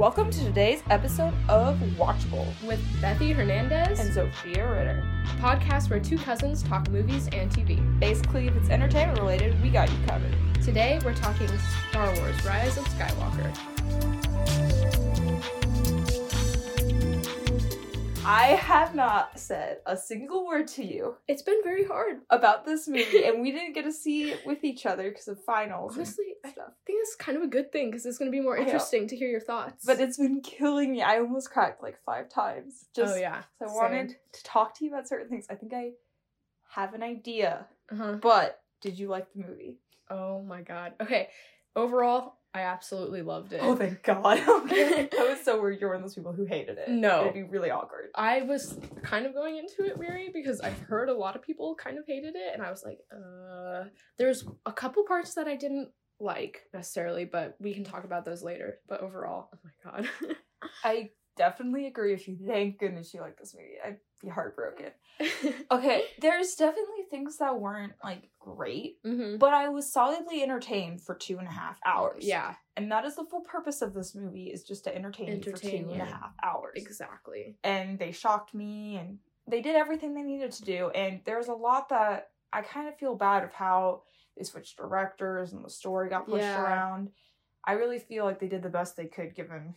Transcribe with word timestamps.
Welcome 0.00 0.30
to 0.30 0.44
today's 0.46 0.82
episode 0.88 1.34
of 1.50 1.76
Watchable 1.98 2.46
with 2.62 2.80
Bethy 3.02 3.34
Hernandez 3.34 4.00
and 4.00 4.10
Sophia 4.14 4.66
Ritter. 4.66 5.04
a 5.26 5.42
podcast 5.42 5.90
where 5.90 6.00
two 6.00 6.16
cousins 6.16 6.62
talk 6.62 6.88
movies 6.88 7.28
and 7.34 7.50
TV. 7.50 8.00
Basically, 8.00 8.46
if 8.46 8.56
it's 8.56 8.70
entertainment 8.70 9.18
related, 9.18 9.60
we 9.62 9.68
got 9.68 9.90
you 9.90 9.98
covered. 10.06 10.34
Today 10.62 10.98
we're 11.04 11.12
talking 11.12 11.48
Star 11.90 12.14
Wars 12.16 12.46
Rise 12.46 12.78
of 12.78 12.84
Skywalker. 12.86 14.29
I 18.32 18.46
have 18.54 18.94
not 18.94 19.38
said 19.40 19.78
a 19.86 19.96
single 19.96 20.46
word 20.46 20.68
to 20.68 20.84
you 20.84 21.16
It's 21.26 21.42
been 21.42 21.60
very 21.64 21.84
hard. 21.84 22.20
about 22.30 22.64
this 22.64 22.86
movie, 22.96 23.24
and 23.24 23.42
we 23.42 23.50
didn't 23.50 23.72
get 23.72 23.84
to 23.84 23.92
see 23.92 24.30
it 24.30 24.46
with 24.46 24.62
each 24.62 24.86
other 24.86 25.10
because 25.10 25.26
of 25.26 25.42
finals 25.42 25.92
and 25.96 26.02
Honestly, 26.02 26.24
I 26.44 26.50
stuff. 26.52 26.72
think 26.86 27.00
it's 27.02 27.16
kind 27.16 27.36
of 27.36 27.42
a 27.42 27.48
good 27.48 27.72
thing 27.72 27.90
because 27.90 28.06
it's 28.06 28.18
going 28.18 28.30
to 28.30 28.36
be 28.36 28.40
more 28.40 28.54
I 28.56 28.60
know. 28.60 28.66
interesting 28.66 29.08
to 29.08 29.16
hear 29.16 29.28
your 29.28 29.40
thoughts. 29.40 29.84
But 29.84 30.00
it's 30.00 30.16
been 30.16 30.40
killing 30.42 30.92
me. 30.92 31.02
I 31.02 31.18
almost 31.18 31.50
cracked 31.50 31.82
like 31.82 31.98
five 32.06 32.28
times. 32.28 32.86
Just 32.94 33.14
oh 33.14 33.18
yeah, 33.18 33.42
'cause 33.58 33.70
I 33.70 33.74
wanted 33.82 34.14
to 34.32 34.44
talk 34.44 34.78
to 34.78 34.84
you 34.84 34.92
about 34.92 35.08
certain 35.08 35.28
things. 35.28 35.46
I 35.50 35.56
think 35.56 35.74
I 35.74 35.90
have 36.70 36.94
an 36.94 37.02
idea. 37.02 37.66
Uh-huh. 37.90 38.14
But 38.22 38.60
did 38.80 38.98
you 38.98 39.08
like 39.08 39.32
the 39.32 39.40
movie? 39.44 39.80
Oh 40.08 40.40
my 40.42 40.62
god. 40.62 40.92
Okay, 41.00 41.28
overall, 41.74 42.36
I 42.52 42.62
absolutely 42.62 43.22
loved 43.22 43.52
it. 43.52 43.60
Oh, 43.62 43.76
thank 43.76 44.02
God. 44.02 44.40
Okay. 44.48 45.08
I 45.18 45.28
was 45.28 45.40
so 45.40 45.60
worried 45.60 45.80
you 45.80 45.86
were 45.86 45.94
one 45.94 46.02
of 46.02 46.08
those 46.08 46.14
people 46.14 46.32
who 46.32 46.44
hated 46.44 46.78
it. 46.78 46.88
No. 46.88 47.22
It'd 47.22 47.34
be 47.34 47.42
really 47.44 47.70
awkward. 47.70 48.10
I 48.14 48.42
was 48.42 48.78
kind 49.02 49.26
of 49.26 49.34
going 49.34 49.56
into 49.56 49.84
it 49.88 49.96
weary 49.96 50.30
because 50.32 50.60
I've 50.60 50.78
heard 50.80 51.08
a 51.08 51.14
lot 51.14 51.36
of 51.36 51.42
people 51.42 51.74
kind 51.76 51.98
of 51.98 52.04
hated 52.06 52.34
it, 52.34 52.54
and 52.54 52.62
I 52.62 52.70
was 52.70 52.84
like, 52.84 52.98
uh, 53.12 53.84
there's 54.18 54.44
a 54.66 54.72
couple 54.72 55.04
parts 55.04 55.34
that 55.34 55.46
I 55.46 55.56
didn't 55.56 55.90
like 56.18 56.62
necessarily, 56.74 57.24
but 57.24 57.56
we 57.60 57.72
can 57.72 57.84
talk 57.84 58.04
about 58.04 58.24
those 58.24 58.42
later. 58.42 58.78
But 58.88 59.00
overall, 59.00 59.50
oh 59.54 59.58
my 59.64 59.90
god. 59.90 60.08
I 60.84 61.10
definitely 61.36 61.86
agree 61.86 62.12
with 62.12 62.28
you. 62.28 62.38
Thank 62.46 62.78
goodness 62.78 63.14
you 63.14 63.20
like 63.20 63.38
this 63.38 63.54
movie. 63.54 63.76
I'd 63.84 63.98
be 64.20 64.28
heartbroken. 64.28 64.90
Okay, 65.72 66.02
there's 66.20 66.54
definitely 66.54 67.04
things 67.10 67.36
that 67.38 67.60
weren't 67.60 67.92
like 68.02 68.28
great, 68.40 68.98
hmm 69.04 69.36
but 69.36 69.52
I 69.54 69.68
was 69.68 69.92
solidly 69.92 70.42
entertained 70.42 71.00
for 71.00 71.14
two 71.14 71.38
and 71.38 71.46
a 71.46 71.50
half 71.50 71.78
hours. 71.84 72.24
Yeah, 72.24 72.54
And 72.76 72.90
that 72.90 73.04
is 73.04 73.14
the 73.16 73.24
full 73.24 73.42
purpose 73.42 73.82
of 73.82 73.94
this 73.94 74.14
movie 74.14 74.46
is 74.46 74.64
just 74.64 74.84
to 74.84 74.94
entertain, 74.94 75.28
you 75.28 75.42
for 75.42 75.50
Entertain 75.50 75.86
two 75.86 75.92
and 75.92 76.02
a 76.02 76.06
half 76.06 76.32
hours. 76.42 76.72
exactly. 76.76 77.56
and 77.62 77.98
they 77.98 78.10
shocked 78.12 78.52
me 78.54 78.96
and 78.96 79.18
they 79.46 79.60
did 79.60 79.76
everything 79.76 80.14
they 80.14 80.22
needed 80.22 80.52
to 80.52 80.62
do 80.64 80.90
and 80.90 81.20
there's 81.24 81.48
a 81.48 81.52
lot 81.54 81.88
that 81.88 82.28
i 82.52 82.60
kind 82.62 82.88
of 82.88 82.96
feel 82.98 83.14
bad 83.14 83.42
of 83.44 83.52
how 83.52 84.02
they 84.36 84.44
switched 84.44 84.76
directors 84.76 85.52
and 85.52 85.64
the 85.64 85.70
story 85.70 86.08
got 86.08 86.26
pushed 86.26 86.42
Yeah. 86.42 86.62
around 86.62 87.10
i 87.64 87.72
really 87.72 87.98
feel 87.98 88.24
like 88.24 88.38
they 88.40 88.48
did 88.48 88.62
the 88.62 88.68
best 88.68 88.96
they 88.96 89.06
could 89.06 89.34
given 89.34 89.74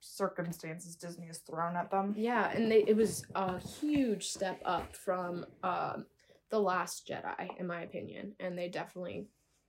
circumstances 0.00 0.94
disney 0.96 1.26
has 1.26 1.38
thrown 1.38 1.76
at 1.76 1.90
them 1.90 2.14
Yeah, 2.16 2.50
and 2.54 2.70
they, 2.70 2.84
it 2.86 2.96
was 2.96 3.24
a 3.34 3.58
huge 3.58 4.28
step 4.28 4.60
up 4.64 4.94
from 4.96 5.44
um, 5.62 6.06
the 6.50 6.58
Last 6.60 7.06
Jedi, 7.08 7.48
in 7.58 7.66
my 7.66 7.82
opinion, 7.82 8.34
and 8.40 8.56
they 8.56 8.68
definitely 8.68 9.26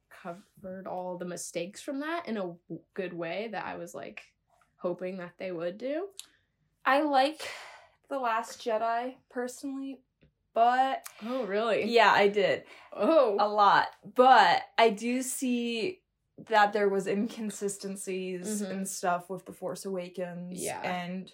covered 0.09 0.87
all 0.87 1.17
the 1.17 1.25
mistakes 1.25 1.81
from 1.81 1.99
that 1.99 2.27
in 2.27 2.37
a 2.37 2.53
good 2.93 3.13
way 3.13 3.49
that 3.51 3.65
I 3.65 3.75
was 3.75 3.93
like 3.93 4.21
hoping 4.77 5.17
that 5.17 5.33
they 5.37 5.51
would 5.51 5.77
do. 5.77 6.07
i 6.85 7.01
like 7.01 7.41
the 8.09 8.17
last 8.17 8.63
jedi 8.63 9.15
personally 9.29 9.99
but 10.53 11.03
Oh, 11.27 11.43
really? 11.45 11.85
yeah 11.85 12.11
i 12.13 12.27
did 12.27 12.63
Oh, 12.93 13.35
a 13.39 13.47
lot 13.47 13.87
but 14.15 14.61
i 14.77 14.89
do 14.89 15.21
see 15.21 15.99
that 16.47 16.73
there 16.73 16.89
was 16.89 17.07
inconsistencies 17.07 18.61
Mhm. 18.61 18.69
and 18.71 18.87
stuff 18.87 19.29
with 19.29 19.45
the 19.45 19.53
force 19.53 19.85
awakens 19.85 20.61
Yeah. 20.63 20.81
and 20.81 21.31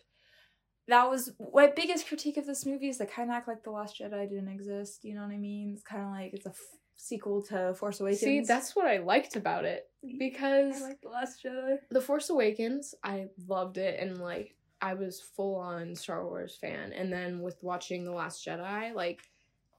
that 0.88 1.10
was 1.10 1.32
my 1.54 1.68
biggest 1.68 2.08
critique 2.08 2.38
of 2.38 2.46
this 2.46 2.66
movie 2.66 2.90
is 2.90 2.98
they 2.98 3.06
kind 3.06 3.30
of 3.30 3.36
act 3.36 3.48
like 3.48 3.64
the 3.64 3.72
last 3.72 4.00
jedi 4.00 4.28
didn't 4.30 4.50
exist 4.50 5.04
you 5.04 5.14
know 5.16 5.22
what 5.22 5.32
i 5.32 5.38
mean 5.38 5.72
it's 5.74 5.84
kind 5.84 6.04
of 6.04 6.10
like 6.12 6.34
it's 6.34 6.46
a 6.46 6.50
f- 6.50 6.60
sequel 6.96 7.42
to 7.42 7.74
force 7.74 8.00
awakens 8.00 8.20
see, 8.22 8.40
that's 8.42 8.76
what 8.76 8.86
I 8.86 8.98
liked 9.00 9.36
about 9.36 9.66
it 9.66 9.90
because 10.18 10.82
i 10.82 10.96
the 11.02 11.10
last 11.10 11.44
jedi 11.44 11.78
The 11.90 12.02
Force 12.02 12.30
Awakens, 12.30 12.96
I 13.04 13.28
loved 13.48 13.78
it 13.78 14.00
and 14.00 14.20
like 14.20 14.56
I 14.82 14.94
was 14.94 15.20
full 15.22 15.56
on 15.56 15.96
Star 15.96 16.26
Wars 16.26 16.56
fan. 16.58 16.94
And 16.94 17.12
then 17.12 17.40
with 17.42 17.58
watching 17.64 18.04
The 18.04 18.12
Last 18.12 18.46
Jedi, 18.46 18.94
like 18.94 19.22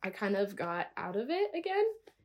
I 0.03 0.11
kind 0.11 0.35
of 0.37 0.57
got 0.57 0.89
out 0.97 1.17
of 1.17 1.31
it 1.31 1.51
again. 1.55 1.85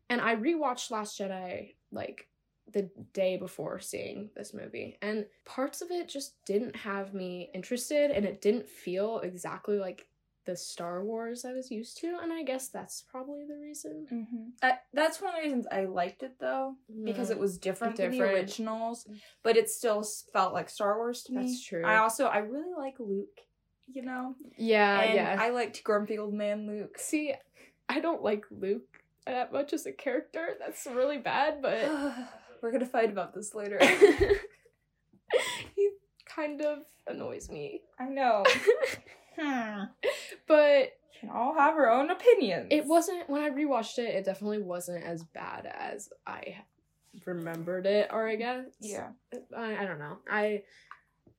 And 0.09 0.19
I 0.21 0.35
rewatched 0.35 0.89
Last 0.89 1.19
Jedi 1.19 1.75
like 1.91 2.27
the 2.73 2.89
day 3.13 3.37
before 3.37 3.79
seeing 3.79 4.29
this 4.35 4.53
movie. 4.53 4.97
And 5.01 5.25
parts 5.45 5.81
of 5.81 5.91
it 5.91 6.09
just 6.09 6.35
didn't 6.45 6.75
have 6.75 7.13
me 7.13 7.49
interested 7.53 8.11
and 8.11 8.25
it 8.25 8.41
didn't 8.41 8.69
feel 8.69 9.19
exactly 9.19 9.77
like 9.77 10.07
the 10.45 10.55
Star 10.55 11.03
Wars 11.03 11.45
I 11.45 11.53
was 11.53 11.69
used 11.69 11.99
to. 11.99 12.17
And 12.21 12.33
I 12.33 12.43
guess 12.43 12.69
that's 12.69 13.01
probably 13.01 13.45
the 13.47 13.57
reason. 13.57 14.07
mm-hmm. 14.11 14.49
I, 14.63 14.79
that's 14.93 15.21
one 15.21 15.31
of 15.31 15.35
the 15.37 15.43
reasons 15.43 15.67
i 15.71 15.85
liked 15.85 16.23
it 16.23 16.33
though 16.39 16.75
because 17.03 17.29
it 17.29 17.37
was 17.37 17.57
different, 17.57 17.95
than 17.95 18.11
the 18.11 18.21
originals 18.21 19.07
but 19.43 19.55
it 19.55 19.69
still 19.69 20.03
felt 20.33 20.53
like 20.53 20.69
star 20.69 20.97
wars 20.97 21.23
to 21.23 21.33
me 21.33 21.45
That's 21.45 21.63
true. 21.63 21.83
i 21.85 21.97
also 21.97 22.25
i 22.25 22.39
really 22.39 22.73
like 22.77 22.95
luke 22.99 23.41
you 23.87 24.01
know 24.01 24.35
yeah, 24.57 25.01
and 25.01 25.13
yeah. 25.15 25.37
I 25.39 25.49
liked 25.49 25.83
grumpy 25.83 26.17
old 26.17 26.33
man 26.33 26.67
Luke. 26.67 26.97
See, 26.97 27.33
I 27.89 27.99
don't 27.99 28.23
like 28.23 28.45
Luke 28.51 29.03
that 29.25 29.51
much 29.51 29.73
as 29.73 29.85
a 29.85 29.91
character. 29.91 30.55
That's 30.59 30.85
really 30.85 31.17
bad, 31.17 31.61
but 31.61 31.81
We're 32.61 32.71
gonna 32.71 32.85
fight 32.85 33.09
about 33.09 33.33
this 33.33 33.53
later. 33.55 33.79
he 35.75 35.89
kind 36.25 36.61
of 36.61 36.79
annoys 37.07 37.49
me. 37.49 37.81
I 37.99 38.05
know. 38.05 38.43
hmm. 39.39 39.83
But 40.47 40.91
you 41.13 41.19
Can 41.21 41.29
all 41.29 41.53
have 41.57 41.75
our 41.75 41.89
own 41.89 42.09
opinions. 42.11 42.67
it 42.71 42.85
wasn't 42.85 43.29
when 43.29 43.41
I 43.41 43.49
rewatched 43.49 43.97
it. 43.99 44.15
It 44.15 44.25
definitely 44.25 44.61
wasn't 44.61 45.03
as 45.05 45.23
bad 45.23 45.71
as 45.73 46.09
I 46.27 46.57
remembered 47.25 47.85
it, 47.85 48.09
or 48.11 48.27
I 48.27 48.35
guess. 48.35 48.65
Yeah. 48.79 49.09
I, 49.55 49.77
I 49.77 49.85
don't 49.85 49.99
know. 49.99 50.17
I 50.29 50.63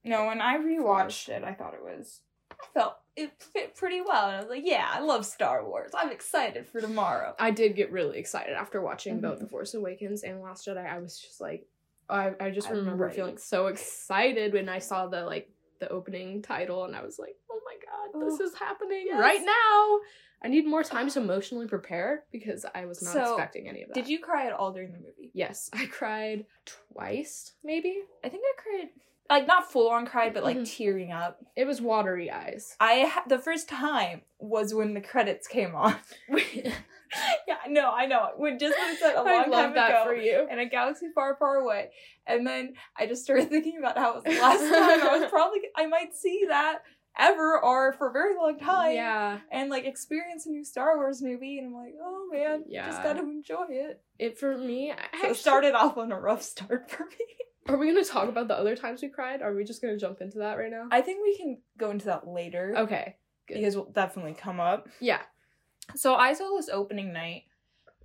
No, 0.05 0.27
when 0.27 0.41
I 0.41 0.59
rewatched 0.59 1.29
it, 1.29 1.45
I 1.45 1.55
thought 1.55 1.75
it 1.75 1.83
was. 1.83 2.21
I 2.51 2.65
felt 2.75 2.97
it 3.17 3.31
fit 3.43 3.75
pretty 3.75 4.01
well, 4.01 4.27
and 4.29 4.37
I 4.37 4.41
was 4.41 4.49
like, 4.49 4.63
"Yeah, 4.65 4.89
I 4.91 5.01
love 5.01 5.27
Star 5.27 5.65
Wars. 5.67 5.93
I'm 5.95 6.11
excited 6.11 6.67
for 6.67 6.81
tomorrow." 6.81 7.35
I 7.39 7.51
did 7.51 7.77
get 7.77 7.93
really 7.93 8.19
excited 8.19 8.55
after 8.55 8.81
watching 8.81 9.21
both 9.21 9.37
Mhm. 9.39 9.41
The 9.43 9.49
Force 9.49 9.75
Awakens 9.75 10.23
and 10.23 10.41
Last 10.41 10.67
Jedi. 10.67 10.87
I 10.87 10.99
was 10.99 11.19
just 11.21 11.41
like, 11.41 11.67
I, 12.09 12.33
I 12.41 12.51
just 12.51 12.69
I'm 12.69 12.77
remember 12.77 13.05
ready. 13.05 13.17
feeling 13.17 13.39
so 13.39 13.67
excited 13.67 14.53
when 14.55 14.69
I 14.69 14.79
saw 14.79 15.07
the 15.07 15.25
like 15.25 15.51
the 15.79 15.89
opening 15.89 16.43
title, 16.43 16.85
and 16.85 16.95
I 16.97 17.03
was 17.03 17.19
like, 17.19 17.37
oh 17.51 17.61
my 17.65 17.75
god, 17.85 18.25
this 18.27 18.41
Oh, 18.41 18.45
is 18.45 18.55
happening 18.55 19.05
yes. 19.07 19.19
right 19.21 19.41
now. 19.45 20.01
I 20.45 20.49
need 20.49 20.67
more 20.67 20.83
time 20.83 21.09
to 21.11 21.21
emotionally 21.21 21.67
prepare 21.69 22.25
because 22.33 22.67
I 22.75 22.85
was 22.87 23.01
not 23.03 23.13
So, 23.13 23.21
expecting 23.35 23.69
any 23.69 23.83
of 23.83 23.89
that. 23.89 23.95
Did 23.95 24.09
you 24.09 24.19
cry 24.21 24.47
at 24.47 24.53
all 24.53 24.73
during 24.73 24.91
the 24.93 24.99
movie? 24.99 25.31
Yes, 25.35 25.71
I 25.73 25.87
cried 25.87 26.47
twice, 26.65 27.53
maybe. 27.63 28.03
I 28.25 28.29
think 28.29 28.43
I 28.45 28.61
cried, 28.61 28.89
like 29.31 29.47
not 29.47 29.71
full 29.71 29.89
on 29.91 30.05
cried, 30.07 30.35
but 30.35 30.43
like 30.43 30.59
Mhm. 30.59 30.77
tearing 30.77 31.11
up. 31.13 31.41
It 31.57 31.67
was 31.67 31.81
watery 31.81 32.31
eyes. 32.31 32.77
I 32.81 33.07
ha- 33.07 33.25
the 33.27 33.39
first 33.39 33.69
time 33.69 34.23
was 34.39 34.75
when 34.75 34.95
the 34.95 35.01
credits 35.01 35.47
came 35.49 35.75
on. 35.75 35.97
yeah, 37.47 37.57
no, 37.69 37.91
I 37.91 38.07
know. 38.07 38.31
When 38.37 38.59
just 38.59 38.79
when 38.79 38.97
said 38.97 39.15
a 39.15 39.23
long 39.23 39.29
I 39.29 39.45
time 39.45 39.73
ago, 39.73 40.03
for 40.05 40.15
you. 40.15 40.47
in 40.51 40.59
a 40.59 40.67
galaxy 40.67 41.07
far, 41.15 41.37
far 41.37 41.57
away. 41.57 41.91
And 42.27 42.47
then 42.47 42.75
I 42.97 43.07
just 43.07 43.25
started 43.25 43.49
thinking 43.51 43.79
about 43.79 43.99
how 43.99 44.13
it 44.13 44.15
was 44.17 44.25
the 44.25 44.31
last 44.41 44.61
time 44.61 45.09
I 45.09 45.19
was 45.19 45.31
probably 45.31 45.61
I 45.77 45.87
might 45.87 46.15
see 46.15 46.45
that 46.49 46.79
ever 47.19 47.59
or 47.63 47.93
for 47.93 48.09
a 48.09 48.13
very 48.13 48.35
long 48.37 48.59
time. 48.59 48.95
Yeah, 48.95 49.39
And 49.51 49.69
like 49.71 49.85
experience 49.85 50.47
a 50.47 50.51
new 50.51 50.65
Star 50.65 50.97
Wars 50.97 51.21
movie, 51.23 51.59
and 51.59 51.69
I'm 51.69 51.75
like, 51.75 51.95
oh 52.03 52.29
man, 52.33 52.65
just 52.71 53.03
gotta 53.03 53.21
enjoy 53.21 53.67
it. 53.69 54.01
it 54.19 54.39
for 54.39 54.57
me. 54.57 54.91
I 54.93 54.95
So 54.95 55.01
it 55.03 55.09
actually- 55.15 55.35
started 55.35 55.75
off 55.75 55.97
on 55.99 56.13
a 56.13 56.19
rough 56.19 56.43
start 56.43 56.91
for 56.91 57.05
me. 57.05 57.27
Are 57.69 57.77
we 57.77 57.87
gonna 57.87 58.05
talk 58.05 58.29
about 58.29 58.49
the 58.49 58.57
other 58.57 58.77
times 58.77 59.03
we 59.03 59.09
cried? 59.09 59.43
Are 59.43 59.55
we 59.55 59.65
just 59.65 59.81
gonna 59.81 59.99
jump 59.99 60.21
into 60.21 60.39
that 60.39 60.59
right 60.59 60.71
now? 60.71 60.89
I 60.91 61.01
think 61.01 61.23
we 61.23 61.37
can 61.37 61.59
go 61.79 61.91
into 61.91 62.07
that 62.07 62.27
later 62.27 62.75
okay. 62.77 63.17
good. 63.47 63.55
because 63.55 63.77
we'll 63.77 63.91
definitely 63.91 64.35
come 64.35 64.61
up. 64.61 64.89
Yeah. 65.01 65.21
So 65.95 66.15
I 66.15 66.33
saw 66.33 66.57
this 66.57 66.69
opening 66.69 67.13
night, 67.13 67.45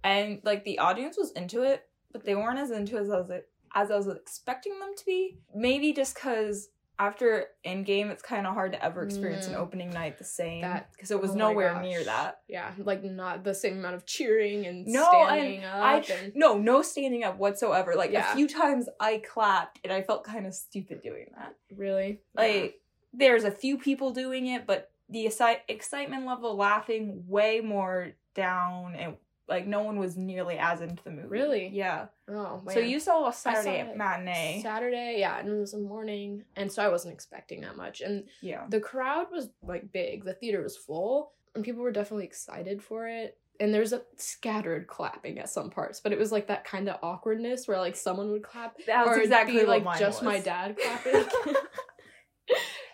and 0.03 0.39
like 0.43 0.63
the 0.63 0.79
audience 0.79 1.17
was 1.17 1.31
into 1.31 1.63
it, 1.63 1.83
but 2.11 2.23
they 2.23 2.35
weren't 2.35 2.59
as 2.59 2.71
into 2.71 2.97
it 2.97 3.01
as 3.01 3.09
I 3.09 3.17
was 3.17 3.31
as 3.75 3.91
I 3.91 3.97
was 3.97 4.07
expecting 4.07 4.79
them 4.79 4.93
to 4.97 5.05
be. 5.05 5.39
Maybe 5.53 5.93
just 5.93 6.15
because 6.15 6.69
after 6.99 7.45
Endgame, 7.65 8.09
it's 8.09 8.23
kind 8.23 8.47
of 8.47 8.53
hard 8.53 8.71
to 8.71 8.83
ever 8.83 9.03
experience 9.03 9.47
an 9.47 9.53
Mm. 9.53 9.59
opening 9.59 9.89
night 9.91 10.17
the 10.17 10.23
same 10.23 10.61
because 10.93 11.11
it 11.11 11.21
was 11.21 11.31
Oh 11.31 11.35
nowhere 11.35 11.79
near 11.81 12.03
that. 12.03 12.41
Yeah, 12.47 12.71
like 12.79 13.03
not 13.03 13.43
the 13.43 13.53
same 13.53 13.77
amount 13.77 13.95
of 13.95 14.05
cheering 14.05 14.65
and 14.65 14.85
No, 14.87 15.05
standing 15.09 15.57
and 15.63 15.65
up. 15.65 15.83
I 16.09 16.13
and 16.13 16.31
no 16.35 16.57
no 16.57 16.81
standing 16.81 17.23
up 17.23 17.37
whatsoever. 17.37 17.93
Like 17.95 18.11
Yeah. 18.11 18.31
a 18.31 18.35
few 18.35 18.47
times 18.47 18.89
I 18.99 19.19
clapped 19.19 19.79
and 19.83 19.93
I 19.93 20.01
felt 20.01 20.23
kind 20.23 20.47
of 20.47 20.53
stupid 20.55 21.01
doing 21.01 21.27
that. 21.37 21.55
really, 21.75 22.21
Like 22.33 22.81
there's 23.13 23.43
a 23.43 23.51
few 23.51 23.77
people 23.77 24.11
doing 24.11 24.47
it, 24.47 24.65
but 24.65 24.91
the 25.09 25.25
excitement 25.69 26.25
level, 26.25 26.55
laughing 26.55 27.23
way 27.27 27.61
more 27.61 28.13
down 28.35 28.93
and 28.95 29.17
like 29.47 29.65
no 29.65 29.81
one 29.81 29.97
was 29.97 30.17
nearly 30.17 30.57
as 30.57 30.81
into 30.81 31.03
the 31.03 31.11
movie. 31.11 31.27
Really? 31.27 31.69
Yeah. 31.69 32.07
Oh 32.29 32.61
man. 32.65 32.73
So 32.73 32.79
you 32.79 32.99
saw 32.99 33.27
a 33.27 33.33
saw 33.33 33.53
Saturday 33.53 33.81
it 33.81 33.97
matinee. 33.97 34.59
Saturday, 34.61 35.17
yeah, 35.19 35.39
and 35.39 35.49
it 35.49 35.53
was 35.53 35.73
a 35.73 35.79
morning, 35.79 36.43
and 36.55 36.71
so 36.71 36.83
I 36.83 36.89
wasn't 36.89 37.13
expecting 37.13 37.61
that 37.61 37.77
much. 37.77 38.01
And 38.01 38.25
yeah. 38.41 38.65
the 38.69 38.79
crowd 38.79 39.27
was 39.31 39.49
like 39.61 39.91
big. 39.91 40.25
The 40.25 40.33
theater 40.33 40.61
was 40.61 40.75
full, 40.75 41.31
and 41.55 41.63
people 41.63 41.81
were 41.81 41.91
definitely 41.91 42.25
excited 42.25 42.83
for 42.83 43.07
it. 43.07 43.37
And 43.59 43.73
there's 43.73 43.91
a 43.91 44.03
scattered 44.17 44.85
clapping 44.85 45.39
at 45.39 45.49
some 45.49 45.71
parts, 45.71 45.99
but 45.99 46.11
it 46.11 46.19
was 46.19 46.31
like 46.31 46.47
that 46.47 46.63
kind 46.63 46.87
of 46.87 46.97
awkwardness 47.01 47.67
where 47.67 47.79
like 47.79 47.95
someone 47.95 48.29
would 48.31 48.43
clap, 48.43 48.75
or 48.87 49.13
it'd 49.13 49.23
exactly 49.23 49.61
be 49.61 49.65
like 49.65 49.83
just 49.97 50.21
my 50.21 50.39
dad 50.39 50.77
clapping. 50.83 51.25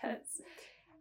Yes. 0.03 0.19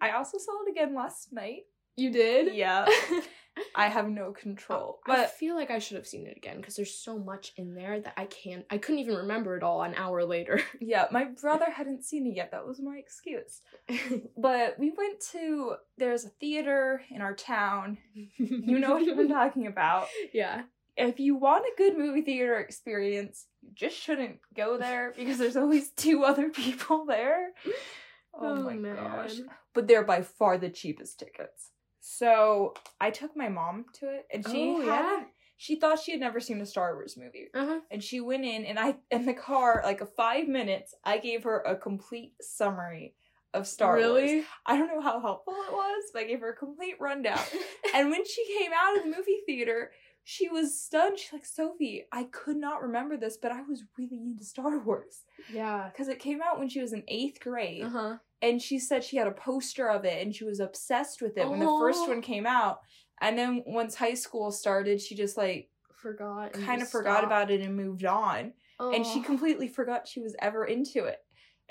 I 0.00 0.10
also 0.12 0.38
saw 0.38 0.52
it 0.66 0.70
again 0.70 0.94
last 0.94 1.32
night. 1.32 1.62
you 1.96 2.10
did? 2.10 2.55
Yeah. 2.55 2.87
I 3.75 3.88
have 3.88 4.08
no 4.08 4.32
control. 4.32 5.00
I 5.06 5.16
But 5.16 5.31
feel 5.31 5.54
like 5.54 5.70
I 5.70 5.78
should 5.78 5.96
have 5.96 6.06
seen 6.06 6.26
it 6.26 6.37
again 6.37 6.58
because 6.58 6.76
there's 6.76 6.94
so 6.94 7.19
much 7.19 7.52
in 7.56 7.75
there 7.75 8.00
that 8.00 8.14
I 8.16 8.26
can't. 8.26 8.64
I 8.70 8.78
couldn't 8.78 9.00
even 9.00 9.16
remember 9.16 9.56
it 9.56 9.62
all 9.62 9.82
an 9.82 9.94
hour 9.94 10.25
later. 10.25 10.60
yeah, 10.81 11.06
my 11.10 11.25
brother 11.25 11.70
hadn't 11.70 12.04
seen 12.04 12.26
it 12.26 12.37
yet. 12.37 12.50
That 12.50 12.66
was 12.66 12.81
my 12.81 12.96
excuse. 12.96 13.60
But 14.37 14.78
we 14.78 14.93
went 14.96 15.20
to 15.32 15.76
there's 15.99 16.25
a 16.25 16.28
theater 16.28 17.02
in 17.10 17.20
our 17.20 17.34
town. 17.34 17.99
You 18.14 18.78
know 18.78 18.94
what 18.94 19.08
I'm 19.08 19.28
talking 19.28 19.66
about. 19.66 20.08
Yeah. 20.32 20.62
If 20.96 21.20
you 21.20 21.37
want 21.37 21.64
a 21.64 21.76
good 21.76 21.96
movie 21.96 22.22
theater 22.22 22.58
experience, 22.58 23.46
you 23.62 23.70
just 23.75 23.96
shouldn't 23.96 24.38
go 24.55 24.76
there 24.76 25.12
because 25.16 25.38
there's 25.38 25.56
always 25.56 25.90
two 25.90 26.25
other 26.25 26.50
people 26.50 27.06
there. 27.06 27.50
Oh, 28.34 28.62
my 28.62 28.76
oh, 28.90 28.94
gosh. 28.94 29.37
But 29.75 29.88
they're 29.88 30.05
by 30.05 30.22
far 30.22 30.58
the 30.58 30.70
cheapest 30.70 31.19
tickets. 31.19 31.71
So 32.04 32.75
I 33.00 33.10
took 33.10 33.37
my 33.37 33.49
mom 33.49 33.87
to 34.00 34.12
it 34.12 34.26
and 34.32 34.44
she 34.46 34.70
Oh, 34.76 34.81
hadn't 34.84 35.20
yeah? 35.20 35.25
she 35.56 35.76
thought 35.76 36.00
she 36.00 36.10
had 36.10 36.20
never 36.20 36.40
seen 36.40 36.60
a 36.60 36.66
Star 36.66 36.94
Wars 36.94 37.16
movie. 37.16 37.46
Uh 37.54 37.64
huh. 37.66 37.81
And 37.93 38.02
she 38.02 38.20
went 38.20 38.44
in 38.44 38.64
and 38.64 38.76
I 38.78 38.96
in 39.12 39.25
the 39.25 39.32
car, 39.34 39.81
like 39.84 40.00
a 40.00 40.06
five 40.06 40.49
minutes, 40.49 40.94
I 41.04 41.19
gave 41.19 41.44
her 41.44 41.60
a 41.60 41.76
complete 41.76 42.34
summary 42.40 43.14
of 43.54 43.69
Star 43.69 43.99
Wars. 43.99 44.44
I 44.66 44.76
don't 44.76 44.88
know 44.88 45.00
how 45.00 45.20
helpful 45.20 45.54
it 45.69 45.72
was, 45.72 46.04
but 46.12 46.22
I 46.22 46.26
gave 46.26 46.40
her 46.40 46.50
a 46.50 46.56
complete 46.56 46.96
rundown. 46.99 47.38
and 47.94 48.10
when 48.10 48.25
she 48.26 48.44
came 48.58 48.72
out 48.76 48.96
of 48.96 49.05
the 49.05 49.10
movie 49.16 49.43
theater, 49.46 49.93
she 50.25 50.48
was 50.48 50.81
stunned. 50.81 51.19
She's 51.20 51.32
like, 51.32 51.44
Sophie, 51.44 52.06
I 52.10 52.25
could 52.25 52.56
not 52.56 52.82
remember 52.82 53.16
this, 53.16 53.37
but 53.37 53.52
I 53.52 53.62
was 53.62 53.84
really 53.96 54.19
into 54.25 54.44
Star 54.44 54.78
Wars. 54.81 55.22
yeah. 55.52 55.88
Because 55.93 56.08
it 56.08 56.19
came 56.19 56.40
out 56.43 56.58
when 56.58 56.69
she 56.69 56.81
was 56.81 56.93
in 56.93 57.05
eighth 57.06 57.38
grade. 57.40 57.84
Uh 57.84 57.88
huh. 57.90 58.16
And 58.43 58.61
she 58.61 58.79
said 58.79 59.05
she 59.05 59.17
had 59.17 59.29
a 59.29 59.33
poster 59.33 59.89
of 59.89 60.05
it 60.05 60.21
and 60.21 60.35
she 60.35 60.44
was 60.44 60.61
obsessed 60.61 61.23
with 61.23 61.39
it 61.39 61.49
when 61.49 61.61
the 61.61 61.67
first 61.67 62.09
one 62.09 62.19
oh. 62.19 62.23
came 62.23 62.47
out. 62.47 62.81
And 63.21 63.39
then 63.39 63.62
once 63.67 63.94
high 63.94 64.15
school 64.15 64.50
started, 64.50 65.00
she 65.00 65.15
just 65.15 65.37
like 65.37 65.71
Forgot. 65.94 66.53
kind 66.55 66.83
of 66.83 66.89
forgot 66.89 67.19
stopped. 67.19 67.27
about 67.27 67.50
it 67.53 67.61
and 67.61 67.77
moved 67.77 68.05
on. 68.05 68.53
And 68.81 69.06
she 69.06 69.21
Oh. 69.21 69.23
completely 69.23 69.69
forgot 69.69 70.09
she 70.09 70.21
was 70.21 70.35
ever 70.41 70.65
into 70.65 71.05
it. 71.05 71.19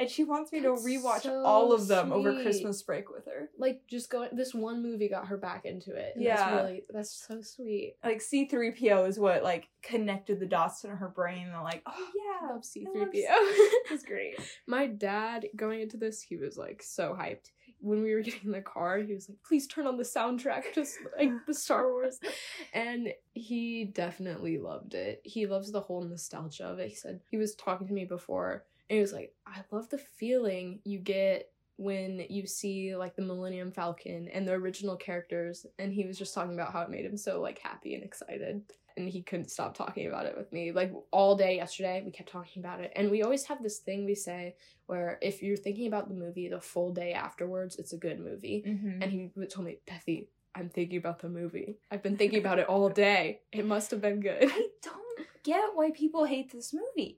And 0.01 0.09
she 0.09 0.23
wants 0.23 0.51
me 0.51 0.59
That's 0.61 0.81
to 0.83 0.89
rewatch 0.89 1.21
so 1.21 1.43
all 1.45 1.71
of 1.73 1.87
them 1.87 2.11
over. 2.11 2.41
Christmas 2.41 2.81
break 2.81 3.11
with 3.11 3.25
her. 3.27 3.49
like 3.59 3.81
just 3.87 4.09
going. 4.09 4.29
This 4.33 4.53
one 4.53 4.81
movie 4.81 5.07
got 5.07 5.27
her 5.27 5.37
back 5.37 5.63
into 5.65 5.95
it. 5.95 6.13
Yeah. 6.17 6.35
That's 6.37 6.63
really. 6.63 6.83
That's 6.89 7.11
so 7.27 7.41
sweet. 7.41 7.97
Like 8.03 8.19
C3PO 8.19 9.07
is 9.07 9.19
what 9.19 9.43
like 9.43 9.69
connected 9.83 10.39
the 10.39 10.47
dots 10.47 10.83
in 10.83 10.89
her 10.89 11.07
brain 11.09 11.47
and 11.53 11.63
like, 11.63 11.83
oh 11.85 12.07
yeah. 12.15 12.49
I 12.49 12.53
love 12.53 12.65
C 12.65 12.85
three 12.93 13.05
PO. 13.05 13.11
It 13.13 13.91
was 13.91 14.01
great. 14.03 14.39
My 14.67 14.87
dad 14.87 15.45
going 15.55 15.81
into 15.81 15.97
this, 15.97 16.21
he 16.21 16.35
was 16.35 16.57
like 16.57 16.81
so 16.81 17.15
hyped. 17.19 17.51
When 17.79 18.03
we 18.03 18.13
were 18.13 18.21
getting 18.27 18.45
in 18.45 18.51
the 18.51 18.61
car, 18.61 18.97
he 18.99 19.13
was 19.13 19.27
like, 19.29 19.37
"Please 19.47 19.67
turn 19.67 19.87
on 19.87 19.97
the 19.97 20.03
soundtrack, 20.03 20.73
just 20.75 20.97
like 21.17 21.31
the 21.47 21.53
Star 21.53 21.91
Wars," 21.91 22.19
and 22.73 23.09
he 23.33 23.85
definitely 23.85 24.57
loved 24.59 24.93
it. 24.93 25.21
He 25.23 25.47
loves 25.47 25.71
the 25.71 25.81
whole 25.81 26.03
nostalgia 26.03 26.65
of 26.65 26.79
it. 26.79 26.89
He 26.89 26.95
said 26.95 27.21
he 27.29 27.37
was 27.37 27.55
talking 27.55 27.87
to 27.87 27.93
me 27.93 28.05
before, 28.05 28.65
and 28.91 28.97
he 28.97 29.01
was 29.01 29.13
like, 29.13 29.33
"I 29.47 29.61
love 29.71 29.89
the 29.89 29.97
feeling 29.97 30.79
you 30.83 30.99
get." 30.99 31.47
When 31.77 32.23
you 32.29 32.45
see 32.45 32.95
like 32.95 33.15
the 33.15 33.23
Millennium 33.23 33.71
Falcon 33.71 34.27
and 34.27 34.47
the 34.47 34.51
original 34.51 34.95
characters, 34.95 35.65
and 35.79 35.91
he 35.91 36.05
was 36.05 36.15
just 36.15 36.35
talking 36.35 36.53
about 36.53 36.71
how 36.71 36.81
it 36.81 36.91
made 36.91 37.05
him 37.05 37.17
so 37.17 37.41
like 37.41 37.57
happy 37.57 37.95
and 37.95 38.03
excited 38.03 38.61
and 38.97 39.09
he 39.09 39.21
couldn't 39.21 39.49
stop 39.49 39.75
talking 39.75 40.07
about 40.07 40.25
it 40.25 40.37
with 40.37 40.51
me. 40.51 40.71
Like 40.71 40.93
all 41.11 41.35
day 41.35 41.55
yesterday, 41.55 42.01
we 42.03 42.11
kept 42.11 42.29
talking 42.29 42.61
about 42.61 42.81
it. 42.81 42.91
And 42.95 43.09
we 43.09 43.23
always 43.23 43.45
have 43.45 43.61
this 43.61 43.79
thing 43.79 44.05
we 44.05 44.15
say 44.15 44.55
where 44.87 45.19
if 45.21 45.41
you're 45.41 45.57
thinking 45.57 45.87
about 45.87 46.07
the 46.07 46.13
movie 46.13 46.47
the 46.47 46.61
full 46.61 46.93
day 46.93 47.13
afterwards, 47.13 47.77
it's 47.77 47.93
a 47.93 47.97
good 47.97 48.19
movie. 48.19 48.63
Mm-hmm. 48.67 49.01
And 49.01 49.11
he 49.11 49.31
told 49.47 49.65
me, 49.65 49.77
Bethy, 49.87 50.27
I'm 50.55 50.69
thinking 50.69 50.97
about 50.97 51.19
the 51.19 51.29
movie. 51.29 51.77
I've 51.89 52.03
been 52.03 52.17
thinking 52.17 52.39
about 52.39 52.59
it 52.59 52.67
all 52.67 52.89
day. 53.07 53.41
It 53.51 53.65
must 53.65 53.91
have 53.91 54.01
been 54.01 54.19
good. 54.19 54.43
I 54.43 54.67
don't 54.81 55.27
get 55.43 55.69
why 55.73 55.91
people 55.91 56.25
hate 56.25 56.51
this 56.51 56.73
movie. 56.73 57.17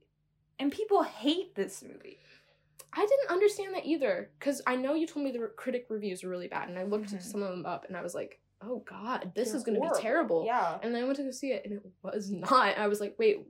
And 0.59 0.71
people 0.71 1.03
hate 1.03 1.55
this 1.55 1.83
movie. 1.83 2.19
I 2.95 3.05
didn't 3.05 3.31
understand 3.31 3.73
that 3.73 3.85
either 3.85 4.29
because 4.39 4.61
I 4.67 4.75
know 4.75 4.93
you 4.93 5.07
told 5.07 5.25
me 5.25 5.31
the 5.31 5.39
re- 5.39 5.47
critic 5.55 5.87
reviews 5.89 6.23
were 6.23 6.29
really 6.29 6.47
bad, 6.47 6.69
and 6.69 6.77
I 6.77 6.83
looked 6.83 7.11
Mhm. 7.11 7.21
some 7.23 7.41
of 7.41 7.49
them 7.49 7.65
up, 7.65 7.85
and 7.87 7.97
I 7.97 8.01
was 8.03 8.13
like, 8.13 8.39
"Oh 8.61 8.79
God, 8.79 9.31
this 9.35 9.49
They're 9.49 9.57
is 9.57 9.63
going 9.63 9.81
to 9.81 9.89
be 9.89 9.99
terrible." 10.01 10.45
Yeah. 10.45 10.77
And 10.83 10.93
then 10.93 11.01
I 11.03 11.05
went 11.05 11.17
to 11.17 11.23
go 11.23 11.31
see 11.31 11.51
it, 11.51 11.65
and 11.65 11.73
it 11.73 11.83
was 12.03 12.29
not. 12.31 12.77
I 12.77 12.87
was 12.87 13.01
like, 13.01 13.15
wait, 13.17 13.47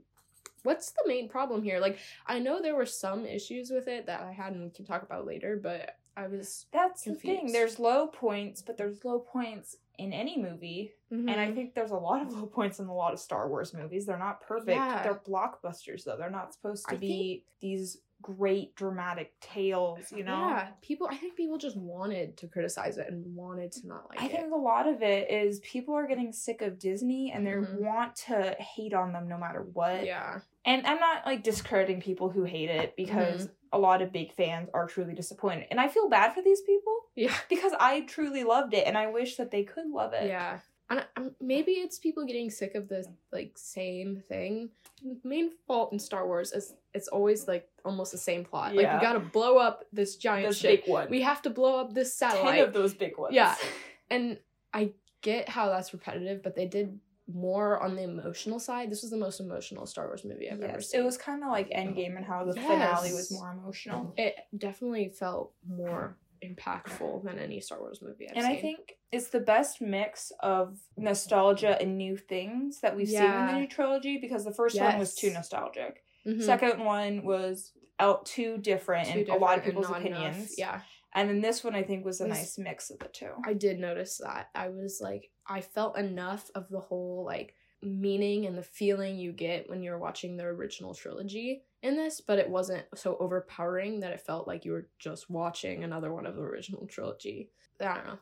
what's 0.62 0.92
the 0.92 1.04
main 1.06 1.28
problem 1.28 1.62
here? 1.62 1.78
Like, 1.78 1.98
I 2.26 2.38
know 2.38 2.62
there 2.62 2.74
were 2.74 2.86
some 2.86 3.26
issues 3.26 3.70
with 3.70 3.86
it 3.86 4.06
that 4.06 4.22
I 4.22 4.32
had, 4.32 4.54
and 4.54 4.64
we 4.64 4.70
can 4.70 4.86
talk 4.86 5.02
about 5.02 5.26
later, 5.26 5.58
but 5.62 5.98
I 6.16 6.26
was. 6.26 6.64
That's 6.72 7.02
the 7.02 7.14
thing. 7.14 7.52
There's 7.52 7.78
low 7.78 8.06
points, 8.06 8.62
but 8.62 8.78
there's 8.78 9.04
low 9.04 9.18
points 9.18 9.76
in 9.98 10.12
any 10.12 10.36
movie. 10.40 10.92
And 11.10 11.30
I 11.30 11.46
Mhm. 11.48 11.54
think 11.54 11.74
there's 11.74 11.92
a 11.92 11.96
lot 11.96 12.22
of 12.22 12.28
low 12.32 12.46
points 12.46 12.80
in 12.80 12.86
a 12.86 12.94
lot 12.94 13.12
of 13.12 13.20
Star 13.20 13.48
Wars 13.48 13.72
movies. 13.72 14.04
They're 14.06 14.18
not 14.18 14.40
perfect. 14.40 14.70
Yeah. 14.76 15.02
They're 15.02 15.14
blockbusters, 15.26 16.04
though. 16.04 16.16
They're 16.16 16.30
not 16.30 16.52
supposed 16.52 16.88
to 16.88 16.94
I 16.96 16.98
be 16.98 17.44
these 17.60 17.98
great 18.22 18.74
dramatic 18.74 19.38
tales, 19.40 20.10
you 20.10 20.24
know? 20.24 20.48
Yeah, 20.48 20.68
people. 20.80 21.06
I 21.10 21.16
think 21.16 21.36
people 21.36 21.58
just 21.58 21.76
wanted 21.76 22.36
to 22.38 22.48
criticize 22.48 22.96
it 22.96 23.08
and 23.10 23.36
wanted 23.36 23.70
to 23.72 23.86
not 23.86 24.08
like 24.08 24.20
I 24.20 24.24
it. 24.24 24.32
I 24.32 24.36
think 24.36 24.52
a 24.52 24.56
lot 24.56 24.88
of 24.88 25.02
it 25.02 25.30
is 25.30 25.60
people 25.60 25.94
are 25.94 26.06
getting 26.06 26.32
sick 26.32 26.62
of 26.62 26.78
Disney 26.78 27.30
and 27.32 27.46
they 27.46 27.50
Mhm. 27.52 27.80
want 27.80 28.16
to 28.28 28.56
hate 28.58 28.94
on 28.94 29.12
them 29.12 29.28
no 29.28 29.36
matter 29.36 29.62
what. 29.62 30.04
Yeah, 30.06 30.40
And 30.64 30.86
I'm 30.86 30.98
not 30.98 31.26
like 31.26 31.42
discrediting 31.42 32.00
people 32.00 32.30
who 32.30 32.44
hate 32.44 32.70
it 32.70 32.96
because 32.96 33.46
Mm-hmm. 33.48 33.52
A 33.74 33.78
lot 33.78 34.00
of 34.02 34.12
big 34.12 34.32
fans 34.32 34.68
are 34.72 34.86
truly 34.86 35.14
disappointed. 35.14 35.66
And 35.70 35.80
I 35.80 35.88
feel 35.88 36.08
bad 36.08 36.32
for 36.32 36.42
these 36.42 36.60
people 36.62 36.94
yeah, 37.16 37.34
because 37.48 37.72
I 37.78 38.02
truly 38.02 38.44
loved 38.44 38.72
it 38.72 38.86
and 38.86 38.96
I 38.96 39.08
wish 39.08 39.36
that 39.36 39.50
they 39.50 39.64
could 39.64 39.88
love 39.90 40.12
it. 40.14 40.28
yeah. 40.28 40.60
And 40.90 41.04
um, 41.16 41.30
maybe 41.40 41.72
it's 41.72 41.98
people 41.98 42.26
getting 42.26 42.50
sick 42.50 42.74
of 42.74 42.88
the 42.88 43.06
like 43.32 43.52
same 43.56 44.22
thing. 44.28 44.68
The 45.02 45.16
main 45.28 45.50
fault 45.66 45.92
in 45.92 45.98
Star 45.98 46.26
Wars 46.26 46.52
is 46.52 46.74
it's 46.92 47.08
always 47.08 47.48
like 47.48 47.66
almost 47.86 48.12
the 48.12 48.18
same 48.18 48.44
plot. 48.44 48.74
Yeah. 48.74 48.82
Like 48.92 49.00
we 49.00 49.06
gotta 49.06 49.20
blow 49.20 49.56
up 49.56 49.84
this 49.92 50.16
giant 50.16 50.48
This 50.48 50.58
ship. 50.58 50.84
big 50.84 50.90
one. 50.92 51.08
We 51.08 51.22
have 51.22 51.40
to 51.42 51.50
blow 51.50 51.80
up 51.80 51.94
this 51.94 52.14
satellite. 52.14 52.56
Ten 52.56 52.64
of 52.68 52.74
those 52.74 52.92
big 52.92 53.16
ones. 53.16 53.34
Yeah. 53.34 53.54
and 54.10 54.38
I 54.74 54.92
get 55.22 55.48
how 55.48 55.70
that's 55.70 55.92
repetitive, 55.94 56.42
but 56.42 56.54
they 56.54 56.66
did 56.66 57.00
more 57.32 57.82
on 57.82 57.96
the 57.96 58.02
emotional 58.02 58.58
side. 58.58 58.90
This 58.90 59.02
was 59.02 59.10
the 59.10 59.16
most 59.16 59.40
emotional 59.40 59.86
Star 59.86 60.06
Wars 60.06 60.24
movie 60.24 60.50
I've 60.50 60.60
ever 60.60 60.80
seen. 60.80 61.00
it 61.00 61.04
was 61.04 61.16
kind 61.16 61.42
of 61.42 61.50
like 61.50 61.70
Endgame 61.70 62.16
and 62.16 62.24
how 62.24 62.44
the 62.44 62.52
finale 62.54 63.12
was 63.12 63.32
more 63.32 63.52
emotional. 63.52 64.12
It 64.16 64.34
definitely 64.56 65.08
felt 65.08 65.52
more 65.66 66.16
impactful 66.44 67.24
than 67.24 67.38
any 67.38 67.60
Star 67.60 67.80
Wars 67.80 68.00
movie 68.02 68.28
I've 68.28 68.36
and 68.36 68.44
seen. 68.44 68.56
I 68.56 68.60
think 68.60 68.96
it's 69.12 69.28
the 69.28 69.40
best 69.40 69.80
mix 69.80 70.32
of 70.40 70.78
nostalgia 70.96 71.80
and 71.80 71.96
new 71.96 72.16
things 72.16 72.80
that 72.80 72.94
we've 72.96 73.08
seen 73.08 73.22
in 73.22 73.46
the 73.46 73.52
new 73.60 73.66
trilogy 73.68 74.18
because 74.18 74.44
the 74.44 74.52
first 74.52 74.78
one 74.78 74.98
was 74.98 75.14
too 75.14 75.30
nostalgic. 75.32 76.02
Mhm. 76.26 76.42
Second 76.42 76.84
one 76.84 77.24
was 77.24 77.72
out 77.98 78.26
too 78.26 78.58
different 78.58 79.08
Too 79.08 79.20
in 79.20 79.30
a 79.30 79.36
lot 79.36 79.56
of 79.58 79.64
people's 79.64 79.88
not 79.88 80.04
enough. 80.04 80.20
opinions. 80.20 80.58
Yeah, 80.58 80.80
And 81.14 81.28
then 81.30 81.40
this 81.40 81.62
one 81.62 81.74
I 81.76 81.82
think 81.84 82.04
was 82.04 82.20
a 82.20 82.26
Was- 82.26 82.36
nice 82.38 82.58
mix 82.58 82.90
of 82.90 82.98
the 82.98 83.08
two. 83.08 83.30
I 83.46 83.54
did 83.54 83.78
notice 83.78 84.18
that. 84.18 84.50
I 84.54 84.68
was 84.68 84.98
like, 85.00 85.30
I 85.46 85.60
felt 85.60 85.98
enough 85.98 86.50
of 86.54 86.68
the 86.68 86.80
whole 86.80 87.24
like 87.24 87.54
meaning 87.82 88.46
and 88.46 88.56
the 88.56 88.62
feeling 88.62 89.18
you 89.18 89.32
get 89.32 89.68
when 89.68 89.82
you're 89.82 89.98
watching 89.98 90.36
the 90.36 90.44
original 90.44 90.94
trilogy 90.94 91.62
in 91.82 91.96
this, 91.96 92.20
but 92.20 92.38
it 92.38 92.48
wasn't 92.48 92.84
so 92.94 93.16
overpowering 93.20 94.00
that 94.00 94.12
it 94.12 94.20
felt 94.20 94.48
like 94.48 94.64
you 94.64 94.72
were 94.72 94.88
just 94.98 95.28
watching 95.28 95.84
another 95.84 96.12
one 96.12 96.26
of 96.26 96.34
the 96.34 96.42
original 96.42 96.86
trilogy. 96.86 97.50
I 97.80 97.94
don't 97.94 98.06
know 98.06 98.18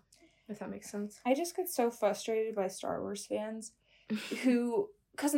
if 0.48 0.58
that 0.58 0.70
makes 0.70 0.90
sense. 0.90 1.20
I 1.24 1.34
just 1.34 1.56
get 1.56 1.68
so 1.68 1.90
frustrated 1.90 2.54
by 2.54 2.68
Star 2.68 3.00
Wars 3.00 3.24
fans 3.24 3.72
who 4.42 4.88
because 5.12 5.36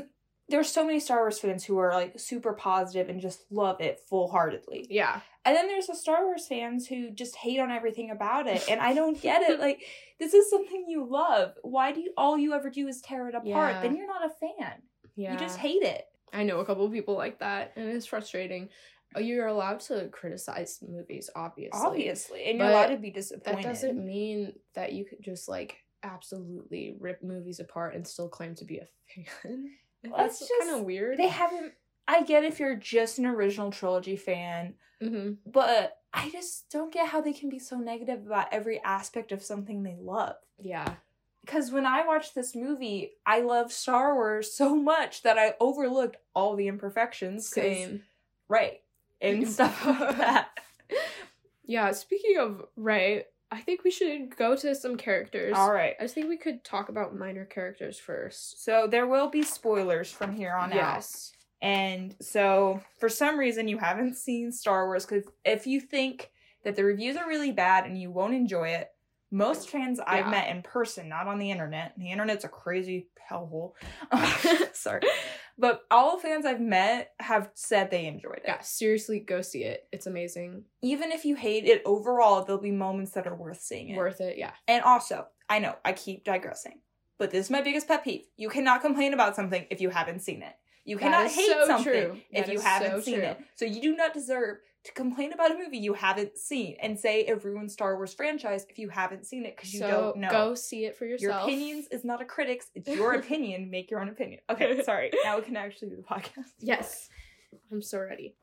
there's 0.48 0.70
so 0.70 0.86
many 0.86 1.00
Star 1.00 1.18
Wars 1.18 1.38
fans 1.38 1.64
who 1.64 1.78
are 1.78 1.92
like 1.92 2.18
super 2.18 2.52
positive 2.52 3.08
and 3.08 3.20
just 3.20 3.44
love 3.50 3.80
it 3.80 4.00
full 4.08 4.28
heartedly. 4.28 4.86
Yeah. 4.88 5.20
And 5.46 5.54
then 5.54 5.68
there's 5.68 5.88
the 5.88 5.94
Star 5.94 6.24
Wars 6.24 6.46
fans 6.46 6.86
who 6.86 7.10
just 7.10 7.36
hate 7.36 7.60
on 7.60 7.70
everything 7.70 8.10
about 8.10 8.46
it. 8.46 8.64
And 8.70 8.80
I 8.80 8.94
don't 8.94 9.20
get 9.20 9.42
it. 9.42 9.60
Like, 9.60 9.82
this 10.18 10.32
is 10.32 10.48
something 10.48 10.86
you 10.88 11.04
love. 11.08 11.52
Why 11.62 11.92
do 11.92 12.00
you 12.00 12.12
all 12.16 12.38
you 12.38 12.54
ever 12.54 12.70
do 12.70 12.88
is 12.88 13.00
tear 13.02 13.28
it 13.28 13.34
apart? 13.34 13.46
Yeah. 13.46 13.82
Then 13.82 13.96
you're 13.96 14.06
not 14.06 14.24
a 14.24 14.30
fan. 14.30 14.82
Yeah. 15.16 15.32
You 15.34 15.38
just 15.38 15.58
hate 15.58 15.82
it. 15.82 16.06
I 16.32 16.42
know 16.42 16.60
a 16.60 16.64
couple 16.64 16.84
of 16.84 16.92
people 16.92 17.14
like 17.14 17.38
that, 17.38 17.72
and 17.76 17.88
it's 17.88 18.06
frustrating. 18.06 18.68
Uh, 19.16 19.20
You're 19.20 19.46
allowed 19.46 19.78
to 19.80 20.08
criticize 20.08 20.80
movies, 20.84 21.30
obviously. 21.36 21.80
Obviously. 21.80 22.44
And 22.46 22.58
you're 22.58 22.66
allowed 22.66 22.88
to 22.88 22.96
be 22.96 23.10
disappointed. 23.12 23.58
That 23.64 23.68
doesn't 23.68 24.04
mean 24.04 24.54
that 24.74 24.92
you 24.92 25.04
could 25.04 25.22
just 25.22 25.48
like 25.48 25.76
absolutely 26.02 26.96
rip 26.98 27.22
movies 27.22 27.60
apart 27.60 27.94
and 27.94 28.06
still 28.06 28.28
claim 28.28 28.54
to 28.56 28.64
be 28.64 28.78
a 28.78 28.86
fan. 29.42 29.70
That's 30.02 30.16
That's 30.16 30.38
just- 30.40 30.52
kind 30.60 30.78
of 30.80 30.84
weird. 30.84 31.18
They 31.18 31.28
haven't. 31.28 31.72
I 32.06 32.22
get 32.22 32.44
if 32.44 32.60
you're 32.60 32.76
just 32.76 33.18
an 33.18 33.26
original 33.26 33.70
trilogy 33.70 34.16
fan, 34.16 34.74
hmm 35.00 35.32
but 35.46 35.98
I 36.12 36.30
just 36.30 36.70
don't 36.70 36.92
get 36.92 37.08
how 37.08 37.20
they 37.20 37.32
can 37.32 37.48
be 37.48 37.58
so 37.58 37.76
negative 37.76 38.24
about 38.26 38.52
every 38.52 38.80
aspect 38.82 39.32
of 39.32 39.42
something 39.42 39.82
they 39.82 39.96
love. 40.00 40.36
Yeah. 40.60 40.94
Because 41.44 41.72
when 41.72 41.84
I 41.84 42.06
watched 42.06 42.34
this 42.34 42.54
movie, 42.54 43.12
I 43.26 43.40
love 43.40 43.72
Star 43.72 44.14
Wars 44.14 44.54
so 44.54 44.76
much 44.76 45.22
that 45.22 45.38
I 45.38 45.54
overlooked 45.60 46.16
all 46.34 46.54
the 46.56 46.68
imperfections. 46.68 47.48
Same. 47.48 48.04
Right. 48.48 48.80
And 49.20 49.46
stuff 49.50 49.84
like 49.84 50.16
that. 50.18 50.48
Yeah. 51.66 51.90
Speaking 51.90 52.38
of 52.38 52.64
right, 52.76 53.26
I 53.50 53.60
think 53.60 53.84
we 53.84 53.90
should 53.90 54.36
go 54.36 54.56
to 54.56 54.74
some 54.74 54.96
characters. 54.96 55.54
All 55.56 55.72
right. 55.72 55.94
I 56.00 56.06
think 56.06 56.28
we 56.28 56.36
could 56.36 56.64
talk 56.64 56.88
about 56.88 57.16
minor 57.16 57.44
characters 57.44 57.98
first. 57.98 58.64
So 58.64 58.86
there 58.86 59.06
will 59.06 59.28
be 59.28 59.42
spoilers 59.42 60.10
from 60.10 60.34
here 60.34 60.54
on 60.54 60.72
out. 60.72 61.06
And 61.64 62.14
so, 62.20 62.82
for 62.98 63.08
some 63.08 63.38
reason, 63.38 63.68
you 63.68 63.78
haven't 63.78 64.18
seen 64.18 64.52
Star 64.52 64.84
Wars 64.84 65.06
because 65.06 65.24
if 65.46 65.66
you 65.66 65.80
think 65.80 66.30
that 66.62 66.76
the 66.76 66.84
reviews 66.84 67.16
are 67.16 67.26
really 67.26 67.52
bad 67.52 67.86
and 67.86 67.98
you 67.98 68.10
won't 68.10 68.34
enjoy 68.34 68.68
it, 68.68 68.90
most 69.30 69.70
fans 69.70 69.98
I've 69.98 70.28
met 70.28 70.50
in 70.50 70.60
person, 70.60 71.08
not 71.08 71.26
on 71.26 71.38
the 71.38 71.50
internet. 71.50 71.94
The 71.96 72.12
internet's 72.12 72.44
a 72.44 72.48
crazy 72.48 73.08
hellhole. 73.30 73.72
Sorry. 74.74 75.00
But 75.56 75.86
all 75.90 76.18
fans 76.18 76.44
I've 76.44 76.60
met 76.60 77.12
have 77.18 77.48
said 77.54 77.90
they 77.90 78.08
enjoyed 78.08 78.36
it. 78.36 78.44
Yeah. 78.44 78.60
Seriously, 78.60 79.20
go 79.20 79.40
see 79.40 79.64
it. 79.64 79.88
It's 79.90 80.06
amazing. 80.06 80.64
Even 80.82 81.12
if 81.12 81.24
you 81.24 81.34
hate 81.34 81.64
it 81.64 81.80
overall, 81.86 82.44
there'll 82.44 82.60
be 82.60 82.72
moments 82.72 83.12
that 83.12 83.26
are 83.26 83.34
worth 83.34 83.62
seeing 83.62 83.88
it. 83.88 83.96
Worth 83.96 84.20
it. 84.20 84.36
Yeah. 84.36 84.52
And 84.68 84.84
also, 84.84 85.28
I 85.48 85.60
know 85.60 85.76
I 85.82 85.94
keep 85.94 86.24
digressing, 86.24 86.80
but 87.16 87.30
this 87.30 87.46
is 87.46 87.50
my 87.50 87.62
biggest 87.62 87.88
pet 87.88 88.04
peeve. 88.04 88.26
You 88.36 88.50
cannot 88.50 88.82
complain 88.82 89.14
about 89.14 89.34
something 89.34 89.64
if 89.70 89.80
you 89.80 89.88
haven't 89.88 90.20
seen 90.20 90.42
it. 90.42 90.54
You 90.84 90.98
cannot 90.98 91.30
hate 91.30 91.48
so 91.48 91.66
something 91.66 91.92
true. 91.92 92.20
if 92.30 92.46
That 92.46 92.52
you 92.52 92.60
haven't 92.60 92.90
so 92.90 93.00
seen 93.00 93.14
true. 93.20 93.24
it. 93.24 93.38
So 93.56 93.64
you 93.64 93.80
do 93.80 93.96
not 93.96 94.12
deserve 94.12 94.58
to 94.84 94.92
complain 94.92 95.32
about 95.32 95.50
a 95.50 95.54
movie 95.54 95.78
you 95.78 95.94
haven't 95.94 96.36
seen 96.36 96.76
and 96.82 97.00
say 97.00 97.22
it 97.22 97.42
ruined 97.42 97.72
Star 97.72 97.96
Wars 97.96 98.12
franchise 98.12 98.66
if 98.68 98.78
you 98.78 98.90
haven't 98.90 99.24
seen 99.24 99.46
it 99.46 99.56
because 99.56 99.72
you 99.72 99.80
so 99.80 99.88
don't 99.88 100.18
know. 100.18 100.28
go 100.28 100.54
see 100.54 100.84
it 100.84 100.94
for 100.96 101.06
yourself. 101.06 101.32
your 101.32 101.40
opinions 101.56 101.86
is 101.90 102.04
not 102.04 102.20
a 102.20 102.24
critic's. 102.26 102.66
It's 102.74 102.86
your 102.88 103.14
opinion. 103.20 103.70
Make 103.70 103.90
your 103.90 104.00
own 104.00 104.10
opinion. 104.10 104.40
Okay, 104.50 104.82
sorry. 104.82 105.10
Now 105.24 105.36
we 105.38 105.42
can 105.42 105.56
actually 105.56 105.88
do 105.90 105.96
the 105.96 106.02
podcast. 106.02 106.50
Yes. 106.60 107.08
I'm 107.72 107.80
so 107.80 107.98
ready. 108.00 108.34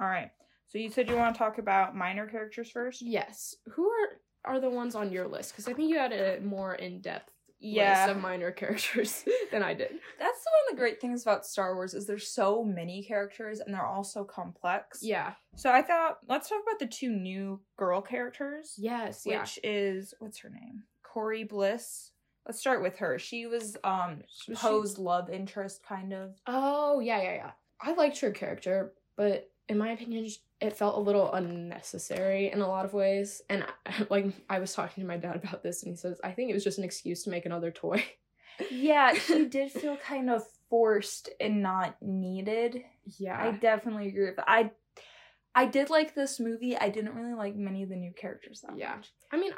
All 0.00 0.06
right. 0.08 0.30
So 0.68 0.78
you 0.78 0.88
said 0.88 1.10
you 1.10 1.16
want 1.16 1.34
to 1.34 1.38
talk 1.38 1.58
about 1.58 1.94
minor 1.94 2.26
characters 2.26 2.70
first. 2.70 3.02
Yes. 3.02 3.54
Who 3.72 3.86
are 3.90 4.08
are 4.54 4.60
the 4.60 4.70
ones 4.70 4.94
on 4.94 5.12
your 5.12 5.28
list? 5.28 5.52
Because 5.52 5.68
I 5.68 5.74
think 5.74 5.90
you 5.90 5.98
had 5.98 6.12
a 6.12 6.40
more 6.40 6.74
in 6.74 7.00
depth 7.02 7.31
Yeah. 7.62 8.06
list 8.06 8.16
of 8.16 8.22
minor 8.22 8.50
characters 8.62 9.24
than 9.50 9.62
I 9.62 9.74
did. 9.74 9.90
That's 10.18 10.44
one 10.44 10.70
of 10.70 10.70
the 10.70 10.76
great 10.76 11.00
things 11.00 11.22
about 11.22 11.46
Star 11.46 11.74
Wars 11.74 11.94
is 11.94 12.06
there's 12.06 12.28
so 12.28 12.64
many 12.64 13.02
characters 13.04 13.60
and 13.60 13.72
they're 13.74 13.86
all 13.86 14.04
so 14.04 14.24
complex. 14.24 15.00
Yeah. 15.02 15.32
So 15.56 15.70
I 15.70 15.82
thought 15.82 16.18
let's 16.28 16.48
talk 16.48 16.60
about 16.66 16.78
the 16.78 16.86
two 16.86 17.10
new 17.10 17.60
girl 17.76 18.00
characters, 18.00 18.74
Yes. 18.78 19.22
Yeah. 19.24 19.40
which 19.40 19.58
is 19.62 20.12
what's 20.18 20.38
her 20.40 20.50
name? 20.50 20.82
Zorii 21.14 21.48
Bliss. 21.48 22.10
Let's 22.46 22.58
start 22.58 22.82
with 22.82 22.98
her. 22.98 23.18
She 23.18 23.46
was 23.46 23.76
um 23.84 24.18
Was 24.48 24.58
she- 24.58 24.66
Poe's 24.66 24.98
love 24.98 25.30
interest 25.30 25.82
kind 25.86 26.12
of. 26.12 26.34
Oh 26.46 27.00
yeah, 27.00 27.22
yeah, 27.22 27.34
yeah. 27.34 27.50
I 27.80 27.92
liked 27.94 28.20
her 28.20 28.30
character, 28.30 28.92
but 29.16 29.48
in 29.68 29.78
my 29.78 29.90
opinion, 29.92 30.28
it 30.62 30.76
felt 30.76 30.96
a 30.96 31.00
little 31.00 31.32
unnecessary 31.32 32.50
in 32.52 32.60
a 32.60 32.68
lot 32.68 32.84
of 32.84 32.94
ways. 32.94 33.42
And 33.50 33.64
I, 33.86 34.06
like 34.10 34.26
I 34.48 34.58
was 34.58 34.72
talking 34.74 35.02
to 35.02 35.08
my 35.08 35.16
dad 35.16 35.36
about 35.36 35.62
this, 35.62 35.82
and 35.82 35.90
he 35.92 35.96
says 35.96 36.20
I 36.22 36.32
think 36.32 36.50
it 36.50 36.54
was 36.54 36.64
just 36.64 36.78
an 36.78 36.84
excuse 36.84 37.24
to 37.24 37.30
make 37.30 37.46
another 37.46 37.70
toy. 37.70 38.04
Yeah, 38.70 39.14
she 39.26 39.46
did 39.46 39.72
feel 39.72 39.96
kind 39.96 40.30
of 40.30 40.42
forced 40.70 41.28
and 41.40 41.62
not 41.62 41.96
needed. 42.00 42.82
Yeah. 43.18 43.38
I 43.42 43.50
definitely 43.52 44.08
agree 44.08 44.26
with 44.26 44.36
that. 44.36 44.48
I 44.48 44.70
I 45.54 45.66
did 45.66 45.90
like 45.90 46.14
this 46.14 46.40
movie. 46.40 46.76
I 46.76 46.88
didn't 46.88 47.14
really 47.14 47.34
like 47.34 47.56
many 47.56 47.82
of 47.82 47.88
the 47.90 47.96
new 47.96 48.12
characters 48.12 48.62
that 48.62 48.76
Yeah. 48.78 48.94
much. 48.96 49.12
I 49.30 49.36
mean, 49.36 49.52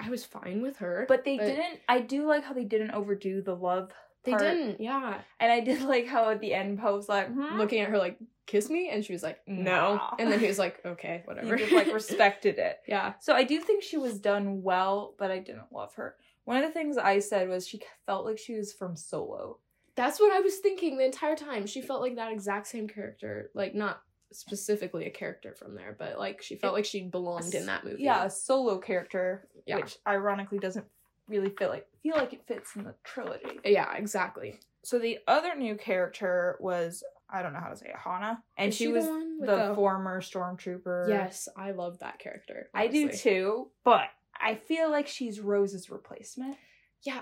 I 0.00 0.08
was 0.10 0.24
fine 0.24 0.62
with 0.62 0.76
her, 0.78 1.04
But 1.08 1.24
they 1.24 1.36
But- 1.36 1.46
didn't 1.46 1.80
I 1.88 2.00
do 2.00 2.26
like 2.26 2.44
how 2.44 2.54
they 2.54 2.64
didn't 2.64 2.92
overdo 2.92 3.42
the 3.42 3.54
love 3.56 3.92
they 4.24 4.32
part. 4.32 4.42
didn't. 4.42 4.80
Yeah. 4.80 5.20
And 5.40 5.52
I 5.52 5.60
did 5.60 5.82
like 5.94 6.06
how 6.06 6.30
at 6.30 6.40
the 6.40 6.54
end 6.54 6.78
Poe 6.78 6.96
was 6.96 7.08
like, 7.08 7.28
hmm? 7.32 7.58
Looking 7.58 7.80
at 7.80 7.88
her 7.88 7.98
like, 7.98 8.18
kiss 8.46 8.70
me, 8.70 8.88
and 8.90 9.04
she 9.04 9.12
was 9.12 9.22
like, 9.22 9.40
no. 9.46 9.96
No. 9.96 10.00
And 10.18 10.30
then 10.32 10.40
he 10.40 10.46
was 10.46 10.58
like, 10.58 10.80
okay, 10.84 11.22
he 11.24 11.28
whatever. 11.28 11.56
just 11.56 11.72
like 11.72 11.92
respected 11.92 12.58
it. 12.58 12.78
yeah. 12.88 13.14
So 13.20 13.32
I 13.34 13.44
do 13.44 13.60
think 13.60 13.82
she 13.82 13.96
was 13.98 14.18
done 14.18 14.62
well, 14.62 15.14
but 15.18 15.30
I 15.30 15.38
didn't 15.38 15.72
love 15.72 15.94
her. 15.94 16.16
One 16.44 16.56
of 16.56 16.62
the 16.62 16.72
things 16.72 16.96
I 16.96 17.18
said 17.18 17.48
was 17.48 17.68
she 17.68 17.80
felt 18.06 18.24
like 18.24 18.38
she 18.38 18.54
was 18.54 18.72
from 18.72 18.96
Solo. 18.96 19.58
That's 19.96 20.18
what 20.20 20.32
I 20.32 20.40
was 20.40 20.56
thinking 20.58 20.96
the 20.96 21.04
entire 21.04 21.36
time. 21.36 21.66
She 21.66 21.82
felt 21.82 22.00
like 22.00 22.16
that 22.16 22.32
exact 22.32 22.68
same 22.68 22.88
character. 22.88 23.50
Like, 23.52 23.74
not 23.74 24.00
specifically 24.32 25.06
a 25.06 25.10
character 25.10 25.54
from 25.54 25.74
there, 25.74 25.96
but 25.98 26.18
like 26.18 26.40
she 26.42 26.54
felt 26.56 26.72
It- 26.72 26.76
like 26.76 26.84
she 26.84 27.02
belonged 27.02 27.54
in 27.54 27.66
that 27.66 27.84
movie. 27.84 28.02
Yeah, 28.02 28.24
a 28.24 28.30
Solo 28.30 28.78
character, 28.78 29.48
Yeah. 29.66 29.76
which 29.76 29.96
ironically 30.06 30.58
doesn't 30.58 30.86
really 31.28 31.50
feel 31.50 31.68
like 31.68 31.86
feel 32.02 32.16
like 32.16 32.32
it 32.32 32.46
fits 32.46 32.76
in 32.76 32.84
the 32.84 32.94
trilogy. 33.04 33.60
Yeah, 33.64 33.94
exactly. 33.94 34.60
So 34.82 34.98
the 34.98 35.18
other 35.26 35.54
new 35.54 35.74
character 35.74 36.56
was 36.60 37.02
I 37.30 37.42
don't 37.42 37.52
know 37.52 37.60
how 37.60 37.68
to 37.68 37.76
say 37.76 37.88
it, 37.88 37.96
Hana, 37.96 38.42
and 38.56 38.72
she, 38.72 38.86
the 38.86 38.92
was 38.92 39.04
with 39.38 39.48
the, 39.48 39.72
former 39.74 40.22
stormtrooper. 40.22 41.08
Yes, 41.08 41.48
I 41.56 41.72
love 41.72 41.98
that 41.98 42.18
character. 42.18 42.70
I 42.74 42.86
do 42.86 43.10
too, 43.10 43.68
but 43.84 44.08
I 44.40 44.54
feel 44.54 44.90
like 44.90 45.06
she's 45.06 45.40
Rose's 45.40 45.90
replacement. 45.90 46.56
Yeah, 47.02 47.20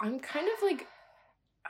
I'm 0.00 0.18
kind 0.18 0.48
of 0.48 0.62
like 0.62 0.86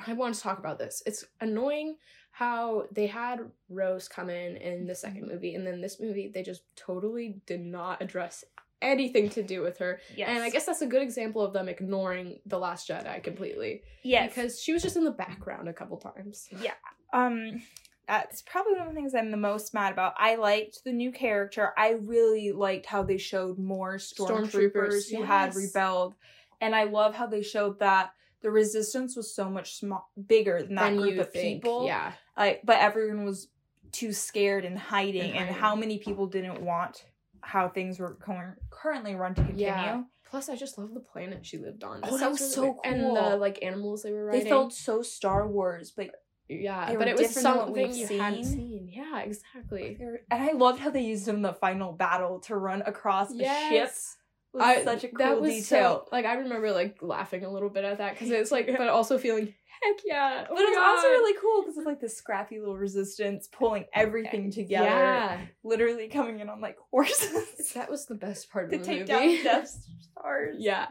I 0.07 0.14
want 0.14 0.35
to 0.35 0.41
talk 0.41 0.59
about 0.59 0.79
this. 0.79 1.03
It's 1.05 1.25
annoying 1.41 1.97
how 2.31 2.87
they 2.91 3.07
had 3.07 3.41
Rose 3.69 4.09
come 4.09 4.29
in 4.29 4.57
in 4.57 4.87
the 4.87 4.95
second 4.95 5.23
mm-hmm. 5.23 5.35
movie, 5.35 5.55
and 5.55 5.67
then 5.67 5.81
this 5.81 6.00
movie 6.00 6.31
they 6.33 6.43
just 6.43 6.62
totally 6.76 7.41
did 7.47 7.61
not 7.61 8.00
address 8.00 8.45
anything 8.85 9.29
to 9.31 9.43
do 9.43 9.62
with 9.62 9.79
her. 9.79 10.00
Yes, 10.17 10.29
And 10.29 10.38
I 10.43 10.50
guess 10.50 10.67
that's 10.67 10.83
a 10.83 10.87
good 10.87 11.03
example 11.03 11.43
of 11.43 11.53
them 11.53 11.69
ignoring 11.69 12.38
the 12.47 12.59
Last 12.59 12.88
Jedi 12.88 13.23
completely 13.23 13.83
yes, 14.03 14.29
because 14.35 14.61
she 14.61 14.73
was 14.73 14.83
just 14.83 14.97
in 14.97 15.05
the 15.05 15.11
background 15.11 15.69
a 15.69 15.73
couple 15.73 15.97
times. 15.97 16.49
Yeah. 16.61 16.73
Um 17.12 17.62
that's 18.07 18.43
probably 18.43 18.75
one 18.75 18.83
of 18.83 18.88
the 18.88 18.95
things 18.95 19.14
I'm 19.14 19.31
the 19.31 19.37
most 19.38 19.73
mad 19.73 19.93
about. 19.93 20.12
I 20.19 20.35
liked 20.37 20.85
the 20.85 20.93
new 20.93 21.11
character. 21.11 21.73
I 21.79 21.93
really 21.93 22.53
liked 22.53 22.85
how 22.85 23.03
they 23.03 23.17
showed 23.17 23.59
more 23.59 23.97
stormtroopers, 23.97 24.50
Stormtroopers, 24.75 25.11
who 25.11 25.23
had 25.23 25.55
rebelled, 25.57 26.14
and 26.61 26.75
I 26.75 26.85
love 26.85 27.14
how 27.14 27.26
they 27.26 27.43
showed 27.43 27.79
that 27.79 28.11
the 28.43 28.50
resistance 28.50 29.17
was 29.17 29.35
so 29.35 29.49
much 29.49 29.76
sm- 29.76 29.95
bigger 30.26 30.62
than 30.62 30.75
that 30.75 30.91
Than 30.91 30.99
group 31.00 31.14
you 31.14 31.21
of 31.23 31.33
think. 31.33 31.62
people. 31.62 31.87
Yeah. 31.87 32.12
like, 32.37 32.61
but 32.62 32.76
everyone 32.79 33.25
was 33.25 33.49
too 33.91 34.12
scared 34.12 34.67
and 34.67 34.79
hiding, 34.79 35.23
And 35.23 35.31
and, 35.31 35.38
hiding. 35.47 35.55
how 35.55 35.75
many 35.75 35.97
people 35.99 36.26
didn't 36.26 36.61
want 36.61 37.07
how 37.45 37.69
things 37.69 37.99
were 37.99 38.15
cur- 38.15 38.59
currently 38.71 39.15
run 39.15 39.35
to 39.35 39.43
continue. 39.43 39.67
Yeah. 39.67 40.03
Plus, 40.31 40.49
I 40.49 40.57
just 40.57 40.79
love 40.79 40.95
the 40.95 41.01
planet 41.01 41.47
she 41.47 41.59
lived 41.59 41.85
on. 41.85 42.01
Oh, 42.03 42.19
that 42.19 42.31
was 42.31 42.53
so 42.55 42.81
And 42.85 43.03
cool. 43.03 43.15
the 43.15 43.37
like 43.37 43.63
animals 43.63 44.03
they 44.03 44.13
were 44.13 44.25
riding. 44.25 44.45
They 44.45 44.49
felt 44.51 44.73
so 44.73 45.03
Star 45.03 45.47
Wars, 45.47 45.93
but 45.97 46.11
yeah, 46.49 46.95
but 46.99 47.09
it 47.09 47.17
was 47.17 47.29
different 47.35 47.45
than 47.45 47.57
what 47.57 47.67
something 47.95 47.95
you 47.95 48.19
hadn't 48.21 48.45
seen. 48.45 48.53
seen. 48.59 48.89
Yeah, 48.93 49.21
exactly. 49.21 49.97
were- 50.01 50.23
and 50.31 50.43
I 50.43 50.53
loved 50.53 50.81
how 50.81 50.91
they 50.91 51.03
used 51.03 51.27
them 51.27 51.37
in 51.37 51.43
the 51.43 51.53
final 51.53 51.93
battle 51.93 52.41
to 52.41 52.57
run 52.57 52.83
across 52.85 53.31
a 53.31 53.39
ship. 53.39 53.43
Yes. 53.47 54.17
Was 54.53 54.63
I, 54.63 54.85
such 54.85 55.05
a 55.05 55.09
cool 55.09 55.19
that 55.19 55.41
was 55.41 55.51
detail. 55.51 56.05
So, 56.05 56.09
like 56.13 56.25
I 56.27 56.35
remember 56.35 56.71
like 56.71 56.99
laughing 57.03 57.45
a 57.45 57.51
little 57.51 57.71
bit 57.71 57.85
at 57.85 57.99
that 57.99 58.13
because 58.15 58.31
it's 58.31 58.53
like, 58.53 58.67
but 58.79 58.89
also 58.89 59.19
feeling 59.19 59.53
heck 59.83 59.97
yeah. 60.04 60.47
Oh 60.50 60.54
But 60.54 60.62
it's 60.64 60.76
also 60.78 61.07
really 61.09 61.38
cool 61.40 61.62
because 61.62 61.76
it's 61.78 61.87
like 61.87 62.00
the 62.00 62.09
scrappy 62.09 62.59
little 62.59 62.76
resistance 62.76 63.49
pulling 63.50 63.85
everything 63.95 64.50
together, 64.50 64.85
Yeah, 64.87 65.40
literally 65.62 66.09
coming 66.09 66.40
in 66.40 66.49
on 66.49 66.61
like 66.61 66.76
horses 66.90 67.73
that 67.75 67.90
was 67.90 68.07
the 68.07 68.14
best 68.14 68.50
part 68.50 68.71
to 68.71 68.76
of 68.76 68.83
the 68.83 68.87
take 68.87 69.00
movie. 69.09 69.37
down 69.37 69.45
Death 69.45 69.69
Stars. 70.12 70.57
yeah, 70.59 70.87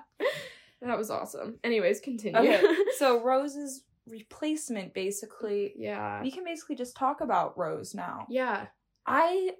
that 0.81 0.97
was 0.97 1.09
awesome. 1.09 1.59
Anyways, 1.63 1.99
continue. 2.01 2.37
Okay, 2.39 2.61
so 2.97 3.23
Rose's 3.23 3.83
replacement, 4.07 4.93
basically, 4.93 5.73
yeah, 5.77 6.21
we 6.21 6.29
can 6.31 6.43
basically 6.43 6.75
just 6.75 6.95
talk 6.95 7.21
about 7.21 7.57
Rose 7.57 7.93
now. 7.95 8.25
yeah, 8.29 8.67
I 9.07 9.51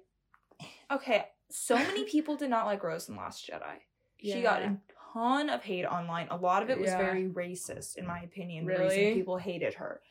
okay. 0.92 1.24
So 1.50 1.76
many 1.76 2.04
people 2.04 2.36
did 2.36 2.50
not 2.50 2.66
like 2.66 2.82
Rose 2.82 3.08
in 3.08 3.16
Last 3.16 3.48
Jedi. 3.48 3.76
She 4.22 4.40
got 4.42 4.62
Yeah. 4.62 4.72
Ton 5.14 5.48
of 5.48 5.62
hate 5.62 5.84
online. 5.86 6.26
A 6.30 6.36
lot 6.36 6.62
of 6.62 6.70
it 6.70 6.78
was 6.78 6.90
Yeah. 6.90 6.98
very 6.98 7.28
racist, 7.28 7.96
in 7.96 8.06
my 8.06 8.20
opinion. 8.20 8.66
The 8.66 8.72
Really? 8.72 8.96
reason 8.98 9.14
people 9.14 9.36
hated 9.38 9.74
her, 9.74 10.02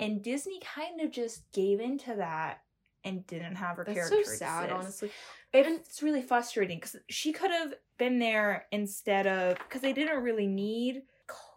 and 0.00 0.20
Disney 0.22 0.58
kind 0.60 1.00
of 1.00 1.10
just 1.12 1.50
gave 1.52 1.80
into 1.80 2.14
that 2.16 2.62
and 3.04 3.24
didn't 3.28 3.54
have 3.54 3.76
her 3.76 3.84
That's 3.84 3.94
character. 3.96 4.24
so 4.24 4.32
sad, 4.36 4.64
exist. 4.64 4.74
honestly. 4.80 5.10
It's 5.52 6.02
really 6.02 6.22
frustrating 6.22 6.78
because 6.78 6.96
she 7.08 7.32
could 7.32 7.52
have 7.52 7.74
been 7.98 8.18
there 8.18 8.66
instead 8.72 9.26
of 9.28 9.56
because 9.58 9.80
they 9.80 9.92
didn't 9.92 10.22
really 10.22 10.48
need 10.48 11.04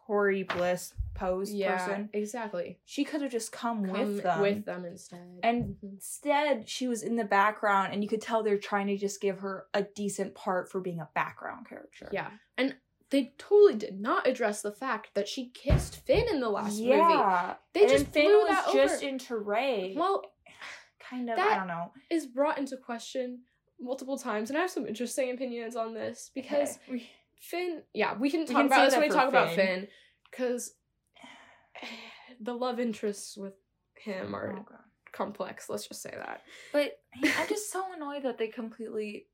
Zorii 0.08 0.48
Bliss 0.48 0.93
Poe's 1.15 1.51
Yeah, 1.53 1.77
person. 1.77 2.10
exactly. 2.13 2.79
She 2.86 3.03
could 3.05 3.22
have 3.22 3.31
just 3.31 3.51
come, 3.51 3.86
Come 3.86 3.93
with 4.15 4.24
them. 4.24 4.41
with 4.41 4.65
them 4.65 4.86
instead. 4.86 5.39
And 5.41 5.75
Mhm. 5.75 5.93
Instead, 5.93 6.67
she 6.70 6.88
was 6.88 7.01
in 7.01 7.15
the 7.15 7.24
background, 7.25 7.93
and 7.93 8.03
you 8.03 8.10
could 8.10 8.22
tell 8.22 8.43
they're 8.43 8.58
trying 8.58 8.88
to 8.88 8.98
just 8.98 9.22
give 9.22 9.39
her 9.39 9.67
a 9.74 9.84
decent 9.84 10.36
part 10.36 10.70
for 10.70 10.79
being 10.81 11.00
a 11.00 11.10
background 11.15 11.67
character. 11.67 12.10
yeah, 12.12 12.31
and 12.58 12.75
they 13.12 13.34
totally 13.38 13.75
did 13.75 14.00
not 14.00 14.25
address 14.25 14.62
the 14.62 14.72
fact 14.72 15.10
that 15.13 15.27
she 15.27 15.50
kissed 15.50 15.98
Finn 16.06 16.27
in 16.30 16.39
the 16.39 16.50
last 16.50 16.80
movie. 16.80 16.89
yeah. 16.89 17.56
They 17.74 17.82
and 17.82 17.89
just 17.89 18.08
Finn 18.08 18.25
blew 18.25 18.39
was 18.39 18.50
that 18.50 18.74
just 18.74 19.03
over. 19.03 19.10
into 19.10 19.38
Rey. 19.38 19.94
Well, 19.96 20.24
kind 21.00 21.30
of. 21.30 21.38
I 21.38 21.56
don't 21.56 21.68
know. 21.68 21.91
is 22.10 22.25
brought 22.25 22.58
into 22.58 22.77
question 22.77 23.41
multiple 23.80 24.18
times, 24.18 24.50
and 24.50 24.58
I 24.58 24.62
have 24.62 24.72
some 24.72 24.88
interesting 24.88 25.32
opinions 25.32 25.75
on 25.75 25.94
this 25.94 26.32
because 26.34 26.80
Okay. 26.89 27.10
Finn. 27.41 27.84
Yeah, 27.94 28.18
we 28.18 28.30
can 28.32 28.46
talk 28.46 28.58
can 28.58 28.65
about 28.68 28.86
this 28.86 28.94
when 28.94 29.10
we 29.10 29.13
talk 29.13 29.27
about 29.27 29.50
Finn. 29.50 29.56
Finn, 29.56 29.88
because 30.30 30.74
the 32.41 32.53
love 32.53 32.80
interests 32.80 33.38
with 33.38 33.53
him 33.96 34.34
oh, 34.34 34.38
are 34.38 34.56
oh, 34.60 34.75
complex. 35.12 35.70
Let's 35.70 35.88
just 35.88 36.01
say 36.01 36.13
that. 36.15 36.44
But 36.72 36.94
I'm 37.24 37.48
just 37.50 37.72
so 37.72 37.84
annoyed 37.94 38.24
that 38.24 38.38
they 38.38 38.48
completely 38.48 39.27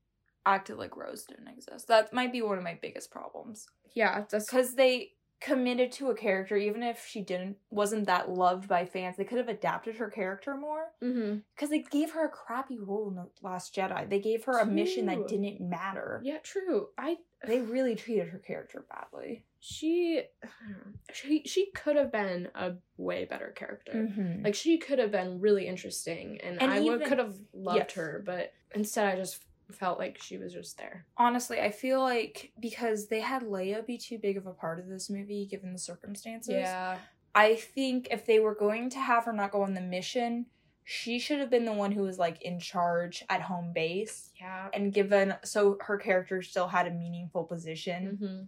acted 0.48 0.76
like 0.76 0.96
Rose 0.96 1.24
didn't 1.24 1.48
exist. 1.48 1.88
That 1.88 2.12
might 2.12 2.32
be 2.32 2.42
one 2.42 2.58
of 2.58 2.64
my 2.64 2.78
biggest 2.80 3.10
problems. 3.10 3.66
Yeah, 3.94 4.24
that's 4.30 4.46
because 4.46 4.74
they 4.74 5.12
committed 5.40 5.92
to 5.92 6.10
a 6.10 6.16
character 6.16 6.56
even 6.56 6.82
if 6.82 7.06
she 7.06 7.20
didn't 7.20 7.56
wasn't 7.70 8.04
that 8.06 8.28
loved 8.28 8.68
by 8.68 8.84
fans 8.84 9.16
they 9.16 9.22
could 9.22 9.38
have 9.38 9.48
adapted 9.48 9.94
her 9.94 10.10
character 10.10 10.56
more 10.56 10.86
mm-hmm. 11.00 11.36
because 11.54 11.70
they 11.70 11.78
gave 11.78 12.10
her 12.10 12.24
a 12.24 12.28
crappy 12.28 12.76
role 12.76 13.08
in 13.08 13.14
the 13.14 13.24
last 13.40 13.72
jedi 13.72 14.10
they 14.10 14.18
gave 14.18 14.42
her 14.42 14.58
a 14.58 14.66
mission 14.66 15.06
that 15.06 15.28
didn't 15.28 15.60
matter 15.60 16.20
yeah, 16.24 16.38
true. 16.42 16.88
I 16.98 17.18
they 17.46 17.60
really 17.60 17.94
treated 17.94 18.26
her 18.30 18.38
character 18.38 18.84
badly 18.90 19.44
she 19.60 20.22
she 21.12 21.42
she 21.44 21.70
could 21.72 21.96
have 21.96 22.12
been 22.12 22.48
a 22.54 22.72
way 22.96 23.24
better 23.24 23.52
character. 23.56 23.92
mm-hmm. 23.92 24.44
Like 24.44 24.54
she 24.54 24.78
could 24.78 24.98
have 24.98 25.10
been 25.10 25.40
really 25.40 25.66
interesting, 25.66 26.38
and, 26.42 26.60
And 26.60 26.70
I 26.70 26.80
would 26.80 27.04
could 27.04 27.18
have 27.18 27.34
loved 27.52 27.78
Yes. 27.78 27.92
her, 27.92 28.22
but 28.24 28.52
instead 28.74 29.06
I 29.06 29.16
just 29.16 29.42
felt 29.74 29.98
like 29.98 30.18
she 30.22 30.38
was 30.38 30.52
just 30.52 30.78
there. 30.78 31.04
honestly 31.16 31.60
i 31.60 31.70
feel 31.70 32.00
like 32.00 32.52
because 32.60 33.08
they 33.08 33.20
had 33.20 33.42
leia 33.42 33.84
be 33.86 33.98
too 33.98 34.18
big 34.18 34.36
of 34.36 34.46
a 34.46 34.52
part 34.52 34.78
of 34.78 34.88
this 34.88 35.10
movie 35.10 35.46
given 35.46 35.72
the 35.72 35.78
circumstances 35.78 36.54
Yeah. 36.54 36.98
i 37.34 37.54
think 37.54 38.08
if 38.10 38.24
they 38.26 38.38
were 38.40 38.54
going 38.54 38.88
to 38.90 38.98
have 38.98 39.24
her 39.24 39.32
not 39.32 39.52
go 39.52 39.62
on 39.62 39.74
the 39.74 39.80
mission 39.80 40.46
she 40.84 41.18
should 41.18 41.38
have 41.38 41.50
been 41.50 41.66
the 41.66 41.72
one 41.72 41.92
who 41.92 42.02
was 42.02 42.18
like 42.18 42.40
in 42.40 42.58
charge 42.58 43.22
at 43.28 43.42
home 43.42 43.72
base 43.74 44.30
yeah. 44.40 44.68
and 44.72 44.92
given 44.94 45.34
so 45.44 45.76
her 45.82 45.98
character 45.98 46.40
still 46.40 46.68
had 46.68 46.86
a 46.86 46.90
meaningful 46.90 47.44
position 47.44 48.16
hmm 48.20 48.42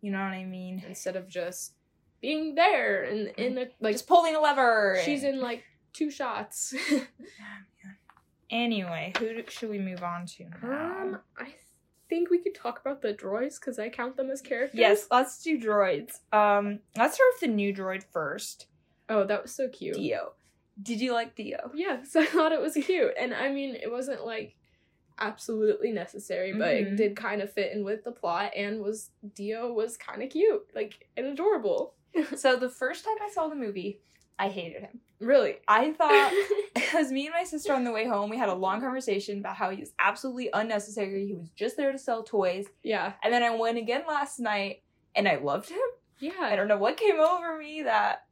you 0.00 0.12
know 0.12 0.18
what 0.18 0.32
i 0.32 0.44
mean 0.44 0.82
Instead 0.86 1.16
of 1.16 1.26
just 1.28 1.72
being 2.20 2.54
there 2.54 3.04
and 3.04 3.28
in 3.36 3.54
the 3.54 3.70
like 3.80 3.94
just 3.94 4.06
pulling 4.06 4.36
a 4.36 4.40
lever 4.40 5.00
she's 5.04 5.24
in 5.24 5.40
like 5.40 5.64
two 5.92 6.10
shots. 6.10 6.74
anyway 8.50 9.12
who 9.18 9.34
do- 9.34 9.44
should 9.48 9.70
we 9.70 9.78
move 9.78 10.02
on 10.02 10.26
to 10.26 10.44
now? 10.62 10.70
um, 11.02 11.18
I 11.38 11.54
think 12.08 12.30
we 12.30 12.38
could 12.38 12.54
talk 12.54 12.80
about 12.80 13.02
the 13.02 13.12
droids 13.12 13.60
because 13.60 13.78
I 13.78 13.88
count 13.90 14.16
them 14.16 14.30
as 14.30 14.40
characters. 14.40 14.78
yes 14.80 15.06
let's 15.10 15.42
do 15.42 15.60
droids 15.60 16.12
um 16.32 16.78
let's 16.96 17.14
start 17.16 17.28
with 17.34 17.40
the 17.42 17.48
new 17.48 17.74
droid 17.74 18.04
first 18.12 18.66
Oh, 19.10 19.24
that 19.24 19.40
was 19.42 19.54
so 19.54 19.68
cute. 19.68 19.94
D-O 19.96 20.32
did 20.82 21.00
you 21.00 21.12
like 21.14 21.34
D-O 21.34 21.70
Yes, 21.74 22.14
I 22.16 22.26
thought 22.26 22.52
it 22.52 22.60
was 22.60 22.74
cute. 22.74 23.12
And 23.18 23.32
I 23.34 23.50
mean, 23.50 23.74
it 23.74 23.90
wasn't 23.90 24.24
like 24.24 24.54
absolutely 25.18 25.90
necessary, 25.92 26.52
but 26.52 26.68
Mhm. 26.74 26.92
it 26.92 26.96
did 26.96 27.16
kind 27.16 27.40
of 27.42 27.52
fit 27.52 27.72
in 27.72 27.84
with 27.84 28.04
the 28.04 28.12
plot 28.12 28.52
and 28.54 28.80
was 28.80 29.10
D-O 29.34 29.72
was 29.72 29.96
kind 29.96 30.22
of 30.22 30.30
cute, 30.30 30.62
like 30.74 31.08
and 31.16 31.26
adorable. 31.26 31.94
so 32.36 32.56
the 32.56 32.70
first 32.70 33.04
time 33.04 33.16
i 33.22 33.28
saw 33.30 33.48
the 33.48 33.54
movie 33.54 34.00
i 34.38 34.48
hated 34.48 34.80
him 34.80 34.98
really. 35.20 35.56
i 35.66 35.92
thought 35.92 36.32
because 36.74 37.10
me 37.10 37.26
and 37.26 37.34
my 37.34 37.44
sister 37.44 37.72
on 37.72 37.84
the 37.84 37.92
way 37.92 38.06
home 38.06 38.30
we 38.30 38.36
had 38.36 38.48
a 38.48 38.54
long 38.54 38.80
conversation 38.80 39.38
about 39.38 39.56
how 39.56 39.70
he 39.70 39.80
was 39.80 39.92
absolutely 39.98 40.50
unnecessary 40.52 41.26
he 41.26 41.34
was 41.34 41.50
just 41.56 41.76
there 41.76 41.92
to 41.92 41.98
sell 41.98 42.22
toys 42.22 42.66
yeah. 42.82 43.12
and 43.22 43.32
then 43.32 43.42
i 43.42 43.54
went 43.54 43.78
again 43.78 44.02
last 44.08 44.38
night 44.38 44.82
and 45.14 45.28
i 45.28 45.36
loved 45.36 45.68
him 45.70 45.78
Yeah. 46.20 46.32
I 46.40 46.56
don't 46.56 46.68
know 46.68 46.78
what 46.78 46.96
came 46.96 47.20
over 47.20 47.56
me 47.56 47.82
that 47.82 48.24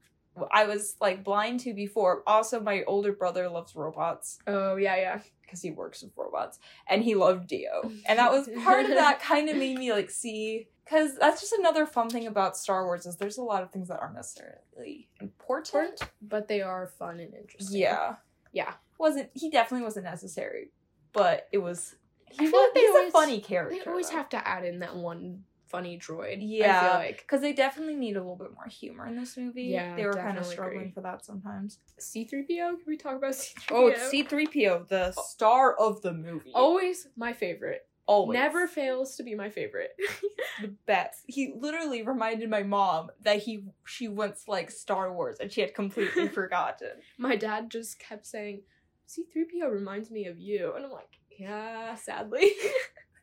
I 0.51 0.65
was 0.67 0.97
like 1.01 1.25
blind 1.25 1.61
to 1.61 1.73
before. 1.75 2.23
Also, 2.27 2.61
my 2.61 2.83
older 2.85 3.13
brother 3.13 3.49
loves 3.49 3.75
robots 3.75 4.39
Oh, 4.47 4.77
yeah, 4.77 4.97
yeah. 4.97 5.21
because 5.43 5.63
he 5.63 5.71
works 5.71 6.03
with 6.03 6.13
robots, 6.17 6.59
and 6.89 7.03
he 7.03 7.15
loved 7.15 7.47
D-O, 7.47 7.91
and 8.07 8.19
that 8.19 8.31
was 8.33 8.49
part 8.65 8.85
of 8.85 8.91
that. 8.93 9.21
Kind 9.21 9.49
of 9.49 9.57
made 9.57 9.79
me 9.79 9.93
like 9.93 10.11
see 10.11 10.69
because 10.85 11.17
that's 11.19 11.41
just 11.41 11.53
another 11.55 11.85
fun 11.87 12.09
thing 12.11 12.27
about 12.27 12.57
Star 12.57 12.85
Wars 12.85 13.07
is 13.07 13.17
there's 13.17 13.39
a 13.39 13.43
lot 13.43 13.63
of 13.63 13.71
things 13.71 13.89
that 13.89 13.99
aren't 14.01 14.15
necessarily 14.15 15.09
important. 15.21 16.01
But 16.23 16.49
they 16.49 16.61
are 16.63 16.87
fun 16.87 17.19
and 17.21 17.35
interesting. 17.35 17.79
Yeah, 17.81 18.17
Yeah. 18.53 18.75
wasn't 18.99 19.31
he 19.35 19.51
definitely 19.51 19.85
wasn't 19.85 20.05
necessary, 20.05 20.71
but 21.13 21.49
it 21.53 21.59
was. 21.59 21.95
He 22.29 22.47
I 22.47 22.51
feel 22.51 22.59
was, 22.61 22.67
like 22.69 22.75
they 22.75 22.81
he's 22.81 22.91
always- 22.91 23.09
a 23.09 23.13
funny 23.13 23.41
character. 23.41 23.79
They 23.85 23.91
always 23.91 24.11
though. 24.11 24.17
have 24.17 24.29
to 24.31 24.47
add 24.49 24.65
in 24.65 24.81
that 24.81 24.97
one 24.97 25.45
funny 25.69 25.99
droid. 25.99 26.39
I 26.39 26.45
Yeah. 26.45 26.81
feel 26.81 26.99
like. 27.01 27.19
Because 27.19 27.41
they 27.41 27.53
definitely 27.53 27.97
need 27.97 28.17
a 28.17 28.21
little 28.21 28.37
bit 28.37 28.53
more 28.55 28.67
humor 28.69 29.07
in 29.07 29.17
this 29.17 29.37
movie. 29.37 29.65
Yeah, 29.65 29.97
they 29.97 30.05
were 30.07 30.13
kind 30.15 30.39
of 30.39 30.47
struggling 30.47 30.81
agree. 30.83 30.93
for 30.93 31.01
that 31.03 31.25
sometimes. 31.25 31.79
C3PO? 32.01 32.47
Can 32.49 32.85
we 32.87 32.97
talk 32.97 33.17
about 33.17 33.33
C3PO? 33.33 33.71
Oh, 33.73 33.87
it's 33.89 34.11
C3PO, 34.11 34.89
the 34.89 35.15
oh. 35.17 35.23
star 35.29 35.75
of 35.75 36.03
the 36.03 36.13
movie. 36.13 36.53
Always 36.55 37.09
my 37.17 37.33
favorite. 37.33 37.87
always. 38.07 38.35
Never 38.37 38.69
fails 38.69 39.17
to 39.17 39.23
be 39.25 39.35
my 39.35 39.51
favorite. 39.51 39.91
the 40.63 40.69
best. 40.87 41.23
He 41.27 41.53
literally 41.59 42.03
reminded 42.03 42.49
my 42.49 42.63
mom 42.63 43.11
that 43.23 43.39
he 43.43 43.65
she 43.85 44.07
once 44.09 44.47
liked 44.47 44.73
Star 44.73 45.13
Wars 45.13 45.39
and 45.41 45.51
she 45.51 45.61
had 45.61 45.75
completely 45.75 46.29
forgotten. 46.41 46.91
my 47.19 47.35
dad 47.37 47.69
just 47.71 47.99
kept 47.99 48.25
saying, 48.27 48.63
C3PO 49.09 49.71
reminds 49.71 50.11
me 50.11 50.27
of 50.27 50.39
you. 50.39 50.73
And 50.77 50.85
I'm 50.85 50.93
like, 50.93 51.19
yeah, 51.39 51.95
sadly. 51.97 52.53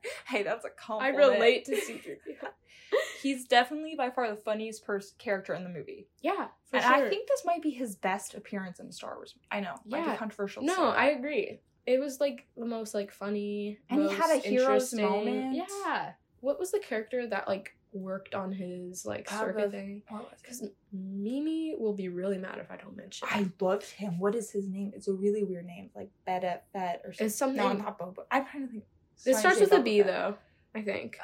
Hey, 0.28 0.44
that's 0.44 0.66
a 0.66 0.70
compliment. 0.70 1.16
I 1.16 1.34
relate 1.36 1.66
to 1.66 1.76
C3PO. 1.76 2.48
He's 3.22 3.46
definitely 3.48 3.96
by 3.96 4.10
far 4.10 4.30
the 4.30 4.36
funniest 4.36 4.86
pers- 4.86 5.14
character 5.18 5.54
in 5.54 5.64
the 5.64 5.70
movie. 5.70 6.08
Yeah, 6.22 6.48
for 6.70 6.78
and 6.78 6.86
sure. 6.86 6.94
I 6.94 7.10
think 7.10 7.28
this 7.28 7.44
might 7.46 7.62
be 7.62 7.72
his 7.72 7.96
best 7.96 8.34
appearance 8.36 8.80
in 8.80 8.92
Star 8.92 9.16
Wars. 9.16 9.36
I 9.52 9.60
know, 9.62 9.76
might 9.86 10.06
Yeah. 10.06 10.12
be 10.12 10.18
controversial. 10.18 10.64
no, 10.64 10.90
I 10.90 11.06
agree. 11.08 11.60
It 11.86 12.00
was 12.00 12.20
like 12.20 12.48
the 12.56 12.66
most 12.66 12.94
like 12.94 13.12
funny, 13.12 13.80
And 13.90 14.04
he 14.04 14.14
had 14.14 14.32
a 14.32 14.38
hero's 14.40 14.94
moment. 14.94 15.56
Yeah. 15.56 16.14
What 16.40 16.60
was 16.60 16.72
the 16.72 16.80
character 16.80 17.26
that 17.28 17.48
like 17.48 17.76
worked 17.94 18.34
on 18.36 18.52
his 18.52 19.06
like 19.06 19.28
Ah, 19.32 19.40
circuit 19.40 19.72
thing? 19.72 20.04
What 20.10 20.24
was 20.24 20.34
it? 20.34 20.40
Because 20.42 20.64
Mimi 20.92 21.76
will 21.78 21.94
be 21.94 22.10
really 22.10 22.38
mad 22.38 22.58
if 22.60 22.72
I 22.72 22.78
don't 22.78 22.96
mention. 22.96 23.28
I 23.32 23.50
loved 23.60 23.86
him. 23.90 24.20
What 24.20 24.36
is 24.36 24.52
his 24.52 24.68
name? 24.68 24.92
It's 24.96 25.08
a 25.08 25.14
really 25.14 25.44
weird 25.44 25.66
name, 25.66 25.90
like 25.96 26.10
Beta 26.26 26.62
Fett 26.72 27.02
or 27.06 27.12
something. 27.14 27.28
It's 27.28 27.36
something. 27.36 27.58
No, 27.58 27.74
not 27.74 28.00
Boba. 28.00 28.24
I'm 28.32 28.46
trying 28.46 28.68
to 28.68 28.72
think. 28.72 28.84
It 29.26 29.36
starts 29.36 29.60
with 29.60 29.72
a 29.72 29.82
B 29.82 30.00
Fett. 30.02 30.08
though, 30.08 30.36
I 30.76 30.82
think. 30.82 31.18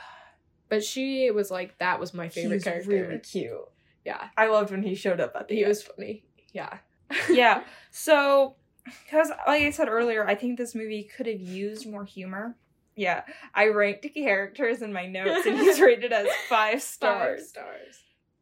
But 0.69 0.83
she 0.83 1.31
was 1.31 1.49
like 1.49 1.77
that 1.79 1.99
was 1.99 2.13
my 2.13 2.29
favorite 2.29 2.55
He's 2.55 2.63
character. 2.63 2.89
really 2.91 3.19
cute. 3.19 3.57
Yeah, 4.05 4.29
I 4.37 4.47
loved 4.47 4.71
when 4.71 4.83
he 4.83 4.95
showed 4.95 5.19
up 5.19 5.35
at 5.35 5.47
the 5.47 5.55
he 5.55 5.61
end. 5.63 5.69
was 5.69 5.83
funny. 5.83 6.23
Yeah. 6.53 6.77
yeah. 7.29 7.63
So, 7.91 8.55
because 8.85 9.29
like 9.47 9.63
I 9.63 9.71
said 9.71 9.89
earlier, 9.89 10.25
I 10.27 10.35
think 10.35 10.57
this 10.57 10.75
movie 10.75 11.03
could 11.15 11.25
have 11.27 11.39
used 11.41 11.87
more 11.89 12.05
humor. 12.05 12.55
Yeah, 12.95 13.23
I 13.55 13.67
ranked 13.67 14.05
characters 14.13 14.81
in 14.81 14.91
my 14.93 15.05
notes, 15.05 15.45
and 15.45 15.57
he's 15.57 15.79
rated 15.81 16.11
as 16.11 16.27
five 16.49 16.73
Five 16.73 16.81
stars. 16.81 17.49
stars. 17.49 17.99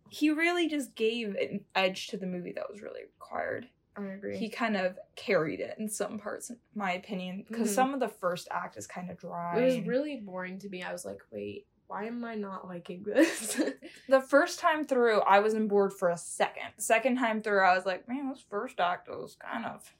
He 0.10 0.30
really 0.32 0.67
just 0.67 0.96
gave 0.96 1.36
an 1.36 1.62
edge 1.76 2.08
to 2.08 2.17
the 2.17 2.26
movie 2.26 2.54
that 2.54 2.70
was 2.70 2.82
really 2.82 3.02
required. 3.20 3.67
I 3.98 4.06
agree. 4.06 4.38
He 4.38 4.50
kind 4.50 4.78
of 4.78 4.98
carried 5.16 5.60
it 5.60 5.76
in 5.80 5.90
some 5.90 6.20
parts, 6.20 6.50
in 6.50 6.58
my 6.76 6.94
opinion, 6.94 7.46
because 7.48 7.70
Mhm. 7.72 7.76
some 7.76 7.94
of 7.94 8.00
the 8.00 8.08
first 8.10 8.48
act 8.52 8.78
is 8.78 8.88
kind 8.88 9.10
of 9.10 9.18
dry. 9.18 9.60
it 9.60 9.66
was 9.66 9.80
really 9.88 10.18
boring 10.18 10.60
to 10.60 10.70
me. 10.70 10.84
I 10.84 10.92
was 10.92 11.04
like, 11.06 11.20
wait, 11.32 11.66
why 11.88 12.06
am 12.06 12.24
I 12.26 12.36
not 12.36 12.68
liking 12.68 13.04
this? 13.04 13.60
the 14.10 14.22
first 14.22 14.60
time 14.60 14.86
through, 14.86 15.22
I 15.22 15.40
was 15.40 15.54
on 15.56 15.68
board 15.68 15.94
for 15.94 16.10
a 16.10 16.18
second. 16.18 16.72
Second 16.78 17.18
time 17.18 17.42
through, 17.42 17.62
I 17.64 17.76
was 17.76 17.86
like, 17.86 18.08
man, 18.08 18.30
this 18.30 18.44
first 18.50 18.80
act 18.80 19.08
was 19.10 19.36
kind 19.40 19.66
of 19.66 19.92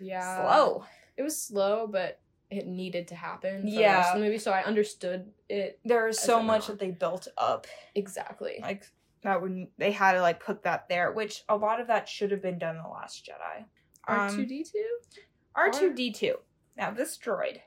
yeah. 0.00 0.36
slow. 0.36 0.84
It 1.16 1.22
was 1.22 1.40
slow, 1.40 1.86
but 1.86 2.20
it 2.50 2.66
needed 2.66 3.08
to 3.08 3.14
happen. 3.14 3.62
For 3.62 3.66
The 3.66 3.72
Yeah. 3.72 3.96
rest 3.96 4.14
of 4.14 4.20
the 4.20 4.24
movie, 4.26 4.38
so 4.38 4.52
I 4.52 4.62
understood 4.62 5.32
it 5.48 5.80
There 5.84 6.06
is 6.08 6.18
so 6.18 6.42
much 6.42 6.66
that 6.68 6.78
they 6.78 6.90
built 6.90 7.26
up. 7.36 7.66
exactly. 7.94 8.58
Like 8.62 8.86
that 9.22 9.40
would 9.40 9.66
they 9.78 9.92
had 9.92 10.12
to 10.12 10.20
like 10.20 10.44
put 10.44 10.62
that 10.64 10.88
there, 10.88 11.12
which 11.12 11.42
a 11.48 11.56
lot 11.56 11.80
of 11.80 11.86
that 11.88 12.08
should 12.08 12.30
have 12.30 12.42
been 12.42 12.58
done 12.58 12.76
in 12.76 12.82
the 12.82 12.88
Last 12.88 13.26
Jedi. 13.26 13.64
R 14.06 14.28
Um, 14.28 14.36
two 14.36 14.46
D 14.46 14.64
two. 14.64 14.98
R 15.54 15.70
two 15.70 15.94
D 15.94 16.12
two. 16.12 16.36
Now 16.76 16.90
this 16.90 17.18
droid, 17.18 17.58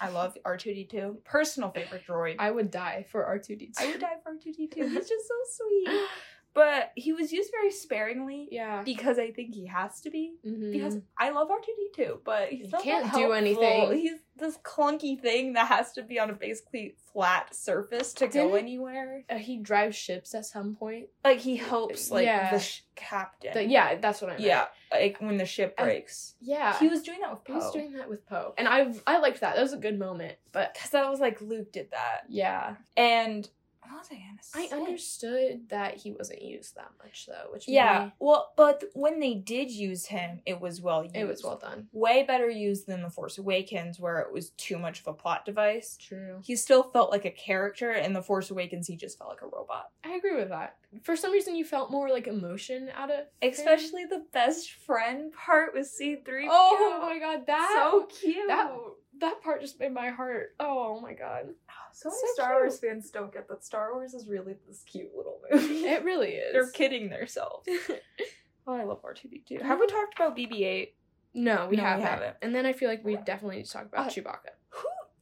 I 0.00 0.08
love 0.10 0.36
R 0.44 0.56
two 0.56 0.74
D 0.74 0.84
two. 0.84 1.18
Personal 1.24 1.70
favorite 1.70 2.02
droid. 2.06 2.36
I 2.38 2.50
would 2.50 2.70
die 2.70 3.06
for 3.10 3.24
R 3.24 3.38
two 3.38 3.56
D 3.56 3.72
two. 3.76 3.84
I 3.84 3.90
would 3.90 4.00
die 4.00 4.16
for 4.22 4.30
R 4.30 4.36
two 4.42 4.52
D 4.52 4.66
two. 4.68 4.82
He's 4.88 5.08
just 5.08 5.28
so 5.28 5.34
sweet. 5.64 5.88
But 6.54 6.92
he 6.94 7.12
was 7.12 7.32
used 7.32 7.50
very 7.50 7.72
sparingly 7.72 8.48
Yeah. 8.50 8.82
because 8.84 9.18
I 9.18 9.32
think 9.32 9.54
he 9.54 9.66
has 9.66 10.00
to 10.02 10.10
be. 10.10 10.36
Mhm. 10.46 10.72
Because 10.72 10.98
I 11.18 11.30
love 11.30 11.50
R 11.50 11.58
two 11.60 11.74
D 11.76 11.88
two, 12.04 12.20
but 12.24 12.48
he's 12.50 12.66
He 12.66 12.72
can't 12.82 13.06
that 13.06 13.14
do 13.14 13.32
anything. 13.32 13.92
He's 13.98 14.20
this 14.36 14.56
clunky 14.58 15.20
thing 15.20 15.52
that 15.54 15.66
has 15.68 15.92
to 15.92 16.02
be 16.02 16.18
on 16.18 16.30
a 16.30 16.32
basically 16.32 16.94
flat 17.12 17.54
surface 17.54 18.12
to 18.14 18.26
go 18.28 18.44
Didn't- 18.48 18.58
anywhere. 18.58 19.24
Uh, 19.28 19.36
he 19.36 19.58
drives 19.58 19.96
ships 19.96 20.34
at 20.34 20.44
some 20.46 20.74
point. 20.76 21.08
Like 21.24 21.38
he 21.38 21.56
helps 21.56 22.10
like 22.12 22.24
Yeah. 22.26 22.50
the 22.52 22.58
sh- 22.60 22.82
captain. 22.94 23.52
The- 23.54 23.64
yeah, 23.66 23.96
that's 23.96 24.20
what 24.20 24.30
I 24.30 24.34
meant. 24.34 24.44
yeah, 24.44 24.66
like 24.92 25.20
when 25.20 25.36
the 25.36 25.46
ship 25.46 25.74
And- 25.78 25.86
breaks. 25.86 26.36
Yeah. 26.40 26.78
he 26.78 26.88
was 26.88 27.02
doing 27.02 27.20
that 27.20 27.30
with 27.32 27.40
He 27.46 27.52
was 27.52 27.64
Poe. 27.64 27.72
doing 27.72 27.92
that 27.94 28.08
with 28.08 28.24
Poe, 28.26 28.54
and 28.56 28.68
I 28.68 28.92
I 29.08 29.18
liked 29.18 29.40
that. 29.40 29.56
That 29.56 29.62
was 29.62 29.72
a 29.72 29.76
good 29.78 29.98
moment. 29.98 30.38
But 30.52 30.74
because 30.74 30.90
that 30.90 31.08
was 31.10 31.18
like 31.20 31.40
Luke 31.40 31.72
did 31.72 31.90
that, 31.90 32.22
yeah, 32.28 32.76
and 32.96 33.48
What 33.88 33.98
was 33.98 34.08
I 34.10 34.14
gonna 34.14 34.72
I 34.72 34.76
understood 34.76 35.68
that 35.68 35.96
he 35.96 36.12
wasn't 36.12 36.42
used 36.42 36.74
that 36.76 36.90
much 37.02 37.26
though, 37.26 37.52
which 37.52 37.68
Yeah, 37.68 38.06
me- 38.06 38.12
well, 38.18 38.52
but 38.56 38.84
when 38.94 39.20
they 39.20 39.34
did 39.34 39.70
use 39.70 40.06
him, 40.06 40.40
it 40.46 40.60
was 40.60 40.80
well 40.80 41.02
used. 41.04 41.16
it 41.16 41.24
was 41.26 41.42
well 41.42 41.58
done. 41.58 41.88
way 41.92 42.22
better 42.22 42.48
used 42.48 42.86
than 42.86 43.02
the 43.02 43.10
Force 43.10 43.38
Awakens, 43.38 44.00
where 44.00 44.20
it 44.20 44.32
was 44.32 44.50
too 44.50 44.78
much 44.78 45.00
of 45.00 45.06
a 45.08 45.12
plot 45.12 45.44
device. 45.44 45.96
True. 46.00 46.40
He 46.44 46.56
still 46.56 46.82
felt 46.82 47.10
like 47.10 47.24
a 47.24 47.30
character. 47.30 47.92
In 47.92 48.12
the 48.12 48.22
Force 48.22 48.50
Awakens, 48.50 48.86
he 48.86 48.96
just 48.96 49.18
felt 49.18 49.30
like 49.30 49.42
a 49.42 49.46
robot. 49.46 49.90
I 50.04 50.14
agree 50.14 50.36
with 50.36 50.48
that. 50.50 50.76
For 51.02 51.16
some 51.16 51.32
reason, 51.32 51.56
you 51.56 51.64
felt 51.64 51.90
more 51.90 52.08
like 52.08 52.26
emotion 52.26 52.88
out 52.94 53.10
of 53.10 53.16
him. 53.16 53.24
Especially 53.42 54.04
the 54.04 54.24
best 54.32 54.70
friend 54.72 55.32
part 55.32 55.74
with 55.74 55.86
C 55.88 56.16
three. 56.24 56.48
Oh 56.50 56.98
my 57.02 57.18
god, 57.18 57.46
that 57.46 57.70
so 57.90 58.06
cute. 58.20 58.48
that 58.48 58.72
that 59.20 59.42
part 59.42 59.60
just 59.60 59.78
made 59.78 59.92
my 59.92 60.08
heart. 60.10 60.54
Oh 60.60 61.00
my 61.00 61.12
god, 61.14 61.48
so 61.94 62.08
many 62.10 62.18
so 62.20 62.34
Star. 62.34 62.54
Wars 62.60 62.78
fans 62.78 63.10
don't 63.10 63.32
get 63.32 63.48
that 63.48 63.64
Star 63.64 63.94
Wars 63.94 64.14
is 64.14 64.26
really 64.28 64.54
this 64.66 64.82
cute 64.82 65.10
little 65.16 65.40
movie. 65.50 65.84
it 65.86 66.04
really 66.04 66.32
is. 66.34 66.52
They're 66.52 66.70
kidding 66.70 67.08
themselves. 67.10 67.68
oh, 68.66 68.74
I 68.74 68.84
love 68.84 69.00
R 69.04 69.14
two 69.14 69.28
D 69.28 69.42
two. 69.46 69.58
Have 69.62 69.80
we 69.80 69.86
talked 69.86 70.14
about 70.14 70.36
BB 70.36 70.60
eight? 70.62 70.94
no, 71.34 71.66
we, 71.68 71.76
No, 71.76 71.82
we 71.82 71.88
haven't. 71.88 72.06
haven't. 72.06 72.36
And 72.42 72.54
then 72.54 72.66
I 72.66 72.72
feel 72.72 72.88
like 72.88 73.04
we 73.04 73.16
definitely 73.16 73.56
need 73.56 73.66
to 73.66 73.72
talk 73.72 73.86
about 73.86 74.06
Uh, 74.06 74.10
Chewbacca. 74.10 74.50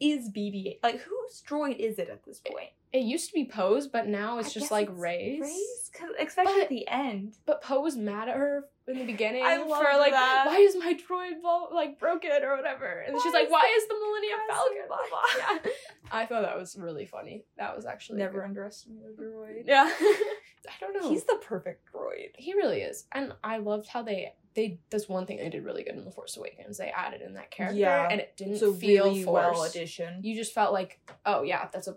Is 0.03 0.29
BB 0.31 0.67
eight? 0.67 0.81
Like 0.83 1.01
whose 1.01 1.43
droid 1.49 1.79
is 1.79 1.99
it 1.99 2.09
at 2.11 2.25
this 2.25 2.41
point? 2.41 2.71
It 2.93 3.03
used 3.05 3.29
to 3.29 3.35
be 3.35 3.47
Poe's, 3.47 3.87
but 3.87 4.07
now 4.07 4.39
it's 4.39 4.51
I 4.51 4.61
just 4.61 4.71
like 4.71 4.89
it's 4.91 4.99
Rey's. 4.99 5.41
Rey's, 5.41 5.91
'Cause- 5.95 6.11
especially 6.21 6.53
But- 6.55 6.63
at 6.63 6.69
the 6.69 6.87
end. 6.89 7.35
But 7.47 7.63
Poe 7.63 7.81
was 7.81 7.97
mad 7.97 8.29
at 8.29 8.37
her 8.37 8.69
in 8.87 8.99
the 8.99 9.05
beginning 9.07 9.43
I 9.45 9.57
for 9.59 9.69
like, 9.99 10.13
that. 10.13 10.45
why 10.47 10.57
is 10.59 10.77
my 10.77 10.93
droid 10.95 11.73
like 11.73 11.99
broken 11.99 12.31
or 12.43 12.57
whatever? 12.57 12.87
And 13.07 13.17
she's 13.23 13.33
like, 13.33 13.49
why 13.51 13.73
is 13.79 13.89
the 13.89 13.95
Millennium 13.95 14.41
Falcon? 14.49 14.77
blah, 14.89 14.99
blah? 15.09 15.59
yeah. 15.65 15.71
I 16.11 16.27
thought 16.27 16.43
that 16.43 16.59
was 16.59 16.77
really 16.77 17.07
funny. 17.07 17.45
That 17.57 17.75
was 17.75 17.87
actually 17.87 18.19
Never 18.19 18.45
underestimated 18.45 19.13
a 19.19 19.23
droid. 19.23 19.63
Yeah. 19.67 19.91
I 20.69 20.73
don't 20.81 20.95
know. 21.01 21.09
He's 21.11 21.25
the 21.25 21.39
perfect 21.43 21.89
droid. 21.93 22.31
he 22.37 22.55
really 22.55 22.83
is, 22.83 23.05
and 23.13 23.33
I 23.43 23.59
loved 23.59 23.89
how 23.89 24.03
they 24.03 24.35
they. 24.55 24.79
That's 24.91 25.09
one 25.09 25.27
thing 25.27 25.39
they 25.39 25.49
did 25.49 25.65
really 25.65 25.83
good 25.83 25.95
in 25.97 26.05
the 26.05 26.11
Force 26.11 26.37
Awakens. 26.37 26.79
They 26.79 26.91
added 26.91 27.21
in 27.23 27.35
that 27.35 27.51
character, 27.51 27.79
Yeah. 27.79 28.09
and 28.11 28.21
it 28.21 28.37
didn't 28.37 28.57
a 28.57 28.73
feel 28.73 29.05
really 29.07 29.25
well 29.25 29.55
forced. 29.55 29.75
addition. 29.75 30.21
You 30.23 30.35
just 30.37 30.53
felt 30.55 30.73
like, 30.73 31.01
oh 31.27 31.43
yeah, 31.43 31.69
that's 31.73 31.89
a 31.89 31.97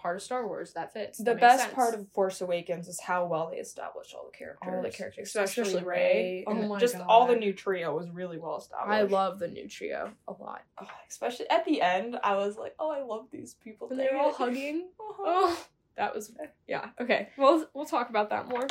part 0.00 0.16
of 0.16 0.22
Star 0.22 0.46
Wars. 0.46 0.72
That 0.72 0.92
fits. 0.94 1.18
the 1.18 1.24
That 1.24 1.34
makes 1.36 1.40
best 1.42 1.62
sense. 1.64 1.74
part 1.74 1.94
of 1.94 2.08
Force 2.12 2.40
Awakens 2.40 2.88
is 2.88 3.00
how 3.00 3.26
well 3.26 3.50
they 3.50 3.58
established 3.58 4.14
all 4.14 4.24
the 4.30 4.36
characters. 4.38 4.72
All 4.74 4.80
the 4.80 4.88
characters, 4.90 5.26
especially, 5.28 5.62
especially 5.64 5.84
Rey. 5.86 6.44
And 6.46 6.64
Oh 6.64 6.68
my 6.68 6.78
just 6.78 6.96
all 7.00 7.26
the 7.26 7.36
new 7.36 7.52
trio 7.52 7.94
was 7.94 8.08
really 8.08 8.38
well 8.38 8.56
established. 8.58 8.90
I 8.90 9.02
love 9.02 9.38
the 9.40 9.48
new 9.48 9.68
trio 9.68 10.12
a 10.26 10.32
lot. 10.32 10.62
Oh, 10.80 10.86
especially 11.10 11.50
at 11.50 11.64
the 11.66 11.82
end. 11.82 12.16
I 12.24 12.36
was 12.36 12.56
like, 12.56 12.74
oh, 12.78 12.90
I 12.90 13.02
love 13.02 13.26
these 13.30 13.54
people. 13.54 13.88
When 13.88 13.98
they 13.98 14.08
were 14.10 14.18
all 14.18 14.32
hugging. 14.44 14.88
Uh-huh. 14.98 15.22
Oh, 15.26 15.66
that 15.98 16.14
was 16.14 16.32
yeah. 16.66 16.86
Okay, 17.00 17.28
we'll 17.36 17.66
we'll 17.74 17.84
talk 17.84 18.08
about 18.08 18.30
that 18.30 18.48
more. 18.48 18.66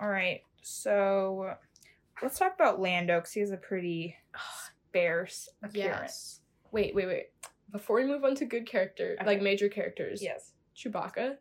All 0.00 0.08
right, 0.08 0.40
so 0.62 1.54
let's 2.22 2.38
talk 2.38 2.54
about 2.54 2.80
Lando 2.80 3.18
because 3.20 3.32
he 3.32 3.40
has 3.40 3.50
a 3.52 3.56
pretty 3.56 4.16
sparse 4.88 5.48
appearance. 5.62 6.40
Wait, 6.72 6.94
wait, 6.94 7.06
wait. 7.06 7.26
Before 7.70 7.96
we 7.96 8.04
move 8.04 8.24
on 8.24 8.34
to 8.36 8.44
good 8.44 8.66
character, 8.66 9.16
Okay. 9.20 9.26
like 9.26 9.40
major 9.42 9.68
characters, 9.68 10.22
Yes. 10.22 10.52
Chewbacca. 10.76 11.36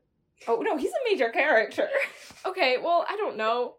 Oh 0.47 0.57
no, 0.61 0.77
he's 0.77 0.91
a 0.91 1.09
major 1.09 1.29
character. 1.29 1.87
Okay, 2.45 2.77
well, 2.83 3.05
I 3.07 3.15
don't 3.17 3.37
know. 3.37 3.75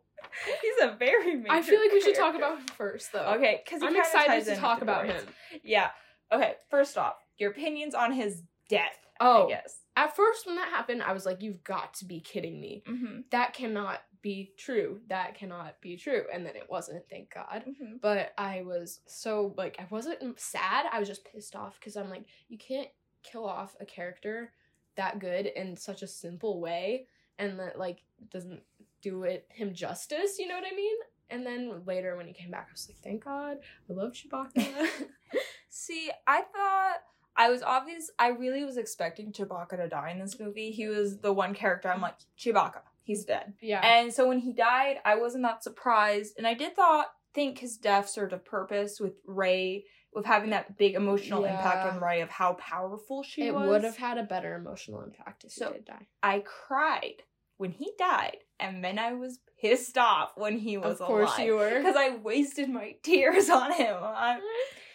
he's 0.63 0.75
a 0.89 0.95
very 0.97 1.35
major. 1.35 1.51
I 1.53 1.63
feel 1.63 1.81
like 1.81 1.91
we 1.93 2.01
should 2.01 2.15
talk 2.15 2.37
about 2.37 2.59
him 2.61 2.67
first, 2.77 3.11
though. 3.13 3.35
Okay, 3.37 3.61
because 3.65 3.83
I'm 3.83 3.97
excited 3.97 4.45
to 4.45 4.55
talk 4.57 4.83
about 4.83 5.07
him. 5.07 5.25
Yeah. 5.65 5.91
Okay. 6.31 6.55
First 6.71 6.97
off, 6.97 7.15
your 7.39 7.51
opinions 7.51 7.95
on 7.97 8.13
his 8.13 8.43
death. 8.69 8.97
Oh, 9.21 9.47
I 9.47 9.49
guess. 9.49 9.79
At 9.97 10.17
first 10.17 10.47
when 10.47 10.57
that 10.57 10.69
happened, 10.69 11.03
I 11.03 11.13
was 11.13 11.27
like, 11.27 11.43
"You've 11.43 11.65
got 11.65 11.95
to 11.95 12.05
be 12.05 12.21
kidding 12.21 12.61
me! 12.61 12.83
Mm-hmm. 12.89 13.21
That 13.31 13.53
cannot 13.53 14.01
be 14.23 14.53
true. 14.57 15.01
That 15.09 15.35
cannot 15.35 15.81
be 15.81 15.97
true." 15.97 16.25
And 16.33 16.47
then 16.47 16.57
it 16.57 16.69
wasn't. 16.69 17.05
Thank 17.11 17.35
God. 17.35 17.65
Mm-hmm. 17.69 17.97
But 18.01 18.33
I 18.39 18.63
was 18.63 19.01
so 19.07 19.55
like 19.57 19.77
I 19.79 19.87
wasn't 19.91 20.39
sad. 20.41 20.87
I 20.93 20.99
was 20.99 21.09
just 21.09 21.25
pissed 21.25 21.57
off 21.57 21.79
because 21.79 21.97
I'm 21.97 22.11
like, 22.11 22.25
you 22.49 22.59
can't 22.59 22.89
kill 23.23 23.47
off 23.47 23.77
a 23.81 23.85
character 23.85 24.53
that 24.97 25.19
good 25.19 25.47
in 25.47 25.77
such 25.77 26.03
a 26.03 26.07
simple 26.07 26.61
way, 26.61 27.07
and 27.39 27.59
that 27.59 27.79
like 27.79 28.03
doesn't 28.31 28.63
do 29.03 29.25
it 29.25 29.47
him 29.51 29.75
justice. 29.75 30.39
You 30.39 30.49
know 30.49 30.55
what 30.55 30.71
I 30.71 30.75
mean? 30.75 30.97
And 31.29 31.47
then 31.47 31.83
later 31.87 32.17
when 32.17 32.27
he 32.27 32.33
came 32.33 32.51
back, 32.51 32.69
I 32.69 32.73
was 32.73 32.89
like, 32.89 32.99
thank 33.03 33.25
God, 33.25 33.57
I 33.89 33.93
love 33.93 34.13
Chewbacca. 34.13 34.87
See, 35.71 36.11
I 36.27 36.43
thought 36.43 36.97
I 37.37 37.51
was 37.51 37.63
obvious. 37.63 38.11
I 38.19 38.29
really 38.29 38.65
was 38.65 38.77
expecting 38.77 39.33
Chewbacca 39.33 39.77
to 39.79 39.89
die 39.89 40.11
in 40.11 40.19
this 40.19 40.39
movie. 40.39 40.71
He 40.71 40.87
was 40.89 41.19
the 41.21 41.33
one 41.33 41.55
character 41.55 41.91
I'm 41.91 42.01
like 42.03 42.17
Chewbacca. 42.39 42.81
He's 43.05 43.25
dead. 43.25 43.55
yeah. 43.61 43.81
And 43.85 44.13
so 44.13 44.29
when 44.29 44.39
he 44.39 44.53
died, 44.53 44.97
I 45.05 45.17
wasn't 45.17 45.43
that 45.45 45.65
surprised, 45.65 46.35
and 46.39 46.47
I 46.47 46.55
did 46.55 46.77
thought 46.77 47.07
think 47.35 47.59
his 47.59 47.77
death 47.79 48.09
served 48.09 48.33
a 48.33 48.39
purpose 48.39 49.01
with 49.01 49.15
Rey, 49.27 49.85
with 50.15 50.25
having 50.27 50.51
that 50.51 50.77
big 50.79 50.95
emotional 50.95 51.45
impact 51.45 51.93
on 51.93 52.01
Rey 52.01 52.21
of 52.21 52.29
how 52.29 52.53
powerful 52.55 53.23
she 53.23 53.47
it 53.49 53.55
was. 53.55 53.65
It 53.65 53.69
would 53.69 53.85
have 53.85 53.97
had 53.97 54.19
a 54.19 54.23
better 54.23 54.55
emotional 54.55 55.01
impact 55.03 55.45
if 55.45 55.53
So- 55.53 55.69
he 55.69 55.79
did 55.79 55.87
die. 55.87 56.07
I 56.23 56.41
cried 56.47 57.23
when 57.57 57.73
he 57.73 57.93
died, 57.99 58.39
and 58.61 58.85
then 58.85 58.99
I 58.99 59.15
was 59.15 59.39
pissed 59.61 59.97
off 59.99 60.33
when 60.37 60.59
he 60.59 60.77
was 60.77 61.01
Of 61.01 61.07
course 61.07 61.31
alive 61.37 61.47
you 61.47 61.55
were. 61.57 61.79
because 61.79 61.97
I 61.97 62.17
wasted 62.17 62.69
my 62.69 62.95
tears 63.03 63.49
on 63.51 63.73
him. 63.73 63.97
I'm, 64.01 64.41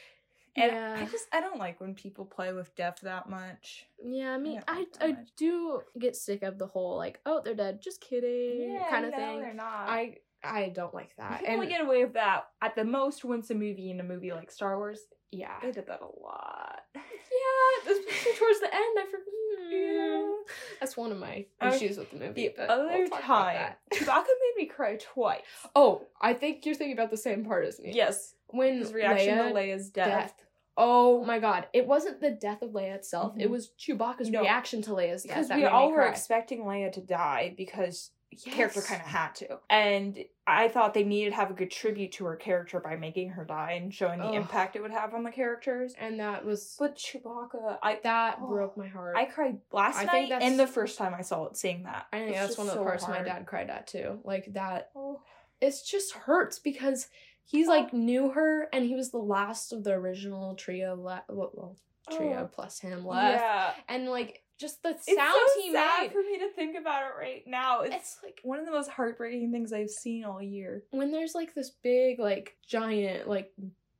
and 0.57 0.71
yeah. 0.71 0.95
I 0.99 1.05
just 1.05 1.25
I 1.31 1.39
don't 1.41 1.59
like 1.59 1.79
when 1.79 1.93
people 1.93 2.25
play 2.25 2.51
with 2.53 2.75
death 2.75 2.99
that 3.03 3.29
much. 3.29 3.85
Yeah, 4.03 4.31
I 4.31 4.37
mean, 4.37 4.61
don't 4.67 4.87
I 5.01 5.05
I 5.05 5.15
do 5.37 5.81
get 5.99 6.15
sick 6.15 6.43
of 6.43 6.57
the 6.57 6.67
whole 6.67 6.97
like, 6.97 7.19
oh, 7.25 7.41
they're 7.43 7.53
dead, 7.55 7.81
just 7.81 8.01
kidding, 8.01 8.79
kind 8.89 9.05
of 9.05 9.11
no, 9.11 9.17
thing. 9.17 9.41
They're 9.41 9.53
not. 9.53 9.89
I 9.89 10.17
I 10.43 10.69
don't 10.69 10.93
like 10.93 11.11
you 11.17 11.23
that. 11.23 11.43
can 11.43 11.53
only 11.55 11.67
get 11.67 11.81
away 11.81 12.03
with 12.03 12.13
that 12.13 12.45
at 12.61 12.75
the 12.75 12.83
most 12.85 13.25
once 13.25 13.49
a 13.49 13.55
movie 13.55 13.89
in 13.91 13.99
a 13.99 14.03
movie 14.03 14.31
like 14.31 14.51
Star 14.51 14.77
Wars. 14.77 14.99
yeah, 15.31 15.55
They 15.61 15.71
did 15.71 15.87
that 15.87 15.99
a 16.01 16.05
lot. 16.21 16.79
yeah, 16.95 17.91
especially 17.91 18.33
towards 18.37 18.59
the 18.59 18.73
end. 18.73 18.97
I 18.99 19.05
forgot. 19.05 19.23
Hmm. 19.59 19.71
Yeah. 19.71 20.31
That's 20.79 20.95
one 20.95 21.11
of 21.11 21.17
my 21.17 21.45
issues 21.61 21.97
Okay. 21.97 21.99
with 21.99 22.11
the 22.11 22.17
movie. 22.17 22.47
The 22.49 22.53
but 22.57 22.69
other 22.69 22.85
we'll 23.09 23.19
time. 23.19 23.73
Chewbacca 23.93 24.25
made 24.25 24.53
me 24.57 24.65
cry 24.67 24.97
twice. 24.97 25.41
Oh, 25.75 26.03
I 26.21 26.33
think 26.33 26.65
you're 26.65 26.75
thinking 26.75 26.95
about 26.97 27.09
the 27.11 27.17
same 27.17 27.43
part 27.43 27.65
as 27.65 27.79
me. 27.79 27.91
Yes, 27.93 28.35
when 28.47 28.77
his 28.77 28.93
reaction 28.93 29.37
Leia 29.37 29.47
to 29.49 29.53
Leia's 29.55 29.89
death. 29.89 30.07
death. 30.07 30.33
Oh 30.79 31.25
my 31.25 31.39
god! 31.39 31.67
It 31.73 31.87
wasn't 31.87 32.21
the 32.21 32.31
death 32.31 32.61
of 32.61 32.69
Leia 32.71 32.93
itself. 32.95 33.33
It 33.37 33.47
Mhm. 33.47 33.51
was 33.51 33.71
Chewbacca's 33.79 34.29
No. 34.29 34.41
reaction 34.41 34.81
to 34.83 34.91
Leia's 34.91 35.23
death. 35.23 35.47
because 35.47 35.49
we 35.57 35.65
all 35.65 35.91
were 35.91 36.03
expecting 36.03 36.61
Leia 36.63 36.91
to 36.91 37.01
die 37.01 37.53
because 37.57 38.11
the 38.43 38.51
character 38.51 38.81
kind 38.81 39.01
of 39.01 39.07
had 39.07 39.33
to, 39.35 39.59
and 39.69 40.23
I 40.45 40.67
thought 40.67 40.93
they 40.93 41.03
needed 41.03 41.31
to 41.31 41.35
have 41.37 41.49
a 41.49 41.53
good 41.53 41.71
tribute 41.71 42.11
to 42.13 42.25
her 42.25 42.35
character 42.35 42.79
by 42.79 42.95
making 42.95 43.29
her 43.29 43.43
die 43.45 43.71
and 43.71 43.91
showing 43.91 44.19
the 44.19 44.25
Ugh. 44.25 44.35
impact 44.35 44.75
it 44.75 44.81
would 44.81 44.91
have 44.91 45.13
on 45.15 45.23
the 45.23 45.31
characters. 45.31 45.95
and 45.97 46.19
that 46.19 46.45
was 46.45 46.75
But 46.77 46.95
Chewbacca, 46.95 47.79
I 47.81 47.95
that 48.03 48.37
Oh. 48.41 48.47
broke 48.47 48.77
my 48.77 48.87
heart. 48.87 49.17
I 49.17 49.25
cried 49.25 49.59
last 49.71 49.97
I 49.99 50.03
night 50.03 50.29
think 50.29 50.43
and 50.43 50.59
the 50.59 50.67
first 50.67 50.97
time 50.99 51.13
I 51.15 51.21
saw 51.21 51.45
it 51.45 51.57
seeing 51.57 51.83
that. 51.83 52.05
I 52.13 52.19
think 52.19 52.35
that's 52.35 52.57
one 52.57 52.67
of 52.67 52.73
the 52.73 52.79
so 52.79 52.83
parts 52.83 53.07
my 53.07 53.23
dad 53.23 53.47
cried 53.47 53.69
at 53.71 53.87
too. 53.87 54.19
Like 54.23 54.45
that, 54.53 54.91
Oh. 54.95 55.21
it's 55.59 55.81
just 55.89 56.13
hurts 56.13 56.59
because 56.59 57.09
he's 57.47 57.67
like 57.67 57.91
knew 57.93 58.29
her 58.29 58.67
and 58.71 58.85
he 58.85 58.93
was 58.95 59.09
the 59.09 59.17
last 59.17 59.73
of 59.73 59.83
the 59.83 59.93
original 59.93 60.53
trio. 60.55 60.95
Le- 60.95 61.23
well, 61.29 61.51
well, 61.53 61.75
trio 62.11 62.43
Oh. 62.43 62.49
plus 62.53 62.79
him 62.79 63.05
left, 63.05 63.41
Yeah. 63.41 63.73
and 63.89 64.07
like 64.09 64.43
just 64.59 64.81
the 64.83 64.89
sound 64.89 64.99
It's 65.07 65.53
so 65.53 65.61
he 65.61 65.71
sad 65.71 66.01
made. 66.03 66.11
for 66.11 66.19
me 66.21 66.39
to 66.39 66.49
think 66.53 66.77
about 66.77 67.03
it 67.03 67.13
right 67.19 67.43
now. 67.47 67.81
It's, 67.81 67.95
It's 67.95 68.17
like 68.23 68.39
one 68.43 68.59
of 68.59 68.65
the 68.65 68.71
most 68.71 68.89
heartbreaking 68.89 69.51
things 69.51 69.71
I've 69.73 69.89
seen 69.89 70.23
all 70.23 70.41
year. 70.41 70.83
when 70.91 71.11
there's 71.11 71.35
like 71.35 71.53
this 71.53 71.69
big 71.69 72.19
like 72.19 72.57
giant 72.67 73.27
like 73.27 73.51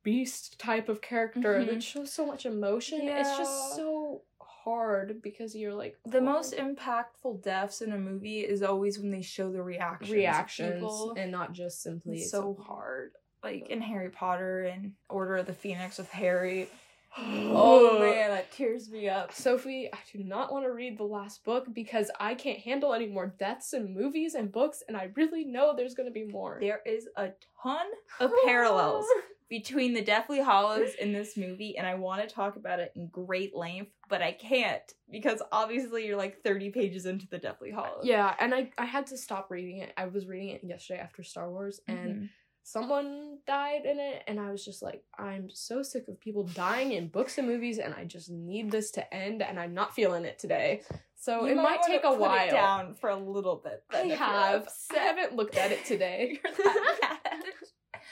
beast 0.02 0.58
type 0.58 0.88
of 0.88 1.00
character 1.00 1.60
Mhm. 1.60 1.66
that 1.66 1.82
shows 1.82 2.12
so 2.12 2.24
much 2.26 2.46
emotion. 2.46 3.06
It's 3.08 3.36
just 3.36 3.76
so 3.76 4.22
hard 4.40 5.20
because 5.22 5.54
you're 5.54 5.74
like 5.74 5.96
The 6.06 6.18
oh, 6.18 6.22
most 6.22 6.54
impactful 6.54 7.42
deaths 7.42 7.80
in 7.82 7.92
a 7.92 7.98
movie 7.98 8.40
is 8.40 8.62
always 8.62 8.98
when 8.98 9.10
they 9.10 9.22
show 9.22 9.52
the 9.52 9.62
reactions. 9.62 10.10
reactions 10.10 10.92
and 11.16 11.30
not 11.30 11.52
just 11.52 11.82
simply 11.82 12.18
It's 12.18 12.30
so 12.30 12.54
hard. 12.54 13.12
Like 13.42 13.68
in 13.68 13.80
Harry 13.80 14.10
Potter 14.10 14.62
and 14.64 14.92
Order 15.08 15.36
of 15.36 15.46
the 15.46 15.52
Phoenix 15.52 15.98
with 15.98 16.10
Harry. 16.10 16.68
Oh, 17.20 17.98
man, 17.98 18.30
that 18.30 18.52
tears 18.52 18.90
me 18.90 19.08
up. 19.08 19.32
Sophie, 19.32 19.88
I 19.92 19.98
do 20.12 20.22
not 20.22 20.52
want 20.52 20.66
to 20.66 20.70
read 20.72 20.98
the 20.98 21.04
last 21.04 21.42
book 21.42 21.66
because 21.72 22.10
I 22.20 22.34
can't 22.34 22.58
handle 22.60 22.92
any 22.94 23.06
more 23.06 23.34
deaths 23.38 23.72
in 23.72 23.94
movies 23.94 24.34
and 24.34 24.52
books, 24.52 24.82
and 24.86 24.96
I 24.96 25.10
really 25.16 25.44
know 25.44 25.74
there's 25.74 25.94
gonna 25.94 26.10
be 26.12 26.26
more. 26.26 26.58
There 26.60 26.80
is 26.86 27.08
a 27.16 27.30
ton 27.62 27.86
of 28.20 28.30
parallels 28.44 29.06
between 29.48 29.94
the 29.94 30.02
Deathly 30.02 30.38
Hallows 30.38 30.94
in 31.00 31.12
this 31.12 31.36
movie, 31.36 31.76
and 31.78 31.86
I 31.86 31.94
want 31.94 32.20
to 32.28 32.32
talk 32.32 32.56
about 32.56 32.78
it 32.78 32.92
in 32.94 33.08
great 33.08 33.56
length, 33.56 33.90
but 34.08 34.20
I 34.22 34.32
can't 34.32 34.82
because 35.10 35.42
obviously 35.50 36.06
you're 36.06 36.18
like 36.18 36.42
30 36.44 36.70
pages 36.70 37.06
into 37.06 37.26
the 37.26 37.38
Deathly 37.38 37.70
Hallows. 37.72 38.04
Yeah, 38.04 38.32
and 38.38 38.54
I 38.54 38.70
I 38.78 38.84
had 38.84 39.06
to 39.08 39.16
stop 39.16 39.50
reading 39.50 39.78
it. 39.78 39.92
I 39.96 40.06
was 40.06 40.26
reading 40.26 40.50
it 40.50 40.62
yesterday 40.62 41.00
after 41.00 41.22
Star 41.24 41.50
Wars, 41.50 41.80
and 41.88 42.14
Mhm. 42.14 42.28
Someone 42.70 43.38
died 43.46 43.86
in 43.86 43.98
it 43.98 44.22
and 44.26 44.38
I 44.38 44.50
was 44.50 44.62
just 44.62 44.82
like 44.82 45.02
I'm 45.18 45.48
so 45.50 45.82
sick 45.82 46.06
of 46.08 46.20
people 46.20 46.44
dying 46.44 46.92
in 46.92 47.08
books 47.08 47.38
and 47.38 47.48
movies 47.48 47.78
and 47.78 47.94
I 47.94 48.04
just 48.04 48.30
need 48.30 48.70
this 48.70 48.90
to 48.92 49.14
end 49.14 49.40
and 49.42 49.58
I'm 49.58 49.72
not 49.72 49.94
feeling 49.94 50.24
it 50.26 50.38
today. 50.38 50.82
So 51.16 51.46
You 51.46 51.52
it 51.52 51.56
might 51.56 51.80
wanna 51.80 51.86
take 51.86 52.04
a 52.04 52.12
while. 52.12 52.46
It 52.46 52.50
down 52.50 52.94
for 52.94 53.08
a 53.08 53.16
little 53.16 53.56
bit. 53.56 53.82
I 53.90 53.96
then 53.96 54.02
if 54.10 54.18
you're 54.18 54.18
have. 54.18 54.68
I 54.94 54.98
haven't 54.98 55.34
looked 55.34 55.56
at 55.56 55.72
it 55.72 55.84
today. 55.86 56.38
You're 56.44 56.52
that 56.64 57.20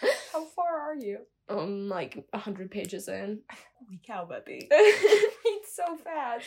mad. 0.02 0.10
How 0.32 0.44
far 0.46 0.80
are 0.80 0.96
you? 0.96 1.18
um 1.48 1.88
like 1.88 2.26
a 2.32 2.38
hundred 2.38 2.70
pages 2.70 3.08
in. 3.08 3.40
Holy 3.78 4.00
cow, 4.06 4.24
Bubby. 4.24 4.68
It's 5.58 5.76
so 5.76 5.96
fast. 5.96 6.46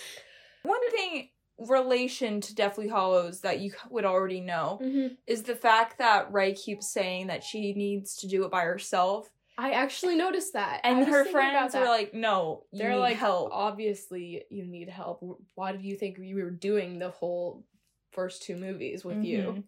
One 0.63 0.91
thing 0.91 1.30
relation 1.67 2.39
to 2.41 2.56
Deathly 2.56 2.88
Hallows 2.88 3.41
that 3.41 3.60
you 3.60 3.74
would 3.89 4.06
already 4.06 4.39
know 4.41 4.80
Mhm. 4.82 5.17
is 5.28 5.43
the 5.43 5.56
fact 5.56 5.98
that 5.98 6.32
Rey 6.32 6.54
keeps 6.54 6.91
saying 6.91 7.28
that 7.28 7.43
she 7.43 7.74
needs 7.74 8.15
to 8.17 8.28
do 8.28 8.45
it 8.45 8.52
by 8.52 8.62
herself, 8.62 9.30
I 9.58 9.72
actually 9.72 10.15
noticed 10.15 10.54
that. 10.54 10.80
And 10.86 11.06
her 11.06 11.26
friends 11.26 11.76
were 11.76 11.84
like, 11.86 12.13
"No, 12.13 12.65
you 12.72 12.80
they're 12.80 12.95
like 12.98 13.17
help." 13.17 13.50
obviously 13.52 14.45
you 14.50 14.65
need 14.65 14.88
help 14.89 15.22
why 15.56 15.74
do 15.74 15.80
you 15.86 15.95
think 15.98 16.17
we 16.17 16.34
were 16.34 16.50
doing 16.52 16.98
the 17.00 17.10
whole 17.10 17.65
first 18.12 18.43
two 18.43 18.56
movies 18.56 19.04
with 19.04 19.24
you 19.24 19.41
Mhm. 19.41 19.63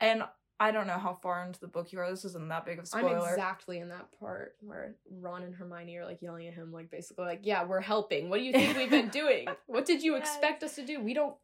And 0.00 0.24
I 0.62 0.70
don't 0.70 0.86
know 0.86 0.98
how 0.98 1.14
far 1.22 1.44
into 1.44 1.58
the 1.60 1.66
book 1.66 1.92
you 1.92 1.98
are. 1.98 2.08
This 2.10 2.24
isn't 2.24 2.48
that 2.48 2.64
big 2.64 2.78
of 2.78 2.84
a 2.84 2.96
i'm 2.96 3.04
spoiler. 3.04 3.30
exactly 3.30 3.78
in 3.78 3.88
that 3.88 4.06
part 4.20 4.54
where 4.60 4.94
ron 5.20 5.42
and 5.42 5.54
hermione 5.54 5.96
are 5.96 6.04
like 6.04 6.22
yelling 6.22 6.46
at 6.46 6.54
him 6.54 6.72
like 6.72 6.90
basically 6.90 7.24
like 7.24 7.40
yeah 7.42 7.64
we're 7.64 7.80
helping 7.80 8.28
what 8.30 8.38
do 8.38 8.44
you 8.44 8.52
think 8.52 8.76
we've 8.76 8.90
been 8.90 9.08
doing 9.22 9.46
what 9.66 9.84
did 9.84 10.02
you 10.02 10.12
Yes. 10.14 10.22
expect 10.28 10.62
us 10.62 10.74
to 10.76 10.84
do 10.86 11.00
we 11.00 11.14
don't 11.14 11.34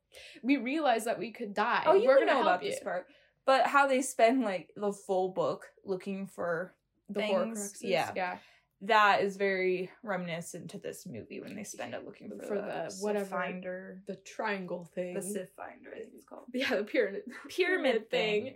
we 0.42 0.57
realize 0.57 1.04
that 1.07 1.18
we 1.18 1.31
could 1.33 1.52
die 1.54 1.83
oh, 1.87 1.94
you 1.94 2.07
we're 2.07 2.14
gonna 2.20 2.26
know 2.26 2.33
help 2.35 2.46
about 2.46 2.62
you 2.64 2.70
this 2.70 2.81
part, 2.81 3.07
but 3.46 3.66
how 3.66 3.87
they 3.88 4.02
spend 4.02 4.42
like 4.44 4.70
the 4.76 4.92
full 4.92 5.31
book 5.31 5.66
looking 5.85 6.26
for 6.26 6.72
the 7.09 7.20
things, 7.20 7.59
horcruxes 7.59 7.78
yeah. 7.83 8.11
yeah 8.14 8.38
that 8.83 9.22
is 9.22 9.37
very 9.37 9.90
reminiscent 10.04 10.70
to 10.70 10.78
this 10.78 11.04
movie 11.04 11.40
when 11.40 11.57
they 11.57 11.64
spend 11.64 11.94
it 11.94 12.04
looking 12.04 12.31
for, 12.31 12.46
For 12.46 12.54
the, 12.54 12.87
the 12.88 12.96
whatever 13.00 13.24
finder, 13.24 14.00
the 14.07 14.14
triangle 14.14 14.85
thing 14.94 15.14
the 15.14 15.22
Sith 15.22 15.50
finder, 15.57 15.90
I 15.92 15.98
think 15.98 16.12
it's 16.14 16.24
called. 16.24 16.44
yeah 16.54 16.76
the 16.76 16.85
pyramid 16.85 17.22
pyramid 17.48 18.09
thing. 18.11 18.54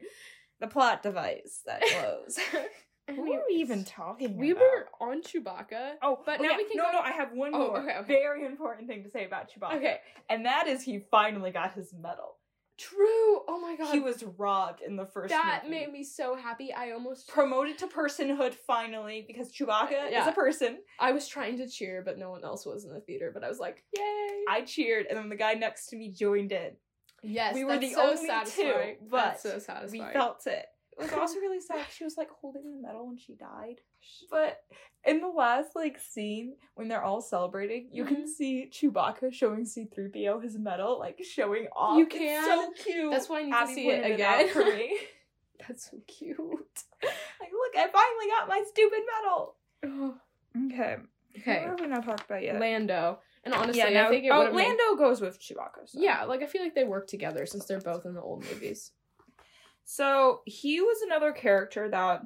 The 0.62 0.68
plot 0.68 1.02
device 1.02 1.60
that 1.66 1.82
glows. 1.92 2.38
Who 3.10 3.20
we- 3.22 3.34
are 3.34 3.42
we 3.48 3.56
even 3.56 3.84
talking 3.84 4.36
we 4.38 4.52
about? 4.52 4.60
were 4.62 4.88
on 5.00 5.20
chewbacca 5.22 5.94
Oh, 6.00 6.20
But 6.24 6.38
oh, 6.38 6.42
now 6.44 6.50
yeah. 6.52 6.56
we 6.56 6.64
can 6.64 6.76
No, 6.76 6.84
go- 6.84 6.92
no, 6.92 7.00
I 7.00 7.10
have 7.10 7.32
one 7.32 7.50
Oh, 7.52 7.58
more 7.58 7.80
okay, 7.82 7.96
okay. 7.98 8.06
very 8.14 8.46
important 8.46 8.86
thing 8.88 9.02
to 9.02 9.10
say 9.10 9.26
about 9.26 9.50
Chewbacca. 9.50 9.74
okay 9.74 9.96
And 10.30 10.46
that 10.46 10.68
is 10.68 10.82
he 10.82 11.00
finally 11.10 11.50
got 11.50 11.72
his 11.74 11.92
medal. 11.92 12.36
True. 12.78 13.40
Oh 13.48 13.58
my 13.60 13.76
god. 13.76 13.92
He 13.92 13.98
was 14.00 14.22
robbed 14.38 14.80
in 14.82 14.96
the 14.96 15.04
first 15.04 15.30
that 15.30 15.62
movie. 15.64 15.76
made 15.76 15.92
me 15.92 16.04
so 16.04 16.36
happy. 16.36 16.72
I 16.72 16.92
almost 16.92 17.28
promoted 17.28 17.76
to 17.78 17.86
personhood 17.88 18.54
finally 18.54 19.24
because 19.26 19.52
Chewbacca 19.52 20.06
is 20.06 20.12
Yeah. 20.12 20.28
a 20.28 20.32
person. 20.32 20.78
I 20.98 21.10
was 21.12 21.28
trying 21.28 21.58
to 21.58 21.68
cheer, 21.68 22.02
but 22.04 22.18
no 22.18 22.30
one 22.30 22.44
else 22.44 22.64
was 22.64 22.84
in 22.84 22.92
the 22.94 23.00
theater. 23.00 23.30
But 23.34 23.44
I 23.44 23.48
was 23.48 23.58
like, 23.60 23.84
"Yay!" 23.96 24.44
I 24.48 24.62
cheered 24.62 25.06
and 25.06 25.18
then 25.18 25.28
the 25.28 25.36
guy 25.36 25.54
next 25.54 25.88
to 25.88 25.96
me 25.96 26.08
joined 26.12 26.50
in. 26.52 26.70
Yes, 27.22 27.54
we 27.54 27.64
were 27.64 27.78
the 27.78 27.90
so 27.92 28.10
only 28.10 28.28
two, 28.46 28.96
but 29.10 29.40
so 29.40 29.58
We 29.90 30.00
felt 30.12 30.46
it. 30.46 30.66
It 30.92 31.00
was 31.04 31.12
also 31.14 31.38
really 31.40 31.60
sad. 31.60 31.86
She 31.90 32.04
was 32.04 32.18
like 32.18 32.28
holding 32.28 32.64
the 32.64 32.86
medal 32.86 33.06
when 33.06 33.16
she 33.16 33.32
died. 33.34 33.76
But 34.30 34.60
in 35.06 35.20
the 35.22 35.26
last 35.28 35.74
like 35.74 35.98
scene 35.98 36.54
when 36.74 36.86
they're 36.88 37.02
all 37.02 37.22
celebrating, 37.22 37.88
you 37.90 38.04
can 38.04 38.24
Mhm. 38.24 38.28
see 38.28 38.68
Chewbacca 38.70 39.32
showing 39.32 39.64
C-3PO 39.64 40.42
his 40.42 40.58
medal, 40.58 40.98
like 40.98 41.18
showing 41.24 41.66
off. 41.74 41.96
You 41.98 42.04
It's 42.04 42.14
can? 42.14 42.44
so 42.44 42.72
cute. 42.84 43.10
That's 43.10 43.28
why 43.30 43.40
I 43.40 43.42
need 43.44 43.54
Abby 43.54 43.68
to 43.68 43.74
see 43.74 43.88
it 43.88 44.12
again. 44.12 44.48
for 44.50 44.64
me. 44.66 44.98
that's 45.66 45.90
so 45.90 45.96
cute. 46.06 46.38
like, 47.02 47.52
look, 47.52 47.74
I 47.74 47.88
finally 47.88 48.28
got 48.28 48.48
my 48.48 48.62
stupid 48.68 49.00
medal. 49.22 50.18
Okay. 50.66 50.96
Okay, 51.38 51.60
What 51.62 51.70
have 51.70 51.80
we 51.80 51.86
not 51.86 52.04
talked 52.04 52.26
about 52.26 52.42
yet? 52.42 52.60
Lando. 52.60 53.18
And 53.44 53.54
honestly, 53.54 53.78
yeah, 53.82 53.88
no, 53.90 54.06
I 54.06 54.08
think 54.08 54.24
it 54.24 54.30
oh, 54.32 54.52
made- 54.52 54.76
goes 54.98 55.20
with 55.20 55.40
Chewbacca. 55.40 55.86
so. 55.88 56.00
Yeah, 56.00 56.24
like 56.24 56.42
I 56.42 56.46
feel 56.46 56.62
like 56.62 56.74
they 56.74 56.84
work 56.84 57.06
together 57.08 57.44
since 57.46 57.64
they're 57.64 57.80
both 57.80 58.06
in 58.06 58.14
the 58.14 58.20
old 58.22 58.44
movies. 58.44 58.92
So 59.84 60.42
he 60.46 60.80
was 60.80 61.02
another 61.02 61.32
character 61.32 61.88
that 61.90 62.22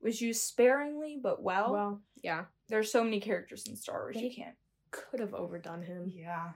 was 0.00 0.20
used 0.20 0.42
sparingly 0.42 1.18
but 1.20 1.42
well. 1.42 1.72
Well, 1.72 2.00
yeah, 2.22 2.44
There's 2.68 2.90
so 2.92 3.02
many 3.04 3.20
characters 3.20 3.66
in 3.66 3.76
Star 3.76 4.02
Wars 4.02 4.14
They- 4.16 4.22
you 4.22 4.34
can't. 4.34 4.54
could 4.92 5.20
have 5.20 5.34
overdone 5.34 5.82
him. 5.82 6.12
Yeah. 6.14 6.50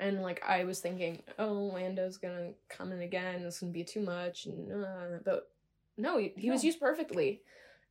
And 0.00 0.22
like 0.22 0.42
I 0.44 0.64
was 0.64 0.80
thinking, 0.80 1.22
oh, 1.38 1.70
Lando's 1.72 2.16
gonna 2.16 2.52
come 2.68 2.90
in 2.90 3.02
again. 3.02 3.42
This 3.44 3.54
is 3.56 3.60
gonna 3.60 3.72
be 3.72 3.84
too 3.84 4.00
much. 4.00 4.46
And, 4.46 4.84
uh, 4.84 5.18
but 5.24 5.52
no, 5.96 6.18
he, 6.18 6.32
he 6.36 6.50
was 6.50 6.64
used 6.64 6.80
perfectly, 6.80 7.42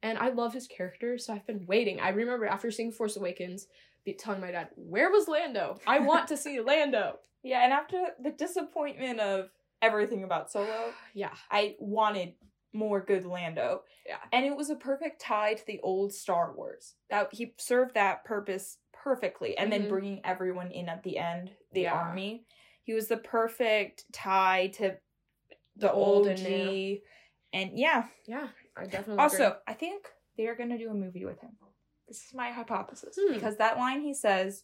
and 0.04 0.18
I 0.18 0.30
love 0.30 0.54
his 0.54 0.68
character. 0.68 1.18
So 1.18 1.34
I've 1.34 1.48
been 1.48 1.66
waiting. 1.68 2.02
I 2.02 2.10
remember 2.10 2.46
after 2.48 2.70
seeing 2.72 2.92
Force 2.92 3.16
Awakens, 3.16 3.68
be 4.06 4.14
telling 4.14 4.42
my 4.42 4.52
dad, 4.52 4.70
"Where 4.76 5.12
was 5.12 5.28
Lando? 5.28 5.80
I 5.88 6.00
want 6.00 6.28
to 6.30 6.38
see 6.38 6.60
Lando." 6.62 7.20
Yeah, 7.44 7.64
and 7.64 7.74
after 7.74 8.08
the 8.22 8.32
disappointment 8.32 9.20
of 9.20 9.50
everything 9.82 10.24
about 10.24 10.52
Solo, 10.52 10.94
Yeah, 11.14 11.34
I 11.50 11.76
wanted 11.80 12.34
more 12.74 13.02
good 13.02 13.26
Lando. 13.26 13.84
Yeah. 14.08 14.18
And 14.32 14.46
it 14.46 14.56
was 14.56 14.70
a 14.70 14.76
perfect 14.76 15.20
tie 15.22 15.56
to 15.56 15.66
the 15.66 15.80
old 15.82 16.14
Star 16.14 16.54
Wars. 16.56 16.96
That 17.10 17.30
he 17.34 17.54
served 17.58 17.96
that 17.96 18.24
purpose 18.24 18.78
perfectly. 18.94 19.58
And 19.58 19.68
Mhm. 19.68 19.72
then 19.78 19.90
bringing 19.90 20.22
everyone 20.24 20.72
in 20.72 20.88
at 20.88 21.04
the 21.04 21.18
end, 21.18 21.52
the 21.74 21.82
Yeah. 21.82 21.94
army. 21.94 22.46
He 22.84 22.94
was 22.94 23.08
the 23.10 23.18
perfect 23.18 24.06
tie 24.14 24.68
to 24.76 24.98
the 25.76 25.92
old 25.92 26.18
old 26.20 26.28
and 26.28 26.44
new. 26.44 27.02
And 27.54 27.78
yeah. 27.78 28.08
yeah, 28.26 28.48
I 28.78 28.86
definitely. 28.86 29.22
Also, 29.22 29.48
agree. 29.48 29.60
I 29.68 29.74
think 29.74 30.08
they 30.38 30.48
are 30.48 30.56
gonna 30.56 30.78
do 30.78 30.90
a 30.90 30.94
movie 30.94 31.26
with 31.26 31.42
him. 31.42 31.58
This 32.12 32.26
is 32.28 32.34
my 32.34 32.52
hypothesis. 32.52 33.18
Hmm. 33.18 33.34
Because 33.34 33.56
that 33.56 33.78
line 33.78 34.02
he 34.02 34.14
says 34.14 34.64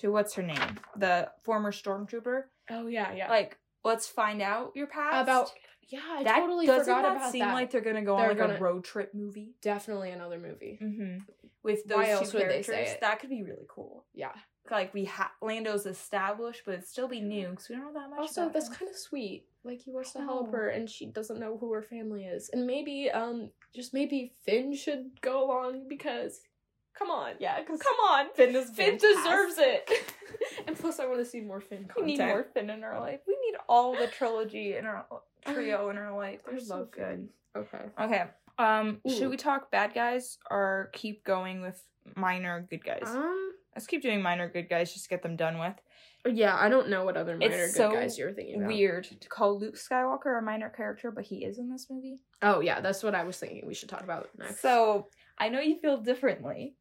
to 0.00 0.10
what's 0.10 0.32
her 0.34 0.42
name? 0.42 0.78
The 0.96 1.30
former 1.42 1.70
stormtrooper. 1.72 2.44
oh 2.70 2.86
yeah, 2.86 3.12
yeah. 3.12 3.28
Like, 3.28 3.58
let's 3.84 4.08
find 4.08 4.40
out 4.40 4.72
your 4.74 4.86
past. 4.86 5.22
about 5.22 5.52
yeah, 5.88 6.00
I 6.10 6.24
that 6.24 6.38
totally 6.40 6.66
doesn't 6.66 6.84
forgot 6.84 7.02
that 7.02 7.16
about 7.18 7.32
seem 7.32 7.40
that. 7.40 7.52
like 7.52 7.70
they're 7.70 7.82
gonna 7.82 8.02
go 8.02 8.16
They're 8.16 8.30
on 8.30 8.38
like 8.38 8.38
gonna- 8.38 8.54
a 8.54 8.60
road 8.60 8.84
trip 8.84 9.12
movie 9.14 9.54
definitely 9.60 10.10
another 10.10 10.38
movie. 10.38 10.78
mm-hmm. 10.82 11.18
with 11.62 11.84
those 11.84 11.96
Why 11.98 12.04
two 12.06 12.10
else 12.12 12.32
would 12.32 12.48
they 12.48 12.62
characters? 12.62 12.96
That 13.02 13.20
could 13.20 13.30
be 13.30 13.42
really 13.42 13.66
cool. 13.68 14.06
Yeah. 14.14 14.32
Like 14.70 14.92
we 14.94 15.04
ha- 15.04 15.30
Lando's 15.42 15.86
established, 15.86 16.62
but 16.64 16.72
it'd 16.74 16.88
still 16.88 17.06
be 17.08 17.20
new 17.20 17.50
because 17.50 17.68
we 17.68 17.76
don't 17.76 17.84
know 17.92 18.00
that 18.00 18.10
much. 18.10 18.18
Also, 18.18 18.48
that's 18.48 18.68
kind 18.68 18.90
of 18.90 18.96
sweet. 18.96 19.44
Like 19.62 19.80
he 19.80 19.92
wants 19.92 20.12
to 20.14 20.20
help 20.20 20.50
her, 20.50 20.68
and 20.70 20.90
she 20.90 21.06
doesn't 21.06 21.38
know 21.38 21.56
who 21.56 21.72
her 21.72 21.82
family 21.82 22.24
is. 22.24 22.50
And 22.52 22.66
maybe, 22.66 23.08
um, 23.10 23.50
just 23.74 23.94
maybe 23.94 24.32
Finn 24.44 24.74
should 24.74 25.20
go 25.20 25.44
along 25.44 25.86
because, 25.88 26.40
come 26.98 27.10
on, 27.10 27.32
yeah. 27.38 27.60
Because 27.60 27.80
come 27.80 27.96
on, 28.08 28.26
Finn 28.34 28.54
is 28.54 28.70
Finn 28.70 28.98
fantastic. 28.98 29.16
deserves 29.16 29.54
it. 29.58 29.90
and 30.66 30.76
plus, 30.76 30.98
I 30.98 31.06
want 31.06 31.18
to 31.18 31.24
see 31.24 31.40
more 31.40 31.60
Finn 31.60 31.88
We 31.96 32.02
need 32.02 32.18
more 32.18 32.46
Finn 32.54 32.70
in 32.70 32.84
our 32.84 33.00
life. 33.00 33.20
We 33.26 33.36
need 33.46 33.56
all 33.68 33.94
the 33.94 34.06
trilogy 34.06 34.76
in 34.76 34.86
our 34.86 35.06
trio 35.46 35.90
in 35.90 35.98
our 35.98 36.16
life. 36.16 36.40
They're 36.48 36.60
so 36.60 36.88
good. 36.90 37.28
Okay. 37.56 37.84
Okay. 38.00 38.24
Um, 38.58 39.00
Ooh. 39.06 39.10
should 39.10 39.30
we 39.30 39.36
talk 39.36 39.70
bad 39.70 39.94
guys 39.94 40.38
or 40.50 40.90
keep 40.92 41.24
going 41.24 41.60
with 41.60 41.82
minor 42.14 42.66
good 42.68 42.84
guys? 42.84 43.02
Um. 43.04 43.52
Let's 43.74 43.86
keep 43.86 44.00
doing 44.00 44.22
minor 44.22 44.48
good 44.48 44.70
guys 44.70 44.90
just 44.94 45.04
to 45.04 45.10
get 45.10 45.22
them 45.22 45.36
done 45.36 45.58
with. 45.58 45.74
Yeah, 46.34 46.56
I 46.58 46.70
don't 46.70 46.88
know 46.88 47.04
what 47.04 47.16
other 47.16 47.36
minor 47.36 47.54
It's 47.54 47.74
good 47.74 47.78
so 47.78 47.92
guys 47.92 48.18
you're 48.18 48.32
thinking 48.32 48.56
about. 48.56 48.68
Weird 48.68 49.06
to 49.20 49.28
call 49.28 49.58
Luke 49.58 49.76
Skywalker 49.76 50.38
a 50.38 50.42
minor 50.42 50.70
character, 50.70 51.10
but 51.10 51.24
he 51.24 51.44
is 51.44 51.58
in 51.58 51.70
this 51.70 51.88
movie. 51.90 52.20
Oh 52.42 52.60
yeah, 52.60 52.80
that's 52.80 53.02
what 53.02 53.14
I 53.14 53.24
was 53.24 53.38
thinking. 53.38 53.64
We 53.66 53.74
should 53.74 53.90
talk 53.90 54.02
about 54.02 54.30
next. 54.38 54.60
So 54.60 55.08
I 55.38 55.50
know 55.50 55.60
you 55.60 55.78
feel 55.78 55.98
differently, 55.98 56.74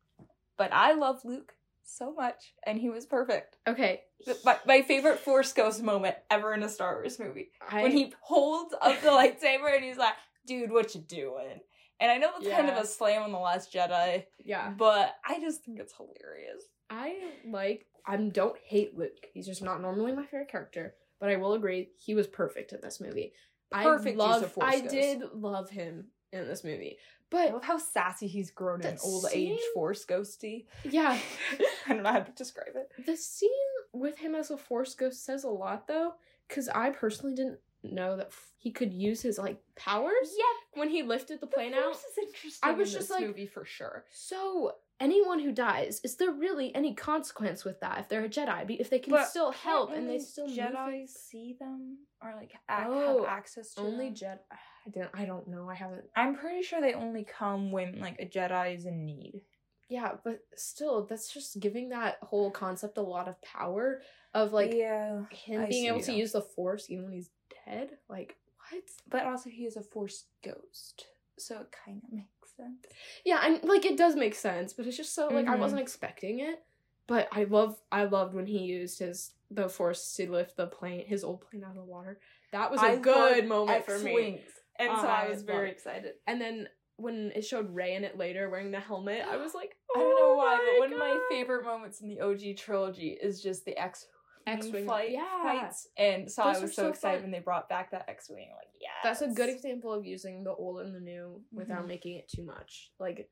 but 0.58 0.72
I 0.74 0.94
love 0.94 1.22
Luke 1.24 1.54
so 1.84 2.14
much, 2.14 2.54
and 2.66 2.80
he 2.80 2.90
was 2.90 3.06
perfect. 3.06 3.58
okay, 3.68 4.02
My, 4.44 4.58
my 4.66 4.82
favorite 4.82 5.20
Force 5.20 5.54
Ghost 5.54 5.84
moment 5.84 6.16
ever 6.30 6.54
in 6.54 6.64
a 6.64 6.70
Star 6.70 6.96
Wars 6.96 7.20
movie 7.20 7.52
I, 7.70 7.84
when 7.84 7.92
he 7.92 8.14
holds 8.22 8.74
up 8.82 9.02
the 9.02 9.10
lightsaber 9.10 9.74
and 9.76 9.84
he's 9.84 9.98
like, 9.98 10.16
"Dude, 10.46 10.72
what 10.72 10.96
you 10.96 11.02
doing?" 11.02 11.60
And 12.00 12.12
I 12.12 12.18
know 12.18 12.32
it's 12.38 12.50
kind 12.50 12.70
of 12.70 12.76
a 12.76 12.86
slam 12.86 13.24
on 13.24 13.32
the 13.32 13.40
Last 13.40 13.72
Jedi, 13.74 14.26
yeah, 14.44 14.72
but 14.78 15.16
I 15.26 15.40
just 15.40 15.64
think 15.64 15.80
it's 15.80 15.94
hilarious. 15.96 16.64
I 16.90 17.16
like 17.48 17.86
I 18.06 18.18
don't 18.18 18.58
hate 18.66 18.98
Luke. 18.98 19.28
He's 19.34 19.46
just 19.46 19.64
not 19.64 19.82
normally 19.82 20.12
my 20.12 20.26
favorite 20.26 20.52
character, 20.52 20.96
but 21.20 21.30
I 21.30 21.38
will 21.38 21.54
agree 21.54 21.90
he 21.98 22.16
was 22.16 22.28
perfect 22.28 22.74
in 22.74 22.82
this 22.82 23.00
movie. 23.00 23.34
Perfect 23.72 24.20
I 24.20 24.24
love 24.24 24.44
of 24.44 24.52
Force 24.52 24.74
I 24.74 24.82
did 24.82 25.24
love 25.34 25.70
him 25.70 26.08
in 26.32 26.48
this 26.48 26.64
movie. 26.64 26.98
I 27.38 27.46
But 27.46 27.54
love 27.54 27.64
how 27.64 27.78
sassy 27.78 28.28
he's 28.28 28.52
grown 28.52 28.82
in 28.82 28.98
old 29.04 29.26
age 29.34 29.60
Force 29.74 30.06
Ghosty. 30.06 30.66
yeah, 30.84 31.18
I 31.88 31.94
don't 31.94 32.04
know 32.04 32.12
how 32.12 32.20
to 32.20 32.32
describe 32.32 32.76
it. 32.76 33.06
the 33.06 33.16
scene 33.18 33.50
with 33.94 34.18
him 34.18 34.36
as 34.36 34.52
a 34.52 34.58
force 34.58 34.94
ghost 34.96 35.24
says 35.24 35.44
a 35.44 35.50
lot 35.50 35.88
though 35.88 36.14
cuz 36.50 36.68
I 36.70 36.90
personally 36.90 37.34
didn't 37.36 37.60
know 37.84 38.18
that 38.18 38.28
f- 38.28 38.52
he 38.58 38.72
could 38.72 38.92
use 38.94 39.22
his 39.22 39.38
like 39.38 39.62
powers 39.76 40.34
Yeah, 40.38 40.80
when 40.80 40.90
he 40.90 41.04
lifted 41.04 41.40
the 41.40 41.46
the 41.46 41.52
plane 41.52 41.74
out. 41.74 41.84
Force 41.84 42.04
is 42.12 42.18
interesting. 42.18 42.70
I 42.70 42.74
was 42.74 42.90
in 42.90 43.00
just 43.00 43.10
this 43.10 43.18
like- 43.18 43.28
movie 43.28 43.46
for 43.48 43.64
sure. 43.64 44.06
So 44.12 44.74
anyone 45.00 45.40
who 45.40 45.52
dies, 45.52 46.02
is 46.04 46.16
there 46.18 46.32
really 46.32 46.74
any 46.74 46.94
consequence 46.96 47.64
with 47.64 47.80
that 47.82 48.00
if 48.00 48.10
they're 48.10 48.26
a 48.26 48.30
Jedi? 48.30 48.76
If 48.80 48.90
they 48.90 49.00
can 49.00 49.12
But 49.12 49.26
still 49.28 49.52
help 49.52 49.92
and 49.92 50.10
they 50.10 50.20
still 50.20 50.48
Jedi 50.48 51.08
see 51.08 51.56
them 51.60 52.00
or 52.22 52.34
like 52.36 52.52
ac- 52.70 52.88
Oh, 52.88 53.24
have 53.24 53.32
access 53.32 53.74
to 53.76 53.82
only? 53.82 54.10
Jedi. 54.10 54.40
I 54.86 54.90
don't. 54.92 55.10
I 55.14 55.26
don't 55.26 55.48
know. 55.48 55.70
I 55.70 55.76
haven't. 55.76 56.06
I'm 56.16 56.36
pretty 56.36 56.62
sure 56.62 56.80
they 56.82 56.94
only 56.94 57.24
come 57.24 57.72
when 57.72 58.00
like 58.00 58.20
a 58.20 58.26
Jedi 58.26 58.76
is 58.76 58.86
in 58.86 59.06
need. 59.06 59.42
Yeah, 59.90 60.14
but 60.24 60.40
still, 60.56 61.06
that's 61.06 61.32
just 61.32 61.60
giving 61.60 61.90
that 61.90 62.18
whole 62.22 62.52
concept 62.52 62.98
a 62.98 63.02
lot 63.02 63.28
of 63.28 63.42
power 63.42 64.02
of 64.34 64.52
like 64.54 64.74
yeah, 64.74 65.24
him 65.30 65.62
I 65.62 65.68
being 65.68 65.88
able 65.88 66.02
to 66.02 66.14
use 66.14 66.32
the 66.32 66.42
Force 66.42 66.90
even 66.90 67.06
when 67.06 67.14
he's 67.14 67.30
dead. 67.66 67.92
Like 68.10 68.36
what? 68.72 68.84
but 69.10 69.26
also 69.26 69.50
he 69.50 69.66
is 69.66 69.76
a 69.78 69.82
Force 69.82 70.26
ghost, 70.44 71.06
so 71.38 71.62
it 71.62 71.74
kind 71.86 72.02
of 72.04 72.12
makes 72.14 72.56
sense. 72.58 72.86
Yeah, 73.24 73.42
and 73.44 73.64
like 73.64 73.86
it 73.86 73.98
does 73.98 74.16
make 74.16 74.36
sense, 74.36 74.74
but 74.74 74.88
it's 74.88 74.98
just 74.98 75.14
so 75.14 75.28
like 75.28 75.48
I 75.48 75.56
Mhm. 75.56 75.60
wasn't 75.60 75.82
expecting 75.82 76.40
it. 76.40 76.64
But 77.08 77.28
I 77.32 77.44
love 77.44 77.80
I 77.92 78.06
loved 78.06 78.34
when 78.34 78.48
he 78.48 78.60
used 78.60 79.00
his 79.00 79.34
the 79.52 79.70
force 79.70 80.14
to 80.16 80.32
lift 80.32 80.58
the 80.58 80.66
plane 80.66 81.06
his 81.06 81.24
old 81.24 81.42
plane 81.42 81.64
out 81.64 81.72
of 81.72 81.76
the 81.76 81.84
water. 81.84 82.20
That 82.52 82.72
was 82.72 82.82
a 82.82 82.86
I 82.86 82.96
good 82.96 83.48
moment 83.48 83.86
for 83.86 84.00
me. 84.00 84.44
And 84.80 84.90
so 84.98 85.08
I 85.08 85.26
I 85.26 85.30
was 85.30 85.44
very 85.44 85.72
excited. 85.72 86.14
And 86.28 86.40
then 86.42 86.68
when 86.98 87.32
it 87.36 87.44
showed 87.46 87.74
Rey 87.74 87.96
in 87.96 88.04
it 88.04 88.18
later 88.18 88.50
wearing 88.50 88.72
the 88.72 88.80
helmet, 88.80 89.22
I 89.30 89.38
was 89.38 89.54
like, 89.54 89.76
I 89.96 90.00
don't 90.00 90.10
know 90.10 90.16
"Oh 90.34 90.36
why, 90.38 90.58
but 90.74 90.80
one 90.80 90.94
of 90.94 91.00
my 91.00 91.20
favorite 91.30 91.64
moments 91.66 92.02
in 92.02 92.08
the 92.10 92.22
OG 92.22 92.58
trilogy 92.58 93.10
is 93.22 93.42
just 93.42 93.66
the 93.66 93.78
X 93.78 94.08
X-wing 94.48 94.86
flight 94.86 95.10
yeah. 95.12 95.42
fights, 95.42 95.88
and 95.98 96.32
so 96.32 96.44
Those 96.44 96.58
I 96.58 96.60
was 96.62 96.76
so, 96.76 96.84
so 96.84 96.90
excited 96.90 97.16
fun. 97.18 97.24
when 97.24 97.32
they 97.32 97.40
brought 97.40 97.68
back 97.68 97.90
that 97.92 98.06
X-wing. 98.08 98.50
Like, 98.56 98.68
yeah, 98.80 98.90
That's 99.04 99.22
a 99.24 99.28
good 99.30 99.50
example 99.50 99.92
of 99.92 100.06
using 100.06 100.44
the 100.44 100.54
old 100.54 100.82
and 100.82 100.94
the 100.94 101.00
new 101.00 101.42
without 101.52 101.86
Mhm. 101.86 101.88
making 101.88 102.16
it 102.18 102.28
too 102.28 102.44
much. 102.44 102.92
Like 103.00 103.28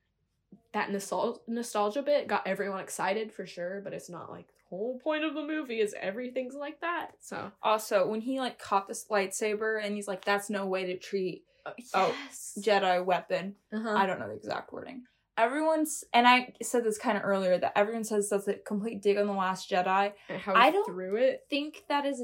that 0.71 0.89
nostal- 0.89 1.41
nostalgia 1.47 2.01
bit 2.01 2.27
got 2.27 2.47
everyone 2.47 2.79
excited 2.79 3.31
for 3.31 3.45
sure, 3.45 3.79
but 3.83 3.93
it's 3.93 4.09
not 4.09 4.31
like 4.31 4.52
whole 4.77 4.99
point 5.03 5.23
of 5.23 5.33
the 5.33 5.41
movie 5.43 5.79
is 5.79 5.95
everything's 5.99 6.55
like 6.55 6.81
that. 6.81 7.11
So 7.19 7.51
Also, 7.61 8.07
when 8.07 8.21
he 8.21 8.39
like 8.39 8.59
caught 8.59 8.87
this 8.87 9.05
lightsaber 9.09 9.83
and 9.83 9.95
he's 9.95 10.07
like, 10.07 10.25
"That's 10.25 10.49
no 10.49 10.65
way 10.65 10.85
to 10.85 10.97
treat 10.97 11.43
Oh, 11.65 12.13
yes. 12.25 12.57
Jedi 12.61 13.03
weapon." 13.05 13.55
uh-huh. 13.71 13.89
I 13.95 14.05
don't 14.05 14.19
know 14.19 14.27
the 14.27 14.35
exact 14.35 14.73
wording. 14.73 15.03
Everyone's 15.37 16.03
and 16.13 16.27
I 16.27 16.53
said 16.61 16.83
this 16.83 16.97
kind 16.97 17.17
of 17.17 17.23
earlier 17.23 17.57
that 17.57 17.71
everyone 17.75 18.03
says 18.03 18.29
that's 18.29 18.47
a 18.47 18.53
complete 18.55 19.01
dig 19.01 19.17
on 19.17 19.27
the 19.27 19.33
Last 19.33 19.69
Jedi. 19.69 20.13
how 20.27 20.53
I 20.53 20.69
don't- 20.71 20.85
threw 20.85 21.15
it. 21.15 21.45
think 21.49 21.85
that 21.89 22.05
is 22.05 22.23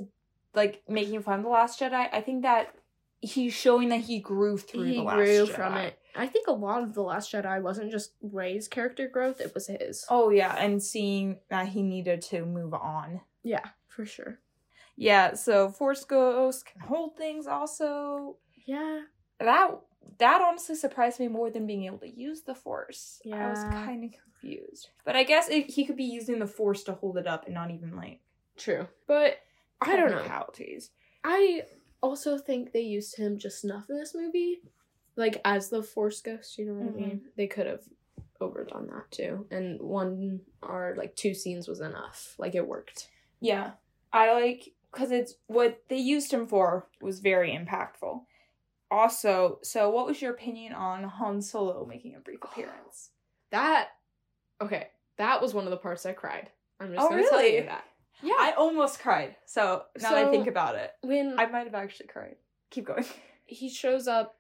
like 0.54 0.82
making 0.88 1.22
fun 1.22 1.40
of 1.40 1.44
the 1.44 1.50
Last 1.52 1.80
Jedi. 1.80 2.08
I 2.12 2.22
think 2.22 2.44
that 2.44 2.74
he's 3.22 3.54
showing 3.54 3.90
that 3.90 4.02
he 4.02 4.20
grew 4.20 4.58
through 4.58 4.86
he 4.86 4.96
the 4.98 5.02
Last 5.04 5.16
grew 5.16 5.46
Jedi. 5.48 5.56
from 5.56 5.78
it. 5.78 5.99
I 6.16 6.28
think 6.28 6.48
a 6.48 6.52
lot 6.52 6.84
of 6.84 6.94
the 6.94 7.02
Last 7.04 7.32
Jedi 7.32 7.62
wasn't 7.62 7.92
just 7.92 8.14
Rey's 8.22 8.68
character 8.68 9.08
growth; 9.08 9.40
it 9.40 9.54
was 9.54 9.68
his. 9.68 10.06
Oh 10.10 10.30
yeah, 10.30 10.56
and 10.58 10.82
seeing 10.82 11.40
that 11.50 11.68
he 11.70 11.82
needed 11.82 12.22
to 12.24 12.46
move 12.46 12.74
on. 12.74 13.22
Yeah, 13.44 13.66
for 13.88 14.06
sure. 14.06 14.40
Yeah, 14.96 15.34
so 15.36 15.70
Force 15.70 16.04
Ghost 16.04 16.66
can 16.66 16.82
hold 16.82 17.16
things 17.16 17.48
also. 17.48 18.38
Yeah, 18.66 19.02
That 19.40 19.80
that 20.18 20.42
honestly 20.42 20.76
surprised 20.76 21.20
me 21.20 21.28
more 21.28 21.50
than 21.50 21.68
being 21.68 21.86
able 21.86 22.00
to 22.00 22.10
use 22.10 22.42
the 22.42 22.56
Force. 22.56 23.22
Yeah. 23.24 23.48
I 23.48 23.50
was 23.50 23.64
kind 23.64 24.04
of 24.04 24.12
confused. 24.12 24.90
But 25.06 25.16
I 25.16 25.24
guess 25.24 25.48
it, 25.50 25.70
he 25.70 25.86
could 25.86 25.96
be 25.96 26.04
using 26.04 26.40
the 26.40 26.48
Force 26.48 26.84
to 26.84 26.94
hold 26.94 27.18
it 27.18 27.28
up 27.28 27.46
and 27.46 27.54
not 27.54 27.72
even 27.72 27.96
like 27.96 28.20
true. 28.58 28.88
But 29.08 29.38
I 29.82 29.96
don't 29.96 30.10
know. 30.12 30.18
technicalities. 30.18 30.90
I 31.24 31.64
also 32.02 32.38
think 32.38 32.72
they 32.72 32.82
used 32.82 33.16
him 33.16 33.38
just 33.38 33.64
enough 33.64 33.90
in 33.90 33.98
this 33.98 34.14
movie, 34.16 34.62
like 35.20 35.40
as 35.46 35.70
the 35.70 35.84
Force 35.84 36.22
Ghost. 36.22 36.58
You 36.58 36.66
know 36.66 36.74
what 36.74 36.96
Mhm. 36.96 37.04
I 37.04 37.08
mean? 37.08 37.22
They 37.36 37.48
could 37.48 37.68
have 37.68 37.84
overdone 38.42 38.88
that 38.88 39.12
too, 39.12 39.46
and 39.52 39.80
one 39.82 40.42
or 40.64 40.96
like 40.98 41.16
two 41.16 41.34
scenes 41.34 41.68
was 41.68 41.82
enough. 41.82 42.36
Like 42.38 42.56
it 42.56 42.68
worked. 42.68 43.10
Yeah, 43.42 43.74
I 44.12 44.32
like 44.34 44.70
because 44.92 45.12
it's 45.12 45.36
what 45.48 45.84
they 45.90 45.98
used 45.98 46.32
him 46.34 46.48
for 46.48 46.88
was 47.02 47.20
very 47.20 47.52
impactful. 47.52 48.24
Also, 48.92 49.60
so 49.62 49.90
what 49.92 50.08
was 50.08 50.20
your 50.22 50.32
opinion 50.34 50.74
on 50.74 51.04
Han 51.04 51.42
Solo 51.42 51.86
making 51.86 52.16
a 52.16 52.20
brief 52.20 52.40
appearance? 52.44 53.12
That 53.52 53.90
okay. 54.62 54.88
That 55.18 55.42
was 55.42 55.54
one 55.54 55.66
of 55.66 55.72
the 55.72 55.78
parts 55.78 56.06
I 56.06 56.14
cried. 56.14 56.50
I'm 56.80 56.94
just 56.94 57.06
Oh, 57.06 57.10
gonna 57.10 57.28
tell 57.28 57.46
you 57.46 57.64
that. 57.66 57.84
Yeah. 58.22 58.36
I 58.38 58.54
almost 58.58 59.00
cried. 59.00 59.36
So 59.46 59.84
now 60.02 60.12
that 60.12 60.28
I 60.28 60.32
think 60.32 60.48
about 60.48 60.76
it, 60.76 60.92
when 61.02 61.38
I 61.38 61.46
might 61.46 61.66
have 61.66 61.76
actually 61.76 62.08
cried. 62.08 62.38
Keep 62.70 62.86
going. 62.86 63.06
he 63.46 63.70
shows 63.70 64.08
up 64.08 64.39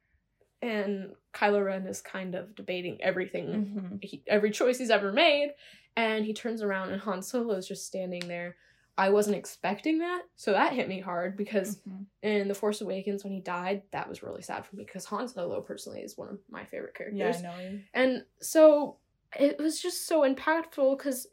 and 0.61 1.13
Kylo 1.33 1.63
Ren 1.65 1.87
is 1.87 2.01
kind 2.01 2.35
of 2.35 2.55
debating 2.55 3.01
everything, 3.01 3.47
Mm-hmm. 3.47 3.95
he, 4.01 4.23
every 4.27 4.51
choice 4.51 4.77
he's 4.77 4.89
ever 4.89 5.11
made, 5.11 5.53
and 5.95 6.25
he 6.25 6.33
turns 6.33 6.61
around 6.61 6.91
and 6.91 7.01
Han 7.01 7.21
Solo 7.21 7.55
is 7.55 7.67
just 7.67 7.85
standing 7.85 8.27
there. 8.27 8.55
I 8.97 9.09
wasn't 9.11 9.37
expecting 9.37 9.99
that, 9.99 10.23
so 10.35 10.51
that 10.51 10.73
hit 10.73 10.89
me 10.89 10.99
hard 10.99 11.37
because 11.37 11.77
Mm-hmm. 11.77 12.03
in 12.23 12.47
The 12.49 12.53
Force 12.55 12.81
Awakens 12.81 13.23
when 13.23 13.31
he 13.31 13.39
died, 13.39 13.83
that 13.91 14.09
was 14.09 14.21
really 14.21 14.41
sad 14.41 14.65
for 14.65 14.75
me 14.75 14.83
because 14.83 15.05
Han 15.05 15.27
Solo 15.29 15.61
personally 15.61 16.01
is 16.01 16.17
one 16.17 16.27
of 16.29 16.39
my 16.49 16.65
favorite 16.65 16.95
characters. 16.95 17.41
Yeah. 17.41 17.51
I 17.51 17.63
know. 17.63 17.79
And 17.93 18.23
so 18.41 18.97
it 19.39 19.57
was 19.59 19.81
just 19.81 20.07
so 20.07 20.21
impactful 20.29 20.97
because 20.97 21.27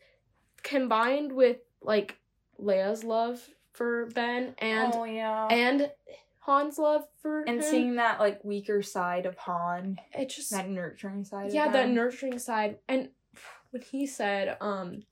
combined 0.63 1.33
with 1.33 1.59
like 1.83 2.17
Leia's 2.61 3.03
love 3.05 3.41
for 3.73 4.07
Ben 4.15 4.55
and 4.59 4.93
oh 4.95 5.05
yeah, 5.05 5.47
and 5.51 5.91
Han's 6.47 6.79
love 6.79 7.03
for 7.21 7.41
and 7.41 7.59
him, 7.59 7.63
seeing 7.63 7.95
that 7.97 8.21
like 8.21 8.45
weaker 8.45 8.83
side 8.83 9.27
of 9.27 9.37
Han, 9.39 9.99
it 10.13 10.29
just 10.29 10.51
that 10.51 10.69
nurturing 10.69 11.25
side. 11.25 11.53
yeah 11.53 11.71
that 11.71 11.89
nurturing 11.89 12.39
side 12.39 12.79
and 12.89 13.09
when 13.71 13.83
he 13.83 14.07
said 14.07 14.57
um 14.61 15.03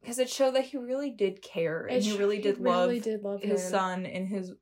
because 0.00 0.18
it 0.18 0.30
showed 0.30 0.54
that 0.54 0.64
he 0.64 0.78
really 0.78 1.10
did 1.10 1.42
care 1.42 1.86
and 1.86 2.02
he 2.02 2.16
really 2.16 2.40
did 2.40 2.58
love 2.58 2.88
really 2.88 3.00
did 3.00 3.22
love 3.22 3.42
his 3.42 3.62
him. 3.64 3.70
son 3.70 4.06
and 4.06 4.28
his 4.28 4.52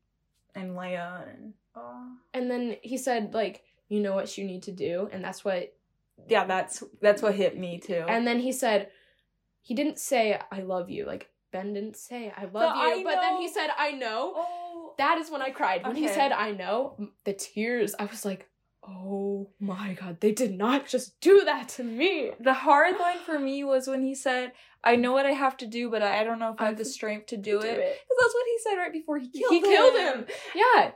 and 0.55 0.73
Leia 0.73 1.29
and 1.33 1.55
oh. 1.77 2.17
and 2.35 2.51
then 2.51 2.77
he 2.83 2.99
said 2.99 3.33
like 3.33 3.63
you 3.89 4.01
know 4.01 4.15
what 4.15 4.37
you 4.37 4.45
need 4.45 4.65
to 4.65 4.73
do 4.73 5.09
and 5.13 5.25
that's 5.25 5.45
what 5.45 5.75
yeah, 6.29 6.45
that's 6.45 6.83
that's 7.01 7.23
what 7.23 7.37
hit 7.37 7.57
me 7.57 7.79
too. 7.79 8.05
and 8.09 8.27
then 8.27 8.41
he 8.41 8.51
said 8.51 8.91
he 9.61 9.75
didn't 9.75 9.99
say 9.99 10.39
i 10.51 10.61
love 10.61 10.91
you 10.91 11.07
like 11.07 11.31
ben 11.53 11.73
didn't 11.75 11.97
say 11.97 12.33
i 12.37 12.43
love 12.43 12.75
The 12.75 12.97
you 12.97 13.01
I 13.01 13.03
but 13.05 13.21
then 13.21 13.37
he 13.37 13.49
said 13.49 13.69
i 13.79 13.93
know 13.93 14.33
oh, 14.35 14.58
that 14.99 15.19
is 15.19 15.31
when 15.31 15.43
i 15.43 15.51
cried 15.51 15.87
when 15.87 15.97
he 15.97 16.09
said 16.09 16.33
i 16.33 16.51
know 16.51 16.97
the 17.25 17.33
tears 17.33 17.95
i 17.99 18.05
was 18.05 18.25
like 18.25 18.49
oh 18.87 19.49
my 19.61 19.93
god 19.95 20.19
they 20.21 20.33
did 20.33 20.57
not 20.57 20.87
just 20.87 21.21
do 21.21 21.43
that 21.45 21.69
to 21.69 21.83
me 21.83 22.31
the 22.41 22.55
hard 22.55 22.99
line 22.99 23.19
for 23.25 23.39
me 23.39 23.63
was 23.65 23.87
when 23.87 24.03
he 24.03 24.15
said, 24.15 24.53
"I 24.83 24.97
know 24.97 25.13
what 25.13 25.27
I 25.27 25.33
have 25.33 25.57
to 25.59 25.67
do, 25.67 25.91
but 25.91 26.01
I 26.03 26.25
don't 26.25 26.39
know 26.39 26.53
if 26.55 26.61
I 26.61 26.67
have 26.67 26.79
the 26.79 26.87
strength 26.87 27.27
to 27.27 27.37
do, 27.37 27.61
Do 27.61 27.67
it." 27.67 27.77
Because 27.77 28.17
that's 28.21 28.35
what 28.35 28.47
he 28.47 28.59
said 28.63 28.77
right 28.77 28.93
before 28.93 29.19
he 29.19 29.29
killed 29.29 29.51
he 29.53 29.59
him. 29.59 29.65
killed 29.65 29.99
him 29.99 30.27
yeah 30.55 30.91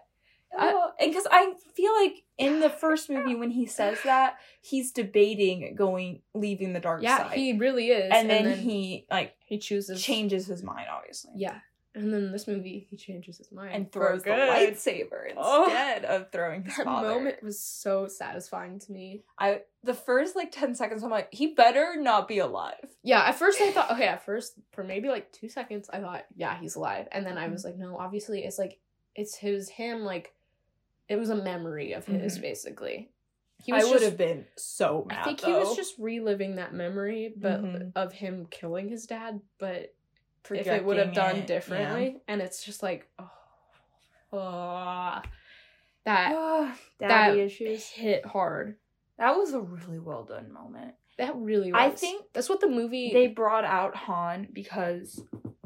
and 0.59 0.77
because 1.01 1.27
I 1.31 1.53
feel 1.75 1.93
like 1.95 2.25
in 2.39 2.61
the 2.61 2.71
first 2.71 3.09
movie 3.11 3.35
when 3.35 3.51
he 3.51 3.67
says 3.67 3.99
that, 4.05 4.37
he's 4.61 4.93
debating 4.93 5.75
going 5.75 6.23
leaving 6.35 6.73
the 6.73 6.81
dark 6.81 7.03
yeah 7.03 7.29
side. 7.29 7.33
he 7.33 7.53
really 7.55 7.89
is 7.89 8.11
and, 8.15 8.29
then 8.29 8.59
he 8.59 9.07
like 9.11 9.35
he 9.45 9.59
chooses 9.59 10.03
changes 10.03 10.47
his 10.47 10.63
mind, 10.63 10.87
obviously. 10.91 11.33
yeah 11.37 11.59
and 11.95 12.13
then 12.13 12.33
this 12.33 12.47
movie 12.47 12.87
he 12.89 12.97
changes 12.97 13.37
his 13.39 13.53
mind 13.53 13.75
And 13.75 13.93
throws 13.93 14.23
the 14.23 14.31
lightsaber 14.31 15.33
Oh. 15.37 15.65
instead 15.65 16.05
of 16.07 16.31
throwing 16.33 16.63
his 16.65 16.77
that 16.77 16.85
father. 16.85 17.09
moment 17.09 17.43
was 17.43 17.59
so 17.61 18.07
satisfying 18.09 18.79
to 18.81 18.93
me 18.93 19.23
I 19.39 19.63
the 19.85 19.95
first 19.95 20.37
like 20.37 20.53
ten 20.53 20.75
seconds, 20.75 21.03
I'm 21.03 21.11
like, 21.11 21.29
he 21.35 21.49
better 21.55 21.97
not 21.99 22.29
be 22.29 22.39
alive. 22.39 22.87
Yeah, 23.03 23.23
at 23.25 23.35
first 23.35 23.61
I 23.61 23.73
thought, 23.73 23.91
okay, 23.91 24.07
at 24.07 24.25
first, 24.25 24.55
for 24.73 24.85
maybe 24.85 25.09
like 25.09 25.33
two 25.33 25.49
seconds, 25.49 25.91
I 25.93 25.99
thought, 25.99 26.25
yeah, 26.37 26.57
he's 26.59 26.77
alive. 26.77 27.09
And 27.11 27.27
then 27.27 27.37
I 27.37 27.43
Mm-hmm. 27.45 27.53
was 27.53 27.65
like, 27.65 27.77
no, 27.77 27.97
obviously, 27.99 28.45
it's 28.45 28.59
like, 28.59 28.79
it's 29.17 29.35
his, 29.35 29.69
him, 29.69 30.03
like, 30.05 30.35
it 31.09 31.17
was 31.17 31.31
a 31.31 31.35
memory 31.35 31.95
of 31.95 32.07
his, 32.07 32.39
Mhm. 32.39 32.43
basically. 32.43 33.11
He 33.65 33.73
I 33.73 33.83
would 33.85 34.03
have 34.03 34.17
been 34.17 34.47
so 34.57 35.05
mad. 35.09 35.19
I 35.19 35.25
think 35.25 35.41
though. 35.41 35.49
he 35.49 35.53
was 35.55 35.75
just 35.77 35.95
reliving 35.99 36.55
that 36.57 36.73
memory, 36.75 37.35
but 37.37 37.61
Mhm. 37.63 37.93
of 37.97 38.13
him 38.13 38.47
killing 38.51 38.89
his 38.89 39.07
dad, 39.07 39.41
but 39.59 39.93
if 40.51 40.67
it 40.67 40.85
would 40.85 40.99
have 40.99 41.15
done 41.15 41.37
it, 41.37 41.47
differently. 41.47 42.19
And 42.29 42.41
it's 42.41 42.65
just 42.65 42.83
like, 42.83 43.09
oh, 43.19 43.31
oh 44.33 45.23
that, 46.05 46.31
yeah. 47.01 47.09
that 47.09 47.37
issues. 47.37 47.89
hit 47.89 48.25
hard. 48.27 48.77
That 49.19 49.37
was 49.37 49.53
a 49.53 49.61
really 49.61 49.99
well 49.99 50.25
done 50.25 50.53
moment. 50.53 50.95
That 51.19 51.37
really 51.37 51.71
was. 51.73 51.81
I 51.81 51.91
think 51.91 52.25
that's 52.33 52.49
what 52.49 52.61
the 52.61 52.69
movie. 52.69 53.13
They 53.13 53.27
brought 53.29 53.65
out 53.65 53.95
Han 53.95 54.49
because 54.53 55.23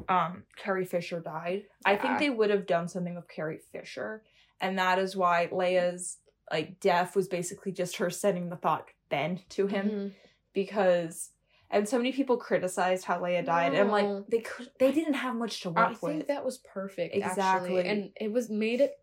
um 0.09 0.43
Carrie 0.57 0.85
Fisher 0.85 1.19
died. 1.19 1.63
I 1.85 1.95
think 1.95 2.19
they 2.19 2.29
would 2.29 2.49
have 2.49 2.67
done 2.67 2.87
something 2.87 3.15
with 3.15 3.27
Carrie 3.29 3.61
Fisher, 3.71 4.23
and 4.61 4.77
that 4.77 4.99
is 4.99 5.15
why 5.15 5.47
Leia's 5.51 6.17
like 6.51 6.79
death 6.79 7.15
was 7.15 7.27
basically 7.27 7.71
just 7.71 7.97
her 7.97 8.09
sending 8.09 8.49
the 8.49 8.55
thought 8.57 8.85
then 9.09 9.39
to 9.49 9.67
him 9.67 9.89
Mhm. 9.89 10.11
because. 10.53 11.31
And 11.69 11.87
so 11.87 11.97
many 11.97 12.11
people 12.13 12.37
criticized 12.37 13.03
how 13.05 13.19
Leia 13.19 13.45
died, 13.45 13.73
and 13.73 13.81
I'm 13.81 13.89
like, 13.91 14.27
they 14.29 14.39
could, 14.39 14.69
they 14.79 14.91
didn't 14.91 15.15
have 15.15 15.35
much 15.35 15.61
to 15.61 15.69
work 15.69 15.89
with. 15.89 15.97
I 15.97 16.07
think 16.07 16.17
with. 16.19 16.27
that 16.27 16.45
was 16.45 16.59
perfect 16.59 17.13
Exactly. 17.15 17.79
exactly 17.79 17.87
and 17.87 18.09
it 18.19 18.31
was 18.31 18.49
made 18.49 18.79
it 18.81 18.99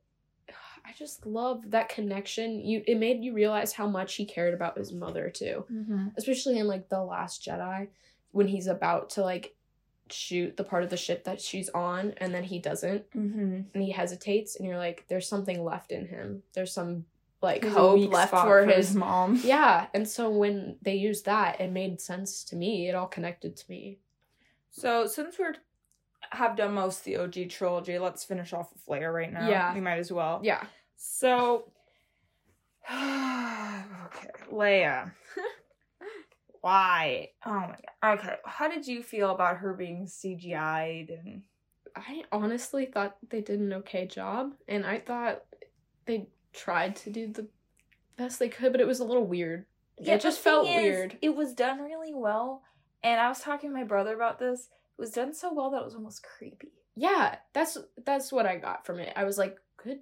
I 0.86 0.92
just 0.98 1.24
love 1.24 1.70
that 1.70 1.88
connection. 1.88 2.60
You 2.60 2.82
it 2.86 2.98
made 2.98 3.24
you 3.24 3.32
realize 3.32 3.72
how 3.72 3.86
much 3.88 4.16
he 4.16 4.26
cared 4.26 4.52
about 4.52 4.76
his 4.76 4.92
mother 4.92 5.30
too. 5.30 5.64
Mm-hmm. 5.72 6.08
Especially 6.18 6.58
in 6.58 6.66
like 6.66 6.90
The 6.90 7.02
Last 7.02 7.42
Jedi 7.42 7.88
when 8.32 8.48
he's 8.48 8.66
about 8.66 9.10
to 9.10 9.22
like 9.22 9.54
shoot 10.10 10.56
the 10.58 10.64
part 10.64 10.84
of 10.84 10.90
the 10.90 10.96
ship 10.98 11.24
that 11.24 11.40
she's 11.40 11.70
on 11.70 12.12
and 12.18 12.34
then 12.34 12.44
he 12.44 12.58
doesn't 12.58 13.10
Mm-hmm. 13.12 13.60
and 13.72 13.82
he 13.82 13.90
hesitates 13.92 14.56
and 14.56 14.68
you're 14.68 14.76
like 14.76 15.04
there's 15.08 15.26
something 15.28 15.64
left 15.64 15.90
in 15.90 16.06
him. 16.06 16.42
There's 16.52 16.72
some 16.74 17.06
like 17.44 17.62
There's 17.62 17.74
hope 17.74 18.10
left 18.12 18.32
for 18.32 18.42
for 18.42 18.66
his 18.66 18.88
his 18.88 18.96
mom. 18.96 19.40
Yeah, 19.44 19.86
and 19.94 20.08
so 20.08 20.30
when 20.30 20.76
they 20.82 20.94
used 20.94 21.26
that, 21.26 21.60
it 21.60 21.70
made 21.70 22.00
sense 22.00 22.42
to 22.44 22.56
me. 22.56 22.88
It 22.88 22.96
all 22.96 23.06
connected 23.06 23.56
to 23.56 23.64
me. 23.70 24.00
So 24.70 25.06
since 25.06 25.38
we're 25.38 25.54
have 26.32 26.56
done 26.56 26.74
most 26.74 26.98
of 27.00 27.04
the 27.04 27.16
OG 27.18 27.50
trilogy, 27.50 27.98
let's 27.98 28.24
finish 28.24 28.52
off 28.52 28.72
with 28.72 28.84
Leia 28.86 29.12
right 29.12 29.32
now. 29.32 29.48
Yeah. 29.48 29.74
we 29.74 29.80
might 29.80 29.98
as 29.98 30.10
well. 30.10 30.40
Yeah. 30.42 30.64
So, 30.96 31.70
okay, 32.90 34.30
Leia. 34.50 35.12
Why? 36.60 37.28
Oh 37.44 37.52
my 37.52 37.76
god. 38.02 38.18
Okay, 38.18 38.36
how 38.44 38.68
did 38.68 38.86
you 38.86 39.02
feel 39.02 39.30
about 39.30 39.58
her 39.58 39.74
being 39.74 40.06
CGI'd 40.06 41.10
and? 41.10 41.42
I 41.96 42.24
honestly 42.32 42.86
thought 42.86 43.16
they 43.28 43.40
did 43.40 43.60
an 43.60 43.72
okay 43.74 44.06
job, 44.06 44.54
and 44.66 44.84
I 44.84 44.98
thought 44.98 45.42
they 46.06 46.26
tried 46.54 46.96
to 46.96 47.10
do 47.10 47.26
the 47.28 47.46
best 48.16 48.38
they 48.38 48.48
could, 48.48 48.72
but 48.72 48.80
it 48.80 48.86
was 48.86 49.00
a 49.00 49.04
little 49.04 49.26
weird. 49.26 49.66
it 49.98 50.20
just 50.20 50.40
felt 50.40 50.66
is, 50.68 50.76
weird. 50.76 51.18
It 51.20 51.34
was 51.36 51.52
done 51.52 51.80
really 51.82 52.14
well, 52.14 52.62
and 53.02 53.20
I 53.20 53.28
was 53.28 53.40
talking 53.40 53.70
to 53.70 53.76
my 53.76 53.84
brother 53.84 54.14
about 54.14 54.38
this. 54.38 54.68
It 54.96 55.00
was 55.00 55.10
done 55.10 55.34
so 55.34 55.52
well 55.52 55.70
that 55.70 55.80
it 55.80 55.84
was 55.84 55.94
almost 55.94 56.22
creepy. 56.22 56.72
Yeah, 56.96 57.36
that's 57.52 57.76
that's 58.04 58.30
what 58.32 58.46
I 58.46 58.56
got 58.56 58.86
from 58.86 59.00
it. 59.00 59.12
I 59.16 59.24
was 59.24 59.36
like, 59.36 59.58
good, 59.82 59.98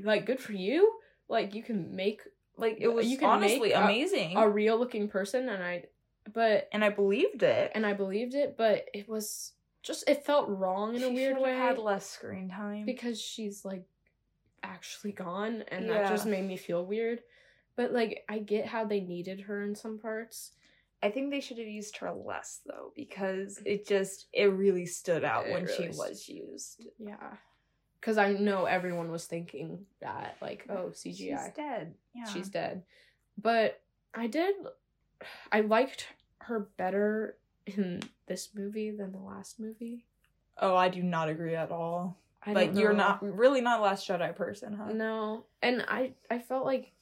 like 0.00 0.26
good 0.26 0.40
for 0.40 0.52
you. 0.52 0.92
Like 1.28 1.54
you 1.54 1.62
can 1.62 1.94
make 1.94 2.22
Like 2.56 2.78
it 2.80 2.88
was 2.88 3.06
You 3.06 3.18
can 3.18 3.28
honestly 3.28 3.72
a- 3.72 3.82
amazing, 3.84 4.36
a 4.36 4.48
real 4.48 4.78
looking 4.78 5.08
person, 5.08 5.48
and 5.48 5.62
I, 5.62 5.84
but 6.32 6.68
and 6.72 6.84
I 6.84 6.88
believed 6.90 7.42
it. 7.44 7.70
and 7.74 7.86
I 7.86 7.92
believed 7.92 8.34
it, 8.34 8.56
but 8.56 8.86
it 8.92 9.08
was 9.08 9.52
just 9.84 10.08
it 10.08 10.24
felt 10.26 10.48
wrong 10.48 10.96
in 10.96 11.02
a 11.02 11.06
She 11.08 11.14
weird 11.14 11.38
way. 11.38 11.52
Had 11.54 11.78
less 11.78 12.08
screen 12.10 12.48
time 12.50 12.84
because 12.84 13.20
she's 13.20 13.64
like 13.64 13.84
actually 14.62 15.12
gone 15.12 15.62
and 15.68 15.88
that 15.88 16.08
just 16.08 16.26
made 16.26 16.44
me 16.44 16.56
feel 16.56 16.84
weird 16.84 17.20
but 17.76 17.92
like 17.92 18.24
i 18.28 18.38
get 18.38 18.66
how 18.66 18.84
they 18.84 19.00
needed 19.00 19.40
her 19.40 19.62
in 19.62 19.74
some 19.74 19.98
parts 19.98 20.52
I 21.00 21.10
think 21.10 21.30
they 21.30 21.38
should 21.40 21.58
have 21.58 21.66
used 21.68 21.96
her 21.98 22.10
less 22.10 22.58
though, 22.66 22.92
because 22.96 23.58
mm. 23.58 23.66
it 23.66 23.86
just 23.86 24.26
it 24.32 24.46
really 24.46 24.84
stood 24.84 25.22
out 25.22 25.46
It 25.46 25.52
when 25.52 25.68
she 25.68 25.84
really 25.84 25.96
was 25.96 26.28
used. 26.28 26.86
yeah 26.98 27.34
because 28.00 28.18
i 28.18 28.32
know 28.32 28.64
everyone 28.64 29.10
was 29.12 29.26
thinking 29.26 29.86
that 30.00 30.36
like 30.42 30.66
oh 30.68 30.90
cgi 30.92 31.16
She's 31.16 31.52
dead. 31.54 31.94
Yeah. 32.14 32.24
she's 32.24 32.48
dead 32.48 32.82
but 33.40 33.80
i 34.14 34.26
did 34.26 34.54
i 35.52 35.60
liked 35.60 36.08
her 36.40 36.68
better 36.76 37.36
in 37.66 38.02
this 38.26 38.48
movie 38.54 38.90
than 38.90 39.12
the 39.12 39.18
last 39.18 39.60
movie 39.60 40.04
Oh, 40.60 40.74
I 40.74 40.88
do 40.88 41.02
not 41.02 41.28
agree 41.28 41.54
at 41.54 41.70
all. 41.70 42.16
I 42.44 42.52
like 42.52 42.74
you're 42.74 42.92
not 42.92 43.22
really 43.22 43.60
not 43.60 43.80
a 43.80 43.82
Last 43.82 44.08
Jedi 44.08 44.34
person, 44.36 44.74
huh? 44.74 44.92
no 44.92 45.44
and 45.62 45.84
i 45.88 46.12
i 46.30 46.38
felt 46.38 46.64
like 46.64 46.92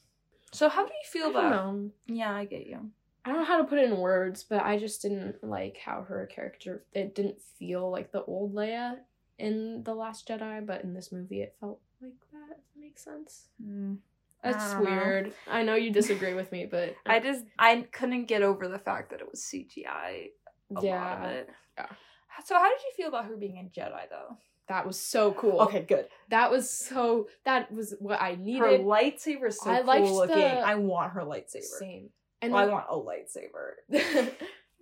So 0.53 0.69
how 0.69 0.87
do 0.87 0.93
you 0.93 1.09
feel 1.11 1.31
about? 1.31 1.51
know. 1.51 1.91
Yeah, 2.07 2.33
I 2.35 2.45
get 2.47 2.67
you. 2.67 2.91
I 3.25 3.31
don't 3.31 3.41
know 3.41 3.45
how 3.45 3.59
to 3.59 3.65
put 3.65 3.79
it 3.79 3.91
in 3.91 3.99
words, 3.99 4.45
but 4.45 4.63
I 4.63 4.79
just 4.79 5.03
didn't 5.03 5.43
like 5.43 5.79
how 5.85 6.03
her 6.03 6.27
character 6.27 6.85
it 6.93 7.15
didn't 7.15 7.41
feel 7.59 7.91
like 7.91 8.13
the 8.13 8.23
old 8.25 8.55
Leia 8.55 8.99
in 9.39 9.83
The 9.85 9.95
Last 9.95 10.29
Jedi, 10.29 10.65
but 10.65 10.83
in 10.85 10.95
this 10.95 11.13
movie 11.13 11.43
it 11.43 11.55
felt 11.61 11.81
like 12.01 12.13
that, 12.33 12.59
if 12.59 12.81
makes 12.81 13.05
sense. 13.05 13.49
Mm. 13.63 13.99
That's 14.43 14.65
I 14.65 14.75
don't 14.75 14.85
know. 14.85 14.91
weird. 14.91 15.33
I 15.49 15.63
know 15.65 15.75
you 15.75 15.91
disagree 15.91 16.35
with 16.35 16.53
me, 16.53 16.67
but 16.71 16.95
I 17.07 17.19
just 17.21 17.45
I 17.59 17.87
couldn't 17.91 18.27
get 18.27 18.43
over 18.43 18.69
the 18.69 18.79
fact 18.79 19.11
that 19.11 19.21
it 19.21 19.29
was 19.31 19.41
CGI. 19.41 20.29
A 20.71 20.75
lot 20.75 20.79
of 20.79 20.85
yeah, 20.85 21.27
it. 21.27 21.51
Yeah. 21.77 21.87
So 22.45 22.55
how 22.55 22.69
did 22.69 22.79
you 22.85 22.93
feel 22.97 23.09
about 23.09 23.27
her 23.27 23.37
being 23.37 23.59
a 23.59 23.79
Jedi 23.79 24.09
though? 24.11 24.37
That 24.69 24.87
was 24.87 24.99
so 24.99 25.33
cool. 25.33 25.61
Okay, 25.63 25.83
good. 25.83 26.07
That 26.31 26.51
was 26.51 26.71
so 26.71 27.29
that 27.45 27.71
was 27.73 27.95
what 28.01 28.21
I 28.21 28.35
needed. 28.35 28.61
Her 28.63 28.79
lightsaber 28.79 29.49
is 29.49 29.61
so 29.61 29.71
I 29.71 29.83
cool 29.83 30.17
looking. 30.17 30.37
the- 30.37 30.45
I 30.61 30.75
want 30.77 31.13
her 31.13 31.23
lightsaber. 31.23 31.63
Same. 31.79 32.11
And 32.43 32.53
Well, 32.53 32.69
I 32.69 32.73
want 32.73 32.87
a 32.91 32.95
lightsaber. 32.97 33.77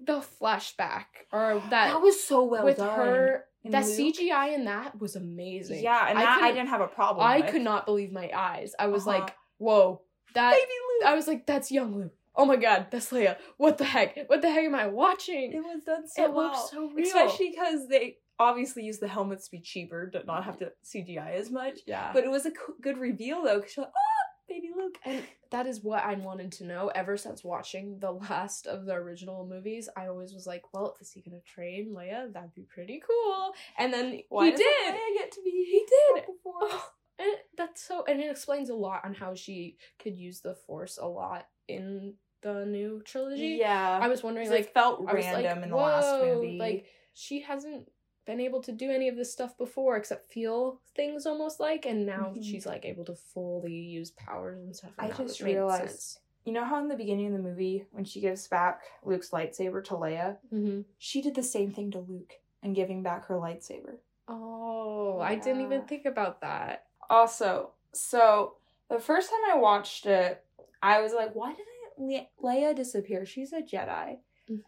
the 0.05 0.25
flashback 0.41 1.05
or 1.33 1.63
that, 1.71 1.89
That 1.93 2.01
was 2.03 2.23
so 2.23 2.45
well 2.45 2.65
with 2.65 2.79
done. 2.79 2.97
her 2.97 3.45
that 3.65 3.87
Luke? 3.87 3.97
CGI 4.17 4.55
in 4.55 4.65
that 4.67 5.01
was 5.01 5.17
amazing. 5.17 5.83
Yeah, 5.83 6.07
and 6.09 6.19
I 6.19 6.23
that 6.23 6.43
I 6.43 6.53
didn't 6.53 6.69
have 6.69 6.81
a 6.83 6.89
problem. 6.89 7.27
I 7.27 7.41
with. 7.41 7.51
could 7.51 7.63
not 7.63 7.87
believe 7.87 8.13
my 8.13 8.31
eyes. 8.35 8.75
I 8.79 8.89
was 8.89 9.07
Uh-huh. 9.07 9.21
like, 9.21 9.35
"Whoa, 9.59 10.03
that!" 10.35 10.53
Baby 10.53 10.67
Luke. 11.01 11.07
I 11.11 11.15
was 11.15 11.27
like, 11.27 11.47
"That's 11.47 11.71
young 11.73 11.95
Luke." 11.97 12.13
Oh 12.37 12.45
my 12.45 12.57
god, 12.57 12.89
that's 12.91 13.11
Leia. 13.11 13.37
What 13.57 13.79
the 13.79 13.85
heck? 13.85 14.29
What 14.29 14.43
the 14.43 14.51
heck 14.51 14.65
am 14.65 14.75
I 14.75 14.89
watching? 14.89 15.53
It 15.53 15.61
was 15.63 15.85
done 15.85 16.09
so 16.09 16.31
well. 16.31 16.47
it 16.47 16.51
well. 16.51 16.67
so 16.69 16.91
real. 16.91 17.07
Especially 17.07 17.51
because 17.51 17.89
they 17.89 18.17
obviously 18.39 18.85
use 18.85 18.99
the 18.99 19.09
helmets 19.09 19.47
to 19.47 19.51
be 19.53 19.61
cheaper, 19.61 20.09
to 20.11 20.25
not 20.25 20.45
have 20.45 20.57
mm-hmm. 20.59 20.65
to 20.65 21.03
CGI 21.03 21.35
as 21.35 21.51
much. 21.51 21.81
yeah, 21.87 22.11
But 22.13 22.25
it 22.25 22.31
was 22.31 22.47
a 22.47 22.53
good 22.81 22.99
reveal 22.99 23.43
though, 23.43 23.61
because 23.61 23.79
like, 23.79 23.89
oh, 23.89 24.49
baby 24.49 24.71
Luke. 24.77 24.99
and 25.05 25.23
that 25.51 25.67
is 25.67 25.83
what 25.83 26.05
I 26.05 26.15
wanted 26.15 26.53
to 26.53 26.65
know 26.67 26.89
ever 26.95 27.17
since 27.17 27.45
watching 27.45 27.99
the 28.01 28.11
last 28.11 28.67
of 28.67 28.87
the 28.87 28.95
original 28.95 29.47
movies. 29.47 29.89
I 29.97 30.09
always 30.09 30.33
was 30.35 30.47
like, 30.47 30.63
"Well, 30.73 30.97
is 31.01 31.13
he 31.13 31.23
gonna 31.23 31.41
train 31.43 31.95
Leia? 31.97 32.33
That'd 32.33 32.55
be 32.55 32.67
pretty 32.69 33.01
cool." 33.07 33.53
And 33.79 33.93
then 33.93 34.21
Why 34.29 34.47
he 34.47 34.53
did. 34.53 34.95
Leia 34.95 35.19
get 35.19 35.33
to 35.33 35.43
be 35.43 35.51
He 35.51 35.87
did. 36.15 36.27
before. 36.27 36.55
Oh, 36.63 36.91
and 37.19 37.29
it- 37.29 37.47
that's 37.57 37.87
so, 37.87 38.05
and 38.09 38.21
it 38.21 38.31
explains 38.31 38.71
a 38.71 38.75
lot 38.75 39.05
on 39.05 39.15
how 39.15 39.35
she 39.35 39.77
could 40.01 40.17
use 40.17 40.41
the 40.41 40.57
Force 40.67 40.99
a 41.01 41.07
lot 41.07 41.47
in 41.69 42.15
the 42.43 42.67
new 42.67 43.01
trilogy. 43.05 43.57
yeah, 43.61 43.99
I 44.03 44.09
was 44.09 44.23
wondering, 44.23 44.51
like, 44.51 44.67
it 44.67 44.75
felt 44.75 45.01
random 45.01 45.43
like, 45.45 45.63
in 45.65 45.71
the 45.71 45.77
last 45.77 46.23
movie. 46.23 46.59
Like 46.59 46.87
she 47.15 47.41
hasn't 47.41 47.89
been 48.25 48.41
able 48.41 48.61
to 48.63 48.73
do 48.73 48.91
any 48.91 49.09
of 49.09 49.17
this 49.17 49.33
stuff 49.33 49.57
before 49.59 49.97
except 49.97 50.33
feel 50.33 50.81
things 50.95 51.27
almost 51.27 51.61
like, 51.61 51.85
and 51.87 52.07
now 52.07 52.33
Mhm. 52.37 52.43
she's 52.43 52.67
like 52.67 52.85
able 52.85 53.05
to 53.05 53.15
fully 53.15 53.73
use 53.73 54.11
powers 54.13 54.59
and 54.63 54.75
stuff. 54.75 54.93
I 54.99 55.07
and 55.07 55.13
that 55.15 55.27
just 55.27 55.41
realized- 55.41 55.89
sense. 55.89 56.21
you 56.45 56.53
know 56.53 56.65
how 56.65 56.79
in 56.79 56.89
the 56.89 56.97
beginning 56.97 57.27
of 57.27 57.33
the 57.33 57.39
movie, 57.49 57.87
when 57.93 58.05
she 58.05 58.21
gives 58.21 58.47
back 58.49 58.83
Luke's 59.03 59.31
lightsaber 59.31 59.83
to 59.85 59.95
Leia, 59.95 60.39
hmm 60.51 60.83
she 60.99 61.21
did 61.23 61.35
the 61.35 61.43
same 61.43 61.71
thing 61.73 61.91
to 61.91 61.99
Luke 62.01 62.41
and 62.63 62.75
giving 62.75 63.03
back 63.03 63.27
her 63.27 63.37
lightsaber. 63.37 63.99
Oh, 64.27 65.19
I 65.21 65.35
didn't 65.37 65.63
even 65.63 65.83
think 65.83 66.07
about 66.07 66.41
that. 66.41 66.87
Also, 67.11 67.73
so 67.93 68.57
the 68.89 68.99
first 68.99 69.31
time 69.31 69.41
I 69.51 69.57
watched 69.59 70.07
it, 70.07 70.43
I 70.83 71.01
was 71.03 71.13
like, 71.13 71.35
why 71.35 71.53
didn't 71.55 71.69
Le- 71.99 72.29
Leia 72.43 72.75
disappear? 72.75 73.25
She's 73.27 73.53
a 73.53 73.61
Jedi. 73.63 74.19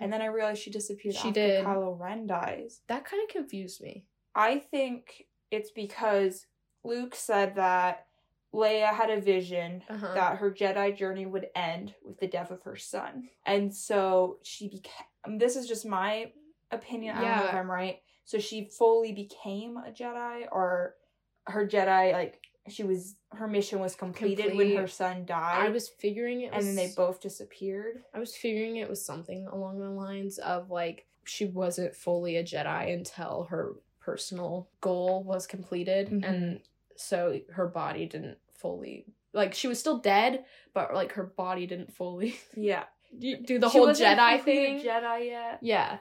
And 0.01 0.13
then 0.13 0.23
I 0.23 0.27
realized 0.27 0.63
she 0.63 0.71
disappeared 0.71 1.15
She 1.15 1.29
after 1.29 1.33
did. 1.41 1.65
Kylo 1.65 1.99
Ren 1.99 2.27
dies. 2.27 2.81
that 2.89 3.05
kind 3.05 3.23
of 3.23 3.29
confused 3.29 3.81
me. 3.83 4.05
I 4.35 4.59
think 4.59 5.25
it's 5.51 5.71
because 5.71 6.47
Luke 6.85 7.15
said 7.15 7.57
that 7.57 8.07
Leia 8.55 8.93
had 8.95 9.11
a 9.11 9.21
vision 9.21 9.83
Uh-huh. 9.91 10.15
that 10.15 10.39
her 10.39 10.51
Jedi 10.51 10.97
journey 10.97 11.27
would 11.27 11.49
end 11.55 11.95
with 12.05 12.19
the 12.19 12.27
death 12.27 12.51
of 12.51 12.63
her 12.63 12.77
son. 12.77 13.29
And 13.45 13.75
so 13.75 14.39
she 14.43 14.69
became 14.69 15.39
this 15.39 15.57
is 15.57 15.67
just 15.69 15.85
my 15.85 16.33
opinion. 16.71 17.17
I 17.17 17.21
don't 17.23 17.37
know 17.39 17.49
if 17.49 17.55
I'm 17.55 17.71
right. 17.71 17.99
So 18.25 18.39
she 18.39 18.69
fully 18.79 19.13
became 19.13 19.77
a 19.77 19.91
Jedi 19.91 20.47
or 20.51 20.95
her 21.47 21.67
Jedi 21.67 22.13
like 22.13 22.41
she 22.69 22.83
was 22.85 23.15
her 23.33 23.47
mission 23.47 23.81
was 23.81 23.95
completed 23.95 24.57
when 24.57 24.77
her 24.77 24.89
son 24.89 25.25
died. 25.25 25.67
I 25.67 25.69
was 25.71 25.89
figuring 25.89 26.43
it, 26.43 26.53
and 26.53 26.63
then 26.67 26.75
they 26.77 26.93
both 26.97 27.21
disappeared. 27.21 28.03
I 28.15 28.19
was 28.19 28.35
figuring 28.37 28.77
it 28.77 28.89
was 28.89 29.05
something 29.05 29.47
along 29.47 29.79
the 29.79 29.91
lines 29.91 30.39
of 30.39 30.71
like 30.71 31.07
she 31.25 31.45
wasn't 31.47 31.95
fully 31.95 32.37
a 32.37 32.45
Jedi 32.45 32.93
until 32.95 33.45
her 33.51 33.75
personal 34.01 34.69
goal 34.81 35.23
was 35.25 35.47
completed, 35.47 36.09
Mhm. 36.11 36.25
and 36.29 36.61
so 36.97 37.41
her 37.53 37.67
body 37.67 38.07
didn't 38.07 38.39
fully 38.55 39.05
like 39.33 39.53
she 39.55 39.69
was 39.69 39.79
still 39.79 39.99
dead, 39.99 40.45
but 40.73 40.95
like 40.95 41.13
her 41.13 41.25
body 41.25 41.67
didn't 41.67 41.93
fully 41.93 42.37
Yeah. 42.57 42.85
do 43.19 43.37
do 43.51 43.59
the 43.59 43.69
She 43.69 43.79
whole 43.79 43.89
Jedi 43.89 44.43
thing. 44.43 44.81
Jedi 44.81 45.27
yet. 45.27 45.59
Yeah, 45.63 45.99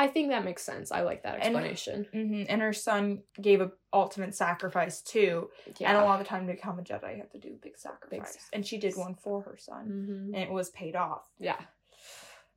I 0.00 0.06
think 0.06 0.28
that 0.30 0.44
makes 0.44 0.62
sense. 0.62 0.92
I 0.92 1.00
like 1.02 1.24
that 1.24 1.34
And- 1.34 1.42
explanation. 1.56 2.06
hmm 2.12 2.42
And 2.48 2.62
her 2.62 2.72
son 2.72 3.22
gave 3.40 3.60
a 3.60 3.72
ultimate 3.92 4.34
sacrifice 4.34 5.02
too. 5.02 5.50
yeah, 5.78 5.88
And 5.90 5.98
a 5.98 6.04
lot 6.04 6.20
of 6.20 6.26
the 6.26 6.28
time 6.30 6.46
to 6.46 6.52
become 6.52 6.78
a 6.78 6.82
Jedi, 6.82 7.12
you 7.16 7.18
have 7.22 7.30
to 7.32 7.38
do 7.38 7.48
a 7.48 7.56
big 7.62 7.76
sacrifice. 7.76 8.18
sacrifice. 8.28 8.48
And 8.52 8.64
she 8.66 8.78
did 8.78 8.94
one 8.96 9.14
for 9.16 9.42
her 9.42 9.56
son. 9.58 9.84
hmm 9.86 10.34
And 10.34 10.42
it 10.44 10.50
was 10.52 10.70
paid 10.70 10.94
off. 10.96 11.26
yeah. 11.38 11.58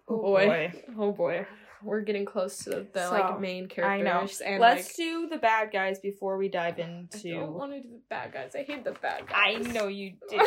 Oh, 0.07 0.15
Oh 0.15 0.21
boy. 0.21 0.73
Oh 0.99 1.11
boy, 1.13 1.47
we're 1.83 2.01
getting 2.01 2.25
close 2.25 2.57
to 2.65 2.85
the 2.93 3.05
So, 3.07 3.11
like 3.11 3.39
main 3.39 3.69
I 3.81 4.01
know. 4.01 4.27
and 4.45 4.59
Let's 4.59 4.87
like, 4.89 4.95
do 4.97 5.27
the 5.29 5.37
bad 5.37 5.71
guys 5.71 5.99
before 5.99 6.37
we 6.37 6.49
dive 6.49 6.79
into. 6.79 7.29
I 7.37 7.39
don't 7.39 7.53
want 7.53 7.71
to 7.71 7.81
do 7.81 7.89
the 7.89 8.01
bad 8.09 8.33
guys. 8.33 8.51
I 8.55 8.63
hate 8.63 8.83
the 8.83 8.91
bad 8.91 9.27
guys. 9.27 9.35
I 9.35 9.53
know 9.71 9.87
you 9.87 10.13
do. 10.29 10.37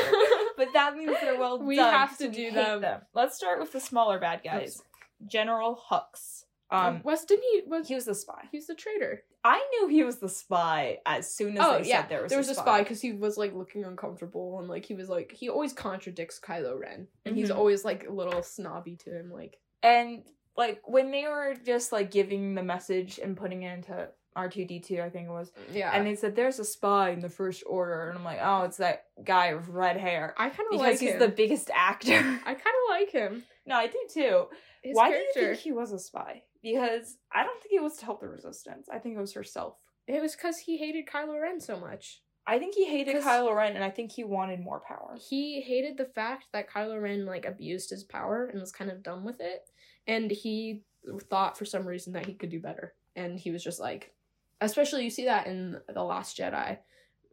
but 0.57 0.69
that 0.75 0.97
means 0.97 1.13
they're 1.21 1.39
well 1.39 1.59
done. 1.59 1.67
We 1.67 1.77
done. 1.77 1.93
have 1.95 2.11
to 2.19 2.25
so 2.25 2.29
we 2.29 2.35
do 2.37 2.51
hate 2.51 2.81
them. 2.83 3.01
Let's 3.15 3.37
start 3.37 3.59
with 3.59 3.73
the 3.73 3.81
smaller 3.81 4.19
bad 4.19 4.43
guys. 4.45 4.83
General 5.27 5.81
Hux. 5.91 6.45
Um, 6.71 7.03
Wes 7.05 7.25
didn't 7.25 7.45
he 7.53 7.63
was 7.67 7.87
he 7.89 7.95
was 7.95 8.07
the 8.07 8.15
spy. 8.15 8.49
he 8.51 8.59
was 8.59 8.67
the 8.67 8.75
traitor. 8.75 9.23
I 9.45 9.63
knew 9.73 9.89
he 9.89 10.03
was 10.03 10.19
the 10.19 10.29
spy 10.29 10.99
as 11.07 11.33
soon 11.33 11.59
as 11.59 11.65
Oh 11.65 11.79
they 11.83 11.89
yeah, 11.89 12.01
said 12.03 12.09
there 12.11 12.23
was 12.23 12.31
there 12.31 12.39
was 12.39 12.49
a 12.49 12.55
spy 12.55 12.83
because 12.83 13.01
he 13.01 13.13
was 13.13 13.37
like 13.37 13.55
looking 13.55 13.85
uncomfortable 13.85 14.59
and 14.59 14.69
like 14.69 14.85
he 14.87 14.95
was 14.95 15.09
like 15.09 15.31
he 15.33 15.49
always 15.51 15.73
contradicts 15.73 16.41
Kylo 16.41 16.79
Ren 16.81 17.07
and 17.27 17.37
he's 17.37 17.51
Mhm. 17.51 17.57
always 17.57 17.85
like 17.85 18.07
a 18.09 18.13
little 18.13 18.43
snobby 18.43 18.97
to 19.05 19.11
him 19.11 19.31
like 19.31 19.59
And 19.83 20.23
like 20.57 20.81
when 20.87 21.11
they 21.11 21.25
were 21.29 21.55
just 21.65 21.93
like 21.93 22.11
giving 22.11 22.55
the 22.55 22.63
message 22.63 23.19
and 23.23 23.37
putting 23.37 23.63
it 23.63 23.75
into 23.75 24.09
R 24.37 24.49
two 24.49 24.65
D 24.65 24.81
two, 24.81 25.01
I 25.01 25.11
think 25.11 25.29
it 25.29 25.33
was, 25.33 25.53
yeah. 25.73 25.93
and 25.95 26.05
they 26.05 26.17
said 26.17 26.35
there's 26.35 26.59
a 26.59 26.65
spy 26.65 27.11
in 27.11 27.21
the 27.21 27.29
first 27.29 27.63
order, 27.67 28.09
and 28.09 28.19
I'm 28.19 28.25
like, 28.25 28.41
oh, 28.43 28.65
it's 28.65 28.79
that 28.79 29.05
guy 29.23 29.55
with 29.55 29.69
red 29.69 29.97
hair 29.97 30.35
I 30.37 30.49
kind 30.49 30.69
of 30.73 30.81
like 30.81 30.99
he's 30.99 31.11
him. 31.13 31.19
the 31.21 31.29
biggest 31.29 31.71
actor. 31.73 32.15
I 32.15 32.55
kind 32.55 32.57
of 32.57 32.91
like 32.91 33.11
him. 33.13 33.45
no, 33.67 33.77
I 33.77 33.87
do 33.87 33.99
too. 34.13 34.47
His 34.83 34.97
Why 34.97 35.11
character. 35.11 35.29
do 35.35 35.41
you 35.41 35.47
think 35.51 35.59
he 35.61 35.71
was 35.73 35.93
a 35.93 36.01
spy? 36.01 36.43
Because 36.65 37.19
I 37.31 37.45
don't 37.45 37.63
think 37.63 37.75
it 37.75 37.83
was 37.83 37.99
to 37.99 38.07
help 38.07 38.21
the 38.21 38.29
resistance. 38.29 38.89
I 38.91 38.99
think 38.99 39.17
it 39.17 39.21
was 39.21 39.35
herself. 39.35 39.77
It 40.07 40.21
was 40.21 40.35
because 40.35 40.59
he 40.59 40.79
hated 40.79 41.07
Kylo 41.07 41.41
Ren 41.41 41.61
so 41.61 41.79
much. 41.79 42.23
I 42.47 42.59
think 42.59 42.75
he 42.75 42.87
hated 42.87 43.23
Kylo 43.23 43.55
Ren, 43.55 43.75
and 43.75 43.85
I 43.85 43.91
think 43.91 44.13
he 44.13 44.25
wanted 44.25 44.61
more 44.61 44.83
power. 44.87 45.17
He 45.31 45.61
hated 45.61 45.97
the 45.97 46.05
fact 46.05 46.47
that 46.53 46.69
Kylo 46.69 47.01
Ren 47.01 47.27
like 47.27 47.47
abused 47.47 47.91
his 47.91 48.03
power 48.03 48.47
and 48.47 48.61
was 48.61 48.73
kind 48.73 48.91
of 48.91 49.03
done 49.03 49.25
with 49.25 49.41
it, 49.41 49.71
and 50.07 50.31
he 50.31 50.83
thought 51.31 51.59
for 51.59 51.65
some 51.65 51.87
reason 51.87 52.13
that 52.15 52.27
he 52.27 52.35
could 52.35 52.51
do 52.51 52.61
better. 52.61 52.95
And 53.15 53.39
he 53.39 53.51
was 53.51 53.63
just 53.63 53.81
like, 53.81 54.13
especially 54.61 55.05
you 55.05 55.11
see 55.11 55.27
that 55.27 55.47
in 55.47 55.81
the 55.93 56.03
Last 56.03 56.37
Jedi, 56.37 56.79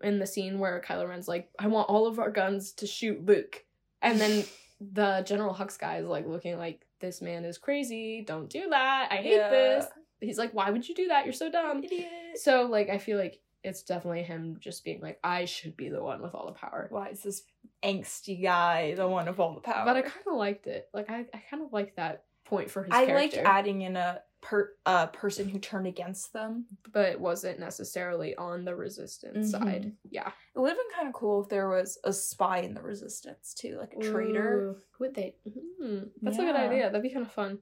in 0.04 0.20
the 0.20 0.28
scene 0.28 0.60
where 0.60 0.82
Kylo 0.86 1.08
Ren's 1.08 1.28
like, 1.28 1.50
"I 1.58 1.68
want 1.68 1.90
all 1.90 2.08
of 2.08 2.20
our 2.20 2.32
guns 2.32 2.72
to 2.74 2.88
shoot 2.88 3.26
Luke," 3.26 3.66
and 4.02 4.20
then 4.20 4.46
the 4.94 5.24
General 5.26 5.54
Hux 5.54 5.78
guy 5.78 5.98
is 5.98 6.08
like 6.08 6.28
looking 6.28 6.58
like, 6.58 6.86
"This 7.02 7.22
man 7.22 7.44
is 7.44 7.58
crazy. 7.58 8.24
Don't 8.26 8.50
do 8.50 8.70
that. 8.70 9.10
I 9.12 9.18
hate 9.18 9.36
Yeah. 9.36 9.50
this." 9.50 9.86
He's 10.22 10.38
like, 10.38 10.54
"Why 10.54 10.70
would 10.70 10.88
you 10.88 10.96
do 10.96 11.08
that? 11.10 11.26
You're 11.26 11.34
so 11.34 11.52
dumb." 11.52 11.84
Idiot. 11.84 12.10
So 12.36 12.64
like 12.64 12.90
I 12.90 12.98
feel 12.98 13.18
like 13.18 13.40
it's 13.64 13.84
definitely 13.84 14.24
him 14.24 14.58
just 14.60 14.84
being 14.84 15.02
like 15.02 15.20
I 15.24 15.46
should 15.46 15.76
be 15.78 15.90
the 15.90 16.02
one 16.02 16.22
with 16.22 16.34
all 16.34 16.46
the 16.46 16.52
power. 16.54 16.88
Why 16.90 17.10
is 17.10 17.22
this 17.24 17.44
angsty 17.84 18.42
guy 18.42 18.96
the 18.96 19.08
one 19.08 19.26
with 19.28 19.40
all 19.40 19.54
the 19.54 19.62
power? 19.62 19.84
But 19.86 19.98
I 19.98 20.02
kind 20.02 20.26
of 20.28 20.36
liked 20.36 20.68
it. 20.68 20.90
Like 20.94 21.10
I, 21.10 21.26
I 21.34 21.44
kind 21.50 21.64
of 21.64 21.74
like 21.74 21.96
that 21.96 22.24
point 22.46 22.72
for 22.72 22.84
his 22.84 22.94
I 22.94 23.06
character. 23.06 23.38
liked 23.38 23.48
adding 23.50 23.82
in 23.82 23.96
a 23.96 24.22
per 24.42 24.74
a 24.86 25.08
person 25.08 25.48
who 25.48 25.60
turned 25.60 25.86
against 25.88 26.34
them. 26.34 26.66
but 26.92 27.10
it 27.10 27.20
wasn't 27.20 27.60
necessarily 27.60 28.36
on 28.36 28.66
the 28.66 28.76
resistance 28.76 29.48
Mhm. 29.48 29.52
side. 29.52 29.92
Yeah. 30.10 30.32
It 30.56 30.60
would 30.60 30.70
have 30.70 30.78
been 30.78 30.96
kind 30.96 31.08
of 31.08 31.14
cool 31.14 31.44
if 31.44 31.50
there 31.50 31.70
was 31.70 31.98
a 32.04 32.12
spy 32.12 32.60
in 32.60 32.74
the 32.74 32.82
resistance 32.82 33.54
too, 33.54 33.78
like 33.78 33.94
a 33.94 34.00
traitor. 34.02 34.58
Ooh, 34.60 34.82
Who 34.92 35.04
would 35.06 35.14
they? 35.16 35.36
Hmm, 35.80 36.00
that's 36.22 36.38
a 36.38 36.42
good 36.42 36.56
idea. 36.56 36.84
That'd 36.90 37.04
be 37.04 37.12
kind 37.14 37.26
of 37.26 37.32
fun. 37.32 37.60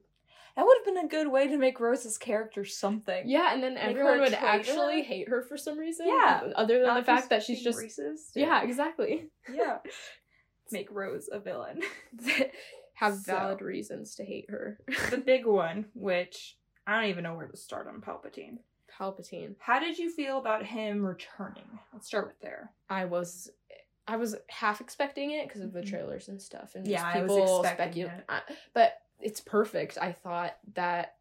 That 0.56 0.64
would 0.66 0.78
have 0.78 0.84
been 0.94 1.04
a 1.04 1.08
good 1.08 1.28
way 1.28 1.46
to 1.48 1.56
make 1.58 1.78
Rose's 1.78 2.18
character 2.18 2.64
something. 2.64 3.28
Yeah, 3.28 3.52
and 3.54 3.62
then 3.62 3.74
Make 3.74 3.84
everyone 3.84 4.18
would 4.20 4.34
actually 4.34 5.02
hate 5.02 5.28
her 5.28 5.42
for 5.42 5.56
some 5.56 5.78
reason. 5.78 6.08
Yeah. 6.08 6.50
Other 6.56 6.78
than 6.78 6.88
Not 6.88 6.96
the 6.96 7.04
fact 7.04 7.28
that 7.30 7.42
she's 7.44 7.62
just 7.62 7.78
racist. 7.78 8.32
yeah, 8.34 8.62
exactly. 8.62 9.30
yeah. 9.52 9.78
Make 10.72 10.90
Rose 10.90 11.28
a 11.30 11.38
villain. 11.40 11.82
Have 12.94 13.16
So- 13.16 13.32
valid 13.32 13.60
reasons 13.62 14.14
to 14.16 14.24
hate 14.24 14.50
her. 14.50 14.78
the 15.10 15.18
big 15.18 15.46
one, 15.46 15.86
which 15.94 16.56
I 16.90 16.96
don't 17.00 17.08
even 17.10 17.22
know 17.22 17.34
where 17.34 17.46
to 17.46 17.56
start 17.56 17.86
on 17.86 18.00
Palpatine. 18.00 18.58
Palpatine. 18.98 19.54
How 19.60 19.78
did 19.78 19.96
you 19.96 20.10
feel 20.10 20.38
about 20.38 20.66
him 20.66 21.06
returning? 21.06 21.78
Let's 21.92 22.08
start 22.08 22.26
with 22.26 22.40
there. 22.40 22.72
I 22.88 23.04
was 23.04 23.48
I 24.08 24.16
was 24.16 24.34
half 24.48 24.80
expecting 24.80 25.30
it 25.30 25.46
because 25.46 25.60
of 25.60 25.72
the 25.72 25.82
Mhm. 25.82 25.88
trailers 25.88 26.26
and 26.28 26.42
stuff 26.42 26.74
and 26.74 26.84
Yeah, 26.84 26.96
just 27.02 27.14
I 27.14 27.22
was 27.22 27.32
people 27.32 27.60
expecting 27.60 28.06
specu- 28.08 28.18
it. 28.18 28.56
But 28.72 29.02
it's 29.20 29.40
perfect. 29.40 29.98
I 29.98 30.10
thought 30.10 30.56
that 30.74 31.18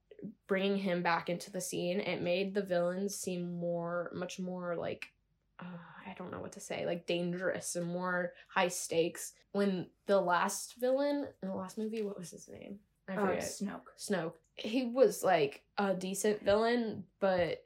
bringing 0.48 0.76
him 0.78 1.04
back 1.04 1.30
into 1.30 1.52
the 1.52 1.62
scene 1.62 2.00
it 2.00 2.22
made 2.22 2.56
the 2.56 2.64
villains 2.64 3.16
seem 3.16 3.54
more 3.60 4.10
much 4.14 4.40
more 4.40 4.76
like 4.76 5.14
uh, 5.60 5.66
I 6.08 6.16
don't 6.18 6.32
know 6.32 6.40
what 6.40 6.54
to 6.54 6.60
say 6.60 6.88
like 6.88 7.06
dangerous 7.06 7.76
and 7.76 7.86
more 7.86 8.34
high 8.48 8.70
stakes. 8.70 9.34
When 9.52 9.92
the 10.08 10.20
last 10.20 10.74
villain 10.78 11.28
in 11.44 11.50
the 11.50 11.56
last 11.56 11.78
movie, 11.78 12.02
what 12.02 12.18
was 12.18 12.32
his 12.32 12.48
name? 12.48 12.80
I 13.08 13.16
Uh, 13.18 13.28
forget. 13.28 13.44
Snoke. 13.44 13.90
Snoke. 14.00 14.34
He 14.62 14.86
was 14.86 15.24
like 15.24 15.64
a 15.78 15.94
decent 15.94 16.42
villain, 16.44 17.06
but 17.20 17.64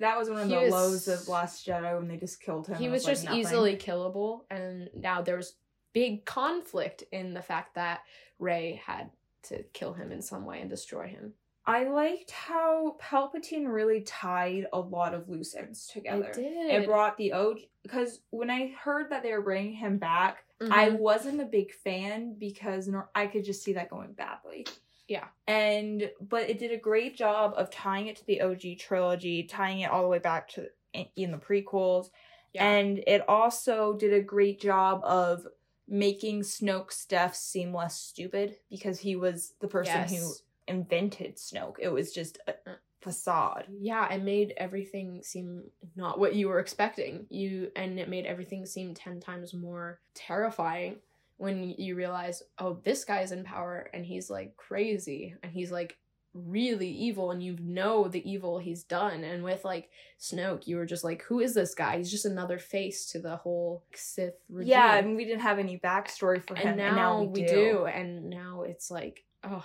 That 0.00 0.16
was 0.16 0.30
one 0.30 0.40
of 0.42 0.48
the 0.48 0.56
was- 0.56 0.70
lows 0.72 1.08
of 1.08 1.28
Last 1.28 1.66
Jedi 1.66 1.96
when 1.98 2.08
they 2.08 2.16
just 2.16 2.40
killed 2.40 2.66
him. 2.68 2.76
he 2.78 2.86
It 2.86 2.90
was 2.90 3.04
just 3.04 3.24
nothing. 3.24 3.40
easily 3.40 3.76
killable 3.76 4.42
and 4.50 4.88
now 4.94 5.20
there's 5.22 5.54
big 5.92 6.24
conflict 6.24 7.02
in 7.12 7.34
the 7.34 7.42
fact 7.42 7.74
that 7.74 8.00
rey 8.38 8.80
had 8.84 9.10
to 9.42 9.62
kill 9.72 9.94
him 9.94 10.12
in 10.12 10.22
some 10.22 10.44
way 10.44 10.60
and 10.60 10.70
destroy 10.70 11.06
him 11.08 11.34
I 11.66 11.84
liked 11.84 12.30
how 12.30 12.96
Palpatine 12.98 13.70
really 13.70 14.00
tied 14.00 14.66
a 14.72 14.80
lot 14.80 15.12
of 15.12 15.28
loose 15.28 15.54
ends 15.54 15.86
together. 15.86 16.28
it 16.30 16.34
did 16.34 16.70
It 16.70 16.86
brought 16.86 17.18
the 17.18 17.32
OG 17.32 17.68
because 17.82 18.20
when 18.30 18.48
I 18.48 18.68
heard 18.68 19.10
that 19.10 19.22
they 19.22 19.32
were 19.32 19.42
bringing 19.42 19.74
him 19.74 19.98
back, 19.98 20.44
I 20.62 20.88
Mhm. 20.90 20.98
wasn't 20.98 21.42
a 21.42 21.44
big 21.44 21.72
fan 21.72 22.34
because 22.38 22.88
nor- 22.88 23.10
I 23.14 23.26
could 23.26 23.44
just 23.44 23.62
see 23.62 23.74
that 23.74 23.90
going 23.90 24.12
badly. 24.14 24.66
Yeah. 25.08 25.24
And 25.46 26.10
but 26.20 26.48
it 26.50 26.58
did 26.58 26.70
a 26.72 26.76
great 26.76 27.16
job 27.16 27.54
of 27.56 27.70
tying 27.70 28.06
it 28.08 28.16
to 28.16 28.26
the 28.26 28.40
OG 28.42 28.78
trilogy, 28.78 29.42
tying 29.44 29.80
it 29.80 29.90
all 29.90 30.02
the 30.02 30.08
way 30.08 30.18
back 30.18 30.48
to 30.50 30.66
in, 30.92 31.06
in 31.16 31.30
the 31.32 31.38
prequels, 31.38 32.10
yeah 32.54 32.66
and 32.66 33.02
it 33.06 33.22
also 33.28 33.92
did 33.94 34.12
a 34.14 34.20
great 34.22 34.58
job 34.60 35.00
of 35.04 35.46
making 35.86 36.40
Snoke's 36.42 37.04
death 37.06 37.34
seem 37.36 37.74
less 37.74 37.98
stupid 37.98 38.56
because 38.70 38.98
he 39.00 39.16
was 39.16 39.52
the 39.60 39.68
person 39.68 40.04
who 40.08 40.32
invented 40.66 41.36
Snoke. 41.36 41.76
It 41.78 41.88
was 41.88 42.12
just 42.12 42.38
a 42.46 42.52
Uh. 42.66 42.74
facade. 43.00 43.66
yeah 43.80 44.12
it 44.12 44.22
made 44.22 44.52
everything 44.56 45.22
seem 45.22 45.62
not 45.94 46.18
what 46.18 46.34
you 46.34 46.48
were 46.48 46.58
expecting 46.58 47.26
you 47.30 47.70
and 47.76 47.98
it 48.00 48.08
made 48.08 48.26
everything 48.26 48.66
seem 48.66 48.92
10 48.92 49.20
times 49.20 49.54
more 49.54 50.00
terrifying 50.14 50.96
when 51.38 51.70
you 51.78 51.94
realize 51.94 52.42
oh 52.58 52.78
this 52.84 53.04
guy's 53.04 53.32
in 53.32 53.42
power 53.44 53.88
and 53.94 54.04
he's 54.04 54.28
like 54.28 54.56
crazy 54.56 55.34
and 55.42 55.52
he's 55.52 55.72
like 55.72 55.96
really 56.34 56.90
evil 56.90 57.30
and 57.30 57.42
you 57.42 57.56
know 57.60 58.06
the 58.06 58.30
evil 58.30 58.58
he's 58.58 58.84
done 58.84 59.24
and 59.24 59.42
with 59.42 59.64
like 59.64 59.88
snoke 60.20 60.66
you 60.66 60.76
were 60.76 60.84
just 60.86 61.02
like 61.02 61.22
who 61.22 61.40
is 61.40 61.54
this 61.54 61.74
guy 61.74 61.96
he's 61.96 62.10
just 62.10 62.26
another 62.26 62.58
face 62.58 63.06
to 63.10 63.18
the 63.18 63.36
whole 63.36 63.82
sith 63.94 64.34
regime. 64.48 64.70
Yeah, 64.70 64.86
I 64.86 65.02
mean, 65.02 65.16
we 65.16 65.24
didn't 65.24 65.40
have 65.40 65.58
any 65.58 65.78
backstory 65.78 66.46
for 66.46 66.54
him, 66.54 66.68
and 66.68 66.76
now, 66.76 66.86
and 66.86 66.96
now 66.96 67.22
we, 67.22 67.44
do. 67.46 67.86
and 67.86 68.28
now 68.30 68.62
it's 68.62 68.90
like 68.90 69.24
oh 69.42 69.64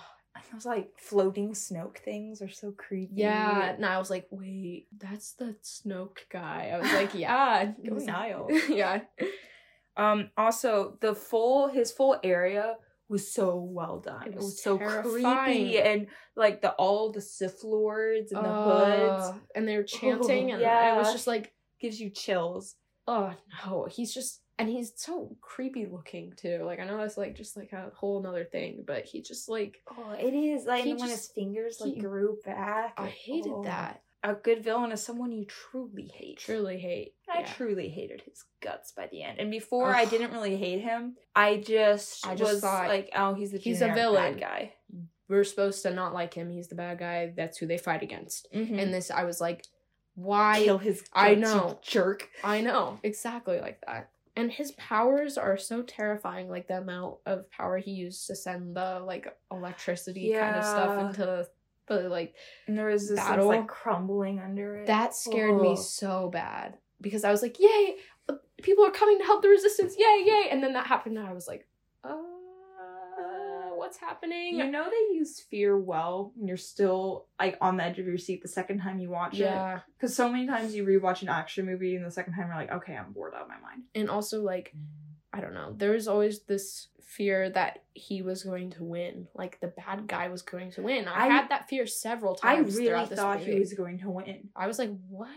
Those 0.52 0.64
like 0.66 0.90
floating 0.96 1.52
Snoke 1.52 1.98
things 1.98 2.40
are 2.40 2.48
so 2.48 2.72
creepy. 2.72 3.14
yeah 3.14 3.70
and 3.74 3.84
i 3.84 3.98
was 3.98 4.10
like 4.10 4.26
wait 4.30 4.86
that's 4.98 5.32
the 5.32 5.54
snoke 5.62 6.18
guy 6.30 6.72
i 6.74 6.78
was 6.80 6.92
like 6.92 7.14
yeah 7.14 7.72
Go 7.86 7.96
Nile. 7.96 8.48
yeah 8.68 9.00
Um. 9.96 10.30
Also, 10.36 10.96
the 11.00 11.14
full 11.14 11.68
his 11.68 11.90
full 11.92 12.18
area 12.22 12.76
was 13.08 13.30
so 13.30 13.56
well 13.56 14.00
done. 14.00 14.22
It 14.26 14.28
It 14.28 14.34
was 14.36 14.44
was, 14.46 14.62
so 14.62 14.78
creepy, 14.78 15.78
and 15.78 16.06
like 16.36 16.62
the 16.62 16.70
all 16.72 17.12
the 17.12 17.20
Sith 17.20 17.62
lords 17.62 18.32
and 18.32 18.44
the 18.44 18.48
hoods 18.52 19.24
Uh, 19.26 19.34
and 19.54 19.68
they're 19.68 19.84
chanting 19.98 20.52
and 20.52 20.60
yeah. 20.60 20.94
it 20.94 20.96
was 20.96 21.12
just 21.12 21.26
like 21.26 21.52
gives 21.80 22.00
you 22.00 22.08
chills. 22.10 22.76
oh 23.06 23.32
no 23.66 23.86
he's 23.90 24.14
just 24.14 24.40
and 24.58 24.68
he's 24.70 24.92
so 24.96 25.36
creepy 25.42 25.84
looking 25.84 26.32
too 26.36 26.62
like 26.64 26.80
i 26.80 26.84
know 26.86 26.96
that's 26.96 27.18
like 27.18 27.36
just 27.36 27.54
like 27.56 27.72
a 27.72 27.90
whole 27.94 28.22
nother 28.22 28.44
thing 28.44 28.82
but 28.86 29.04
he 29.04 29.20
just 29.20 29.48
like 29.50 29.82
Oh, 29.90 30.12
it 30.18 30.32
is 30.32 30.64
like 30.64 30.84
when 30.86 30.96
just- 30.98 31.10
his 31.10 31.26
fingers 31.28 31.78
like 31.82 31.92
he- 31.94 32.00
grew 32.00 32.38
back. 32.46 32.94
i 32.96 33.08
hated 33.08 33.52
oh. 33.52 33.64
that 33.64 34.00
A 34.24 34.32
good 34.34 34.64
villain 34.64 34.90
is 34.90 35.02
someone 35.02 35.30
you 35.32 35.44
truly 35.44 36.10
hate. 36.12 36.38
truly 36.38 36.78
hate 36.78 37.14
I 37.32 37.40
yeah. 37.40 37.52
truly 37.52 37.88
hated 37.90 38.22
his 38.22 38.42
guts 38.62 38.90
by 38.92 39.06
the 39.12 39.22
end. 39.22 39.38
And 39.38 39.50
before 39.50 39.94
I 39.94 40.06
didn't 40.06 40.32
really 40.32 40.56
hate 40.56 40.80
him. 40.80 41.16
I 41.36 41.58
just 41.58 42.26
I 42.26 42.34
just 42.34 42.52
was 42.54 42.60
thought, 42.62 42.88
like, 42.88 43.10
oh, 43.14 43.34
he's 43.34 43.52
a 43.54 43.58
he's 43.58 43.82
a 43.82 43.92
villain. 43.92 44.38
guy. 44.38 44.72
we're 45.28 45.44
supposed 45.44 45.82
to 45.82 45.90
not 45.92 46.14
like 46.14 46.34
him 46.34 46.50
he's 46.50 46.68
the 46.68 46.74
bad 46.74 46.98
guy 46.98 47.32
that's 47.36 47.58
who 47.58 47.66
they 47.66 47.78
fight 47.78 48.02
against 48.02 48.46
Mhm. 48.54 48.78
and 48.80 48.92
this 48.92 49.10
i 49.10 49.24
was 49.24 49.40
like 49.40 49.64
why 50.16 50.60
kill 50.62 50.78
his 50.78 51.00
guts, 51.00 51.10
I 51.14 51.34
know. 51.34 51.78
jerk. 51.82 52.28
I 52.44 52.60
know, 52.60 53.00
exactly 53.02 53.60
like 53.60 53.80
that. 53.86 54.10
And 54.36 54.50
his 54.50 54.72
powers 54.72 55.36
are 55.38 55.56
so 55.56 55.82
terrifying, 55.82 56.48
like 56.48 56.66
the 56.68 56.78
amount 56.78 57.16
of 57.26 57.50
power 57.50 57.78
he 57.78 57.92
used 57.92 58.26
to 58.28 58.34
send 58.36 58.76
the 58.76 59.00
like 59.04 59.26
electricity 59.50 60.32
kind 60.32 60.56
of 60.56 60.64
stuff 60.64 60.88
Yeah. 60.98 61.06
into 61.08 61.48
the 61.86 62.08
like 62.08 62.34
And 62.66 62.76
the 62.78 62.84
resistance 62.84 63.18
Battle. 63.20 63.48
like 63.48 63.66
crumbling 63.68 64.38
under 64.40 64.76
it. 64.76 64.86
that 64.86 65.14
scared 65.14 65.60
me 65.60 65.76
so 65.76 66.30
bad 66.32 66.78
because 67.00 67.24
I 67.24 67.30
was 67.30 67.42
like, 67.42 67.58
"Yay, 67.60 67.96
uh, 68.28 68.34
people 68.62 68.84
are 68.84 68.90
coming 68.90 69.18
to 69.18 69.24
help 69.24 69.42
the 69.42 69.48
resistance! 69.48 69.94
Yay, 69.98 70.24
yay!" 70.26 70.48
And 70.50 70.62
then 70.62 70.72
that 70.74 70.86
happened, 70.86 71.18
and 71.18 71.26
I 71.26 71.32
was 71.32 71.46
like, 71.46 71.66
"Uh, 72.04 72.16
what's 73.76 73.98
happening?" 73.98 74.56
You 74.56 74.70
know 74.70 74.84
they 74.84 75.14
use 75.14 75.40
fear 75.40 75.78
well 75.78 76.32
when 76.36 76.48
you're 76.48 76.56
still 76.56 77.26
like 77.38 77.56
on 77.60 77.76
the 77.76 77.84
edge 77.84 77.98
of 77.98 78.06
your 78.06 78.18
seat 78.18 78.42
the 78.42 78.48
second 78.48 78.78
time 78.78 78.98
you 78.98 79.10
watch 79.10 79.34
it. 79.34 79.40
yeah, 79.40 79.80
Because 79.96 80.14
so 80.14 80.28
many 80.30 80.46
times 80.46 80.74
you 80.74 80.84
rewatch 80.84 81.22
an 81.22 81.28
action 81.28 81.66
movie 81.66 81.96
and 81.96 82.04
the 82.04 82.10
second 82.10 82.34
time 82.34 82.46
you're 82.48 82.56
like, 82.56 82.72
okay, 82.72 82.96
I'm 82.96 83.12
bored 83.12 83.34
out 83.34 83.42
of 83.42 83.48
my 83.48 83.58
mind. 83.60 83.82
and 83.94 84.08
also 84.08 84.42
like 84.42 84.72
I 85.34 85.40
don't 85.40 85.52
know. 85.54 85.74
There 85.76 85.90
was 85.90 86.06
always 86.08 86.40
this 86.42 86.88
fear 87.02 87.50
that 87.50 87.82
he 87.94 88.22
was 88.22 88.42
going 88.44 88.70
to 88.70 88.84
win, 88.84 89.28
like 89.34 89.60
the 89.60 89.66
bad 89.68 90.06
guy 90.06 90.28
was 90.28 90.42
going 90.42 90.70
to 90.72 90.82
win. 90.82 91.06
I, 91.08 91.26
I- 91.26 91.28
had 91.28 91.48
that 91.50 91.68
fear 91.68 91.86
several 91.86 92.34
times. 92.36 92.76
I 92.76 92.80
really 92.80 93.06
thought 93.06 93.40
movie. 93.40 93.52
he 93.54 93.58
was 93.58 93.72
going 93.74 93.98
to 94.00 94.10
win. 94.10 94.48
I 94.56 94.66
was 94.66 94.78
like, 94.78 94.90
what? 95.08 95.28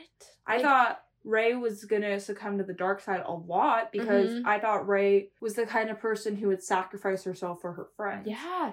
I 0.45 0.55
Like, 0.55 0.61
thought 0.63 1.03
Rey 1.23 1.55
was 1.55 1.83
gonna 1.85 2.19
succumb 2.19 2.57
to 2.57 2.63
the 2.63 2.73
dark 2.73 3.01
side 3.01 3.21
a 3.25 3.33
lot 3.33 3.91
because 3.91 4.29
Mhm. 4.31 4.45
I 4.45 4.59
thought 4.59 4.87
Rey 4.87 5.29
was 5.41 5.55
the 5.55 5.65
kind 5.65 5.89
of 5.89 5.99
person 5.99 6.35
who 6.37 6.47
would 6.47 6.63
sacrifice 6.63 7.23
herself 7.25 7.59
for 7.61 7.73
her 7.73 7.87
friends. 7.97 8.27
Yeah. 8.27 8.71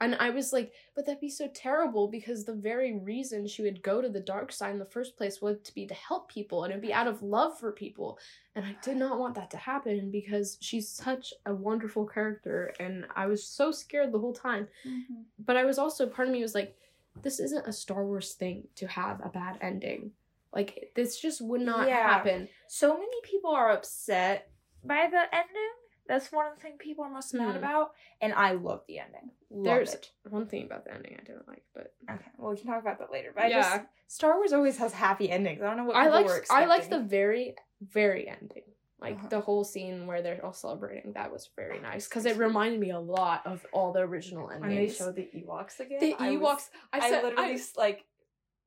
And 0.00 0.14
I 0.16 0.28
was 0.28 0.52
like, 0.52 0.72
but 0.94 1.06
that'd 1.06 1.20
be 1.22 1.30
so 1.30 1.48
terrible 1.54 2.06
because 2.08 2.44
the 2.44 2.52
very 2.52 2.98
reason 2.98 3.46
she 3.46 3.62
would 3.62 3.82
go 3.82 4.02
to 4.02 4.10
the 4.10 4.20
dark 4.20 4.52
side 4.52 4.72
in 4.72 4.78
the 4.78 4.84
first 4.84 5.16
place 5.16 5.40
was 5.40 5.58
to 5.64 5.74
be 5.74 5.86
to 5.86 5.94
help 5.94 6.28
people 6.28 6.64
and 6.64 6.70
it'd 6.70 6.82
be 6.82 6.92
out 6.92 7.06
of 7.06 7.22
love 7.22 7.58
for 7.58 7.72
people. 7.72 8.18
And 8.54 8.64
I 8.64 8.76
did 8.82 8.98
not 8.98 9.18
want 9.18 9.34
that 9.36 9.50
to 9.52 9.56
happen 9.56 10.10
because 10.10 10.58
she's 10.60 10.86
such 10.86 11.32
a 11.46 11.54
wonderful 11.54 12.04
character 12.06 12.74
and 12.78 13.06
I 13.16 13.26
was 13.26 13.42
so 13.46 13.70
scared 13.72 14.12
the 14.12 14.18
whole 14.18 14.34
time. 14.34 14.68
Mhm. 14.84 15.24
But 15.38 15.56
I 15.56 15.64
was 15.64 15.78
also, 15.78 16.06
part 16.06 16.28
of 16.28 16.32
me 16.34 16.42
was 16.42 16.54
like, 16.54 16.76
this 17.22 17.40
isn't 17.40 17.66
a 17.66 17.72
Star 17.72 18.04
Wars 18.04 18.34
thing 18.34 18.68
to 18.74 18.86
have 18.86 19.24
a 19.24 19.30
bad 19.30 19.56
ending. 19.62 20.12
Like, 20.52 20.92
this 20.94 21.18
just 21.18 21.40
would 21.40 21.62
not 21.62 21.88
Yeah. 21.88 22.02
happen. 22.06 22.48
So 22.66 22.92
many 22.98 23.20
people 23.24 23.50
are 23.50 23.70
upset 23.70 24.50
by 24.84 25.06
the 25.10 25.34
ending. 25.34 25.72
That's 26.08 26.30
one 26.32 26.46
of 26.46 26.56
the 26.56 26.62
things 26.62 26.76
people 26.78 27.04
are 27.04 27.10
most 27.10 27.34
mad 27.34 27.52
Hmm. 27.52 27.56
about, 27.58 27.92
and 28.20 28.32
I 28.32 28.52
love 28.52 28.82
the 28.86 28.98
ending. 29.00 29.30
Love 29.50 29.64
There's 29.64 29.94
it. 29.94 30.10
one 30.28 30.46
thing 30.46 30.64
about 30.64 30.84
the 30.84 30.94
ending 30.94 31.16
I 31.20 31.24
didn't 31.24 31.46
like, 31.48 31.64
but 31.74 31.94
Okay, 32.10 32.30
well 32.38 32.50
we 32.52 32.56
can 32.58 32.66
talk 32.66 32.80
about 32.80 32.98
that 32.98 33.10
later. 33.12 33.32
But 33.34 33.44
I 33.44 33.48
Yeah. 33.48 33.60
just 33.78 33.82
Star 34.08 34.36
Wars 34.36 34.52
always 34.52 34.78
has 34.78 34.92
happy 34.92 35.30
endings. 35.30 35.60
I 35.62 35.66
don't 35.66 35.76
know 35.78 35.84
what 35.84 35.96
I 35.96 36.08
like 36.08 36.26
I 36.50 36.64
liked 36.66 36.90
the 36.90 37.00
very 37.00 37.56
very 37.80 38.28
ending. 38.28 38.62
Like 38.98 39.16
Uh-huh. 39.16 39.28
the 39.28 39.40
whole 39.40 39.62
scene 39.64 40.06
where 40.06 40.22
they're 40.22 40.42
all 40.44 40.54
celebrating. 40.54 41.12
That 41.12 41.30
was 41.30 41.50
very 41.54 41.78
nice 41.80 42.08
because 42.08 42.24
it 42.24 42.36
reminded 42.38 42.80
me 42.80 42.90
a 42.90 42.98
lot 42.98 43.46
of 43.46 43.66
all 43.72 43.92
the 43.92 44.00
original 44.00 44.46
when 44.46 44.62
they 44.62 44.68
endings. 44.76 44.96
showed 44.96 45.16
the 45.16 45.28
Ewoks 45.34 45.78
again. 45.80 46.00
the 46.00 46.14
I 46.14 46.30
Ewoks. 46.36 46.40
was- 46.40 46.70
I 46.94 46.98
I, 47.08 47.22
literally 47.22 47.54
I, 47.54 47.60
like 47.76 48.04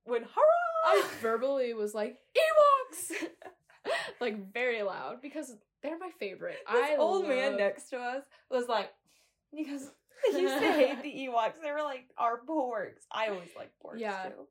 went 0.06 0.28
I 0.86 1.04
verbally 1.22 1.74
was 1.74 1.94
like 1.96 2.20
Ewoks, 2.38 3.12
like 4.22 4.54
very 4.54 4.82
loud 4.82 5.22
because 5.22 5.56
they're 5.82 5.98
my 5.98 6.12
favorite. 6.20 6.58
this 6.72 6.90
I 6.92 6.96
old 6.98 7.28
man 7.28 7.58
next 7.58 7.90
to 7.92 7.98
us 7.98 8.24
was 8.52 8.68
like, 8.68 8.92
because 9.56 9.92
he 10.32 10.40
used 10.42 10.60
to 10.60 10.72
hate 10.74 11.02
the 11.02 11.10
Ewoks. 11.12 11.62
They 11.62 11.72
were 11.72 11.82
like 11.84 12.06
our 12.18 12.40
porgs. 12.48 13.06
I 13.12 13.30
always 13.30 13.50
like 13.56 13.72
porgs 13.84 14.00
Yeah. 14.00 14.24
too. 14.24 14.48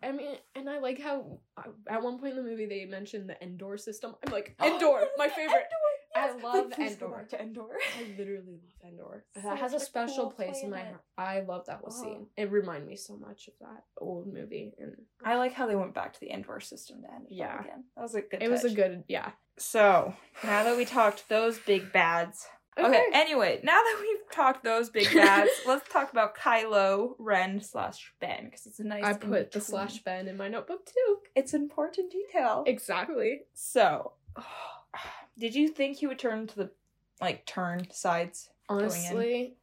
I 0.00 0.12
mean, 0.12 0.36
and 0.54 0.70
I 0.70 0.78
like 0.78 1.00
how 1.00 1.40
uh, 1.56 1.62
at 1.88 2.02
one 2.02 2.18
point 2.18 2.32
in 2.32 2.44
the 2.44 2.48
movie 2.48 2.66
they 2.66 2.84
mentioned 2.84 3.28
the 3.28 3.42
Endor 3.42 3.76
system. 3.78 4.14
I'm 4.24 4.32
like 4.32 4.54
Endor, 4.62 5.06
my 5.16 5.28
favorite. 5.28 5.54
Endor, 5.54 5.94
I 6.16 6.30
love 6.32 6.42
Like, 6.66 6.70
please 6.72 6.96
go 6.96 7.06
Endor. 7.06 7.16
back 7.18 7.28
to 7.30 7.40
Endor. 7.40 7.78
I 7.98 8.02
literally 8.18 8.60
love 8.62 8.90
Endor. 8.92 9.24
Such 9.34 9.42
that 9.44 9.58
has 9.58 9.74
a 9.74 9.80
special 9.80 10.24
cool 10.24 10.30
place 10.32 10.62
in 10.62 10.70
my 10.70 10.80
heart. 10.80 11.02
I 11.16 11.40
love 11.40 11.66
that 11.66 11.78
whole 11.78 11.92
Oh. 11.92 12.02
scene. 12.02 12.26
It 12.36 12.50
reminded 12.50 12.88
me 12.88 12.96
so 12.96 13.16
much 13.16 13.48
of 13.48 13.54
that 13.60 13.84
old 13.98 14.26
movie, 14.32 14.74
and 14.78 14.96
I 15.24 15.36
like 15.36 15.52
how 15.52 15.66
they 15.66 15.76
went 15.76 15.94
back 15.94 16.12
to 16.14 16.20
the 16.20 16.30
Endor 16.30 16.60
system 16.60 17.02
to 17.02 17.12
end 17.12 17.26
it 17.26 17.32
Yeah. 17.34 17.60
again. 17.60 17.84
That 17.96 18.02
was 18.02 18.14
a 18.14 18.22
good. 18.22 18.42
it 18.42 18.50
was 18.50 18.64
a 18.64 18.70
good 18.70 19.04
yeah. 19.08 19.32
So 19.58 20.14
now 20.44 20.64
that 20.64 20.76
we 20.76 20.84
talked 20.84 21.28
those 21.28 21.58
big 21.58 21.92
bads. 21.92 22.46
Okay. 22.78 23.06
Anyway, 23.12 23.58
now 23.64 23.72
that 23.72 23.96
we've 24.00 24.30
talked 24.30 24.62
those 24.62 24.88
big 24.88 25.12
bads, 25.12 25.50
let's 25.66 25.88
talk 25.88 26.12
about 26.12 26.36
Kylo 26.36 27.14
Ren 27.18 27.60
slash 27.60 28.12
Ben 28.20 28.44
because 28.44 28.66
it's 28.66 28.78
a 28.78 28.84
nice. 28.84 29.02
I 29.04 29.14
put 29.14 29.50
the 29.50 29.60
slash 29.60 29.98
Ben 30.04 30.28
in 30.28 30.36
my 30.36 30.46
notebook 30.48 30.86
too. 30.86 31.16
It's 31.34 31.54
important 31.54 32.12
detail. 32.12 32.62
Exactly. 32.68 33.40
So, 33.52 34.12
oh, 34.36 34.42
did 35.38 35.54
you 35.54 35.68
think 35.68 35.98
he 35.98 36.06
would 36.06 36.18
turn 36.18 36.46
to 36.46 36.56
the 36.56 36.70
like 37.20 37.46
turn 37.46 37.90
sides? 37.90 38.50
Honestly, 38.68 39.54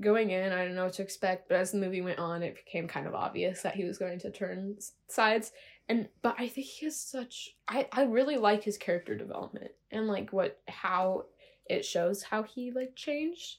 going 0.00 0.30
in, 0.30 0.52
I 0.52 0.62
didn't 0.62 0.76
know 0.76 0.84
what 0.84 0.94
to 0.94 1.02
expect, 1.02 1.48
but 1.48 1.56
as 1.56 1.72
the 1.72 1.78
movie 1.78 2.00
went 2.00 2.18
on, 2.20 2.42
it 2.42 2.54
became 2.64 2.86
kind 2.86 3.06
of 3.06 3.14
obvious 3.14 3.62
that 3.62 3.74
he 3.74 3.84
was 3.84 3.98
going 3.98 4.18
to 4.20 4.30
turn 4.30 4.76
sides. 5.08 5.52
And 5.88 6.08
but 6.22 6.36
I 6.38 6.48
think 6.48 6.66
he 6.66 6.86
has 6.86 6.96
such 6.96 7.56
I 7.68 7.88
I 7.92 8.04
really 8.04 8.36
like 8.36 8.62
his 8.62 8.78
character 8.78 9.16
development 9.16 9.72
and 9.90 10.06
like 10.06 10.32
what 10.32 10.60
how 10.68 11.26
it 11.66 11.84
shows 11.84 12.22
how 12.22 12.42
he 12.44 12.70
like 12.70 12.94
changed. 12.94 13.58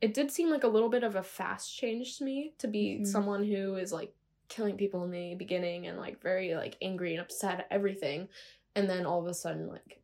It 0.00 0.14
did 0.14 0.30
seem 0.30 0.50
like 0.50 0.64
a 0.64 0.68
little 0.68 0.88
bit 0.88 1.02
of 1.02 1.16
a 1.16 1.22
fast 1.22 1.76
change 1.76 2.18
to 2.18 2.24
me 2.24 2.52
to 2.58 2.68
be 2.68 2.98
Mhm. 3.00 3.06
someone 3.06 3.44
who 3.44 3.76
is 3.76 3.92
like 3.92 4.14
killing 4.48 4.76
people 4.76 5.02
in 5.04 5.10
the 5.10 5.34
beginning 5.34 5.86
and 5.86 5.98
like 5.98 6.20
very 6.20 6.54
like 6.54 6.76
angry 6.82 7.12
and 7.12 7.20
upset 7.22 7.60
at 7.60 7.66
everything 7.70 8.28
and 8.76 8.88
then 8.88 9.06
all 9.06 9.20
of 9.20 9.26
a 9.26 9.34
sudden 9.34 9.66
like 9.68 10.00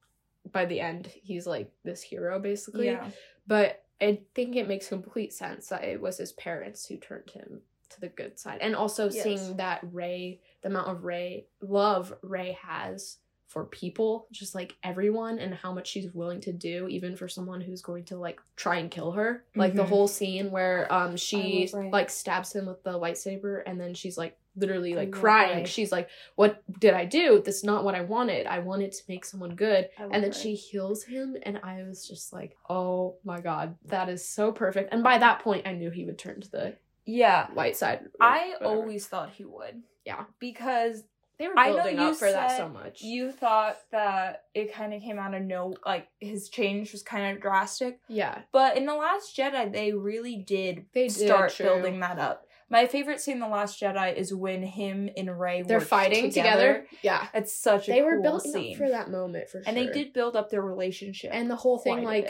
by 0.53 0.65
the 0.65 0.81
end 0.81 1.07
he's 1.23 1.47
like 1.47 1.71
this 1.85 2.03
hero 2.03 2.39
basically 2.39 2.87
Yeah. 2.87 3.09
but 3.47 3.85
I 4.01 4.21
think 4.35 4.57
it 4.57 4.67
makes 4.67 4.89
complete 4.89 5.33
sense 5.33 5.69
that 5.69 5.85
it 5.85 6.01
was 6.01 6.17
his 6.17 6.33
parents 6.33 6.87
who 6.87 6.97
turned 6.97 7.29
him 7.31 7.61
to 7.91 8.01
the 8.01 8.09
good 8.09 8.39
side. 8.39 8.61
And 8.63 8.75
also 8.75 9.11
Yes. 9.11 9.23
seeing 9.23 9.57
that 9.59 9.81
Rey, 9.93 10.41
the 10.63 10.69
amount 10.69 10.89
of 10.89 11.05
Rey 11.05 11.47
love 11.61 12.15
Rey 12.23 12.57
has 12.63 13.19
for 13.51 13.65
people, 13.67 14.27
just 14.31 14.55
like 14.55 14.77
everyone, 14.83 15.39
and 15.39 15.53
how 15.53 15.73
much 15.73 15.89
she's 15.89 16.15
willing 16.15 16.41
to 16.41 16.53
do, 16.53 16.87
even 16.89 17.17
for 17.17 17.29
someone 17.29 17.61
who's 17.61 17.83
going 17.83 18.05
to 18.05 18.17
like 18.17 18.41
try 18.57 18.77
and 18.77 18.91
kill 18.91 19.11
her. 19.13 19.45
Like 19.55 19.75
the 19.75 19.83
Mhm. 19.85 19.89
whole 19.89 20.09
scene 20.09 20.51
where 20.51 20.91
um 20.93 21.17
she 21.17 21.69
like 21.93 22.09
stabs 22.11 22.53
him 22.55 22.67
with 22.67 22.83
the 22.85 22.93
lightsaber 22.99 23.63
and 23.67 23.79
then 23.81 23.93
she's 23.95 24.17
like 24.17 24.37
literally 24.57 24.95
like 24.95 25.11
crying. 25.11 25.59
Rey. 25.59 25.65
She's 25.67 25.91
like, 25.93 26.09
What 26.37 26.63
did 26.81 26.95
I 26.95 27.05
do? 27.05 27.43
This 27.45 27.57
is 27.59 27.65
not 27.65 27.85
what 27.85 27.95
I 27.95 28.03
wanted. 28.03 28.47
I 28.47 28.61
wanted 28.61 28.93
to 28.93 29.03
make 29.09 29.25
someone 29.25 29.55
good 29.57 29.89
and 29.99 30.23
then 30.25 30.33
she 30.33 30.55
heals 30.55 31.03
him 31.05 31.37
and 31.43 31.59
i 31.63 31.83
was 31.83 32.07
just 32.07 32.33
like 32.33 32.57
oh 32.69 33.17
my 33.25 33.41
god 33.41 33.77
that 33.87 34.09
is 34.09 34.27
so 34.27 34.51
perfect 34.53 34.93
and 34.93 35.03
by 35.03 35.19
that 35.19 35.41
point 35.41 35.67
i 35.67 35.73
knew 35.73 35.91
he 35.91 36.05
would 36.05 36.19
turn 36.19 36.41
to 36.41 36.51
the 36.51 36.77
Yeah. 37.05 37.47
light 37.55 37.77
side 37.77 38.01
I 38.21 38.55
whatever. 38.61 38.65
always 38.65 39.07
thought 39.07 39.31
he 39.31 39.45
would. 39.45 39.83
Yeah. 40.05 40.25
Because 40.39 41.03
they 41.41 41.49
were 41.49 41.55
building 41.55 41.97
you 41.97 42.03
up 42.03 42.17
for 42.17 42.31
that 42.31 42.57
so 42.57 42.69
much 42.69 43.03
you 43.03 43.33
thought 43.33 43.79
that 43.91 44.45
it 44.55 44.73
kind 44.73 44.95
of 44.95 45.01
came 45.03 45.19
out 45.19 45.35
of 45.35 45.43
no, 45.43 45.75
like 45.85 46.07
his 46.21 46.49
change 46.51 46.93
was 46.93 47.03
kind 47.03 47.35
of 47.35 47.43
drastic. 47.43 47.99
yeah 48.09 48.43
But 48.53 48.77
in 48.77 48.85
The 48.87 48.95
Last 48.95 49.37
Jedi, 49.37 49.73
they 49.73 49.93
really 49.93 50.37
did 50.37 50.85
They 50.95 51.09
start 51.09 51.53
true. 51.53 51.67
building 51.67 51.99
that 52.01 52.19
up. 52.19 52.47
My 52.73 52.87
favorite 52.87 53.21
scene 53.21 53.35
in 53.35 53.41
The 53.41 53.49
Last 53.49 53.81
Jedi 53.81 54.15
is 54.15 54.33
when 54.33 54.63
him 54.63 55.09
and 55.17 55.41
Rey 55.41 55.63
they're 55.63 55.81
fighting 55.81 56.31
together, 56.31 56.87
yeah 57.03 57.27
It's 57.35 57.53
such 57.53 57.89
a 57.89 57.93
they 57.93 58.03
were 58.03 58.15
cool 58.15 58.23
building 58.23 58.53
scene. 58.53 58.73
up 58.75 58.79
for 58.79 58.89
that 58.91 59.11
moment 59.11 59.49
for 59.49 59.59
sure 59.59 59.65
and 59.67 59.77
they 59.77 59.87
did 59.87 60.13
build 60.13 60.37
up 60.37 60.51
their 60.51 60.63
relationship. 60.63 61.31
and 61.33 61.51
the 61.51 61.57
whole 61.57 61.79
thing 61.79 62.05
like. 62.05 62.29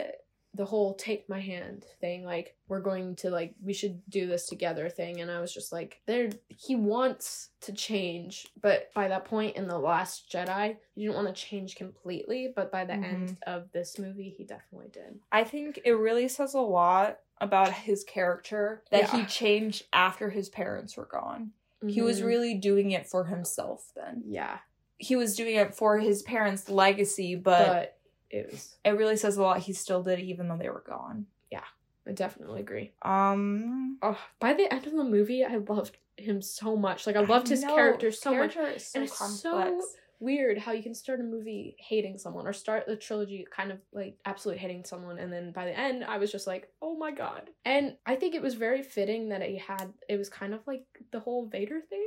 The 0.54 0.64
whole 0.64 0.94
take 0.94 1.28
my 1.28 1.38
hand 1.38 1.84
thing 2.00 2.24
like 2.24 2.56
we're 2.66 2.80
going 2.80 3.14
to 3.14 3.30
like 3.30 3.54
we 3.62 3.72
should 3.72 4.00
do 4.10 4.26
this 4.26 4.46
together 4.46 4.88
thing. 4.88 5.20
And 5.20 5.30
i 5.30 5.40
was 5.40 5.54
just 5.54 5.72
like 5.72 6.00
there 6.06 6.30
he 6.48 6.74
wants 6.74 7.50
to 7.62 7.72
change. 7.72 8.48
But 8.60 8.90
by 8.92 9.06
that 9.08 9.24
point 9.26 9.56
in 9.56 9.68
the 9.68 9.78
last 9.78 10.28
jedi 10.30 10.76
he 10.94 11.02
didn't 11.02 11.14
want 11.14 11.28
to 11.28 11.40
change 11.42 11.76
completely. 11.76 12.52
But 12.54 12.72
by 12.72 12.84
the 12.84 12.94
end 12.94 13.36
of 13.46 13.70
this 13.72 13.98
movie 13.98 14.34
he 14.36 14.44
definitely 14.44 14.88
did. 14.92 15.20
I 15.30 15.44
think 15.44 15.80
it 15.84 15.92
really 15.92 16.26
says 16.28 16.54
a 16.54 16.60
lot 16.60 17.18
about 17.40 17.72
his 17.72 18.02
character 18.04 18.82
that 18.90 19.10
he 19.10 19.24
changed 19.26 19.84
after 19.92 20.30
his 20.30 20.48
parents 20.48 20.96
were 20.96 21.06
gone. 21.10 21.52
He 21.86 22.02
was 22.02 22.20
Mhm. 22.20 22.26
really 22.26 22.54
doing 22.54 22.90
it 22.90 23.06
for 23.06 23.24
himself 23.24 23.92
then. 23.94 24.24
yeah. 24.26 24.58
He 24.98 25.16
was 25.16 25.34
doing 25.34 25.54
it 25.54 25.74
for 25.74 25.98
his 25.98 26.22
parents' 26.22 26.68
legacy, 26.68 27.34
but, 27.34 27.66
but 27.66 27.98
it 28.30 28.62
it 28.84 28.90
really 28.90 29.16
says 29.16 29.36
a 29.36 29.42
lot. 29.42 29.58
He 29.60 29.72
still 29.72 30.02
did 30.02 30.18
it 30.18 30.24
even 30.24 30.48
though 30.48 30.56
they 30.56 30.68
were 30.68 30.84
gone. 30.86 31.26
Yeah, 31.50 31.64
I 32.06 32.12
definitely 32.12 32.60
agree. 32.60 32.92
Um 33.02 33.98
oh 34.02 34.18
by 34.38 34.54
the 34.54 34.72
end 34.72 34.86
of 34.86 34.92
the 34.92 35.04
movie 35.04 35.44
i 35.44 35.56
loved 35.56 35.96
him 36.16 36.40
so 36.42 36.76
much. 36.76 37.06
Like 37.06 37.16
i 37.16 37.20
loved 37.20 37.48
his 37.48 37.62
know, 37.62 37.74
character 37.74 38.06
his 38.06 38.20
so 38.20 38.34
much. 38.34 38.54
Character 38.54 38.76
is 38.76 38.86
so 38.86 38.98
and 39.00 39.08
it's 39.08 39.40
so 39.40 39.80
weird 40.22 40.58
how 40.58 40.72
you 40.72 40.82
can 40.82 40.94
start 40.94 41.18
a 41.18 41.22
movie 41.22 41.74
hating 41.78 42.18
someone 42.18 42.46
or 42.46 42.52
start 42.52 42.86
the 42.86 42.94
trilogy 42.94 43.46
kind 43.50 43.72
of 43.72 43.78
like 43.90 44.18
absolutely 44.26 44.60
hating 44.60 44.84
someone 44.84 45.18
and 45.18 45.32
then 45.32 45.50
by 45.50 45.64
the 45.64 45.78
end 45.78 46.04
I 46.04 46.18
was 46.18 46.30
just 46.30 46.46
like, 46.46 46.70
"Oh 46.82 46.94
my 46.96 47.10
god." 47.10 47.48
And 47.64 47.96
I 48.04 48.16
think 48.16 48.34
it 48.34 48.42
was 48.42 48.54
very 48.54 48.82
fitting 48.82 49.30
that 49.30 49.40
it 49.42 49.58
had 49.60 49.92
it 50.08 50.18
was 50.18 50.28
kind 50.28 50.52
of 50.52 50.60
like 50.66 50.84
the 51.10 51.20
whole 51.20 51.46
Vader 51.46 51.80
thing. 51.80 52.06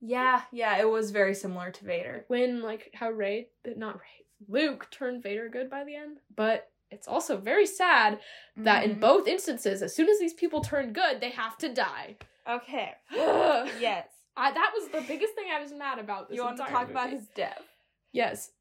Yeah, 0.00 0.40
yeah, 0.50 0.78
it 0.78 0.88
was 0.88 1.10
very 1.10 1.34
similar 1.34 1.70
to 1.70 1.84
Vader. 1.84 2.24
when 2.28 2.62
like 2.62 2.90
how 2.94 3.10
Rey 3.10 3.48
but 3.62 3.76
not 3.76 3.96
Rey, 3.96 4.24
Luke 4.48 4.88
turned 4.90 5.22
Vader 5.22 5.48
good 5.48 5.70
by 5.70 5.84
the 5.84 5.94
end, 5.94 6.18
but 6.34 6.70
it's 6.90 7.06
also 7.06 7.36
very 7.36 7.66
sad 7.66 8.18
that 8.56 8.84
in 8.84 8.96
Mhm. 8.96 9.00
both 9.00 9.28
instances 9.28 9.82
as 9.82 9.94
soon 9.94 10.08
as 10.08 10.18
these 10.18 10.34
people 10.34 10.60
turn 10.60 10.92
good, 10.92 11.20
they 11.20 11.30
have 11.30 11.56
to 11.58 11.72
die. 11.72 12.16
Okay. 12.48 12.94
yes. 13.10 14.08
I, 14.36 14.52
that 14.52 14.72
was 14.74 14.88
the 14.88 15.02
biggest 15.02 15.34
thing 15.34 15.46
I 15.52 15.60
was 15.60 15.72
mad 15.72 15.98
about 15.98 16.28
this 16.28 16.36
You 16.36 16.44
want 16.44 16.56
to 16.56 16.64
talk 16.64 16.88
about 16.90 17.10
his 17.10 17.26
death. 17.34 17.62
Yes. 18.12 18.52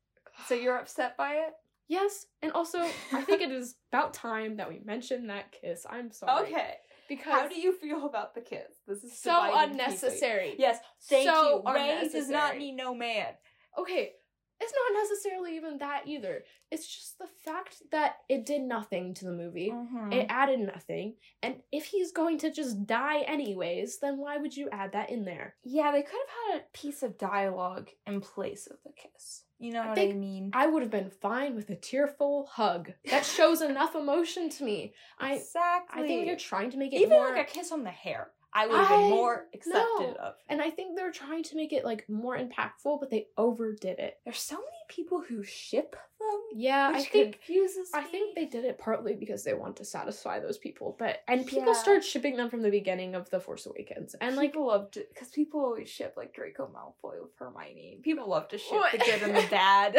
So 0.48 0.54
you're 0.54 0.78
upset 0.78 1.18
by 1.18 1.34
it? 1.36 1.54
Yes, 1.88 2.28
and 2.44 2.52
also 2.52 2.80
I 3.12 3.22
think 3.24 3.42
it 3.42 3.52
is 3.52 3.76
about 3.92 4.14
time 4.14 4.58
that 4.58 4.70
we 4.70 4.80
mention 4.86 5.28
that 5.28 5.52
kiss. 5.52 5.88
I'm 5.90 6.12
sorry. 6.12 6.44
Okay. 6.48 6.76
Because 7.08 7.34
How 7.34 7.48
do 7.48 7.60
you 7.60 7.74
feel 7.74 8.06
about 8.06 8.36
the 8.36 8.42
kiss? 8.42 8.76
This 8.88 9.04
is 9.04 9.18
so 9.20 9.52
unnecessary. 9.56 10.56
Yes, 10.60 10.78
thank 11.06 11.28
So 11.28 11.64
you. 11.66 11.74
Rey 11.74 12.08
does 12.12 12.30
not 12.30 12.58
need 12.58 12.74
no 12.74 12.94
man. 12.94 13.34
Okay, 13.76 14.14
it's 14.62 14.74
not 14.74 15.02
necessarily 15.02 15.56
even 15.56 15.78
that 15.80 16.04
either. 16.06 16.44
It's 16.72 16.88
just 16.88 17.18
the 17.18 17.28
fact 17.28 17.82
that 17.92 18.18
it 18.28 18.46
did 18.46 18.62
nothing 18.62 19.14
to 19.16 19.26
the 19.26 19.32
movie. 19.32 19.72
Mhm. 19.72 20.14
It 20.14 20.28
added 20.30 20.60
nothing. 20.60 21.16
And 21.42 21.62
if 21.72 21.86
he's 21.86 22.12
going 22.12 22.38
to 22.40 22.52
just 22.52 22.86
die 22.86 23.22
anyways, 23.22 24.00
then 24.00 24.18
why 24.18 24.38
would 24.38 24.56
you 24.56 24.70
add 24.72 24.92
that 24.92 25.10
in 25.10 25.26
there? 25.26 25.56
yeah, 25.64 25.92
they 25.92 26.02
could 26.02 26.20
have 26.20 26.54
had 26.54 26.62
a 26.62 26.78
piece 26.78 27.04
of 27.04 27.18
dialogue 27.18 27.90
in 28.06 28.22
place 28.22 28.68
of 28.68 28.78
the 28.84 28.92
kiss. 28.92 29.44
You 29.62 29.74
know 29.74 29.82
I 29.82 29.90
what 29.90 30.00
I 30.00 30.14
mean? 30.14 30.52
I 30.54 30.68
would 30.68 30.82
have 30.84 30.92
been 30.92 31.10
fine 31.10 31.54
with 31.56 31.70
a 31.70 31.76
tearful 31.76 32.46
hug. 32.46 32.94
That 33.10 33.26
shows 33.26 33.62
enough 33.72 33.94
emotion 33.96 34.50
to 34.52 34.64
me. 34.64 34.94
I 35.18 35.34
exactly. 35.36 36.04
I 36.04 36.08
think 36.08 36.28
you're 36.28 36.38
trying 36.38 36.72
to 36.72 36.78
make 36.78 36.94
it 36.94 36.98
even 37.02 37.10
more 37.10 37.30
like 37.36 37.50
a 37.50 37.52
kiss 37.52 37.72
on 37.72 37.84
the 37.84 37.90
hair. 37.92 38.32
I 38.54 38.66
would 38.68 38.78
have 38.80 38.90
been 38.90 39.10
more 39.12 39.46
accepted 39.54 39.78
know. 40.00 40.16
of. 40.20 40.34
and 40.50 40.62
I 40.62 40.72
think 40.72 40.96
they're 40.98 41.12
trying 41.12 41.44
to 41.44 41.56
make 41.56 41.72
it 41.72 41.86
like 41.86 42.10
more 42.10 42.38
impactful, 42.38 43.00
but 43.00 43.10
they 43.12 43.28
overdid 43.38 44.00
it. 44.00 44.18
There's 44.26 44.40
so 44.40 44.56
many 44.56 44.68
people 44.88 45.22
who 45.22 45.44
ship 45.44 45.92
them. 45.92 46.40
Yeah, 46.56 46.92
I 46.94 47.04
think 47.04 47.34
confuses 47.36 47.92
I 47.94 48.02
me. 48.06 48.08
think 48.12 48.36
they 48.36 48.46
did 48.46 48.66
it 48.66 48.80
partly 48.80 49.14
because 49.14 49.44
they 49.44 49.54
want 49.54 49.76
to 49.78 49.86
satisfy 49.86 50.40
those 50.40 50.58
people, 50.58 50.96
but 50.98 51.20
and 51.28 51.46
people 51.46 51.68
Yeah. 51.74 51.80
started 51.80 52.04
shipping 52.04 52.38
them 52.38 52.50
from 52.50 52.62
the 52.64 52.72
beginning 52.72 53.14
of 53.14 53.30
the 53.30 53.40
Force 53.40 53.68
Awakens, 53.68 54.16
and 54.20 54.36
like 54.36 54.52
people 54.52 54.66
love 54.68 54.90
to 54.92 55.06
because 55.14 55.30
people 55.30 55.60
always 55.62 55.88
ship 55.90 56.16
like 56.18 56.34
Draco 56.34 56.68
Malfoy 56.68 57.22
with 57.22 57.36
Hermione. 57.38 58.00
People 58.04 58.28
love 58.30 58.48
to 58.50 58.58
ship 58.58 58.72
What? 58.72 58.92
the 58.94 58.98
good 58.98 59.22
and 59.22 59.36
the 59.36 59.48
bad. 59.52 59.96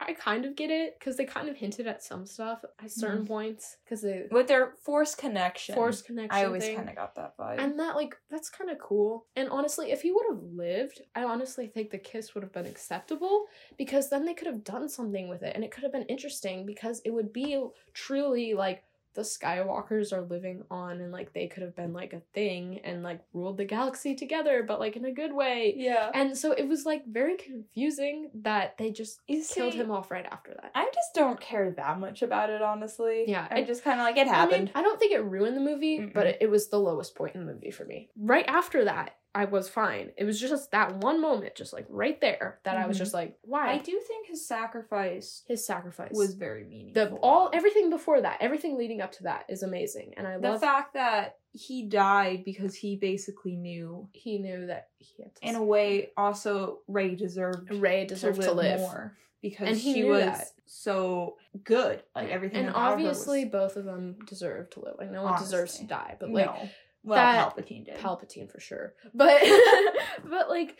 I 0.00 0.12
kind 0.12 0.44
of 0.44 0.54
get 0.54 0.70
it 0.70 0.96
because 0.98 1.16
they 1.16 1.24
kind 1.24 1.48
of 1.48 1.56
hinted 1.56 1.88
at 1.88 2.04
some 2.04 2.24
stuff 2.24 2.64
at 2.82 2.90
certain 2.90 3.24
mm. 3.24 3.28
points 3.28 3.78
because 3.84 4.00
they 4.00 4.26
with 4.30 4.46
their 4.46 4.74
force 4.84 5.14
connection. 5.14 5.74
force 5.74 6.02
connection. 6.02 6.38
I 6.38 6.44
always 6.44 6.64
kind 6.64 6.88
of 6.88 6.94
got 6.94 7.16
that 7.16 7.36
vibe. 7.36 7.58
And 7.58 7.78
that 7.80 7.96
like 7.96 8.16
that's 8.30 8.48
kind 8.48 8.70
of 8.70 8.78
cool. 8.78 9.26
And 9.34 9.48
honestly, 9.48 9.90
if 9.90 10.02
he 10.02 10.12
would 10.12 10.26
have 10.30 10.42
lived, 10.42 11.00
I 11.16 11.24
honestly 11.24 11.66
think 11.66 11.90
the 11.90 11.98
kiss 11.98 12.34
would 12.34 12.44
have 12.44 12.52
been 12.52 12.66
acceptable 12.66 13.46
because 13.76 14.08
then 14.08 14.24
they 14.24 14.34
could 14.34 14.46
have 14.46 14.62
done 14.62 14.88
something 14.88 15.28
with 15.28 15.42
it 15.42 15.54
and 15.56 15.64
it 15.64 15.72
could 15.72 15.82
have 15.82 15.92
been 15.92 16.02
interesting 16.02 16.64
because 16.64 17.00
it 17.04 17.10
would 17.10 17.32
be 17.32 17.60
truly 17.92 18.54
like 18.54 18.84
the 19.18 19.24
Skywalkers 19.24 20.12
are 20.12 20.22
living 20.22 20.62
on 20.70 21.00
and 21.00 21.10
like 21.10 21.32
they 21.32 21.48
could 21.48 21.64
have 21.64 21.74
been 21.74 21.92
like 21.92 22.12
a 22.12 22.22
thing 22.34 22.78
and 22.84 23.02
like 23.02 23.20
ruled 23.32 23.56
the 23.56 23.64
galaxy 23.64 24.14
together, 24.14 24.62
but 24.62 24.78
like 24.78 24.94
in 24.94 25.04
a 25.04 25.10
good 25.12 25.32
way. 25.34 25.74
yeah, 25.76 26.12
And 26.14 26.38
so 26.38 26.52
it 26.52 26.68
was 26.68 26.86
like 26.86 27.04
very 27.04 27.36
confusing 27.36 28.30
that 28.42 28.78
they 28.78 28.92
just 28.92 29.18
you 29.26 29.42
killed 29.44 29.72
see, 29.72 29.80
him 29.80 29.90
off 29.90 30.12
right 30.12 30.24
after 30.24 30.54
that. 30.54 30.70
I 30.72 30.84
just 30.94 31.14
don't 31.16 31.40
care 31.40 31.72
that 31.72 31.98
much 31.98 32.22
about 32.22 32.48
it, 32.50 32.62
honestly. 32.62 33.24
Yeah, 33.26 33.48
I 33.50 33.64
just 33.64 33.82
kind 33.82 33.98
of 33.98 34.04
like 34.04 34.16
it 34.16 34.20
I 34.20 34.24
mean, 34.26 34.34
happened. 34.34 34.70
I 34.76 34.82
don't 34.82 35.00
think 35.00 35.12
it 35.12 35.24
ruined 35.24 35.56
the 35.56 35.60
movie, 35.60 35.98
but 35.98 36.26
Mm-mm. 36.26 36.30
it, 36.30 36.38
it 36.42 36.50
was 36.50 36.68
the 36.68 36.78
lowest 36.78 37.16
point 37.16 37.34
in 37.34 37.44
the 37.44 37.52
movie 37.52 37.72
for 37.72 37.84
me. 37.84 38.10
Right 38.16 38.44
after 38.46 38.84
that, 38.84 39.16
I 39.38 39.44
was 39.44 39.68
fine. 39.68 40.10
It 40.16 40.24
was 40.24 40.40
just 40.40 40.72
that 40.72 40.96
one 40.96 41.20
moment, 41.20 41.54
just 41.54 41.72
like 41.72 41.86
right 41.88 42.20
there, 42.20 42.58
that 42.64 42.76
I 42.76 42.88
was 42.88 42.96
Mhm. 42.96 42.98
just 43.00 43.14
like, 43.14 43.38
why? 43.42 43.70
I 43.70 43.78
do 43.78 44.00
think 44.00 44.26
his 44.26 44.44
sacrifice 44.44 45.44
His 45.46 45.64
sacrifice 45.64 46.10
was 46.12 46.34
very 46.34 46.64
meaningful. 46.64 47.04
the 47.04 47.14
all 47.22 47.48
everything 47.52 47.88
before 47.88 48.20
that, 48.20 48.38
everything 48.40 48.76
leading 48.76 49.00
up 49.00 49.12
to 49.12 49.22
that 49.24 49.44
is 49.48 49.62
amazing, 49.62 50.14
and 50.16 50.26
I 50.26 50.38
the 50.38 50.48
love 50.50 50.60
the 50.60 50.66
fact 50.66 50.94
that 50.94 51.36
he 51.52 51.86
died 51.86 52.42
because 52.44 52.74
he 52.74 52.96
basically 52.96 53.54
knew, 53.56 54.08
he 54.12 54.38
knew 54.38 54.66
that 54.66 54.88
he 54.98 55.22
had 55.22 55.34
to. 55.36 55.46
in 55.48 55.54
a 55.54 55.62
way, 55.62 56.10
also 56.16 56.80
Rey 56.88 57.14
deserved 57.14 57.70
Rey 57.72 58.06
deserved 58.06 58.42
to 58.42 58.52
live, 58.52 58.80
more 58.80 59.16
because 59.40 59.68
And 59.68 59.76
he 59.78 59.94
she 59.94 60.04
was 60.04 60.24
that. 60.24 60.48
so 60.66 61.36
good. 61.62 62.02
Like 62.16 62.28
everything, 62.30 62.66
and 62.66 62.74
obviously 62.74 63.44
both 63.44 63.76
of 63.76 63.84
them 63.84 64.16
deserve 64.26 64.70
to 64.70 64.80
live. 64.80 64.96
Like 64.98 65.12
no 65.12 65.22
one 65.22 65.38
deserves 65.38 65.78
to 65.78 65.84
die, 65.84 66.16
but 66.18 66.30
like 66.30 66.46
no. 66.46 66.68
Well, 67.04 67.16
that- 67.16 67.56
Palpatine 67.56 67.84
did. 67.84 67.96
Palpatine 67.96 68.50
for 68.50 68.60
sure. 68.60 68.94
But 69.14 69.40
but 70.28 70.48
like 70.50 70.76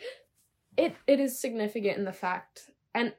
it 0.77 0.95
it 1.07 1.19
is 1.19 1.39
significant 1.39 1.97
in 1.97 2.05
the 2.05 2.13
fact 2.13 2.69
and 2.93 3.13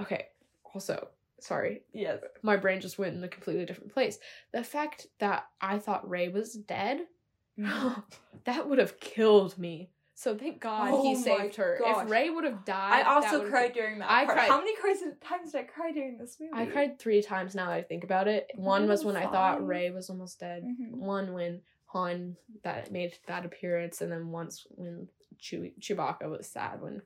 okay, 0.00 0.26
also, 0.74 1.08
sorry, 1.40 1.82
yes. 1.92 2.20
my 2.42 2.56
brain 2.56 2.80
just 2.80 2.98
went 2.98 3.16
in 3.16 3.24
a 3.24 3.28
completely 3.28 3.64
different 3.64 3.92
place. 3.92 4.18
The 4.52 4.62
fact 4.64 5.06
that 5.18 5.46
I 5.60 5.78
thought 5.78 6.08
Rey 6.08 6.28
was 6.28 6.54
dead, 6.54 7.00
that 7.58 8.68
would 8.68 8.78
have 8.78 8.98
killed 9.00 9.58
me. 9.58 9.90
So 10.14 10.36
thank 10.36 10.60
God 10.60 10.90
Oh 10.92 11.02
he 11.02 11.14
saved 11.14 11.54
her. 11.56 11.78
gosh. 11.80 12.04
If 12.04 12.10
Rey 12.10 12.28
would 12.30 12.42
have 12.42 12.64
died, 12.64 13.04
I 13.06 13.14
also 13.14 13.48
cried 13.48 13.72
during 13.72 14.00
that 14.00 14.10
I 14.10 14.24
part. 14.24 14.36
cried- 14.36 14.48
How 14.50 14.58
many 14.58 14.74
cries, 14.76 14.96
times 15.20 15.52
did 15.52 15.60
I 15.60 15.64
cry 15.64 15.92
during 15.92 16.18
this 16.18 16.38
movie? 16.40 16.52
I 16.54 16.66
cried 16.66 16.98
three 16.98 17.22
times 17.22 17.54
now 17.54 17.66
that 17.66 17.74
I 17.74 17.82
think 17.82 18.02
about 18.02 18.26
it. 18.26 18.50
One 18.56 18.88
was 18.88 19.04
when 19.04 19.16
I 19.16 19.26
thought 19.30 19.64
Rey 19.64 19.90
was 19.92 20.10
almost 20.10 20.40
dead. 20.40 20.64
Mhm. 20.64 20.96
One 20.96 21.32
when 21.34 21.60
Han 21.88 22.36
that 22.64 22.90
made 22.92 23.14
that 23.26 23.44
appearance, 23.44 24.00
and 24.00 24.10
then 24.12 24.30
once 24.30 24.66
when 24.70 25.08
Chew- 25.38 25.72
Chewbacca 25.80 26.28
was 26.28 26.46
sad 26.48 26.80
when 26.82 27.02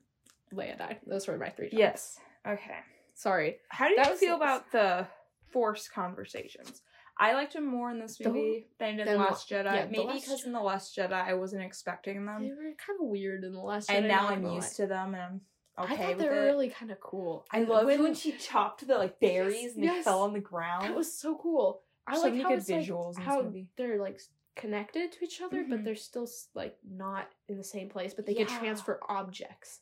Leia 0.53 0.77
died. 0.79 1.01
Those 1.07 1.27
were 1.29 1.39
my 1.39 1.51
three. 1.51 1.71
Times. 1.71 1.79
Yes. 1.79 2.19
Okay. 2.47 2.79
Sorry. 3.15 3.59
How 3.69 3.89
did 3.89 3.99
That 3.99 4.07
you 4.07 4.11
was 4.13 4.21
feel 4.21 4.37
about 4.37 4.71
the 4.73 5.07
Force 5.53 5.89
conversations? 5.89 6.83
I 7.19 7.35
liked 7.35 7.53
them 7.53 7.67
more 7.67 7.91
in 7.91 8.01
this 8.01 8.17
The- 8.17 8.29
movie 8.31 8.67
than 8.79 8.99
in 8.99 9.07
The 9.07 9.13
the- 9.13 9.19
Last 9.19 9.49
Jedi. 9.51 9.65
yeah, 9.65 9.85
The 9.85 9.91
Maybe 9.93 10.05
Last 10.05 10.21
because 10.25 10.45
in 10.45 10.53
The 10.53 10.61
Last 10.61 10.97
Jedi 10.97 11.13
I 11.13 11.35
wasn't 11.35 11.63
expecting 11.63 12.25
them. 12.27 12.43
They 12.43 12.49
were 12.55 12.73
kind 12.85 12.99
of 13.01 13.07
weird 13.07 13.45
in 13.45 13.53
the 13.53 13.61
last. 13.61 13.89
Jedi. 13.89 13.99
And 13.99 14.09
now 14.09 14.29
I'm 14.29 14.45
used 14.47 14.77
to 14.77 14.87
them 14.87 15.15
and 15.15 15.41
I'm 15.77 15.85
okay 15.85 15.95
I 15.95 15.97
thought 16.09 16.19
they 16.19 16.29
were 16.29 16.43
it. 16.43 16.47
really 16.47 16.71
kind 16.71 16.91
of 16.91 17.01
cool. 17.01 17.47
I 17.51 17.59
And 17.61 17.69
loved 17.69 17.87
when, 17.87 18.15
she 18.15 18.33
chopped 18.33 18.87
the 18.87 18.97
like 18.97 19.21
berries 19.21 19.75
and 19.75 19.83
they 19.85 19.89
yes. 19.89 20.05
fell 20.05 20.23
on 20.23 20.33
the 20.33 20.41
ground. 20.41 20.85
That 20.85 20.95
was 20.97 21.13
so 21.17 21.37
cool. 21.37 21.83
I 22.07 22.17
So 22.17 22.23
like 22.23 22.33
many 22.33 22.43
how 22.43 22.49
good 22.49 22.69
like, 22.69 22.83
visuals 22.83 23.15
in 23.17 23.21
this 23.21 23.25
how 23.27 23.43
movie. 23.43 23.69
they're 23.77 24.01
like 24.01 24.19
connected 24.57 25.13
to 25.13 25.25
each 25.25 25.41
other, 25.41 25.65
Mhm. 25.65 25.71
but 25.71 25.85
they're 25.85 25.95
still 25.97 26.29
like 26.55 26.77
not 26.89 27.29
in 27.49 27.57
the 27.59 27.65
same 27.65 27.89
place. 27.89 28.15
But 28.15 28.27
they 28.27 28.35
can 28.35 28.47
transfer 28.47 29.01
objects, 29.09 29.81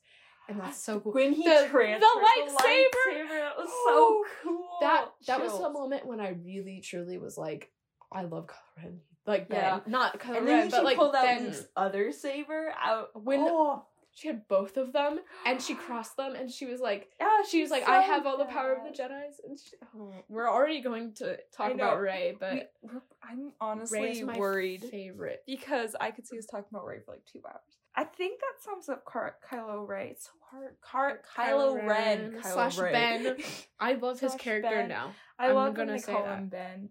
and 0.48 0.60
that's 0.60 0.82
so 0.82 1.00
cool. 1.00 1.12
when 1.12 1.32
he 1.32 1.42
The- 1.44 1.66
transferred 1.70 2.00
the 2.00 2.06
the 2.06 2.52
lightsaber! 2.52 3.12
lightsaber, 3.14 3.28
that 3.28 3.56
was 3.58 3.68
Oh, 3.70 4.24
so 4.42 4.48
cool. 4.48 4.78
that 4.80 5.12
that 5.26 5.40
was 5.40 5.58
the 5.58 5.70
moment 5.70 6.06
when 6.06 6.20
I 6.20 6.30
really 6.30 6.80
truly 6.80 7.18
was 7.18 7.36
like, 7.36 7.72
I 8.12 8.22
love 8.22 8.46
Kylo 8.48 8.76
Ren. 8.84 9.00
Like 9.26 9.46
Yeah. 9.50 9.80
not 9.86 10.18
Kylo 10.18 10.36
Ren, 10.36 10.44
then 10.46 10.70
but 10.70 10.78
she 10.78 10.82
like 10.84 10.96
pulled 10.96 11.14
out. 11.14 11.40
Luke's 11.42 11.66
other 11.76 12.10
saber 12.12 12.72
out. 12.78 13.10
When- 13.22 13.40
oh, 13.40 13.86
She 14.12 14.28
had 14.28 14.46
both 14.48 14.76
of 14.76 14.92
them, 14.92 15.20
and 15.46 15.62
she 15.62 15.74
crossed 15.74 16.16
them, 16.16 16.34
and 16.34 16.50
she 16.50 16.66
was 16.66 16.80
like, 16.80 17.08
yeah, 17.20 17.28
she 17.48 17.62
was 17.62 17.70
like, 17.70 17.88
I 17.88 18.02
have 18.02 18.26
all 18.26 18.36
the 18.38 18.44
power 18.44 18.72
of 18.74 18.82
the. 18.84 18.90
Jedi's, 18.90 19.40
and 19.46 19.58
she, 19.58 19.76
oh, 19.96 20.12
we're 20.28 20.50
already 20.50 20.80
going 20.82 21.14
to 21.14 21.38
talk 21.56 21.72
about 21.72 22.00
Rey, 22.00 22.34
but 22.38 22.72
We- 22.82 22.90
I'm 23.22 23.52
honestly 23.60 24.24
worried 24.24 24.82
favorite. 24.82 25.42
because 25.46 25.94
I 26.00 26.10
could 26.10 26.26
see 26.26 26.38
us 26.38 26.46
talking 26.46 26.66
about 26.70 26.86
Rey 26.86 26.98
for 27.04 27.12
like 27.12 27.24
two 27.24 27.40
hours. 27.48 27.60
I 27.96 28.04
think 28.04 28.40
that 28.40 28.62
sums 28.64 28.88
up 28.88 29.04
Car- 29.04 29.36
Kylo 29.50 29.86
Ray. 29.86 30.10
It's 30.10 30.24
so 30.26 30.30
hard. 30.50 30.76
Car- 30.80 31.20
Kylo, 31.36 31.74
Kylo 31.74 31.88
Ren, 31.88 31.88
Ren 32.32 32.42
Kylo 32.42 32.52
slash 32.52 32.78
Ray. 32.78 32.92
Ben. 32.92 33.36
I 33.80 33.92
love 33.94 34.20
his 34.20 34.34
character 34.36 34.70
Ben. 34.70 34.88
now. 34.88 35.12
I 35.38 35.48
I'm 35.48 35.54
love 35.54 35.74
gonna 35.74 35.92
they 35.92 35.98
say 35.98 36.12
call 36.12 36.24
him 36.26 36.48
Ben. 36.48 36.90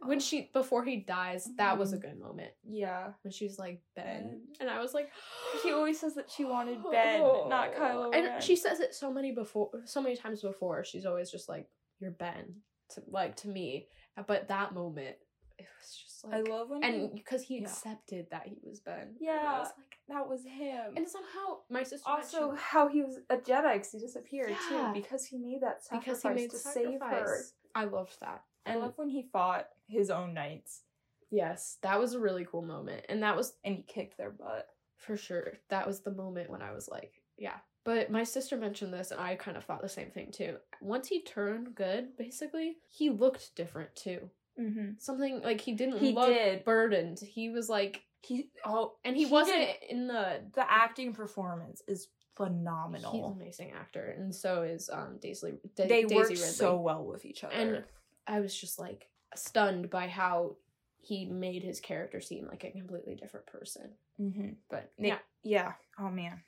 When 0.00 0.20
she 0.20 0.50
before 0.52 0.84
he 0.84 0.96
dies, 0.98 1.48
that 1.56 1.78
was 1.78 1.92
a 1.92 1.96
Mhm. 1.98 2.02
good 2.02 2.18
moment. 2.20 2.52
Yeah, 2.62 3.12
When 3.22 3.32
she 3.32 3.44
was 3.44 3.58
like 3.58 3.82
Ben, 3.96 4.04
Ben. 4.04 4.48
and 4.60 4.70
I 4.70 4.80
was 4.80 4.94
like, 4.94 5.10
she 5.62 5.72
always 5.72 5.98
says 5.98 6.14
that 6.14 6.30
she 6.30 6.44
wanted 6.44 6.78
Ben, 6.90 7.20
not 7.48 7.72
Kylo 7.74 8.14
And 8.14 8.26
Ren. 8.26 8.40
she 8.40 8.54
says 8.56 8.78
it 8.80 8.94
so 8.94 9.12
many 9.12 9.32
before, 9.32 9.70
so 9.84 10.00
many 10.00 10.16
times 10.16 10.42
before. 10.42 10.84
She's 10.84 11.04
always 11.06 11.30
just 11.30 11.48
like, 11.48 11.68
"You're 11.98 12.12
Ben," 12.12 12.62
to 12.90 13.02
like 13.08 13.34
to 13.36 13.48
me. 13.48 13.88
But 14.26 14.46
that 14.48 14.72
moment, 14.74 15.16
it 15.58 15.66
was 15.80 15.94
just 15.96 16.24
like, 16.24 16.34
I 16.34 16.40
love 16.42 16.70
when 16.70 16.84
and 16.84 17.12
because 17.14 17.42
he 17.42 17.58
yeah. 17.58 17.64
accepted 17.68 18.28
that 18.30 18.46
he 18.46 18.58
was 18.62 18.78
Ben. 18.80 19.16
Yeah. 19.20 19.58
was 19.60 19.72
like, 19.76 19.98
that 20.08 20.28
was 20.28 20.44
him. 20.44 20.96
and 20.96 21.08
somehow 21.08 21.58
my 21.68 21.82
sister 21.82 22.08
also 22.08 22.40
mentioned- 22.40 22.58
how 22.60 22.86
he 22.88 23.02
was 23.02 23.18
a 23.28 23.36
Jedi 23.36 23.74
because 23.74 23.92
he 23.92 23.98
disappeared 23.98 24.50
Yeah. 24.50 24.92
too 24.92 25.00
because 25.00 25.26
he 25.26 25.36
made 25.38 25.60
that 25.62 25.82
sacrifice 25.84 26.04
because 26.04 26.22
he 26.22 26.28
made 26.30 26.50
to 26.50 26.56
sacrifice. 26.56 26.92
save 26.92 27.00
her. 27.02 27.38
I 27.74 27.84
loved 27.84 28.18
that. 28.20 28.44
I 28.68 28.72
And 28.72 28.80
love 28.80 28.92
when 28.96 29.08
he 29.08 29.22
fought 29.32 29.68
his 29.86 30.10
own 30.10 30.34
knights 30.34 30.82
yes, 31.30 31.76
that 31.82 32.00
was 32.00 32.14
a 32.14 32.18
really 32.20 32.46
cool 32.50 32.62
moment, 32.62 33.04
and 33.10 33.22
that 33.22 33.36
was 33.36 33.54
and 33.64 33.74
he 33.76 33.82
kicked 33.82 34.16
their 34.16 34.30
butt. 34.30 34.68
For 34.96 35.16
sure. 35.16 35.52
That 35.68 35.86
was 35.86 36.00
the 36.00 36.10
moment 36.10 36.50
when 36.50 36.62
I 36.62 36.72
was 36.72 36.88
like, 36.88 37.20
yeah. 37.36 37.58
But 37.84 38.10
my 38.10 38.24
sister 38.24 38.56
mentioned 38.56 38.92
this 38.92 39.10
and 39.12 39.20
I 39.20 39.36
kind 39.36 39.56
of 39.56 39.64
thought 39.64 39.80
the 39.82 39.88
same 39.88 40.10
thing 40.10 40.32
too. 40.32 40.56
Once 40.80 41.06
he 41.08 41.22
turned 41.22 41.74
good, 41.74 42.16
basically, 42.16 42.78
he 42.88 43.08
looked 43.10 43.54
different 43.54 43.94
too. 43.94 44.28
Mm-hmm. 44.60 44.92
Something 44.98 45.40
like 45.42 45.60
he 45.60 45.72
didn't 45.74 45.98
He 45.98 46.12
look 46.12 46.28
did. 46.28 46.64
burdened. 46.64 47.20
He 47.20 47.48
was 47.50 47.68
like 47.68 48.02
He 48.22 48.50
oh, 48.64 48.94
and 49.04 49.14
he, 49.16 49.26
He 49.26 49.30
wasn't 49.30 49.58
did- 49.58 49.76
in 49.90 50.06
the 50.08 50.40
the 50.54 50.64
acting 50.70 51.12
performance 51.12 51.80
is 51.86 52.08
phenomenal. 52.34 53.12
he's 53.12 53.24
an 53.24 53.32
amazing 53.32 53.72
actor 53.72 54.14
and 54.18 54.34
so 54.34 54.62
is 54.62 54.88
um 54.92 55.18
Daisy 55.20 55.52
Da- 55.76 55.86
they 55.86 56.02
Daisy 56.02 56.14
work 56.14 56.24
Ridley. 56.30 56.36
so 56.36 56.76
well 56.80 57.04
with 57.04 57.24
each 57.24 57.44
other. 57.44 57.54
And 57.54 57.84
I 58.28 58.40
was 58.40 58.54
just 58.54 58.78
like 58.78 59.08
stunned 59.34 59.90
by 59.90 60.06
how 60.06 60.56
he 61.00 61.24
made 61.24 61.62
his 61.62 61.80
character 61.80 62.20
seem 62.20 62.46
like 62.46 62.64
a 62.64 62.70
completely 62.70 63.14
different 63.14 63.46
person. 63.46 63.90
mm-hmm. 64.20 64.50
But 64.68 64.92
yeah, 64.98 65.18
yeah. 65.42 65.72
Oh 65.98 66.10
man. 66.10 66.42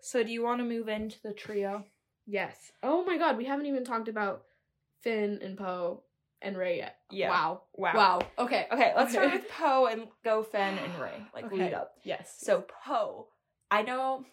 So 0.00 0.22
do 0.22 0.30
you 0.30 0.42
want 0.42 0.60
to 0.60 0.64
move 0.64 0.88
into 0.88 1.16
the 1.22 1.32
trio? 1.32 1.84
Yes. 2.26 2.72
Oh 2.82 3.04
my 3.04 3.16
god, 3.18 3.36
we 3.38 3.44
haven't 3.46 3.66
even 3.66 3.84
talked 3.84 4.08
about 4.08 4.42
Finn 5.02 5.40
and 5.42 5.56
Poe 5.56 6.02
and 6.42 6.56
Rey 6.58 6.78
yet. 6.78 6.96
Yeah. 7.10 7.30
Wow. 7.30 7.62
Wow. 7.74 7.92
Wow. 7.94 8.20
Okay. 8.38 8.66
Okay, 8.70 8.92
let's 8.96 9.12
start 9.12 9.32
with 9.32 9.48
Poe 9.48 9.86
and 9.86 10.08
go 10.24 10.42
Finn 10.42 10.78
and 10.78 11.02
Rey. 11.02 11.22
Like 11.34 11.46
Okay. 11.46 11.56
lead 11.56 11.74
up. 11.74 11.92
Yes. 12.04 12.36
So 12.38 12.64
Poe, 12.84 13.28
I 13.70 13.82
know 13.82 14.24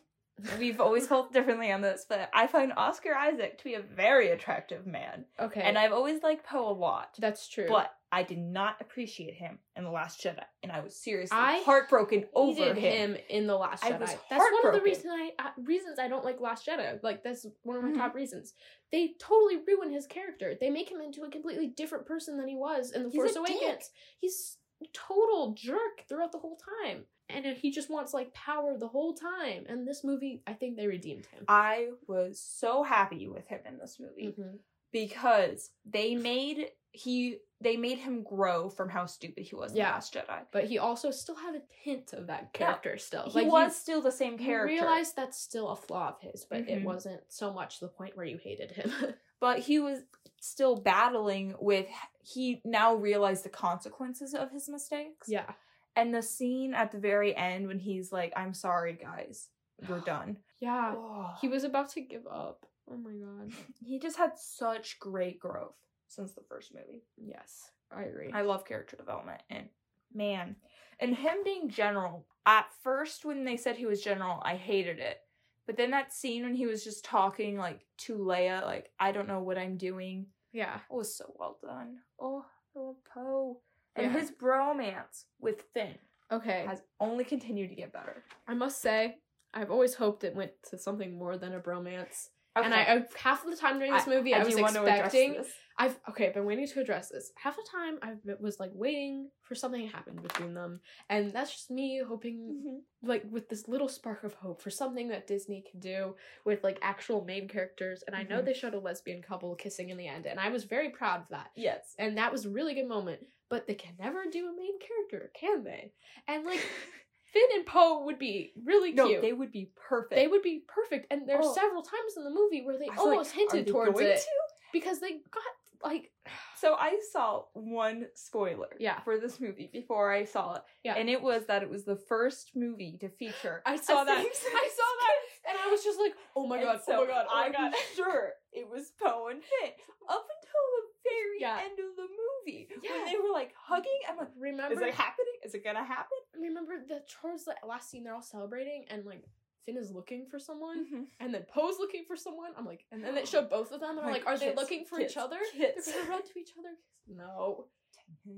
we've 0.60 0.80
always 0.82 1.08
felt 1.08 1.32
differently 1.34 1.72
on 1.72 1.82
this, 1.82 2.06
but 2.08 2.30
I 2.34 2.48
find 2.48 2.74
Oscar 2.76 3.14
Isaac 3.14 3.58
to 3.60 3.64
be 3.64 3.76
a 3.76 3.82
very 3.82 4.30
attractive 4.30 4.86
man. 4.88 5.26
Okay. 5.40 5.62
And 5.62 5.78
I've 5.78 5.92
always 5.94 6.24
liked 6.24 6.46
Poe 6.46 6.70
a 6.70 6.74
lot. 6.74 7.16
that's 7.20 7.48
true. 7.48 7.68
But 7.70 7.92
I 8.14 8.24
did 8.24 8.40
not 8.40 8.76
appreciate 8.82 9.36
him 9.36 9.60
in 9.78 9.84
The 9.86 9.90
Last 9.90 10.22
Jedi. 10.22 10.44
And 10.64 10.72
I 10.72 10.82
was 10.82 10.96
seriously 10.98 11.38
I 11.38 11.62
heartbroken 11.64 12.26
over 12.36 12.74
him. 12.74 12.76
him 12.76 13.18
in 13.30 13.48
the 13.48 13.56
Last 13.56 13.84
Jedi. 13.84 14.00
That's 14.00 14.20
one 14.30 14.68
of 14.68 14.74
the 14.74 14.82
reason 14.82 15.10
I 15.12 15.32
uh, 15.40 15.50
reasons 15.64 15.98
I 15.98 16.10
don't 16.10 16.26
like 16.26 16.42
Last 16.42 16.68
Jedi. 16.68 17.02
Like 17.04 17.24
that's 17.24 17.46
one 17.64 17.78
of 17.78 17.84
my 17.84 17.92
Mhm. 17.92 17.98
top 17.98 18.14
reasons. 18.16 18.54
They 18.92 19.14
totally 19.20 19.60
ruin 19.66 19.92
his 19.94 20.08
character. 20.08 20.56
They 20.60 20.70
make 20.70 20.92
him 20.92 21.00
into 21.00 21.22
a 21.22 21.30
completely 21.30 21.68
different 21.68 22.06
person 22.06 22.38
than 22.38 22.50
he 22.50 22.56
was 22.58 22.92
in 22.92 23.04
the 23.04 23.10
He's 23.10 23.16
Force 23.16 23.32
a 23.38 23.44
dick. 23.46 23.62
Awakens. 23.62 23.92
He's 24.20 24.58
total 24.94 25.54
jerk 25.54 26.04
throughout 26.10 26.32
the 26.32 26.40
whole 26.40 26.58
time, 26.84 27.06
and 27.34 27.46
he 27.58 27.72
just 27.72 27.90
wants 27.90 28.14
like 28.14 28.34
power 28.34 28.78
the 28.78 28.88
whole 28.88 29.14
time. 29.14 29.66
And 29.68 29.88
this 29.88 30.04
movie, 30.04 30.42
I 30.48 30.54
think 30.54 30.76
they 30.78 30.88
redeemed 30.88 31.26
him. 31.28 31.46
I 31.48 31.90
was 32.08 32.40
so 32.40 32.84
happy 32.84 33.28
with 33.28 33.48
him 33.48 33.60
in 33.66 33.78
this 33.78 34.00
movie 34.00 34.36
Mhm. 34.38 34.60
because 34.92 35.72
they 35.86 36.16
made 36.16 36.72
he 36.94 37.38
they 37.62 37.78
made 37.78 38.00
him 38.00 38.24
grow 38.24 38.70
from 38.70 38.90
how 38.90 39.06
stupid 39.06 39.44
he 39.44 39.56
was 39.56 39.72
in 39.72 39.78
Yeah. 39.78 39.92
The 39.92 39.94
Last 39.94 40.14
Jedi. 40.16 40.40
But 40.52 40.64
he 40.66 40.80
also 40.80 41.12
still 41.12 41.36
had 41.36 41.56
a 41.56 41.62
hint 41.70 42.12
of 42.12 42.26
that 42.28 42.50
Yeah. 42.56 42.66
character 42.66 42.98
still. 42.98 43.30
He 43.30 43.44
Like, 43.44 43.52
was 43.52 43.76
still 43.76 44.02
the 44.02 44.12
same 44.12 44.34
You 44.34 44.40
character. 44.40 44.74
realize 44.74 45.14
that's 45.14 45.38
still 45.38 45.70
a 45.70 45.76
flaw 45.76 46.10
of 46.10 46.20
his, 46.22 46.44
but 46.44 46.62
it 46.62 46.80
Mhm. 46.80 46.84
wasn't 46.84 47.22
so 47.32 47.54
much 47.54 47.80
the 47.80 47.88
point 47.88 48.18
where 48.18 48.26
you 48.26 48.38
hated 48.38 48.72
him. 48.72 48.92
but 49.40 49.60
he 49.60 49.80
was 49.80 50.02
still 50.42 50.76
battling 50.76 51.56
with 51.62 51.88
he 52.24 52.62
now 52.66 52.96
realized 52.96 53.46
the 53.46 53.50
consequences 53.50 54.34
of 54.34 54.50
his 54.52 54.68
mistakes. 54.68 55.30
yeah. 55.30 55.54
And 55.96 56.14
the 56.14 56.22
scene 56.22 56.74
at 56.74 56.92
the 56.92 56.98
very 56.98 57.36
end 57.36 57.68
when 57.68 57.80
he's 57.80 58.12
like, 58.12 58.34
I'm 58.36 58.54
sorry 58.54 58.94
guys, 58.94 59.50
we're 59.88 60.00
done. 60.06 60.38
Yeah. 60.60 60.94
Oh. 60.96 61.32
He 61.42 61.48
was 61.48 61.64
about 61.64 61.90
to 61.92 62.02
give 62.02 62.26
up. 62.28 62.66
Oh 62.90 62.98
my 62.98 63.12
god. 63.12 63.52
he 63.84 64.00
just 64.00 64.18
had 64.18 64.38
such 64.38 65.00
great 65.00 65.40
growth 65.40 65.76
since 66.08 66.34
the 66.34 66.44
first 66.48 66.74
movie. 66.74 67.04
Yes, 67.18 67.72
I 67.96 68.04
agree. 68.04 68.32
I 68.34 68.42
love 68.42 68.66
character 68.66 68.96
development 68.98 69.42
and 69.50 69.68
man. 70.14 70.56
And 71.00 71.16
him 71.16 71.38
being 71.44 71.70
general, 71.70 72.28
at 72.46 72.68
first 72.84 73.26
when 73.26 73.44
they 73.44 73.58
said 73.58 73.76
he 73.76 73.86
was 73.86 74.04
general, 74.04 74.42
I 74.44 74.56
hated 74.56 75.00
it. 75.00 75.18
But 75.66 75.78
then 75.78 75.92
that 75.92 76.14
scene 76.14 76.44
when 76.44 76.56
he 76.56 76.66
was 76.66 76.84
just 76.84 77.06
talking 77.06 77.58
like 77.58 77.86
to 78.00 78.18
Leia, 78.18 78.64
like, 78.64 78.92
I 79.00 79.12
don't 79.12 79.28
know 79.28 79.42
what 79.42 79.58
I'm 79.58 79.78
doing, 79.78 80.28
yeah. 80.52 80.76
it 80.76 80.94
was 80.94 81.16
so 81.16 81.34
well 81.38 81.58
done. 81.62 81.98
Oh, 82.20 82.46
I 82.76 82.80
love 82.80 82.96
Poe. 83.14 83.62
And 83.96 84.14
Yeah. 84.14 84.20
his 84.20 84.32
bromance 84.32 85.26
with 85.40 85.64
Finn 85.74 85.98
Okay. 86.32 86.66
has 86.68 86.82
only 87.00 87.24
continued 87.24 87.70
to 87.70 87.76
get 87.76 87.92
better. 87.92 88.24
I 88.48 88.54
must 88.54 88.82
say, 88.82 89.18
I've 89.54 89.72
always 89.72 89.96
hoped 89.96 90.24
it 90.24 90.36
went 90.36 90.54
to 90.70 90.78
something 90.78 91.18
more 91.18 91.38
than 91.38 91.54
a 91.54 91.60
bromance. 91.60 92.30
Okay. 92.58 92.66
And 92.66 92.74
I, 92.74 92.82
I 92.82 93.06
half 93.18 93.46
of 93.46 93.50
the 93.52 93.56
time 93.56 93.78
during 93.80 93.94
this 93.94 94.08
movie, 94.08 94.34
I, 94.34 94.44
was 94.44 94.56
do 94.56 94.62
want 94.62 94.76
to 94.76 94.84
expecting. 94.86 95.44
I've 95.78 95.98
okay, 96.10 96.28
I've 96.28 96.34
been 96.34 96.44
waiting 96.46 96.68
to 96.68 96.82
address 96.82 97.08
this. 97.10 97.32
Half 97.38 97.56
the 97.56 97.66
time, 97.72 97.98
I 98.02 98.16
was 98.42 98.60
like 98.60 98.72
waiting 98.74 99.30
for 99.42 99.56
something 99.56 99.82
to 99.88 99.88
happen 99.96 100.18
between 100.18 100.54
them, 100.54 100.82
and 101.10 101.32
that's 101.32 101.52
just 101.54 101.72
me 101.72 102.02
hoping, 102.06 102.62
Mhm. 102.66 103.08
like, 103.08 103.24
with 103.32 103.48
this 103.48 103.70
little 103.70 103.88
spark 103.88 104.26
of 104.26 104.34
hope 104.34 104.62
for 104.62 104.70
something 104.70 105.08
that 105.08 105.28
Disney 105.28 105.62
can 105.70 105.80
do 105.80 106.18
with 106.44 106.62
like 106.62 106.78
actual 106.82 107.24
main 107.24 107.48
characters. 107.48 108.04
And 108.06 108.16
I 108.18 108.24
know 108.24 108.42
Mhm. 108.42 108.46
they 108.46 108.54
showed 108.54 108.74
a 108.74 108.80
lesbian 108.80 109.22
couple 109.22 109.56
kissing 109.56 109.88
in 109.90 109.96
the 109.96 110.08
end, 110.08 110.26
and 110.26 110.38
I 110.38 110.50
was 110.50 110.66
very 110.66 110.90
proud 110.90 111.22
of 111.22 111.30
that. 111.30 111.52
Yes. 111.56 111.96
and 111.98 112.18
that 112.18 112.34
was 112.34 112.46
a 112.46 112.50
really 112.50 112.74
good 112.74 112.88
moment. 112.88 113.26
But 113.52 113.68
they 113.68 113.76
can 113.76 113.94
never 114.00 114.24
do 114.32 114.48
a 114.48 114.56
main 114.58 114.80
character, 114.80 115.30
can 115.40 115.64
they? 115.64 115.94
And 116.28 116.44
like 116.46 116.60
Finn 117.34 117.44
and 117.54 117.66
Poe 117.66 118.04
would 118.06 118.18
be 118.18 118.54
really 118.66 118.92
no, 118.94 119.08
cute. 119.08 119.22
they 119.22 119.34
would 119.34 119.52
be 119.52 119.72
perfect. 119.88 120.16
They 120.16 120.28
would 120.28 120.42
be 120.42 120.64
perfect. 120.68 121.08
And 121.12 121.28
there's 121.30 121.46
Oh. 121.46 121.54
several 121.54 121.82
times 121.84 122.18
in 122.18 122.24
the 122.24 122.30
movie 122.32 122.64
where 122.66 122.80
they 122.80 122.88
like, 122.88 122.98
almost 122.98 123.32
are 123.36 123.40
hinted 123.40 123.68
towards 123.68 124.00
it 124.00 124.18
to? 124.18 124.26
because 124.74 125.00
they 125.00 125.12
got 125.32 125.44
like 125.84 126.12
So 126.58 126.76
I 126.76 127.00
saw 127.12 127.44
one 127.54 128.06
spoiler 128.16 128.70
Yeah. 128.80 129.00
for 129.02 129.18
this 129.20 129.40
movie 129.40 129.70
before 129.74 130.12
I 130.12 130.26
saw 130.26 130.56
it. 130.56 130.62
Yeah. 130.84 130.96
And 130.96 131.10
it 131.10 131.22
was 131.22 131.46
that 131.48 131.62
it 131.64 131.70
was 131.70 131.84
the 131.86 131.96
first 131.96 132.52
movie 132.56 132.98
to 133.02 133.10
feature. 133.10 133.62
I 133.66 133.76
saw 133.78 134.04
that. 134.04 134.18
I 134.20 134.22
saw 134.24 134.92
that, 135.02 135.50
and 135.50 135.58
I 135.66 135.70
was 135.72 135.84
just 135.84 136.00
like, 136.00 136.14
oh 136.36 136.48
my 136.48 136.62
god, 136.62 136.80
oh 136.82 136.84
so 136.86 136.94
oh 137.02 137.06
my 137.06 137.12
god, 137.12 137.26
oh 137.30 137.36
my 137.36 137.46
I'm 137.48 137.52
god. 137.52 137.74
sure 137.96 138.34
it 138.54 138.68
was 138.70 138.92
Poe 139.02 139.28
and 139.32 139.42
Finn 139.42 139.72
up 140.10 140.26
until 140.28 140.66
the 140.78 140.84
very 141.04 141.40
Yeah. 141.40 141.60
end 141.64 141.80
of 141.80 141.96
the 141.96 142.04
movie 142.04 142.21
Yeah. 142.46 142.92
when 142.92 143.06
they 143.06 143.18
were 143.22 143.32
like 143.34 143.54
hugging. 143.56 144.00
I'm 144.10 144.18
like, 144.18 144.30
Remember? 144.38 144.74
is 144.74 144.82
it 144.82 144.94
happening? 144.94 145.34
Is 145.44 145.54
it 145.54 145.64
gonna 145.64 145.84
happen? 145.84 146.18
I 146.36 146.40
remember 146.42 146.74
the 146.88 147.02
towards 147.22 147.46
the 147.46 147.56
last 147.68 147.90
scene 147.90 148.04
they're 148.04 148.14
all 148.16 148.22
celebrating 148.22 148.86
and 148.90 149.06
like 149.06 149.24
Finn 149.66 149.78
is 149.78 149.92
looking 149.92 150.26
for 150.26 150.40
someone 150.40 150.86
Mm-hmm. 150.86 151.04
and 151.20 151.34
then 151.34 151.44
Poe's 151.48 151.76
looking 151.80 152.04
for 152.08 152.16
someone. 152.16 152.52
I'm 152.58 152.66
like, 152.66 152.86
and 152.92 153.04
then 153.04 153.16
it 153.18 153.28
showed 153.32 153.50
both 153.50 153.72
of 153.72 153.80
them 153.80 153.98
and 153.98 154.06
I'm 154.08 154.12
like, 154.12 154.26
are 154.26 154.38
they 154.38 154.56
looking 154.56 154.86
for 154.86 154.98
kiss, 154.98 155.12
each 155.12 155.18
other? 155.18 155.38
kiss. 155.54 155.86
They're 155.86 156.00
gonna 156.04 156.10
run 156.10 156.24
to 156.24 156.40
each 156.40 156.52
other. 156.58 156.76
No. 157.08 157.68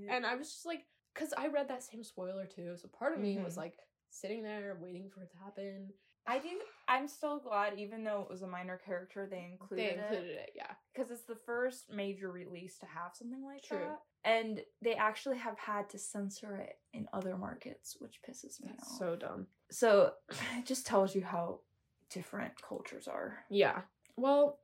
And 0.09 0.25
I 0.25 0.35
was 0.35 0.49
just 0.51 0.65
like, 0.65 0.85
because 1.13 1.33
I 1.37 1.47
read 1.47 1.67
that 1.69 1.83
same 1.83 2.03
spoiler 2.03 2.45
too. 2.45 2.75
So 2.75 2.87
part 2.89 3.13
of 3.13 3.19
me 3.19 3.37
was 3.37 3.53
Mhm. 3.55 3.57
like 3.57 3.77
sitting 4.09 4.43
there 4.43 4.77
waiting 4.81 5.09
for 5.09 5.21
it 5.23 5.31
to 5.31 5.37
happen. 5.37 5.89
I 6.25 6.39
do. 6.39 6.49
I'm 6.87 7.07
still 7.07 7.39
glad, 7.39 7.77
even 7.77 8.03
though 8.03 8.21
it 8.21 8.29
was 8.29 8.41
a 8.43 8.47
minor 8.47 8.79
character, 8.85 9.27
they 9.29 9.49
included, 9.51 9.77
They 9.85 9.93
included 10.01 10.31
it, 10.37 10.51
yeah. 10.55 10.71
because 10.93 11.11
it's 11.11 11.23
the 11.23 11.35
first 11.45 11.91
major 11.93 12.31
release 12.31 12.77
to 12.79 12.85
have 12.85 13.11
something 13.13 13.43
like 13.45 13.63
True. 13.63 13.79
that. 13.79 13.99
And 14.23 14.61
they 14.81 14.93
actually 14.93 15.37
have 15.39 15.57
had 15.59 15.89
to 15.89 15.99
censor 15.99 16.55
it 16.55 16.77
in 16.93 17.07
other 17.11 17.35
markets, 17.37 17.97
which 17.99 18.19
pisses 18.27 18.61
me 18.63 18.69
That's 18.77 18.89
off. 18.91 18.97
so 18.99 19.15
dumb. 19.17 19.47
So 19.69 20.13
it 20.57 20.65
just 20.65 20.85
tells 20.87 21.13
you 21.13 21.23
how 21.23 21.59
different 22.09 22.53
cultures 22.61 23.07
are. 23.07 23.39
Yeah. 23.49 23.81
Well, 24.15 24.59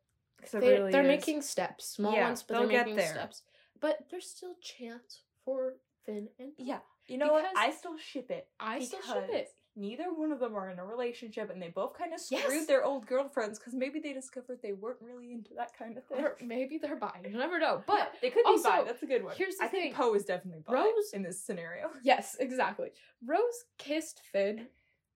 they, 0.54 0.60
really 0.60 0.92
they're 0.94 1.02
is. 1.04 1.08
making 1.08 1.42
steps, 1.42 1.86
small 1.90 2.14
Yeah, 2.14 2.26
ones, 2.28 2.44
but 2.44 2.54
they'll 2.54 2.62
they're 2.68 2.72
get 2.72 2.86
making 2.86 2.98
there. 2.98 3.14
steps. 3.14 3.42
But 3.82 4.06
there's 4.12 4.30
still 4.30 4.56
chance 4.62 5.24
for 5.44 5.74
Finn 6.06 6.30
and 6.40 6.56
Poe. 6.58 6.64
Yeah, 6.64 6.80
you 7.08 7.18
know 7.18 7.32
what? 7.34 7.46
I 7.58 7.72
still 7.72 7.98
ship 7.98 8.30
it. 8.32 8.48
I 8.60 8.80
still 8.80 9.02
ship 9.02 9.28
it. 9.30 9.50
Neither 9.80 10.14
one 10.14 10.32
of 10.34 10.40
them 10.42 10.56
are 10.56 10.70
in 10.70 10.78
a 10.78 10.86
relationship, 10.86 11.50
and 11.50 11.62
they 11.62 11.70
both 11.70 11.98
kind 11.98 12.14
of 12.14 12.20
screwed 12.20 12.42
Yes. 12.50 12.66
their 12.68 12.84
old 12.84 13.06
girlfriends 13.08 13.58
because 13.58 13.74
maybe 13.74 14.00
they 14.00 14.12
discovered 14.12 14.60
they 14.62 14.74
weren't 14.74 15.00
really 15.02 15.32
into 15.32 15.54
that 15.56 15.72
kind 15.78 15.98
of 15.98 16.04
thing. 16.06 16.20
Or 16.24 16.36
maybe 16.42 16.78
they're 16.78 16.98
bi. 16.98 17.22
You 17.24 17.38
never 17.38 17.60
know. 17.60 17.82
But 17.88 18.14
they 18.22 18.30
could 18.30 18.46
also, 18.46 18.70
be 18.70 18.78
bi. 18.80 18.84
That's 18.84 19.04
a 19.04 19.06
good 19.06 19.24
one. 19.24 19.36
here's 19.38 19.56
the 19.56 19.64
I 19.64 19.68
think. 19.68 19.96
Poe 19.96 20.14
is 20.16 20.26
definitely 20.26 20.64
bi 20.68 20.74
Rose- 20.74 21.14
in 21.14 21.24
this 21.24 21.40
scenario. 21.42 21.90
yes, 22.04 22.36
exactly. 22.40 22.90
Rose 23.26 23.64
kissed 23.78 24.22
Finn. 24.32 24.68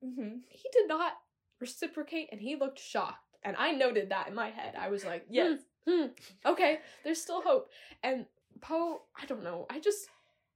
Mm-hmm. 0.04 0.38
He 0.50 0.70
did 0.72 0.88
not 0.88 1.14
reciprocate, 1.60 2.30
and 2.32 2.40
he 2.42 2.56
looked 2.56 2.80
shocked. 2.80 3.20
And 3.44 3.58
I 3.58 3.72
noted 3.72 4.10
that 4.10 4.30
in 4.30 4.36
my 4.36 4.50
head. 4.50 4.76
I 4.80 4.88
was 4.90 5.04
like, 5.04 5.26
Yes. 5.30 5.60
hmm, 5.86 5.92
hmm, 6.04 6.08
okay, 6.46 6.80
there's 7.04 7.22
still 7.22 7.42
hope. 7.42 7.70
And 8.02 8.26
Poe, 8.62 9.02
I 9.22 9.26
don't 9.26 9.44
know. 9.44 9.66
I 9.70 9.80
just, 9.80 10.08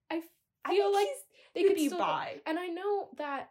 I 0.09 0.21
I 0.63 0.69
feel 0.71 0.85
think 0.85 0.95
like 0.95 1.07
he's 1.07 1.17
they 1.53 1.61
could 1.63 1.67
could 1.71 1.75
be 1.75 1.87
still 1.87 1.97
bi. 1.99 2.35
And 2.45 2.57
I 2.57 2.67
know 2.67 3.09
that. 3.17 3.49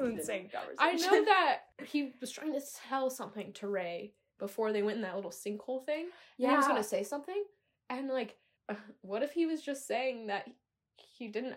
Insane 0.00 0.50
conversation. 0.50 0.76
I 0.78 0.92
know 0.94 1.24
that 1.24 1.58
he 1.84 2.12
was 2.20 2.30
trying 2.30 2.52
to 2.52 2.60
tell 2.88 3.10
something 3.10 3.52
to 3.54 3.68
Rey 3.68 4.12
before 4.38 4.72
they 4.72 4.82
went 4.82 4.96
in 4.96 5.02
that 5.02 5.16
little 5.16 5.30
sinkhole 5.30 5.84
thing. 5.84 6.06
Yeah. 6.36 6.50
He 6.50 6.56
was 6.56 6.66
gonna 6.66 6.84
say 6.84 7.02
something, 7.02 7.42
and 7.88 8.08
like, 8.08 8.36
what 9.02 9.22
if 9.22 9.32
he 9.32 9.46
was 9.46 9.62
just 9.62 9.86
saying 9.86 10.26
that 10.26 10.46
he 10.96 11.28
didn't 11.28 11.56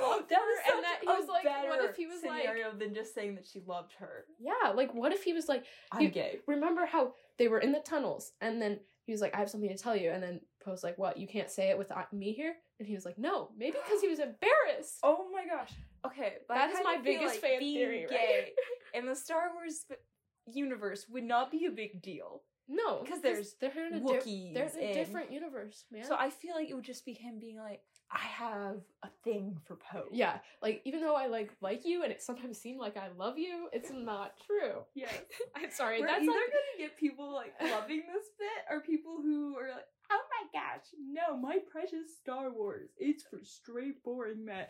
love 0.00 0.28
that 0.28 0.38
her, 0.38 0.74
and 0.74 0.84
that 0.84 0.98
he 1.00 1.06
was 1.06 1.28
like, 1.28 1.44
what 1.44 1.82
if 1.84 1.96
he 1.96 2.06
was 2.06 2.22
like, 2.22 2.42
scenario 2.42 2.72
than 2.76 2.94
just 2.94 3.14
saying 3.14 3.34
that 3.36 3.46
she 3.46 3.60
loved 3.66 3.92
her? 3.98 4.24
yeah, 4.38 4.70
like 4.74 4.92
what 4.94 5.12
if 5.12 5.22
he 5.22 5.32
was 5.32 5.48
like, 5.48 5.64
I'm 5.92 6.02
He- 6.02 6.08
gay. 6.08 6.40
remember 6.46 6.86
how 6.86 7.14
they 7.38 7.48
were 7.48 7.60
in 7.60 7.72
the 7.72 7.80
tunnels, 7.80 8.32
and 8.40 8.60
then 8.60 8.80
he 9.04 9.12
was 9.12 9.20
like, 9.20 9.34
I 9.34 9.38
have 9.38 9.50
something 9.50 9.70
to 9.70 9.76
tell 9.76 9.96
you, 9.96 10.10
and 10.10 10.22
then 10.22 10.40
Poe's 10.62 10.84
like, 10.84 10.98
what? 10.98 11.16
You 11.16 11.26
can't 11.26 11.50
say 11.50 11.70
it 11.70 11.78
without 11.78 11.98
uh, 12.12 12.16
me 12.16 12.32
here, 12.32 12.54
and 12.78 12.86
he 12.86 12.94
was 12.94 13.04
like, 13.04 13.18
no, 13.18 13.50
maybe 13.56 13.76
because 13.82 14.00
he 14.02 14.08
was 14.08 14.18
embarrassed. 14.18 14.98
Oh 15.02 15.26
my 15.32 15.46
gosh. 15.46 15.72
Okay, 16.06 16.34
That 16.48 16.70
is 16.70 16.78
my 16.84 16.98
biggest 17.02 17.34
like 17.34 17.40
fan 17.40 17.58
being 17.58 17.76
theory, 17.78 18.06
right? 18.10 18.10
Gay 18.10 18.52
in 18.98 19.06
the 19.06 19.14
Star 19.14 19.50
Wars 19.54 19.84
universe 20.46 21.06
would 21.08 21.24
not 21.24 21.50
be 21.50 21.66
a 21.66 21.70
big 21.70 22.02
deal. 22.02 22.42
No, 22.72 23.02
because 23.02 23.20
there's 23.20 23.54
they're 23.60 23.88
in 23.88 23.94
a 23.94 24.00
Wookiees 24.00 24.54
they're 24.54 24.70
in 24.78 24.90
a 24.90 24.94
different 24.94 25.32
universe, 25.32 25.84
man. 25.90 26.04
So 26.04 26.14
I 26.16 26.30
feel 26.30 26.54
like 26.54 26.70
it 26.70 26.74
would 26.74 26.84
just 26.84 27.04
be 27.04 27.12
him 27.12 27.40
being 27.40 27.58
like, 27.58 27.80
I 28.12 28.20
have 28.20 28.76
a 29.02 29.08
thing 29.24 29.58
for 29.64 29.74
Poe. 29.76 30.04
Yeah, 30.12 30.38
like 30.62 30.80
even 30.84 31.00
though 31.00 31.16
I 31.16 31.26
like 31.26 31.50
like 31.60 31.84
you 31.84 32.04
and 32.04 32.12
it 32.12 32.22
sometimes 32.22 32.58
seem 32.58 32.78
like 32.78 32.96
I 32.96 33.08
love 33.18 33.38
you, 33.38 33.68
it's 33.72 33.90
not 33.94 34.34
true. 34.46 34.82
Yes. 34.94 35.12
I'm 35.56 35.70
sorry. 35.72 36.00
We're 36.00 36.06
that's 36.06 36.22
either 36.22 36.30
like 36.30 36.38
gonna 36.38 36.78
get 36.78 36.96
people 36.96 37.32
like 37.32 37.54
loving 37.60 38.04
this 38.06 38.26
bit 38.38 38.64
or 38.70 38.80
people 38.80 39.16
who 39.20 39.56
are 39.56 39.70
like, 39.70 39.86
oh 40.12 40.20
my 40.30 40.60
gosh, 40.60 40.84
no, 40.96 41.36
my 41.36 41.58
precious 41.72 42.16
Star 42.20 42.52
Wars. 42.52 42.90
It's 42.98 43.24
for 43.24 43.40
straight 43.42 44.04
boring 44.04 44.44
men. 44.44 44.66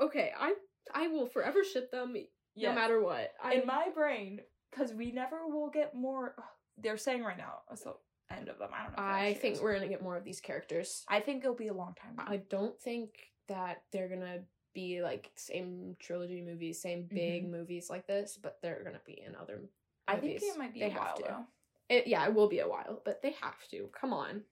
Okay. 0.00 0.32
I 0.38 0.54
I 0.94 1.08
will 1.08 1.26
forever 1.26 1.64
ship 1.64 1.90
them 1.90 2.14
no 2.56 2.74
matter 2.74 3.00
what. 3.00 3.32
I, 3.42 3.54
in 3.54 3.66
my 3.66 3.88
brain, 3.94 4.40
because 4.70 4.92
we 4.92 5.12
never 5.12 5.46
will 5.46 5.70
get 5.70 5.94
more. 5.94 6.34
They're 6.78 6.98
saying 6.98 7.22
right 7.24 7.38
now, 7.38 7.60
the 7.84 7.94
end 8.36 8.48
of 8.48 8.58
them. 8.58 8.68
I 8.72 8.82
don't 8.82 8.96
know. 8.96 9.02
I 9.02 9.34
think 9.34 9.56
is. 9.56 9.60
we're 9.62 9.72
gonna 9.74 9.88
get 9.88 10.02
more 10.02 10.16
of 10.16 10.24
these 10.24 10.40
characters. 10.40 11.04
I 11.08 11.20
think 11.20 11.42
it'll 11.42 11.56
be 11.56 11.68
a 11.68 11.74
long 11.74 11.94
time. 11.94 12.16
I 12.18 12.42
don't 12.50 12.78
think 12.78 13.10
that 13.48 13.82
they're 13.92 14.08
gonna 14.08 14.40
be 14.74 15.02
like 15.02 15.30
same 15.36 15.96
trilogy 15.98 16.42
movies, 16.42 16.82
same 16.82 17.04
mm-hmm. 17.04 17.14
big 17.14 17.50
movies 17.50 17.88
like 17.88 18.06
this, 18.06 18.38
but 18.40 18.58
they're 18.62 18.82
gonna 18.84 19.00
be 19.06 19.22
in 19.26 19.34
other. 19.34 19.54
Movies. 19.54 19.70
I 20.06 20.16
think 20.16 20.42
it 20.42 20.58
might 20.58 20.74
be 20.74 20.80
They 20.80 20.86
a 20.86 20.90
have 20.90 21.00
while 21.00 21.16
to. 21.16 21.22
though. 21.22 21.44
It, 21.88 22.06
yeah, 22.06 22.26
it 22.26 22.34
will 22.34 22.48
be 22.48 22.58
a 22.58 22.68
while, 22.68 23.00
but 23.04 23.22
they 23.22 23.34
have 23.40 23.66
to. 23.70 23.88
Come 23.98 24.12
on, 24.12 24.42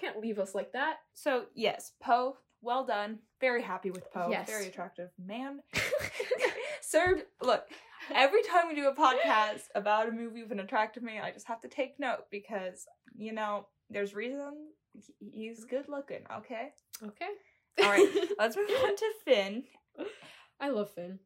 can't 0.00 0.20
leave 0.20 0.38
us 0.38 0.54
like 0.54 0.72
that. 0.72 0.96
So 1.14 1.46
yes, 1.54 1.92
Poe, 2.02 2.38
well 2.62 2.84
done. 2.84 3.18
Very 3.40 3.62
happy 3.62 3.90
with 3.90 4.10
Poe. 4.12 4.28
Yes. 4.30 4.48
Very 4.48 4.66
attractive 4.66 5.10
man. 5.24 5.60
Served. 6.82 7.24
Look, 7.42 7.64
every 8.14 8.42
time 8.42 8.68
we 8.68 8.74
do 8.74 8.88
a 8.88 8.94
podcast 8.94 9.64
about 9.74 10.08
a 10.08 10.12
movie 10.12 10.42
with 10.42 10.52
an 10.52 10.60
attractive 10.60 11.02
man, 11.02 11.24
I 11.24 11.32
just 11.32 11.48
have 11.48 11.60
to 11.62 11.68
take 11.68 11.98
note 11.98 12.24
because 12.30 12.86
you 13.16 13.32
know 13.32 13.66
there's 13.90 14.14
reason 14.14 14.52
he's 15.18 15.64
good 15.64 15.88
looking. 15.88 16.24
Okay. 16.38 16.70
okay. 17.02 17.28
All 17.82 17.90
right, 17.90 18.08
Let's 18.38 18.56
move 18.56 18.70
on 18.70 18.96
to 18.96 19.12
Finn. 19.24 19.64
I 20.60 20.70
love 20.70 20.90
Finn. 20.90 21.18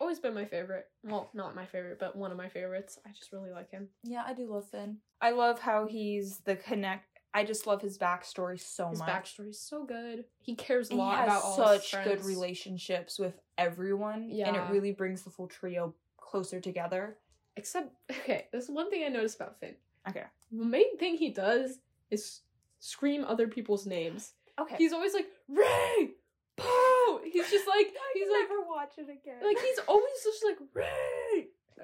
Always 0.00 0.18
been 0.18 0.34
my 0.34 0.44
favorite. 0.44 0.86
Well, 1.02 1.30
not 1.34 1.54
my 1.54 1.66
favorite, 1.66 1.98
but 1.98 2.16
one 2.16 2.30
of 2.30 2.36
my 2.36 2.48
favorites. 2.48 2.98
I 3.06 3.10
just 3.10 3.32
really 3.32 3.50
like 3.50 3.70
him. 3.70 3.88
Yeah, 4.02 4.22
I 4.26 4.32
do 4.34 4.50
love 4.50 4.68
Finn. 4.70 4.98
I 5.20 5.30
love 5.30 5.60
how 5.60 5.86
he's 5.86 6.38
the 6.44 6.56
connect. 6.56 7.09
I 7.32 7.44
just 7.44 7.66
love 7.66 7.80
his 7.80 7.96
backstory 7.96 8.58
so 8.58 8.86
much. 8.86 8.92
His 8.92 9.02
backstory 9.02 9.50
is 9.50 9.60
so 9.60 9.84
good. 9.84 10.24
He 10.40 10.54
cares 10.56 10.88
a 10.88 10.92
And 10.92 10.98
lot 10.98 11.24
about 11.24 11.42
all 11.44 11.72
his 11.72 11.84
such 11.84 12.04
good 12.04 12.24
relationships 12.24 13.18
with 13.18 13.34
everyone, 13.56 14.30
and 14.30 14.56
it 14.56 14.62
really 14.70 14.92
brings 14.92 15.22
the 15.22 15.30
full 15.30 15.46
trio 15.46 15.94
closer 16.16 16.60
together. 16.60 17.16
Except, 17.56 17.92
okay, 18.10 18.48
there's 18.52 18.68
one 18.68 18.90
thing 18.90 19.04
I 19.04 19.08
noticed 19.08 19.36
about 19.36 19.60
Finn. 19.60 19.74
Okay. 20.08 20.24
The 20.50 20.64
main 20.64 20.96
thing 20.98 21.16
he 21.16 21.30
does 21.30 21.78
is 22.10 22.40
scream 22.80 23.24
other 23.24 23.46
people's 23.46 23.86
names. 23.86 24.32
Okay. 24.60 24.76
He's 24.78 24.92
always 24.92 25.14
like 25.14 25.26
Rey, 25.48 26.10
Poe. 26.56 27.20
He's 27.24 27.50
just 27.50 27.66
like 27.68 27.86
he's 28.14 28.28
like 28.28 28.48
never 28.48 28.62
watch 28.68 28.92
it 28.98 29.02
again. 29.02 29.36
like 29.44 29.58
he's 29.58 29.78
always 29.88 30.24
just 30.24 30.44
like 30.44 30.58
Rey, 30.74 30.86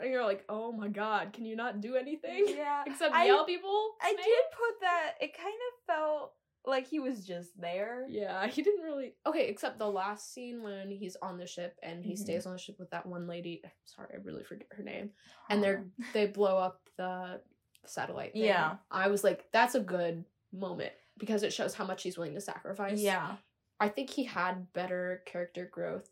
and 0.00 0.10
you're 0.10 0.24
like, 0.24 0.44
oh 0.48 0.72
my 0.72 0.88
god, 0.88 1.32
can 1.32 1.44
you 1.44 1.56
not 1.56 1.80
do 1.80 1.94
anything 1.96 2.44
yeah. 2.56 2.82
except 2.86 3.14
I- 3.14 3.26
yell 3.26 3.44
people? 3.44 3.90
I 4.02 4.10
did 4.10 4.18
put 4.52 4.80
that. 4.82 5.12
It 5.20 5.36
kind 5.36 5.48
of 5.54 5.94
felt 5.94 6.32
like 6.68 6.88
he 6.88 6.98
was 6.98 7.24
just 7.24 7.58
there. 7.60 8.06
Yeah, 8.08 8.46
he 8.48 8.62
didn't 8.62 8.82
really. 8.82 9.14
Okay, 9.26 9.46
except 9.48 9.78
the 9.78 9.88
last 9.88 10.32
scene 10.34 10.62
when 10.62 10.90
he's 10.90 11.16
on 11.22 11.38
the 11.38 11.46
ship 11.46 11.76
and 11.82 12.04
he 12.04 12.14
Mhm. 12.14 12.18
stays 12.18 12.46
on 12.46 12.52
the 12.52 12.58
ship 12.58 12.76
with 12.78 12.90
that 12.90 13.06
one 13.06 13.26
lady. 13.26 13.62
Sorry, 13.84 14.08
I 14.12 14.16
really 14.24 14.42
forget 14.44 14.66
her 14.76 14.82
name. 14.82 15.10
And 15.48 15.62
they're 15.62 15.84
they 16.12 16.26
blow 16.26 16.58
up 16.58 16.80
the 16.96 17.40
satellite. 17.86 18.32
Thing. 18.32 18.44
Yeah. 18.44 18.76
I 18.90 19.08
was 19.08 19.22
like, 19.22 19.44
that's 19.52 19.74
a 19.76 19.80
good 19.80 20.24
moment 20.52 20.92
because 21.18 21.42
it 21.44 21.52
shows 21.52 21.72
how 21.74 21.84
much 21.86 22.02
he's 22.02 22.18
willing 22.18 22.34
to 22.34 22.40
sacrifice. 22.40 22.98
Yeah. 23.00 23.36
I 23.78 23.88
think 23.88 24.10
he 24.10 24.24
had 24.24 24.72
better 24.72 25.22
character 25.26 25.68
growth 25.70 26.08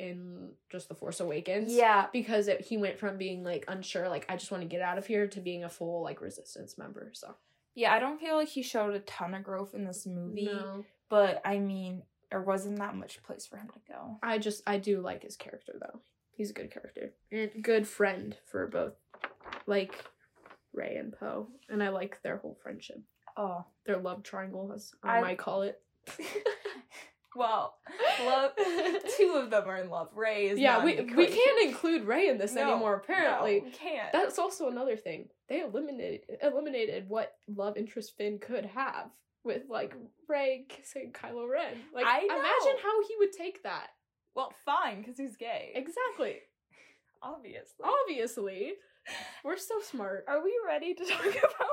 in 0.00 0.50
just 0.70 0.88
the 0.88 0.94
Force 0.94 1.20
Awakens. 1.20 1.72
Yeah. 1.72 2.06
Because 2.12 2.48
it, 2.48 2.62
he 2.62 2.76
went 2.76 2.98
from 2.98 3.18
being 3.18 3.44
like 3.44 3.64
unsure, 3.68 4.08
like 4.08 4.24
I 4.28 4.36
just 4.36 4.50
want 4.50 4.62
to 4.62 4.68
get 4.68 4.80
out 4.82 4.98
of 4.98 5.06
here, 5.06 5.26
to 5.28 5.40
being 5.40 5.62
a 5.64 5.68
full 5.68 6.02
like 6.02 6.20
resistance 6.20 6.76
member. 6.78 7.10
So 7.14 7.34
Yeah, 7.74 7.92
I 7.94 7.98
don't 8.00 8.18
feel 8.20 8.36
like 8.36 8.48
he 8.48 8.62
showed 8.62 8.94
a 8.94 9.00
ton 9.00 9.34
of 9.34 9.44
growth 9.44 9.74
in 9.74 9.84
this 9.84 10.06
movie, 10.06 10.46
no, 10.46 10.84
but 11.08 11.40
I 11.44 11.58
mean, 11.58 12.02
there 12.30 12.40
wasn't 12.42 12.78
that 12.78 12.94
much 12.96 13.22
place 13.22 13.46
for 13.46 13.56
him 13.58 13.68
to 13.68 13.92
go. 13.92 14.18
I 14.22 14.38
just 14.38 14.62
I 14.66 14.78
do 14.78 15.00
like 15.00 15.22
his 15.22 15.36
character 15.36 15.74
though. 15.80 16.00
He's 16.32 16.50
a 16.50 16.54
good 16.54 16.70
character 16.70 17.12
and 17.30 17.50
good 17.62 17.86
friend 17.86 18.34
for 18.50 18.66
both, 18.66 18.94
like 19.66 19.94
Rey 20.72 20.96
and 20.96 21.12
Poe, 21.12 21.48
and 21.68 21.82
I 21.82 21.88
like 21.90 22.22
their 22.22 22.38
whole 22.38 22.56
friendship, 22.62 23.00
Oh. 23.36 23.64
their 23.84 23.98
love 23.98 24.22
triangle, 24.22 24.72
as 24.74 24.92
I, 25.02 25.18
I- 25.18 25.20
might 25.20 25.38
call 25.38 25.62
it. 25.62 25.80
well, 27.36 27.74
love. 28.24 28.52
Two 29.16 29.34
of 29.36 29.50
them 29.50 29.64
are 29.68 29.76
in 29.78 29.88
love. 29.90 30.08
Rey 30.14 30.48
is 30.48 30.58
yeah, 30.58 30.78
not 30.78 30.84
we 30.84 31.00
we 31.16 31.26
can't 31.26 31.62
include 31.68 32.04
Rey 32.04 32.28
in 32.28 32.38
this 32.38 32.54
No, 32.54 32.70
anymore. 32.72 32.96
Apparently, 32.96 33.58
no, 33.60 33.64
we 33.64 33.70
can't. 33.70 34.12
that's 34.12 34.38
also 34.38 34.68
another 34.68 34.96
thing. 34.96 35.28
They 35.48 35.60
eliminated 35.60 36.22
eliminated 36.42 37.08
what 37.08 37.32
love 37.48 37.76
interest 37.76 38.14
Finn 38.16 38.38
could 38.40 38.64
have 38.66 39.10
with 39.44 39.62
like 39.68 39.94
Rey 40.28 40.64
kissing 40.68 41.12
Kylo 41.12 41.48
Ren. 41.48 41.78
Like, 41.94 42.06
I 42.06 42.20
know. 42.20 42.34
imagine 42.38 42.82
how 42.82 43.02
he 43.08 43.14
would 43.18 43.32
take 43.32 43.62
that. 43.62 43.88
well, 44.34 44.52
fine, 44.64 45.00
because 45.00 45.16
he's 45.16 45.36
gay. 45.36 45.72
Exactly. 45.74 46.36
Obviously. 47.22 47.84
Obviously, 47.84 48.72
we're 49.44 49.56
so 49.58 49.80
smart. 49.82 50.24
Are 50.28 50.42
we 50.42 50.52
ready 50.66 50.94
to 50.94 51.04
talk 51.04 51.20
about 51.26 51.66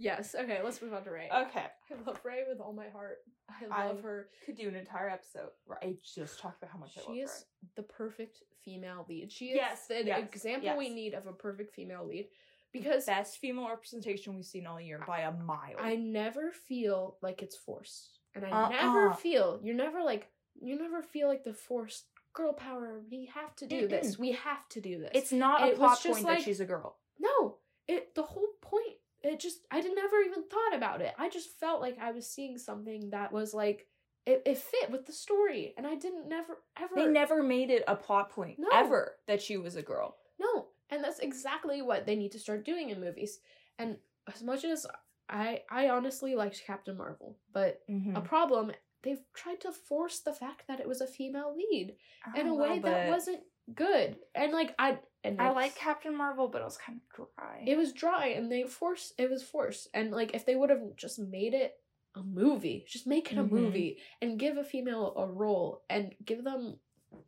Yes. 0.00 0.34
Okay. 0.34 0.60
Let's 0.64 0.80
move 0.80 0.94
on 0.94 1.04
to 1.04 1.10
Rey. 1.10 1.28
Okay. 1.32 1.64
I 1.90 1.94
love 2.06 2.18
Rey 2.24 2.44
with 2.48 2.60
all 2.60 2.72
my 2.72 2.88
heart. 2.88 3.18
I 3.48 3.82
I 3.82 3.86
love 3.88 4.02
her. 4.02 4.28
Could 4.46 4.56
do 4.56 4.66
an 4.68 4.74
entire 4.76 5.10
episode 5.10 5.50
where 5.66 5.78
I 5.82 5.96
just 6.14 6.40
talk 6.40 6.56
about 6.60 6.70
how 6.72 6.78
much 6.78 6.96
I 6.96 7.00
love 7.00 7.14
She 7.14 7.20
her. 7.20 7.24
is 7.26 7.44
the 7.76 7.82
perfect 7.82 8.38
female 8.64 9.04
lead. 9.08 9.30
She 9.30 9.46
is 9.50 9.56
Yes, 9.56 9.86
the 9.88 10.02
yes, 10.04 10.20
example 10.22 10.76
we 10.78 10.88
need 10.90 11.14
of 11.14 11.26
a 11.26 11.32
perfect 11.32 11.74
female 11.74 12.06
lead 12.06 12.28
because 12.72 13.04
Best 13.06 13.38
female 13.38 13.68
representation 13.68 14.34
we've 14.36 14.44
seen 14.44 14.66
all 14.66 14.80
year 14.80 15.00
by 15.06 15.20
a 15.20 15.32
mile. 15.32 15.76
I 15.78 15.96
never 15.96 16.52
feel 16.52 17.16
like 17.20 17.42
it's 17.42 17.56
forced, 17.56 18.20
and 18.34 18.44
I 18.46 18.50
Uh-uh. 18.50 18.68
never 18.70 19.12
feel 19.14 19.60
you're 19.62 19.74
never 19.74 20.02
like 20.02 20.28
you 20.60 20.78
never 20.78 21.02
feel 21.02 21.26
like 21.28 21.44
the 21.44 21.52
forced 21.54 22.04
girl 22.32 22.52
power. 22.52 23.02
We 23.10 23.26
have 23.34 23.54
to 23.56 23.66
do 23.66 23.88
this. 23.88 24.18
We 24.18 24.32
have 24.32 24.68
to 24.70 24.80
do 24.80 24.98
this. 25.00 25.10
it's 25.14 25.32
not 25.32 25.68
a 25.68 25.74
plot 25.74 25.98
point 26.02 26.22
like- 26.24 26.38
that 26.38 26.44
she's 26.44 26.60
a 26.60 26.64
girl. 26.64 26.96
no. 27.18 27.56
It 27.88 28.14
the 28.14 28.22
whole 28.22 28.46
point. 28.60 28.98
It 29.22 29.40
just 29.40 29.60
I 29.70 29.80
didn't 29.80 29.96
never 29.96 30.16
even 30.20 30.44
thought 30.48 30.74
about 30.74 31.00
it. 31.00 31.12
I 31.18 31.28
just 31.28 31.58
felt 31.58 31.80
like 31.80 31.98
I 32.00 32.12
was 32.12 32.26
seeing 32.26 32.56
something 32.58 33.10
that 33.10 33.32
was 33.32 33.52
like 33.54 33.86
it, 34.26 34.42
it 34.44 34.58
fit 34.58 34.90
with 34.90 35.06
the 35.06 35.12
story, 35.12 35.74
and 35.76 35.86
I 35.86 35.94
didn't 35.94 36.28
never 36.28 36.58
ever 36.78 36.94
They 36.94 37.06
never 37.06 37.42
made 37.42 37.70
it 37.70 37.84
a 37.88 37.96
plot 37.96 38.30
point 38.30 38.58
No. 38.58 38.68
ever 38.72 39.16
that 39.26 39.42
she 39.42 39.56
was 39.56 39.76
a 39.76 39.82
girl. 39.82 40.16
No, 40.38 40.68
and 40.90 41.02
that's 41.04 41.18
exactly 41.20 41.82
what 41.82 42.06
they 42.06 42.16
need 42.16 42.32
to 42.32 42.38
start 42.38 42.64
doing 42.64 42.90
in 42.90 43.00
movies. 43.00 43.40
And 43.78 43.96
as 44.32 44.42
much 44.42 44.64
as 44.64 44.86
I 45.28 45.62
I 45.70 45.88
honestly 45.90 46.34
liked 46.34 46.62
Captain 46.66 46.96
Marvel, 46.96 47.38
but 47.52 47.80
Mm-hmm. 47.90 48.16
a 48.16 48.20
problem 48.20 48.72
they've 49.02 49.22
tried 49.34 49.60
to 49.62 49.72
force 49.72 50.20
the 50.20 50.32
fact 50.32 50.64
that 50.68 50.80
it 50.80 50.86
was 50.88 51.00
a 51.00 51.06
female 51.06 51.54
lead 51.56 51.94
in 52.36 52.46
a 52.46 52.54
way 52.54 52.78
that 52.80 53.06
wasn't 53.06 53.40
good. 53.74 54.16
And 54.34 54.52
like 54.52 54.74
I 54.78 54.98
and 55.24 55.40
I 55.40 55.50
like 55.50 55.74
Captain 55.74 56.16
Marvel, 56.16 56.48
but 56.48 56.62
it 56.62 56.64
was 56.64 56.78
kind 56.78 56.98
of 57.00 57.26
dry. 57.36 57.62
it 57.66 57.76
was 57.76 57.92
dry 57.92 58.28
and 58.28 58.50
they 58.50 58.62
forced 58.64 59.14
it 59.18 59.30
was 59.30 59.42
forced. 59.42 59.88
And 59.94 60.10
like 60.10 60.34
if 60.34 60.46
they 60.46 60.56
would 60.56 60.70
have 60.70 60.96
just 60.96 61.18
made 61.18 61.54
it 61.54 61.78
a 62.14 62.22
movie, 62.22 62.84
just 62.88 63.06
make 63.06 63.30
it 63.30 63.38
a 63.38 63.44
Mhm. 63.44 63.50
movie 63.50 63.98
and 64.20 64.38
give 64.38 64.56
a 64.56 64.64
female 64.64 65.12
a 65.16 65.26
role 65.26 65.82
and 65.88 66.14
give 66.24 66.42
them 66.44 66.78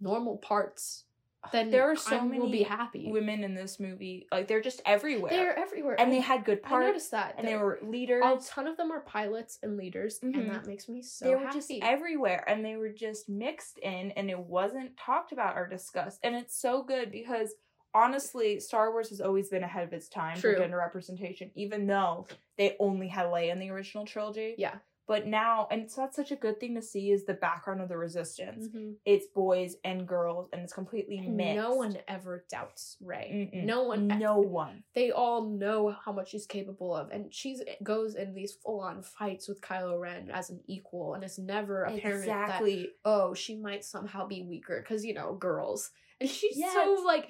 normal 0.01 0.38
parts, 0.38 1.05
then 1.51 1.70
there 1.70 1.90
are 1.90 1.97
so 1.97 2.18
I 2.18 2.24
many 2.24 2.38
will 2.40 2.49
be 2.51 2.62
happy. 2.62 3.11
women 3.11 3.43
in 3.43 3.55
this 3.55 3.80
movie. 3.80 4.28
Like 4.30 4.47
they're 4.47 4.61
just 4.61 4.80
everywhere. 4.86 5.30
They're 5.30 5.59
everywhere. 5.59 6.01
and 6.01 6.12
they 6.12 6.20
had 6.20 6.45
good 6.45 6.62
parts. 6.62 6.84
I 6.84 6.86
noticed 6.86 7.11
that. 7.11 7.34
and 7.36 7.47
they 7.49 7.57
were 7.57 7.80
leaders. 7.82 8.22
a 8.24 8.38
ton 8.49 8.68
of 8.68 8.76
them 8.76 8.93
are 8.93 9.01
pilots 9.01 9.59
and 9.62 9.76
leaders, 9.76 10.20
Mhm. 10.20 10.34
and 10.38 10.51
that 10.51 10.66
makes 10.66 10.88
me 10.88 11.03
so 11.03 11.24
they 11.26 11.34
were 11.34 11.40
happy. 11.40 11.59
just 11.59 11.70
everywhere 11.82 12.45
and 12.49 12.64
they 12.64 12.76
were 12.76 12.90
just 12.90 13.28
mixed 13.28 13.78
in 13.78 14.12
and 14.12 14.30
it 14.30 14.38
wasn't 14.38 14.97
talked 14.97 15.32
about 15.32 15.57
or 15.57 15.66
discussed. 15.66 16.20
And 16.22 16.36
it's 16.36 16.55
so 16.57 16.82
good 16.84 17.11
because 17.11 17.55
honestly, 17.95 18.61
Star 18.61 18.90
Wars 18.93 19.09
has 19.11 19.20
always 19.20 19.49
been 19.49 19.62
ahead 19.62 19.84
of 19.86 19.93
its 19.93 20.09
time 20.09 20.38
True. 20.38 20.55
for 20.55 20.61
gender 20.61 20.78
representation, 20.78 21.51
even 21.55 21.86
though 21.86 22.26
they 22.59 22.76
only 22.80 23.09
had 23.09 23.26
Leia 23.26 23.53
in 23.53 23.59
the 23.59 23.70
original 23.70 24.05
trilogy. 24.07 24.55
yeah. 24.59 24.76
But 25.09 25.26
now, 25.26 25.66
and 25.72 25.90
so 25.90 26.03
that's 26.03 26.14
such 26.14 26.30
a 26.30 26.36
good 26.36 26.61
thing 26.61 26.76
to 26.76 26.80
see 26.80 27.11
is 27.11 27.24
the 27.24 27.34
background 27.34 27.82
of 27.82 27.88
the 27.88 27.97
resistance. 27.99 28.68
Mhm. 28.68 28.95
It's 29.05 29.26
boys 29.26 29.76
and 29.84 30.07
girls, 30.07 30.49
and 30.53 30.62
it's 30.62 30.72
completely 30.72 31.20
mixed. 31.20 31.57
No 31.57 31.74
one 31.74 31.99
ever 32.07 32.47
doubts 32.49 32.97
Rey. 33.01 33.51
No 33.53 33.82
one. 33.82 34.07
No 34.07 34.38
one. 34.38 34.84
They 34.95 35.11
all 35.11 35.43
know 35.45 35.90
how 35.90 36.12
much 36.12 36.30
she's 36.30 36.47
capable 36.47 36.95
of, 36.95 37.11
and 37.11 37.34
she 37.34 37.59
goes 37.82 38.14
in 38.14 38.32
these 38.32 38.55
full 38.55 38.78
on 38.80 39.03
fights 39.03 39.49
with 39.49 39.61
Kylo 39.61 39.99
Ren 40.01 40.30
as 40.30 40.51
an 40.51 40.61
equal, 40.68 41.14
and 41.14 41.24
it's 41.24 41.38
never 41.38 41.82
apparent 41.82 42.26
that 42.26 42.86
oh 43.05 43.34
she 43.34 43.57
might 43.57 43.84
somehow 43.84 44.26
be 44.28 44.43
weaker 44.45 44.80
because 44.80 45.05
you 45.05 45.14
know 45.14 45.34
girls, 45.34 45.90
and 46.20 46.30
she's 46.30 46.57
so 46.72 47.03
like. 47.05 47.28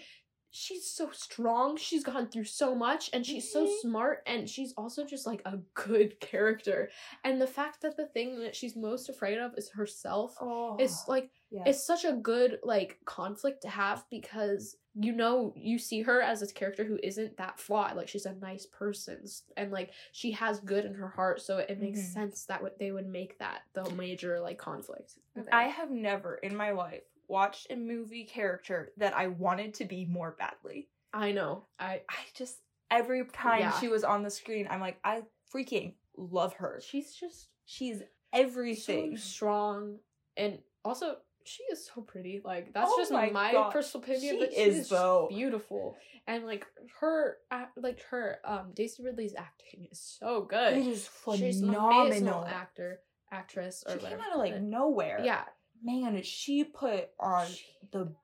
She's 0.55 0.88
so 0.88 1.11
strong. 1.12 1.76
She's 1.78 2.05
gone 2.05 2.28
through 2.28 2.44
so 2.44 2.74
much 2.74 3.09
and 3.14 3.24
she's 3.24 3.50
so 3.50 3.66
Mhm. 3.66 3.80
smart 3.80 4.22
and 4.26 4.48
she's 4.48 4.74
also 4.76 5.05
just 5.05 5.26
like 5.26 5.40
a 5.46 5.57
good 5.74 6.20
character. 6.20 6.90
And 7.24 7.40
the 7.40 7.46
fact 7.46 7.80
that 7.80 7.96
the 7.96 8.07
thing 8.07 8.38
that 8.40 8.55
she's 8.55 8.76
most 8.76 9.09
afraid 9.09 9.38
of 9.38 9.57
is 9.57 9.70
herself 9.70 10.36
Oh, 10.40 10.76
is 10.78 11.05
like 11.09 11.30
yes. 11.50 11.62
it's 11.66 11.84
such 11.86 12.05
a 12.05 12.12
good 12.12 12.61
like 12.62 12.98
conflict 13.07 13.62
to 13.62 13.68
have 13.70 14.05
because 14.11 14.76
you 14.94 15.12
know 15.12 15.55
you 15.57 15.78
see 15.78 16.03
her 16.03 16.20
as 16.20 16.42
a 16.42 16.53
character 16.53 16.84
who 16.84 16.98
isn't 17.03 17.34
that 17.38 17.59
flawed 17.59 17.96
like 17.96 18.09
she's 18.09 18.26
a 18.26 18.34
nice 18.34 18.66
person 18.66 19.24
and 19.57 19.72
like 19.72 19.90
she 20.12 20.32
has 20.32 20.61
good 20.61 20.84
in 20.84 20.92
her 20.92 21.09
heart 21.09 21.40
so 21.40 21.57
it 21.57 21.80
makes 21.80 21.98
Mhm. 22.00 22.12
sense 22.12 22.44
that 22.44 22.57
w- 22.59 22.74
they 22.78 22.92
would 22.92 23.07
make 23.07 23.38
that 23.38 23.62
the 23.72 23.88
major 23.92 24.38
like 24.38 24.59
conflict 24.59 25.14
I 25.50 25.64
have 25.68 25.90
never 25.90 26.34
in 26.34 26.55
my 26.55 26.72
life 26.72 27.05
watched 27.29 27.68
a 27.70 27.77
movie 27.77 28.25
character 28.25 28.93
that 28.99 29.14
I 29.14 29.29
wanted 29.29 29.75
to 29.75 29.85
be 29.85 30.05
more 30.05 30.37
badly. 30.39 30.89
i 31.14 31.33
know 31.33 31.64
i 31.79 32.01
I 32.09 32.16
just 32.35 32.57
every 32.91 33.25
time 33.33 33.61
Yeah. 33.61 33.79
she 33.81 33.89
was 33.89 34.05
on 34.05 34.23
the 34.23 34.31
screen, 34.31 34.66
I'm 34.70 34.81
like, 34.81 34.99
I 35.05 35.23
freaking 35.55 35.95
love 36.16 36.55
her. 36.55 36.81
she's 36.87 37.14
just 37.14 37.49
She's 37.64 37.99
so 38.01 38.05
everything. 38.35 39.16
strong 39.16 39.99
and 40.37 40.59
also 40.85 41.16
she 41.45 41.62
is 41.73 41.91
so 41.93 42.03
pretty. 42.03 42.41
Like 42.45 42.73
that's 42.73 42.89
Oh 42.93 42.99
just 42.99 43.11
my 43.11 43.29
my, 43.31 43.68
personal 43.73 44.05
opinion, 44.05 44.35
She 44.35 44.39
but 44.41 44.53
she 44.53 44.61
is, 44.61 44.77
is, 44.79 44.89
though. 44.91 45.27
beautiful. 45.29 45.97
And 46.29 46.45
like 46.47 46.66
her, 47.01 47.39
like 47.77 48.01
her, 48.11 48.39
um, 48.45 48.70
Daisy 48.75 49.03
Ridley's 49.03 49.35
acting 49.35 49.89
is 49.91 49.99
so 49.99 50.43
good. 50.43 50.75
It 50.75 50.87
is 50.87 51.11
She's 51.35 51.61
an 51.61 51.66
phenomenal. 51.68 52.45
actor, 52.45 53.01
actress, 53.33 53.83
or 53.89 53.99
She 53.99 54.07
came 54.07 54.20
out 54.20 54.33
of 54.35 54.39
like 54.39 54.61
nowhere. 54.61 55.20
yeah, 55.25 55.43
Man, 55.83 56.22
she 56.22 56.64
put 56.64 57.11
on 57.18 57.47
She- 57.49 57.64
the. 57.91 58.14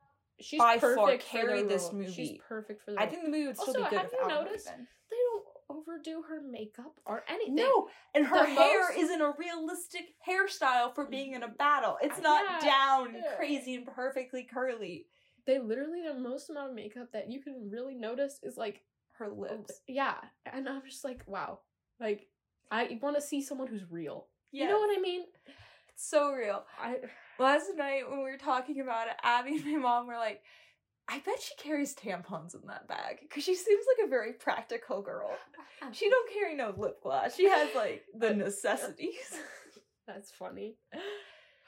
she's 0.41 0.59
by 0.59 0.79
far 0.79 0.95
perfect 0.95 1.23
for 1.25 1.37
the 1.37 1.39
carried 1.47 1.69
this 1.69 1.93
movie. 1.93 2.13
She's 2.13 2.39
perfect 2.49 2.83
for 2.85 2.93
the. 2.93 2.99
I 3.01 3.03
role. 3.05 3.11
think 3.11 3.23
the 3.25 3.31
movie 3.31 3.47
would 3.49 3.57
still 3.57 3.69
Also, 3.69 3.85
be 3.85 3.91
good 3.91 3.99
have 4.01 4.13
you 4.13 4.29
noticed- 4.29 4.67
they 5.11 5.17
don't 5.17 5.45
overdo 5.71 6.23
her 6.23 6.41
makeup 6.41 7.01
or 7.05 7.25
anything. 7.29 7.57
No, 7.57 7.89
and 8.15 8.27
her 8.27 8.39
The 8.47 8.55
hair 8.55 8.81
most- 8.89 8.97
isn't 8.99 9.21
a 9.21 9.33
realistic 9.33 10.15
hairstyle 10.27 10.95
for 10.95 11.07
being 11.07 11.33
in 11.33 11.43
a 11.43 11.49
battle. 11.49 11.99
It's 12.01 12.21
not 12.21 12.45
Yeah. 12.45 12.71
down, 12.71 13.15
Yeah. 13.15 13.35
crazy, 13.37 13.75
and 13.75 13.87
perfectly 13.87 14.45
curly. 14.45 15.09
they 15.47 15.59
literally 15.59 16.03
the 16.03 16.13
most 16.13 16.51
amount 16.51 16.69
of 16.69 16.75
makeup 16.75 17.11
that 17.13 17.31
you 17.31 17.41
can 17.41 17.71
really 17.71 17.95
notice 17.95 18.39
is 18.43 18.59
like 18.59 18.85
Her 19.13 19.31
lips. 19.31 19.81
yeah, 19.87 20.21
and 20.45 20.69
I'm 20.69 20.85
just 20.85 21.05
like 21.05 21.27
wow, 21.27 21.61
like 21.99 22.29
I 22.71 22.99
want 23.01 23.17
to 23.17 23.23
see 23.23 23.41
someone 23.41 23.67
who's 23.67 23.91
real. 23.91 24.29
Yeah, 24.53 24.65
You 24.65 24.71
know 24.73 24.79
what 24.81 24.95
I 24.99 25.01
mean? 25.01 25.27
It's 25.89 26.05
so 26.07 26.33
real. 26.33 26.67
I 26.79 27.01
Last 27.39 27.71
night 27.77 28.09
when 28.09 28.19
we 28.19 28.31
were 28.31 28.39
talking 28.39 28.81
about 28.81 29.09
it, 29.09 29.15
Abby 29.23 29.57
and 29.57 29.65
my 29.65 29.79
mom 29.79 30.07
were 30.07 30.17
like, 30.17 30.43
"I 31.09 31.21
bet 31.21 31.41
she 31.41 31.55
carries 31.57 31.95
tampons 31.95 32.55
in 32.55 32.67
that 32.67 32.89
bag 32.89 33.19
because 33.23 33.45
she 33.45 33.55
seems 33.55 33.85
like 33.87 34.07
a 34.07 34.11
very 34.11 34.33
practical 34.33 35.03
girl. 35.03 35.31
She 35.93 36.11
don't 36.11 36.33
carry 36.33 36.55
no 36.55 36.75
lip 36.77 37.01
gloss. 37.03 37.37
She 37.37 37.49
has 37.49 37.75
like 37.75 38.05
the 38.15 38.35
necessities." 38.35 39.39
That's 40.07 40.31
funny. 40.31 40.77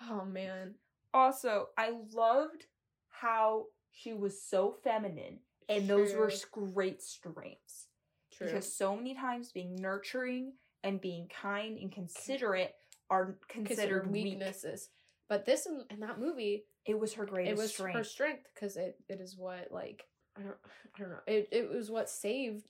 Oh 0.08 0.24
man. 0.24 0.74
Also, 1.12 1.68
I 1.76 1.92
loved 2.12 2.66
how 3.08 3.66
she 3.92 4.12
was 4.12 4.42
so 4.42 4.76
feminine, 4.82 5.40
and 5.68 5.86
those 5.86 6.14
were 6.14 6.32
great 6.50 7.02
strengths. 7.02 7.86
True. 8.32 8.46
Because 8.46 8.72
so 8.72 8.96
many 8.96 9.14
times 9.14 9.52
being 9.52 9.76
nurturing 9.76 10.54
and 10.82 11.00
being 11.00 11.28
kind 11.28 11.78
and 11.78 11.92
considerate 11.92 12.74
are 13.10 13.36
considered 13.48 13.76
considered 13.76 14.10
weak. 14.10 14.24
weaknesses. 14.24 14.88
But 15.30 15.46
this 15.46 15.64
in, 15.66 15.84
in 15.90 16.00
that 16.00 16.18
movie, 16.20 16.64
It 16.84 16.98
was 16.98 17.14
her 17.14 17.24
greatest 17.24 17.52
it 17.52 17.62
was 17.62 17.72
strength. 17.72 17.96
her 17.96 18.04
strength 18.04 18.46
because 18.54 18.76
it, 18.76 18.98
it 19.08 19.20
is 19.20 19.36
what 19.38 19.68
like 19.70 20.04
I 20.36 20.42
don't 20.42 20.56
I 20.94 20.98
don't 21.00 21.10
know. 21.10 21.20
It 21.26 21.48
it 21.52 21.70
was 21.70 21.90
what 21.90 22.10
saved 22.10 22.68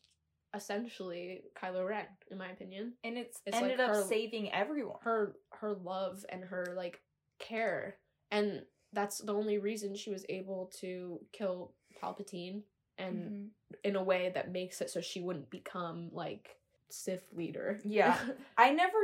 essentially 0.55 1.43
Kylo 1.61 1.87
Ren, 1.89 2.07
in 2.31 2.39
my 2.39 2.51
opinion. 2.51 2.95
and 3.05 3.17
it's, 3.17 3.41
It's 3.47 3.57
ended 3.57 3.79
like 3.79 3.89
up 3.89 3.95
her- 3.97 4.03
saving 4.03 4.53
everyone. 4.53 4.97
Her 5.03 5.37
her 5.61 5.73
love 5.75 6.25
and 6.29 6.45
her 6.45 6.73
like 6.77 7.01
care. 7.39 7.97
And 8.31 8.63
that's 8.93 9.19
the 9.19 9.35
only 9.35 9.59
reason 9.59 9.95
she 9.95 10.11
was 10.11 10.25
able 10.29 10.71
to 10.81 11.21
kill 11.33 11.73
Palpatine 12.03 12.63
and 12.99 13.17
Mhm. 13.17 13.49
in 13.85 13.97
a 13.97 14.03
way 14.03 14.31
that 14.35 14.51
makes 14.53 14.81
it 14.81 14.91
so 14.91 15.01
she 15.01 15.21
wouldn't 15.21 15.51
become 15.51 16.11
like 16.13 16.57
Sith 16.91 17.27
leader. 17.33 17.81
Yeah. 17.85 18.19
I 18.59 18.73
never 18.73 18.99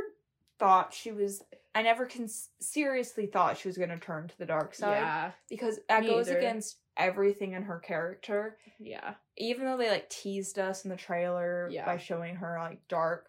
thought 0.59 0.93
she 0.93 1.11
was. 1.11 1.41
I 1.77 1.81
never 1.83 2.05
can 2.05 2.27
seriously 2.59 3.27
thought 3.27 3.57
she 3.57 3.67
was 3.67 3.77
going 3.77 3.89
to 3.89 3.99
turn 3.99 4.27
to 4.27 4.37
the 4.37 4.45
dark 4.45 4.73
side 4.75 4.97
yeah. 5.01 5.31
because 5.49 5.79
that 5.89 6.03
goes 6.03 6.27
either. 6.27 6.37
against 6.37 6.77
everything 6.97 7.53
in 7.53 7.63
her 7.63 7.79
character. 7.79 8.57
Yeah. 8.79 9.13
even 9.37 9.65
though 9.65 9.77
they 9.77 9.89
like 9.89 10.09
teased 10.09 10.57
us 10.59 10.83
in 10.83 10.89
the 10.89 10.95
trailer 10.97 11.69
Yeah. 11.71 11.85
by 11.85 11.97
showing 11.97 12.35
her 12.37 12.57
like 12.59 12.79
dark 12.87 13.27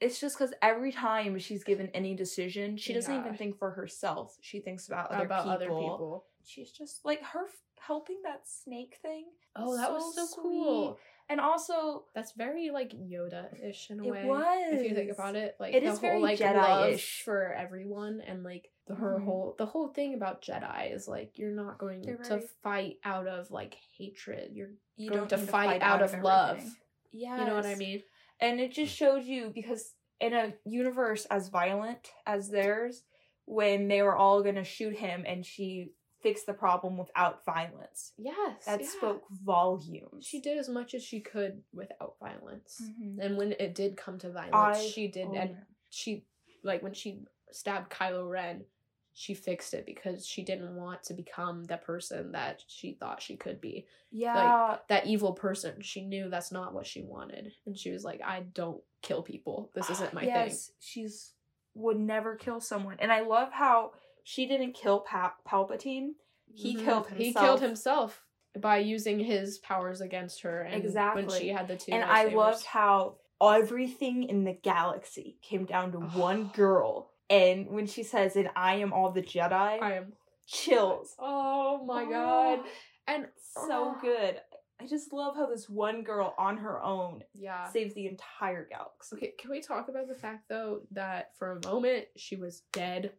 it's 0.00 0.20
just 0.20 0.36
because 0.36 0.52
every 0.60 0.90
time 0.92 1.38
she's 1.38 1.62
given 1.64 1.88
any 1.94 2.14
decision 2.14 2.76
she 2.76 2.92
doesn't 2.92 3.12
Yeah. 3.14 3.20
even 3.20 3.36
think 3.36 3.58
for 3.58 3.70
herself 3.70 4.36
she 4.40 4.60
thinks 4.60 4.88
about 4.88 5.10
other, 5.12 5.24
about 5.24 5.38
people. 5.44 5.52
other 5.52 5.66
people. 5.66 6.24
she's 6.44 6.70
just 6.72 7.04
like 7.04 7.22
her 7.22 7.44
f- 7.46 7.54
helping 7.80 8.20
that 8.24 8.42
snake 8.48 8.96
thing 9.02 9.26
Oh, 9.56 9.76
that 9.76 9.92
was 9.92 10.14
so 10.16 10.26
sweet. 10.26 10.42
cool. 10.42 10.98
And 11.28 11.40
also 11.40 12.04
That's 12.14 12.32
very 12.32 12.70
like 12.70 12.90
Yoda-ish 12.92 13.90
in 13.90 14.00
a 14.00 14.04
it 14.06 14.10
way. 14.10 14.24
was 14.24 14.44
If 14.72 14.84
you 14.84 14.94
think 14.94 15.10
about 15.10 15.34
it, 15.36 15.56
like 15.58 15.74
It 15.74 15.80
the 15.84 15.90
is 15.90 15.98
whole 15.98 16.10
very 16.10 16.20
like 16.20 16.40
love 16.40 16.54
Jedi-ish. 16.54 17.22
for 17.24 17.52
everyone, 17.52 18.20
and 18.20 18.42
like 18.44 18.70
the 18.86 18.94
her 18.94 19.18
Mhm. 19.18 19.24
whole 19.24 19.54
the 19.56 19.66
whole 19.66 19.88
thing 19.88 20.14
about 20.14 20.42
Jedi 20.42 20.92
is 20.94 21.08
like 21.08 21.38
you're 21.38 21.50
not 21.54 21.78
going 21.78 22.02
They're 22.02 22.16
to 22.18 22.40
fight 22.62 22.98
out 23.04 23.26
of 23.26 23.50
like 23.50 23.76
hatred. 23.96 24.50
You're 24.54 24.74
you 24.96 25.08
going 25.10 25.20
don't 25.20 25.28
to 25.30 25.36
need 25.38 25.48
fight, 25.48 25.82
out, 25.82 26.02
of 26.02 26.22
love. 26.22 26.62
yeah 27.10 27.38
You 27.40 27.46
know 27.46 27.54
what 27.56 27.66
I 27.66 27.74
mean? 27.76 28.02
and 28.40 28.60
it 28.60 28.72
just 28.72 28.94
showed 28.94 29.24
you 29.24 29.50
because 29.54 29.94
in 30.20 30.32
a 30.34 30.54
universe 30.64 31.24
as 31.26 31.48
violent 31.48 32.10
as 32.26 32.50
theirs 32.50 33.02
when 33.46 33.88
they 33.88 34.02
were 34.02 34.14
all 34.16 34.42
going 34.42 34.54
to 34.56 34.64
shoot 34.64 34.96
him 34.96 35.24
and 35.26 35.44
she 35.44 35.90
fixed 36.24 36.46
the 36.46 36.52
problem 36.54 36.96
without 36.98 37.44
violence 37.44 38.12
Yes. 38.18 38.64
that 38.64 38.80
yeah. 38.80 38.88
spoke 38.88 39.22
volumes 39.30 40.26
She 40.26 40.40
did 40.40 40.58
as 40.58 40.68
much 40.68 40.94
as 40.94 41.02
she 41.04 41.20
could 41.20 41.62
without 41.72 42.16
violence. 42.18 42.80
Mhm. 42.82 43.18
And 43.24 43.36
when 43.38 43.52
it 43.52 43.74
did 43.76 43.96
come 43.96 44.18
to 44.18 44.30
violence, 44.30 44.78
I- 44.78 44.86
she 44.94 45.06
did 45.06 45.28
oh 45.28 45.34
and 45.34 45.50
my- 45.52 45.60
she 45.90 46.24
like 46.64 46.82
when 46.82 46.94
she 46.94 47.24
stabbed 47.52 47.90
Kylo 47.92 48.28
Ren, 48.28 48.64
she 49.12 49.32
fixed 49.34 49.74
it 49.74 49.86
because 49.86 50.26
she 50.26 50.42
didn't 50.42 50.74
want 50.74 51.04
to 51.04 51.14
become 51.14 51.62
the 51.64 51.76
person 51.76 52.32
that 52.32 52.64
she 52.66 52.94
thought 52.94 53.22
she 53.22 53.36
could 53.36 53.60
be. 53.60 53.86
yeah 54.10 54.34
Like 54.72 54.88
That 54.88 55.06
evil 55.06 55.34
person. 55.34 55.82
She 55.82 56.00
knew 56.04 56.28
that's 56.28 56.50
not 56.50 56.74
what 56.74 56.86
she 56.86 57.02
wanted. 57.02 57.52
And 57.66 57.78
she 57.78 57.90
was 57.92 58.02
like, 58.02 58.20
I 58.22 58.40
don't 58.40 58.82
kill 59.02 59.22
people. 59.22 59.70
This 59.74 59.88
isn't 59.90 60.14
my 60.14 60.22
thing. 60.22 60.30
yes 60.30 60.72
she's 60.80 61.32
would 61.76 61.98
never 61.98 62.36
kill 62.36 62.60
someone 62.60 62.96
and 63.00 63.10
i 63.12 63.20
love 63.20 63.50
how 63.50 63.92
she 64.24 64.46
didn't 64.46 64.72
kill 64.72 65.00
pa- 65.00 65.36
palpatine 65.48 66.14
he 66.52 66.74
Mhm. 66.76 66.84
killed 66.84 67.06
He 67.10 67.24
himself. 67.26 67.44
killed 67.46 67.60
himself 67.60 68.24
by 68.58 68.78
using 68.78 69.18
his 69.20 69.58
powers 69.58 70.00
against 70.00 70.42
her 70.42 70.62
and 70.62 70.74
exactly. 70.74 71.24
when 71.24 71.40
she 71.40 71.48
had 71.48 71.68
the 71.68 71.76
two 71.76 71.92
and 71.92 72.02
I 72.04 72.24
loved 72.26 72.64
how 72.64 73.18
everything 73.42 74.24
in 74.24 74.44
the 74.44 74.52
galaxy 74.52 75.38
came 75.42 75.64
down 75.64 75.92
to 75.92 75.98
one 76.18 76.48
girl. 76.54 77.10
And 77.30 77.68
when 77.70 77.86
she 77.86 78.02
says, 78.02 78.36
"And 78.36 78.50
I 78.54 78.76
am 78.76 78.92
all 78.92 79.10
the 79.10 79.22
Jedi," 79.22 79.52
I 79.82 79.94
am 79.94 80.12
chills. 80.46 81.14
Oh 81.18 81.82
my 81.84 82.04
Oh, 82.04 82.10
god. 82.10 82.60
And 83.06 83.28
so 83.36 83.96
oh, 83.96 83.98
good. 84.00 84.40
I 84.80 84.86
just 84.86 85.12
love 85.12 85.34
how 85.36 85.46
this 85.46 85.68
one 85.68 86.02
girl 86.02 86.34
on 86.36 86.56
her 86.58 86.82
own 86.82 87.24
Yeah. 87.32 87.68
saves 87.70 87.94
the 87.94 88.06
entire 88.06 88.66
galaxy. 88.66 89.16
Okay, 89.16 89.32
can 89.38 89.50
we 89.50 89.60
talk 89.62 89.88
about 89.88 90.06
the 90.08 90.14
fact 90.14 90.48
though 90.48 90.82
that 90.90 91.34
for 91.36 91.52
a 91.52 91.66
moment 91.66 92.06
she 92.16 92.36
was 92.36 92.60
dead? 92.72 93.12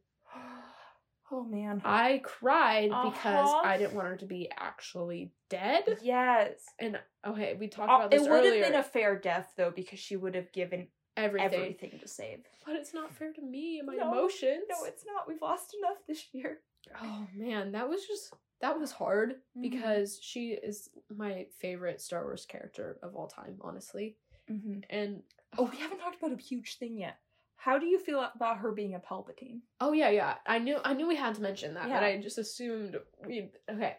Oh 1.31 1.43
man. 1.43 1.81
I 1.83 2.21
cried 2.23 2.89
because 2.89 3.49
Uh-huh. 3.49 3.61
I 3.63 3.77
didn't 3.77 3.95
want 3.95 4.07
her 4.07 4.17
to 4.17 4.25
be 4.25 4.49
actually 4.57 5.31
dead. 5.49 5.83
Yes. 6.01 6.63
And 6.79 6.99
okay, 7.25 7.55
we 7.59 7.67
talked 7.67 7.91
Uh, 7.91 7.95
about 7.95 8.11
this. 8.11 8.21
it 8.25 8.29
would 8.29 8.45
earlier. 8.45 8.63
have 8.63 8.71
been 8.71 8.79
a 8.79 8.83
fair 8.83 9.17
death 9.17 9.53
though 9.57 9.71
because 9.71 9.99
she 9.99 10.15
would 10.15 10.35
have 10.35 10.51
given 10.51 10.87
everything. 11.17 11.53
everything 11.53 11.99
to 11.99 12.07
save. 12.07 12.45
But 12.65 12.75
it's 12.75 12.93
not 12.93 13.11
fair 13.13 13.33
to 13.33 13.41
me 13.41 13.79
and 13.79 13.87
my 13.87 13.95
No, 13.95 14.11
emotions. 14.11 14.65
No, 14.69 14.85
it's 14.85 15.05
not. 15.05 15.27
We've 15.27 15.41
lost 15.41 15.75
enough 15.79 15.97
this 16.07 16.33
year. 16.33 16.61
Oh 17.01 17.27
man, 17.33 17.71
that 17.71 17.89
was 17.89 18.05
just 18.05 18.33
that 18.61 18.79
was 18.79 18.91
hard 18.91 19.41
Mhm. 19.57 19.61
because 19.63 20.19
she 20.21 20.51
is 20.51 20.89
my 21.09 21.47
favorite 21.59 21.99
Star 22.01 22.23
Wars 22.23 22.45
character 22.45 22.99
of 23.01 23.15
all 23.15 23.27
time, 23.27 23.57
honestly. 23.61 24.17
Mm-hmm. 24.49 24.81
And 24.89 25.23
Oh, 25.57 25.65
we 25.71 25.77
haven't 25.77 25.99
talked 25.99 26.17
about 26.17 26.33
a 26.33 26.41
huge 26.41 26.77
thing 26.77 26.97
yet. 26.97 27.17
How 27.57 27.79
do 27.79 27.85
you 27.85 27.97
feel 27.99 28.27
about 28.35 28.57
her 28.59 28.71
being 28.71 28.95
a 28.95 28.99
Palpatine? 28.99 29.59
Oh 29.81 29.91
yeah, 29.93 30.09
yeah. 30.09 30.35
I 30.45 30.59
knew 30.59 30.77
I 30.83 30.93
knew 30.93 31.07
we 31.07 31.15
had 31.15 31.35
to 31.35 31.41
mention 31.41 31.73
that, 31.75 31.87
Yeah. 31.89 31.99
but 31.99 32.03
I 32.03 32.21
just 32.21 32.37
assumed 32.37 32.97
we 33.25 33.49
okay. 33.69 33.97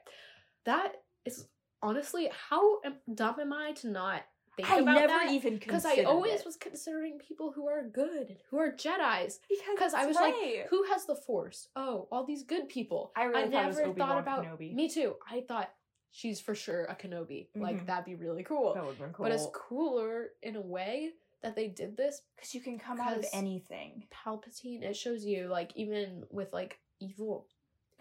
That 0.65 0.93
is 1.25 1.47
honestly 1.83 2.31
how 2.51 2.81
dumb 3.13 3.41
am 3.41 3.53
I 3.53 3.73
to 3.73 3.89
not 3.89 4.23
think 4.57 4.71
I 4.71 4.79
about 4.79 4.95
never 4.95 5.09
that? 5.09 5.31
even 5.33 5.57
because 5.59 5.85
I 5.85 6.03
always 6.05 6.41
it. 6.41 6.47
was 6.47 6.57
considering 6.57 7.19
people 7.19 7.53
who 7.53 7.67
are 7.69 7.83
good, 7.89 8.37
who 8.51 8.59
are 8.59 8.71
Jedi's. 8.73 9.41
because 9.49 9.95
I 9.95 10.07
was 10.07 10.17
right. 10.17 10.35
like, 10.59 10.69
who 10.71 10.85
has 10.85 11.05
the 11.07 11.17
Force? 11.17 11.69
Oh, 11.77 12.09
all 12.11 12.25
these 12.25 12.43
good 12.45 12.69
people. 12.69 13.13
I 13.17 13.25
really 13.25 13.45
I 13.45 13.51
thought 13.51 13.77
never 13.77 13.93
thought 13.95 14.19
about 14.19 14.45
Kenobi. 14.45 14.75
me 14.75 14.89
too. 14.89 15.17
I 15.31 15.43
thought 15.47 15.71
she's 16.13 16.41
for 16.41 16.55
sure 16.55 16.85
a 16.85 16.95
Kenobi. 16.95 17.49
Like 17.55 17.83
Mhm. 17.83 17.87
that'd 17.87 18.05
be 18.07 18.15
really 18.15 18.45
cool. 18.45 18.75
that 18.75 18.85
would 18.87 18.99
been 18.99 19.13
cool. 19.13 19.25
But 19.25 19.33
it's 19.33 19.47
cooler 19.53 20.29
in 20.43 20.57
a 20.57 20.61
way 20.63 21.13
that 21.47 21.57
they 21.57 21.69
did 21.69 21.97
this 21.97 22.23
because 22.35 22.55
you 22.55 22.61
can 22.61 22.79
come 22.79 23.01
out 23.01 23.17
of 23.17 23.25
anything. 23.33 24.05
Palpatine, 24.13 24.83
it 24.83 24.97
shows 24.97 25.25
you 25.25 25.47
like 25.49 25.71
even 25.77 26.25
with 26.31 26.53
like 26.53 26.79
evil 27.01 27.47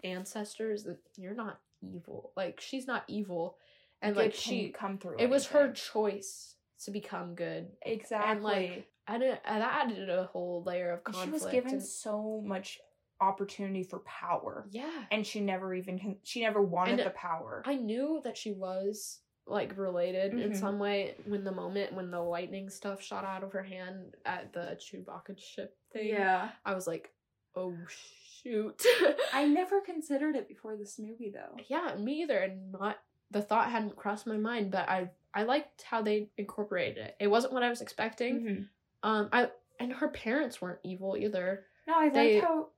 ancestors 0.04 0.84
that 0.84 0.98
you're 1.16 1.34
not 1.34 1.60
evil. 1.80 2.32
Like 2.36 2.60
she's 2.60 2.86
not 2.86 3.04
evil, 3.08 3.56
and 4.02 4.14
Good 4.14 4.20
like 4.20 4.34
she, 4.34 4.68
come 4.70 4.98
through. 4.98 5.16
it 5.18 5.30
was 5.30 5.46
her 5.46 5.72
choice 5.72 6.56
to 6.84 6.90
become 6.90 7.34
good. 7.34 7.68
exactly. 7.82 8.30
And 8.32 8.42
like, 8.42 8.88
I 9.06 9.18
didn't. 9.18 9.40
And 9.44 9.62
that 9.62 9.86
added 9.86 10.10
a 10.10 10.24
whole 10.24 10.62
layer 10.64 10.92
of 10.92 11.04
conflict. 11.04 11.26
she 11.26 11.30
was 11.32 11.46
given 11.46 11.72
and- 11.74 11.82
so 11.82 12.42
much 12.44 12.78
opportunity 13.20 13.82
for 13.82 14.00
power, 14.00 14.66
yeah, 14.70 14.90
and 15.10 15.26
she 15.26 15.40
never 15.40 15.72
even 15.72 16.16
she 16.22 16.42
never 16.42 16.60
wanted 16.60 16.98
And 16.98 17.06
the 17.06 17.10
power. 17.14 17.62
I 17.64 17.76
knew 17.76 18.20
that 18.24 18.36
she 18.36 18.52
was 18.52 19.20
like 19.46 19.76
related 19.78 20.34
in 20.34 20.50
Mhm. 20.52 20.56
some 20.56 20.78
way 20.78 21.14
when 21.24 21.44
the 21.44 21.52
moment 21.52 21.92
when 21.92 22.10
the 22.10 22.20
lightning 22.20 22.68
stuff 22.68 23.00
shot 23.00 23.24
out 23.24 23.44
of 23.44 23.52
her 23.52 23.62
hand 23.62 24.14
at 24.24 24.52
the 24.52 24.76
Chewbacca 24.80 25.38
ship 25.38 25.76
thing. 25.92 26.08
Yeah. 26.08 26.50
I 26.64 26.74
was 26.74 26.86
like, 26.86 27.12
oh 27.54 27.74
shoot. 28.42 28.82
I 29.32 29.46
never 29.48 29.80
considered 29.80 30.36
it 30.36 30.48
before 30.48 30.76
this 30.76 30.98
movie 30.98 31.30
though. 31.30 31.56
yeah, 31.68 31.94
me 31.96 32.22
either, 32.22 32.38
and 32.38 32.72
not 32.72 32.98
the 33.30 33.42
thought 33.42 33.70
hadn't 33.70 33.96
crossed 33.96 34.26
my 34.26 34.36
mind, 34.36 34.70
but 34.70 34.88
I 34.88 35.10
I 35.34 35.42
liked 35.44 35.82
how 35.82 36.02
they 36.02 36.30
incorporated 36.38 36.98
it. 36.98 37.16
It 37.20 37.26
wasn't 37.28 37.52
what 37.52 37.62
I 37.62 37.68
was 37.68 37.80
expecting. 37.82 38.40
Mm-hmm. 38.40 38.62
Um, 39.08 39.28
I 39.32 39.50
and 39.78 39.92
her 39.92 40.08
parents 40.08 40.60
weren't 40.62 40.80
evil 40.82 41.16
either. 41.16 41.66
No, 41.86 41.94
I 41.94 42.08
They- 42.08 42.34
like 42.36 42.44
how 42.44 42.68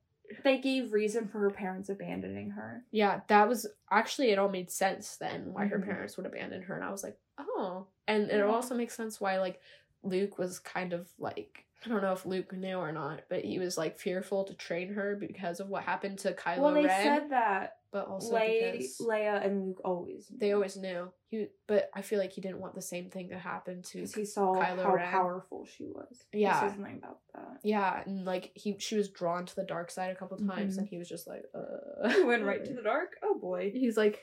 they 0.44 0.58
gave 0.58 0.92
reason 0.92 1.28
for 1.28 1.38
her 1.40 1.50
parents 1.50 1.88
abandoning 1.88 2.50
her. 2.50 2.84
Yeah, 2.90 3.20
that 3.28 3.48
was 3.48 3.66
actually 3.90 4.30
it 4.30 4.38
all 4.38 4.48
made 4.48 4.70
sense 4.70 5.16
then 5.16 5.52
why 5.52 5.66
her 5.66 5.78
Mhm. 5.78 5.84
parents 5.84 6.16
would 6.16 6.26
abandon 6.26 6.62
her, 6.62 6.74
and 6.74 6.84
I 6.84 6.90
was 6.90 7.02
like, 7.02 7.18
oh, 7.38 7.86
and 8.06 8.30
it 8.30 8.38
Yeah. 8.38 8.44
also 8.44 8.74
makes 8.74 8.94
sense 8.94 9.20
why 9.20 9.38
like 9.38 9.60
Luke 10.02 10.38
was 10.38 10.58
kind 10.58 10.92
of 10.92 11.08
like 11.18 11.64
I 11.84 11.88
don't 11.88 12.02
know 12.02 12.12
if 12.12 12.26
Luke 12.26 12.52
knew 12.52 12.74
or 12.76 12.90
not, 12.90 13.22
but 13.30 13.44
he 13.44 13.58
was 13.60 13.78
like 13.78 13.98
fearful 13.98 14.42
to 14.44 14.54
train 14.54 14.94
her 14.94 15.14
because 15.14 15.60
of 15.60 15.68
what 15.68 15.84
happened 15.84 16.18
to 16.20 16.32
Kylo 16.32 16.58
well, 16.58 16.74
they 16.74 16.84
Ren, 16.86 17.04
said 17.04 17.30
that 17.30 17.74
but 17.92 18.06
also 18.06 18.34
Le- 18.34 18.40
because 18.72 18.98
Leia 19.00 19.46
and 19.46 19.64
Luke 19.64 19.80
always 19.84 20.28
knew. 20.30 20.38
they 20.38 20.52
always 20.52 20.76
knew. 20.76 21.08
He, 21.30 21.46
but 21.68 21.88
I 21.94 22.02
feel 22.02 22.18
like 22.18 22.32
he 22.32 22.40
didn't 22.40 22.58
want 22.60 22.74
the 22.74 22.82
same 22.82 23.08
thing 23.10 23.28
to 23.30 23.38
happen 23.38 23.82
to 23.82 23.98
because 23.98 24.14
he 24.14 24.24
saw 24.24 24.54
Kylo 24.54 24.82
how 24.82 24.94
Ren. 24.94 25.08
powerful 25.10 25.66
she 25.66 25.84
was. 25.86 26.24
Yeah. 26.32 26.54
he 26.60 26.66
says 26.66 26.74
something 26.76 26.98
about 26.98 27.20
that. 27.34 27.60
Yeah, 27.62 28.02
and 28.04 28.24
like 28.24 28.50
he, 28.54 28.76
she 28.78 28.96
was 28.96 29.08
drawn 29.10 29.46
to 29.46 29.54
the 29.56 29.64
dark 29.64 29.90
side 29.92 30.10
a 30.10 30.16
couple 30.16 30.36
times, 30.38 30.74
Mhm. 30.74 30.78
and 30.80 30.88
he 30.88 30.98
was 30.98 31.08
just 31.08 31.26
like, 31.28 31.44
uh. 31.54 32.08
He 32.12 32.24
went 32.24 32.44
right 32.44 32.64
to 32.64 32.74
the 32.74 32.82
dark. 32.82 33.16
Oh 33.22 33.38
boy, 33.38 33.70
He's 33.74 33.96
like, 33.96 34.18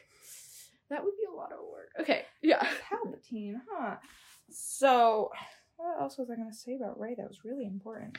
that 0.89 1.03
would 1.03 1.15
be 1.17 1.23
a 1.31 1.35
lot 1.35 1.51
of 1.53 1.59
work. 1.71 1.89
Okay, 2.01 2.23
yeah. 2.43 2.67
Palpatine, 2.91 3.55
huh? 3.71 3.95
So, 4.51 5.31
what 5.77 6.01
else 6.01 6.17
was 6.17 6.29
I 6.29 6.35
going 6.35 6.49
to 6.49 6.55
say 6.57 6.75
about 6.75 6.99
Rey 6.99 7.15
that 7.17 7.27
was 7.27 7.39
really 7.43 7.65
important? 7.65 8.17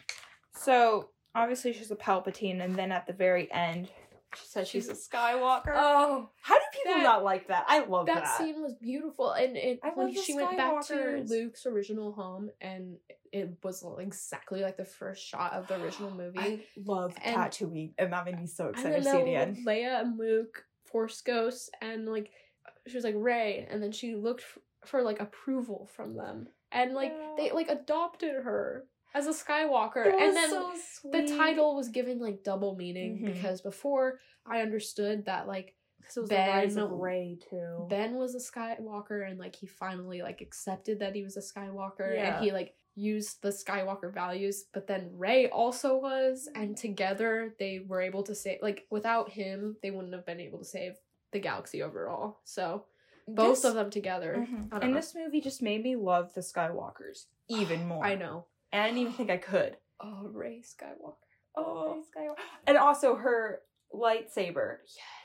So, 0.55 1.11
obviously, 1.35 1.73
she's 1.73 1.91
a 1.91 1.97
Palpatine, 1.97 2.62
and 2.62 2.74
then 2.77 2.93
at 2.93 3.07
the 3.07 3.12
very 3.12 3.51
end, 3.53 3.89
she 4.35 4.47
says 4.47 4.69
she's 4.69 4.89
a 4.89 4.93
Skywalker. 4.95 5.73
Oh, 5.74 6.31
How 6.43 6.55
do 6.57 6.65
people 6.73 6.95
that- 6.97 7.03
not 7.03 7.24
like 7.24 7.49
that? 7.49 7.65
I 7.69 7.85
love 7.85 8.07
that. 8.07 8.24
that 8.24 8.39
scene 8.39 8.61
was 8.62 8.74
beautiful, 8.74 9.31
and 9.33 9.57
it 9.57 9.81
I 9.83 9.91
when 9.91 10.07
love 10.09 10.15
the 10.15 10.23
she 10.23 10.35
went 10.35 10.57
back 10.57 10.85
to 10.87 11.24
Luke's 11.27 11.65
original 11.66 12.12
home, 12.12 12.51
and 12.61 12.97
it 13.33 13.57
was 13.62 13.85
exactly 13.99 14.61
like 14.62 14.77
the 14.77 14.85
first 14.85 15.24
shot 15.27 15.53
of 15.53 15.66
the 15.69 15.81
original 15.83 16.11
movie. 16.16 16.39
I 16.39 16.61
love 16.85 17.15
And- 17.24 17.37
Tatooine, 17.37 17.93
and 17.99 18.12
that 18.12 18.24
made 18.24 18.39
me 18.39 18.47
so 18.47 18.69
excited 18.69 18.99
to 18.99 19.05
see 19.05 19.11
the 19.11 19.19
it 19.19 19.23
again. 19.49 19.65
Leia 19.66 20.01
and 20.01 20.19
Luke, 20.19 20.65
Force 20.85 21.20
Ghosts, 21.23 21.70
and 21.81 22.07
like 22.07 22.31
she 22.87 22.95
was 22.97 23.05
like 23.05 23.15
Rey, 23.16 23.66
and 23.70 23.83
then 23.83 23.93
she 23.93 24.15
looked 24.16 24.43
f- 24.43 24.59
for 24.89 25.03
like 25.03 25.20
approval 25.20 25.89
from 25.95 26.15
them, 26.16 26.49
and 26.73 26.95
like 26.95 27.13
they 27.37 27.51
like 27.53 27.69
adopted 27.69 28.35
her 28.35 28.85
as 29.15 29.27
a 29.27 29.31
Skywalker, 29.31 30.05
and 30.07 30.37
then 30.37 30.51
so 30.51 30.73
the 31.11 31.27
title 31.39 31.75
was 31.75 31.89
given 31.89 32.19
like 32.19 32.43
double 32.45 32.77
meaning 32.77 33.19
Mhm. 33.19 33.33
because 33.35 33.61
before 33.63 34.19
I 34.45 34.61
understood 34.61 35.25
that 35.27 35.47
like 35.49 35.75
was 36.15 36.29
Ben- 36.29 36.47
the 36.47 36.53
rise 36.53 36.77
of 36.77 36.91
Rey 36.93 37.39
too. 37.51 37.87
Ben 37.89 38.15
was 38.17 38.35
a 38.35 38.39
Skywalker 38.39 39.29
and 39.29 39.39
like 39.39 39.57
he 39.57 39.67
finally 39.67 40.23
like 40.23 40.41
accepted 40.41 40.99
that 41.01 41.15
he 41.15 41.23
was 41.25 41.37
a 41.37 41.41
Skywalker 41.41 42.15
Yeah. 42.15 42.37
and 42.37 42.45
he 42.45 42.53
like 42.53 42.75
used 42.95 43.43
the 43.43 43.49
Skywalker 43.49 44.13
values, 44.13 44.65
but 44.73 44.87
then 44.87 45.11
Rey 45.13 45.49
also 45.51 45.99
was, 45.99 46.49
and 46.55 46.77
together 46.77 47.55
they 47.59 47.81
were 47.87 48.01
able 48.01 48.23
to 48.25 48.35
save 48.35 48.61
like 48.63 48.87
without 48.91 49.31
him 49.31 49.77
they 49.83 49.91
wouldn't 49.91 50.15
have 50.15 50.25
been 50.27 50.41
able 50.41 50.59
to 50.61 50.65
save 50.65 50.95
the 51.33 51.41
galaxy 51.41 51.83
overall. 51.83 52.39
So 52.45 52.85
both 53.28 53.57
This- 53.57 53.65
of 53.65 53.74
them 53.74 53.90
together. 53.90 54.36
Mhm. 54.48 54.69
And 54.82 54.90
know. 54.93 54.97
this 54.97 55.15
movie 55.15 55.40
just 55.40 55.62
made 55.62 55.82
me 55.82 55.97
love 55.97 56.35
the 56.35 56.40
Skywalkers 56.40 57.27
even 57.48 57.86
more. 57.89 58.05
I 58.05 58.15
know. 58.15 58.47
And 58.73 58.82
I 58.82 58.86
didn't 58.86 59.01
even 59.01 59.12
think 59.15 59.31
I 59.31 59.36
could. 59.39 59.78
Oh, 60.01 60.28
Rey 60.28 60.61
Skywalker. 60.62 61.16
Oh, 61.57 62.03
Skywalker. 62.15 62.36
And 62.66 62.77
also 62.77 63.16
her 63.16 63.62
lightsaber 63.95 64.77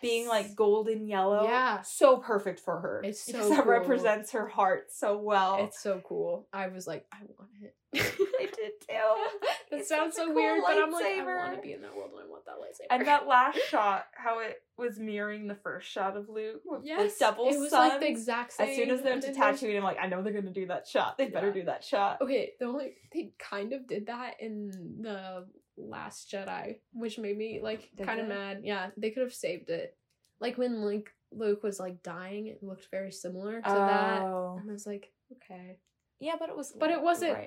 being 0.02 0.28
like 0.28 0.56
golden 0.56 1.08
yellow. 1.08 1.44
Yeah. 1.44 1.82
So 1.82 2.18
perfect 2.18 2.60
for 2.60 2.80
her. 2.80 3.02
It's 3.04 3.26
so 3.26 3.34
because 3.34 3.50
that 3.50 3.68
represents 3.68 4.32
her 4.32 4.48
heart 4.48 4.88
so 4.92 5.18
well. 5.18 5.58
It's 5.66 5.82
so 5.82 6.02
cool. 6.04 6.48
I 6.54 6.68
was 6.68 6.88
like, 6.88 7.06
I 7.12 7.18
want 7.38 7.52
it. 7.62 7.76
I 7.96 8.46
did 8.46 8.72
too. 8.88 8.94
It 9.72 9.80
It's 9.80 9.90
sounds 9.90 10.18
so 10.18 10.26
cool 10.26 10.36
weird, 10.36 10.62
but 10.66 10.78
I'm 10.78 10.92
like, 10.92 11.06
I 11.06 11.24
want 11.24 11.56
to 11.56 11.62
be 11.62 11.72
in 11.72 11.82
that 11.82 11.96
world 11.96 12.12
and 12.12 12.20
I 12.22 12.30
want 12.30 12.44
that 12.46 12.56
lightsaber. 12.56 12.88
And 12.94 13.08
that 13.08 13.26
last 13.26 13.58
shot, 13.70 14.06
how 14.14 14.40
it 14.40 14.58
was 14.78 15.00
mirroring 15.00 15.48
the 15.48 15.56
first 15.56 15.90
shot 15.90 16.18
of 16.18 16.28
Luke 16.28 16.62
with 16.66 16.82
yes, 16.84 17.18
the 17.18 17.26
double 17.26 17.48
it 17.48 17.58
was 17.58 17.72
like 17.72 18.02
the 18.02 18.08
exact 18.10 18.52
same. 18.52 18.68
as 18.70 18.76
soon 18.76 18.90
as 18.90 19.02
they're 19.02 19.22
to 19.22 19.32
Tatooine, 19.32 19.78
I'm 19.78 19.84
like, 19.84 19.98
I 20.02 20.08
know 20.08 20.22
they're 20.22 20.34
gonna 20.34 20.52
do 20.52 20.68
that 20.68 20.88
shot. 20.88 21.18
They 21.18 21.28
better 21.28 21.54
do 21.54 21.64
that 21.64 21.86
shot. 21.86 22.18
Okay, 22.22 22.52
the 22.60 22.66
only 22.66 22.96
they 23.14 23.32
kind 23.40 23.72
of 23.72 23.88
did 23.88 24.08
that 24.08 24.36
in 24.42 24.72
the 25.00 25.46
Last 25.90 26.32
Jedi, 26.32 26.78
which 26.94 27.18
made 27.18 27.38
me 27.38 27.60
like 27.62 27.90
kind 28.02 28.20
of 28.20 28.28
mad. 28.28 28.62
Yeah, 28.64 28.90
they 28.98 29.12
could 29.12 29.24
have 29.24 29.34
saved 29.34 29.70
it. 29.70 29.96
Like 30.40 30.58
when 30.58 30.82
like 30.82 31.10
Luke 31.32 31.64
was 31.64 31.80
like 31.80 32.04
dying, 32.04 32.48
it 32.48 32.64
looked 32.64 32.88
very 32.92 33.12
similar 33.12 33.62
to 33.62 33.70
that. 33.70 34.22
Oh. 34.22 34.58
And 34.60 34.70
I 34.70 34.74
was 34.74 34.86
like, 34.86 35.12
okay. 35.34 35.78
Yeah, 36.20 36.36
but 36.40 36.50
it 36.50 36.56
was. 36.56 36.74
But 36.80 36.92
it 36.92 37.02
wasn't-. 37.02 37.38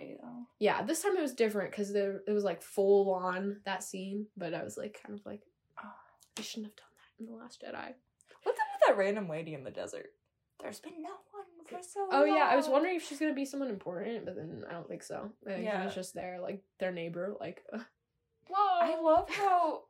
Yeah, 0.58 0.82
this 0.82 1.02
time 1.02 1.16
it 1.16 1.22
was 1.22 1.34
different 1.34 1.70
because 1.70 1.92
there 1.92 2.22
it 2.26 2.32
was 2.32 2.44
like 2.44 2.62
full 2.62 3.14
on 3.14 3.60
that 3.64 3.84
scene, 3.84 4.26
but 4.36 4.52
I 4.52 4.64
was 4.64 4.76
like 4.76 4.98
kind 5.04 5.18
of 5.18 5.24
like, 5.24 5.42
oh, 5.82 5.88
I 6.38 6.42
shouldn't 6.42 6.66
have 6.66 6.76
done 6.76 6.86
that 6.96 7.20
in 7.22 7.26
the 7.26 7.40
Last 7.40 7.62
Jedi. 7.62 7.94
What's 8.42 8.60
up 8.60 8.66
with 8.72 8.88
that 8.88 8.96
random 8.98 9.28
lady 9.28 9.54
in 9.54 9.64
the 9.64 9.70
desert? 9.70 10.06
There's 10.60 10.80
been 10.80 11.02
no 11.02 11.10
one 11.10 11.44
for 11.66 11.78
so 11.82 12.08
Oh 12.10 12.24
yeah, 12.24 12.48
I 12.50 12.56
was 12.56 12.68
wondering 12.68 12.96
if 12.96 13.06
she's 13.06 13.18
gonna 13.18 13.34
be 13.34 13.44
someone 13.44 13.70
important, 13.70 14.24
but 14.24 14.36
then 14.36 14.64
I 14.68 14.72
don't 14.72 14.88
think 14.88 15.02
so. 15.02 15.30
I 15.46 15.50
think 15.50 15.64
Yeah. 15.64 15.80
she 15.80 15.86
was 15.86 15.94
just 15.94 16.14
there, 16.14 16.40
like 16.40 16.62
their 16.78 16.92
neighbor, 16.92 17.34
like. 17.40 17.62
Uh, 17.72 17.78
Whoa! 18.48 18.78
I 18.82 19.00
love 19.00 19.28
how 19.30 19.82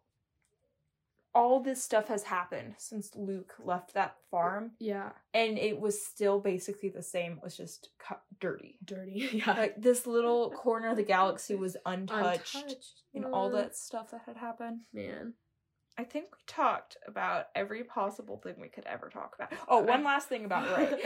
all 1.34 1.58
this 1.60 1.82
stuff 1.82 2.06
has 2.08 2.22
happened 2.22 2.74
since 2.78 3.10
Luke 3.16 3.54
left 3.58 3.94
that 3.94 4.14
farm, 4.30 4.72
Yeah, 4.78 5.10
and 5.32 5.58
it 5.58 5.80
was 5.80 6.04
still 6.04 6.38
basically 6.38 6.90
the 6.90 7.02
same. 7.02 7.32
It 7.32 7.42
was 7.42 7.56
just 7.56 7.88
cu- 7.98 8.14
dirty. 8.40 8.78
dirty. 8.84 9.28
Yeah, 9.44 9.52
Like 9.52 9.80
this 9.82 10.06
little 10.06 10.50
corner 10.50 10.90
of 10.90 10.96
the 10.96 11.02
galaxy 11.02 11.56
was 11.56 11.76
untouched, 11.84 12.54
Untouched. 12.54 13.02
in 13.14 13.24
all 13.24 13.50
that 13.50 13.74
stuff 13.76 14.12
that 14.12 14.22
had 14.26 14.36
happened. 14.36 14.82
man. 14.92 15.34
I 15.96 16.02
think 16.04 16.26
we 16.32 16.38
talked 16.48 16.96
about 17.06 17.46
every 17.54 17.84
possible 17.84 18.36
thing 18.38 18.54
we 18.60 18.68
could 18.68 18.84
ever 18.86 19.08
talk 19.08 19.34
about. 19.36 19.52
Oh, 19.68 19.78
one 19.80 20.02
last 20.04 20.28
thing 20.28 20.44
about 20.44 20.76
Rey. 20.76 20.98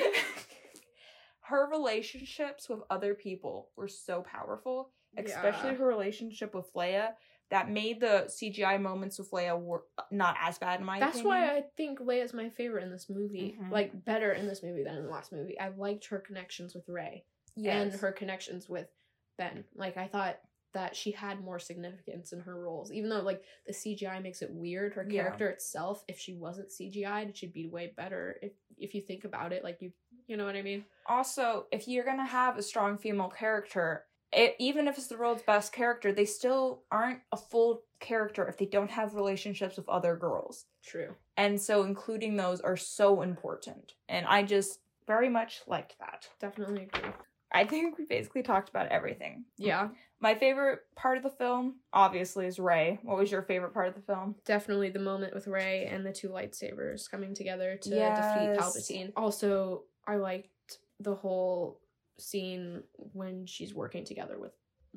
her 1.40 1.68
relationships 1.70 2.68
with 2.68 2.80
other 2.90 3.14
people 3.14 3.68
were 3.76 3.88
so 3.88 4.22
powerful, 4.22 4.90
especially 5.16 5.70
Yeah. 5.70 5.76
her 5.76 5.86
relationship 5.86 6.54
with 6.54 6.72
Leia, 6.74 7.10
that 7.50 7.70
made 7.70 8.00
the 8.00 8.24
CGI 8.28 8.80
moments 8.80 9.18
with 9.18 9.30
Leia 9.30 9.58
wor- 9.58 9.84
not 10.10 10.36
as 10.40 10.58
bad 10.58 10.80
in 10.80 10.86
my 10.86 10.98
That's 11.00 11.20
opinion. 11.20 11.28
why 11.28 11.56
I 11.56 11.64
think 11.76 11.98
Leia's 12.00 12.34
my 12.34 12.50
favorite 12.50 12.84
in 12.84 12.90
this 12.90 13.08
movie. 13.08 13.56
Mhm. 13.60 13.70
Like 13.70 14.04
better 14.04 14.32
in 14.32 14.46
this 14.46 14.62
movie 14.62 14.82
than 14.84 14.96
in 14.96 15.04
the 15.04 15.10
last 15.10 15.32
movie. 15.32 15.58
I 15.58 15.68
liked 15.68 16.06
her 16.06 16.18
connections 16.18 16.74
with 16.74 16.88
Rey 16.88 17.24
yes. 17.56 17.92
and 17.92 18.00
her 18.02 18.12
connections 18.12 18.68
with 18.68 18.88
Ben. 19.38 19.64
Like 19.74 19.96
I 19.96 20.08
thought 20.08 20.40
that 20.74 20.94
she 20.94 21.12
had 21.12 21.40
more 21.40 21.58
significance 21.58 22.34
in 22.34 22.40
her 22.40 22.60
roles, 22.60 22.92
even 22.92 23.08
though 23.08 23.22
like 23.22 23.42
the 23.66 23.72
CGI 23.72 24.20
makes 24.22 24.42
it 24.42 24.50
weird. 24.50 24.92
Her 24.92 25.06
Yeah. 25.08 25.22
character 25.22 25.48
itself, 25.48 26.04
if 26.06 26.18
she 26.18 26.34
wasn't 26.34 26.68
CGI'd, 26.70 27.34
she'd 27.34 27.54
be 27.54 27.66
way 27.66 27.86
better. 27.96 28.38
If 28.42 28.52
if 28.76 28.94
you 28.94 29.00
think 29.00 29.24
about 29.24 29.52
it, 29.54 29.64
like 29.64 29.80
you 29.80 29.92
you 30.26 30.36
know 30.36 30.44
what 30.44 30.54
I 30.56 30.60
mean. 30.62 30.84
also, 31.06 31.66
if 31.72 31.88
you're 31.88 32.04
gonna 32.04 32.26
have 32.26 32.58
a 32.58 32.62
strong 32.62 32.98
female 32.98 33.30
character, 33.30 34.04
it, 34.32 34.54
even 34.58 34.88
if 34.88 34.98
it's 34.98 35.06
the 35.06 35.16
world's 35.16 35.42
best 35.42 35.72
character, 35.72 36.12
they 36.12 36.24
still 36.26 36.82
aren't 36.90 37.20
a 37.32 37.36
full 37.36 37.82
character 38.00 38.46
if 38.46 38.58
they 38.58 38.66
don't 38.66 38.90
have 38.90 39.14
relationships 39.14 39.76
with 39.76 39.88
other 39.88 40.16
girls. 40.16 40.66
True. 40.84 41.14
And 41.36 41.60
so 41.60 41.84
including 41.84 42.36
those 42.36 42.60
are 42.60 42.76
so 42.76 43.22
important. 43.22 43.92
And 44.08 44.26
I 44.26 44.42
just 44.42 44.80
very 45.06 45.28
much 45.28 45.60
liked 45.66 45.96
that. 46.00 46.28
Definitely 46.40 46.84
agree. 46.92 47.10
I 47.50 47.64
think 47.64 47.96
we 47.96 48.04
basically 48.04 48.42
talked 48.42 48.68
about 48.68 48.88
everything. 48.88 49.46
Yeah, 49.56 49.88
My 50.20 50.34
favorite 50.34 50.80
part 50.94 51.16
of 51.16 51.22
the 51.22 51.30
film, 51.30 51.76
obviously, 51.94 52.44
is 52.44 52.58
Rey. 52.58 52.98
What 53.02 53.16
was 53.16 53.32
your 53.32 53.40
favorite 53.42 53.72
part 53.72 53.88
of 53.88 53.94
the 53.94 54.02
film? 54.02 54.34
definitely 54.44 54.90
the 54.90 54.98
moment 54.98 55.34
with 55.34 55.46
Rey 55.46 55.86
and 55.90 56.04
the 56.04 56.12
two 56.12 56.28
lightsabers 56.28 57.10
coming 57.10 57.34
together 57.34 57.78
to 57.80 57.88
Yes. 57.88 58.16
defeat 58.18 58.50
Palpatine. 58.58 59.12
Also, 59.16 59.84
I 60.06 60.16
liked 60.16 60.50
the 61.00 61.14
whole 61.14 61.80
scene 62.18 62.82
when 62.96 63.46
she's 63.46 63.74
working 63.74 64.04
together 64.04 64.38
with 64.38 64.52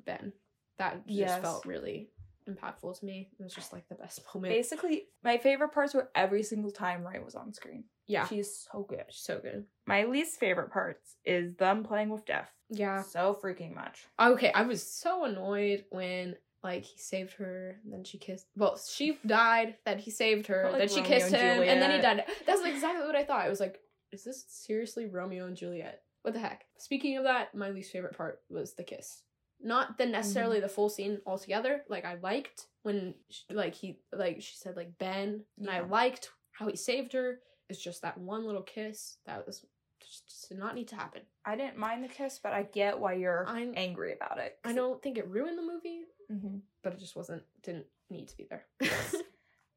Ben. 0.06 0.34
That 0.77 1.06
just 1.07 1.18
Yes. 1.18 1.41
felt 1.41 1.65
really 1.65 2.10
impactful 2.49 2.99
to 2.99 3.06
me. 3.06 3.30
It 3.39 3.43
was 3.43 3.53
just 3.53 3.72
like 3.72 3.88
the 3.88 3.95
best 3.95 4.22
moment. 4.35 4.53
Basically, 4.53 5.07
my 5.23 5.38
favorite 5.38 5.69
parts 5.73 5.93
were 5.93 6.10
every 6.15 6.43
single 6.43 6.72
time 6.72 7.06
Rey 7.06 7.19
was 7.19 7.35
on 7.35 7.53
screen. 7.53 7.84
yeah, 8.07 8.27
She's 8.27 8.68
so 8.72 8.84
good. 8.88 9.06
She's 9.10 9.23
so 9.23 9.39
good. 9.39 9.65
My 9.85 10.03
least 10.06 10.39
favorite 10.39 10.72
parts 10.72 11.15
is 11.23 11.56
them 11.56 11.84
playing 11.84 12.10
with 12.10 12.26
death. 12.26 12.49
Yeah. 12.69 13.02
So 13.03 13.38
freaking 13.41 13.76
much. 13.76 14.06
Okay, 14.19 14.52
I 14.53 14.64
was 14.64 14.81
so 14.81 15.26
annoyed 15.26 15.85
when 15.91 16.35
like 16.64 16.84
he 16.84 16.98
saved 16.99 17.34
her, 17.34 17.80
and 17.84 17.91
then 17.93 18.03
she 18.03 18.18
kissed. 18.19 18.45
Well, 18.56 18.77
she 18.77 19.18
died. 19.26 19.76
Then 19.85 19.98
he 19.99 20.11
saved 20.11 20.48
her. 20.48 20.69
Like 20.72 20.77
then 20.80 20.89
she 20.89 21.02
Romeo 21.02 21.10
kissed 21.10 21.34
and 21.34 21.61
him, 21.64 21.69
and 21.69 21.81
then 21.81 21.91
he 21.91 21.99
died. 22.02 22.23
That's 22.45 22.64
exactly 22.64 23.06
what 23.06 23.15
I 23.15 23.23
thought. 23.23 23.41
I 23.45 23.49
was 23.49 23.60
like, 23.60 23.80
is 24.11 24.23
this 24.23 24.45
seriously 24.48 25.06
Romeo 25.07 25.48
and 25.48 25.56
Juliet? 25.57 26.02
What 26.23 26.34
the 26.34 26.39
heck? 26.39 26.65
Speaking 26.77 27.18
of 27.18 27.23
that, 27.23 27.56
my 27.56 27.69
least 27.69 27.91
favorite 27.91 28.15
part 28.18 28.41
was 28.49 28.73
the 28.73 28.84
kiss. 28.84 29.23
Not 29.64 29.98
the 29.98 30.06
necessarily 30.06 30.60
the 30.60 30.68
full 30.69 30.89
scene 30.89 31.19
altogether. 31.26 31.84
Like 31.89 32.06
I 32.06 32.15
liked 32.22 32.68
when 32.84 33.14
sh- 33.30 33.41
like 33.52 33.76
he 33.76 33.99
like 34.11 34.41
she 34.41 34.56
said 34.56 34.76
like 34.76 34.98
Ben, 34.98 35.43
and 35.60 35.69
I 35.69 35.81
liked 35.81 36.31
how 36.52 36.68
he 36.68 36.76
saved 36.76 37.14
her. 37.14 37.39
It's 37.69 37.81
just 37.81 38.02
that 38.02 38.18
one 38.18 38.45
little 38.45 38.64
kiss 38.64 39.18
that 39.26 39.45
was 39.45 39.65
just, 40.02 40.49
did 40.49 40.57
not 40.57 40.73
need 40.76 40.88
to 40.89 40.95
happen. 40.95 41.22
I 41.45 41.56
didn't 41.56 41.77
mind 41.77 42.03
the 42.03 42.07
kiss, 42.07 42.39
but 42.41 42.53
I 42.53 42.64
get 42.64 42.99
why 42.99 43.14
you're 43.14 43.48
I'm- 43.48 43.73
angry 43.76 44.14
about 44.14 44.39
it. 44.39 44.57
I 44.64 44.73
don't 44.73 45.02
think 45.02 45.18
it 45.18 45.27
ruined 45.30 45.57
the 45.57 45.61
movie, 45.64 46.02
hmm 46.27 46.57
but 46.84 46.93
it 46.93 46.99
just 46.99 47.15
wasn't 47.15 47.43
didn't 47.61 47.85
need 48.10 48.27
to 48.30 48.38
be 48.38 48.48
there. 48.49 48.65
Yes. 48.81 49.15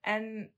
And 0.07 0.49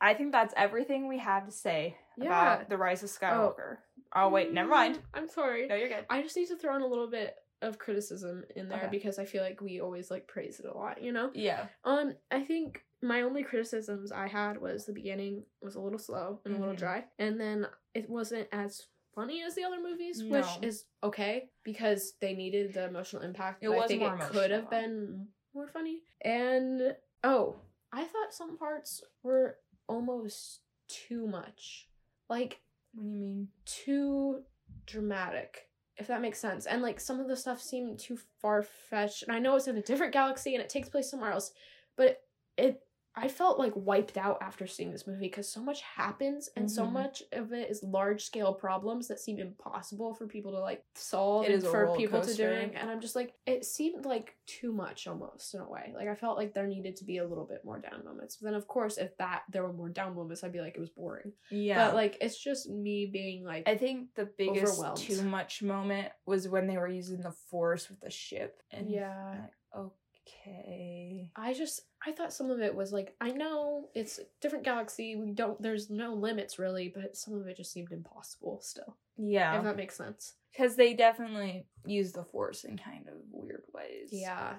I 0.00 0.14
think 0.14 0.32
that's 0.32 0.52
everything 0.56 1.06
we 1.08 1.18
have 1.18 1.46
to 1.46 1.52
say 1.52 1.96
Yeah. 2.18 2.26
about 2.26 2.68
the 2.68 2.76
Rise 2.76 3.02
of 3.04 3.08
Skywalker. 3.10 3.76
Oh, 3.78 3.95
wait, 4.30 4.52
never 4.52 4.68
mind. 4.68 4.96
Mm, 4.96 5.00
I'm 5.14 5.28
sorry. 5.28 5.66
No, 5.66 5.74
you're 5.74 5.88
good. 5.88 6.06
I 6.10 6.22
just 6.22 6.36
need 6.36 6.48
to 6.48 6.56
throw 6.56 6.76
in 6.76 6.82
a 6.82 6.86
little 6.86 7.08
bit 7.10 7.36
of 7.62 7.78
criticism 7.78 8.44
in 8.54 8.68
there 8.68 8.78
Okay. 8.78 8.88
because 8.90 9.18
I 9.18 9.24
feel 9.24 9.42
like 9.42 9.60
we 9.60 9.80
always 9.80 10.10
like 10.10 10.26
praise 10.28 10.60
it 10.60 10.66
a 10.66 10.72
lot, 10.76 11.02
you 11.02 11.12
know? 11.12 11.30
Yeah. 11.34 11.66
Um, 11.84 12.14
I 12.30 12.42
think 12.42 12.84
my 13.02 13.22
only 13.22 13.42
criticisms 13.42 14.12
I 14.12 14.26
had 14.28 14.60
was 14.60 14.84
the 14.84 14.92
beginning 14.92 15.44
was 15.62 15.74
a 15.74 15.80
little 15.80 15.98
slow 15.98 16.40
and 16.44 16.54
a 16.54 16.58
little 16.58 16.74
Mhm. 16.74 16.78
dry, 16.78 17.04
and 17.18 17.40
then 17.40 17.66
it 17.94 18.08
wasn't 18.10 18.48
as 18.52 18.86
funny 19.14 19.42
as 19.42 19.54
the 19.54 19.64
other 19.64 19.80
movies, 19.80 20.22
which 20.24 20.44
is 20.62 20.84
okay 21.02 21.50
because 21.62 22.12
they 22.20 22.34
needed 22.34 22.74
the 22.74 22.84
emotional 22.84 23.22
impact. 23.22 23.62
It 23.64 23.68
but 23.68 23.78
I 23.78 23.86
think 23.86 24.00
more 24.02 24.14
it 24.14 24.20
could 24.20 24.50
have 24.50 24.68
been 24.70 25.28
more 25.54 25.66
funny. 25.68 26.02
And 26.20 26.94
oh, 27.24 27.56
I 27.92 28.04
thought 28.04 28.34
some 28.34 28.58
parts 28.58 29.02
were 29.22 29.58
almost 29.88 30.60
too 30.88 31.26
much, 31.26 31.88
like 32.28 32.60
What 32.96 33.04
do 33.04 33.10
you 33.10 33.18
mean? 33.18 33.48
too 33.66 34.42
dramatic 34.86 35.68
if 35.98 36.06
that 36.06 36.20
makes 36.20 36.38
sense 36.38 36.66
and 36.66 36.82
like 36.82 36.98
some 37.00 37.20
of 37.20 37.28
the 37.28 37.36
stuff 37.36 37.60
seemed 37.60 37.98
too 37.98 38.18
far-fetched 38.40 39.22
and 39.22 39.32
i 39.32 39.38
know 39.38 39.56
it's 39.56 39.66
in 39.66 39.76
a 39.76 39.82
different 39.82 40.12
galaxy 40.12 40.54
and 40.54 40.62
it 40.62 40.70
takes 40.70 40.88
place 40.88 41.10
somewhere 41.10 41.32
else 41.32 41.50
but 41.96 42.20
it 42.56 42.80
i 43.16 43.28
felt 43.28 43.58
like 43.58 43.72
wiped 43.74 44.16
out 44.18 44.38
after 44.42 44.66
seeing 44.66 44.92
this 44.92 45.06
movie 45.06 45.26
because 45.26 45.48
so 45.48 45.60
much 45.60 45.80
happens 45.82 46.48
and 46.56 46.70
so 46.70 46.84
Mhm. 46.84 46.92
much 46.92 47.22
of 47.32 47.52
it 47.52 47.70
is 47.70 47.82
large 47.82 48.24
scale 48.24 48.52
problems 48.52 49.08
that 49.08 49.18
seem 49.20 49.38
impossible 49.38 50.12
for 50.14 50.26
people 50.26 50.52
to 50.52 50.58
like 50.58 50.84
solve 50.94 51.46
It 51.46 51.52
and 51.54 51.62
for 51.64 51.94
people 51.96 52.20
to 52.20 52.26
coaster. 52.26 52.48
doing 52.54 52.74
and 52.76 52.90
i'm 52.90 53.00
just 53.00 53.16
like 53.16 53.34
it 53.46 53.64
seemed 53.64 54.04
like 54.04 54.36
too 54.46 54.72
much 54.72 55.06
almost 55.06 55.54
in 55.54 55.60
a 55.60 55.68
way 55.68 55.92
like 55.96 56.08
i 56.08 56.14
felt 56.14 56.36
like 56.36 56.52
there 56.52 56.66
needed 56.66 56.96
to 56.96 57.04
be 57.04 57.18
a 57.18 57.26
little 57.26 57.46
bit 57.46 57.64
more 57.64 57.78
down 57.78 58.04
moments 58.04 58.36
but 58.36 58.46
then 58.46 58.54
of 58.54 58.66
course 58.68 58.98
if 58.98 59.16
that 59.16 59.42
there 59.50 59.62
were 59.62 59.72
more 59.72 59.88
down 59.88 60.14
moments 60.14 60.44
i'd 60.44 60.52
be 60.52 60.60
like 60.60 60.74
it 60.76 60.80
was 60.80 60.90
boring 60.90 61.32
Yeah. 61.50 61.86
but 61.86 61.94
like 61.94 62.18
it's 62.20 62.38
just 62.38 62.68
me 62.68 63.06
being 63.06 63.44
like 63.44 63.68
I 63.68 63.76
think 63.76 64.14
the 64.14 64.26
biggest 64.36 64.80
too 64.96 65.22
much 65.22 65.62
moment 65.62 66.12
was 66.26 66.48
when 66.48 66.66
they 66.66 66.76
were 66.76 66.88
using 66.88 67.20
the 67.20 67.32
force 67.32 67.88
with 67.88 68.00
the 68.00 68.10
ship. 68.10 68.62
And 68.70 68.90
Yeah. 68.90 69.46
like, 69.74 69.90
okay. 70.26 71.30
I 71.36 71.54
just 71.54 71.82
I 72.06 72.12
thought 72.12 72.32
some 72.32 72.50
of 72.50 72.60
it 72.60 72.74
was 72.74 72.92
like 72.92 73.14
I 73.20 73.30
know 73.30 73.88
it's 73.94 74.18
a 74.18 74.22
different 74.40 74.64
galaxy. 74.64 75.16
We 75.16 75.32
don't 75.32 75.60
there's 75.60 75.90
no 75.90 76.14
limits 76.14 76.58
really, 76.58 76.92
but 76.94 77.16
some 77.16 77.34
of 77.34 77.46
it 77.46 77.56
just 77.56 77.72
seemed 77.72 77.92
impossible 77.92 78.60
still. 78.62 78.96
Yeah. 79.16 79.56
If 79.58 79.64
that 79.64 79.76
makes 79.76 79.96
sense. 79.96 80.34
Because 80.52 80.76
they 80.76 80.94
definitely 80.94 81.66
use 81.86 82.12
the 82.12 82.24
force 82.24 82.64
in 82.64 82.78
kind 82.78 83.06
of 83.08 83.14
weird 83.30 83.64
ways. 83.74 84.08
Yeah. 84.12 84.54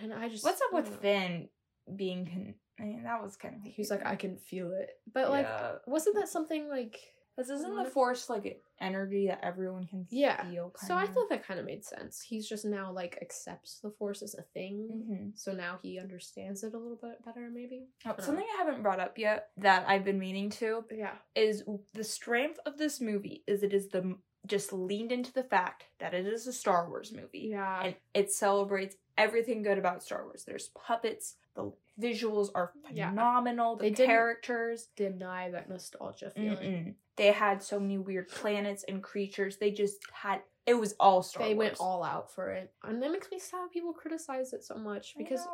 And 0.00 0.12
I 0.12 0.28
just 0.28 0.44
What's 0.44 0.60
up 0.62 0.72
with 0.72 0.90
know. 0.90 0.96
Finn 0.98 1.48
being. 1.96 2.26
Con- 2.26 2.54
I 2.80 2.82
mean, 2.82 3.04
that 3.04 3.22
was 3.22 3.36
kind 3.36 3.54
of. 3.54 3.62
He 3.62 3.80
was 3.82 3.90
like 3.90 4.04
I 4.04 4.16
can 4.16 4.36
feel 4.36 4.72
it. 4.72 4.90
But 5.12 5.30
like 5.30 5.46
Yeah. 5.46 5.72
wasn't 5.86 6.16
that 6.16 6.28
something 6.28 6.68
like 6.68 6.98
This 7.36 7.48
isn't 7.50 7.82
the 7.82 7.90
force 7.90 8.30
like 8.30 8.62
energy 8.80 9.26
that 9.26 9.40
everyone 9.44 9.86
can 9.86 10.06
Yeah. 10.10 10.48
feel. 10.50 10.70
Kind 10.70 10.86
so 10.88 10.94
I 10.96 11.06
thought 11.06 11.28
that 11.30 11.44
kind 11.44 11.58
of 11.58 11.66
made 11.66 11.84
sense. 11.84 12.20
He's 12.22 12.48
just 12.48 12.64
now 12.64 12.92
like 12.92 13.18
accepts 13.20 13.80
the 13.80 13.90
force 13.90 14.22
as 14.22 14.34
a 14.34 14.42
thing. 14.42 15.04
hmm 15.08 15.30
So 15.34 15.52
now 15.52 15.78
he 15.82 15.98
understands 15.98 16.62
it 16.62 16.74
a 16.74 16.78
little 16.78 16.98
bit 17.00 17.24
better 17.24 17.50
maybe. 17.52 17.88
Oh, 18.06 18.14
something 18.20 18.44
I 18.54 18.56
haven't 18.64 18.82
brought 18.82 19.00
up 19.00 19.18
yet 19.18 19.48
that 19.56 19.84
I've 19.88 20.04
been 20.04 20.18
meaning 20.18 20.50
to 20.50 20.84
Yeah. 20.90 21.14
is 21.34 21.64
the 21.92 22.04
strength 22.04 22.60
of 22.66 22.78
this 22.78 23.00
movie 23.00 23.42
is 23.46 23.62
it 23.62 23.72
is 23.74 23.88
the 23.88 24.16
just 24.46 24.74
leaned 24.74 25.10
into 25.10 25.32
the 25.32 25.42
fact 25.42 25.84
that 26.00 26.12
it 26.12 26.26
is 26.26 26.46
a 26.46 26.52
Star 26.52 26.86
Wars 26.88 27.10
movie 27.12 27.48
Yeah. 27.50 27.82
and 27.82 27.96
it 28.12 28.30
celebrates 28.30 28.94
everything 29.16 29.62
good 29.62 29.78
about 29.78 30.02
Star 30.02 30.22
Wars. 30.24 30.44
There's 30.44 30.68
puppets, 30.68 31.36
the 31.54 31.72
visuals 31.98 32.50
are 32.54 32.72
Yeah. 32.92 33.08
phenomenal, 33.10 33.76
the 33.76 33.84
They 33.90 34.06
characters. 34.06 34.88
Deny 34.96 35.50
that 35.50 35.68
nostalgia 35.70 36.30
feeling. 36.30 36.58
Mm-mm. 36.58 36.94
They 37.16 37.32
had 37.32 37.62
so 37.62 37.78
many 37.78 37.98
weird 37.98 38.28
planets 38.28 38.84
and 38.88 39.02
creatures. 39.02 39.56
They 39.58 39.70
just 39.70 39.98
had 40.12 40.40
it 40.66 40.74
was 40.74 40.94
all 40.98 41.22
Star 41.22 41.46
they 41.46 41.54
Wars. 41.54 41.58
went 41.66 41.76
all 41.80 42.02
out 42.02 42.32
for 42.34 42.48
it. 42.50 42.72
And 42.82 43.02
that 43.02 43.12
makes 43.12 43.30
me 43.30 43.38
sad 43.38 43.70
people 43.70 43.92
criticize 43.92 44.52
it 44.54 44.64
so 44.64 44.76
much 44.76 45.14
because 45.18 45.46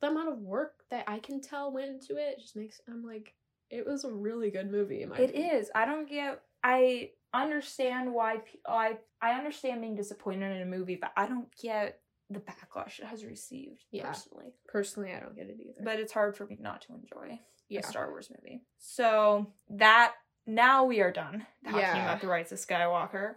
the 0.00 0.08
amount 0.08 0.28
of 0.28 0.38
work 0.40 0.74
that 0.90 1.04
I 1.06 1.20
can 1.20 1.40
tell 1.40 1.70
went 1.72 1.88
into 1.90 2.16
it 2.16 2.40
just 2.40 2.56
makes 2.56 2.80
I'm 2.88 3.04
like, 3.04 3.32
it 3.70 3.86
was 3.86 4.04
a 4.04 4.10
really 4.10 4.50
good 4.50 4.70
movie. 4.70 5.02
In 5.02 5.10
my 5.10 5.18
It 5.18 5.30
opinion. 5.30 5.56
is. 5.56 5.70
I 5.74 5.84
don't 5.86 6.08
get. 6.08 6.42
I 6.64 7.10
understand 7.32 8.12
why. 8.12 8.38
I 8.66 8.98
I 9.22 9.32
understand 9.32 9.80
being 9.80 9.94
disappointed 9.94 10.54
in 10.56 10.62
a 10.62 10.66
movie, 10.66 10.96
but 10.96 11.12
I 11.16 11.26
don't 11.26 11.48
get 11.62 12.00
the 12.28 12.40
backlash 12.40 12.98
it 12.98 13.04
has 13.06 13.24
received 13.24 13.84
Yeah. 13.92 14.08
personally. 14.08 14.52
Personally, 14.66 15.12
I 15.12 15.20
don't 15.20 15.36
get 15.36 15.46
it 15.48 15.58
either. 15.60 15.84
But 15.84 16.00
it's 16.00 16.12
hard 16.12 16.36
for 16.36 16.44
me 16.44 16.56
not 16.60 16.82
to 16.82 16.94
enjoy 16.94 17.38
yeah, 17.68 17.80
a 17.80 17.82
Star 17.84 18.10
Wars 18.10 18.30
movie. 18.30 18.62
So 18.78 19.46
that 19.70 20.14
now 20.46 20.84
we 20.84 21.00
are 21.00 21.12
done 21.12 21.46
talking 21.64 21.80
Yeah. 21.80 22.04
about 22.04 22.20
the 22.20 22.28
Rise 22.28 22.52
of 22.52 22.58
Skywalker. 22.58 23.34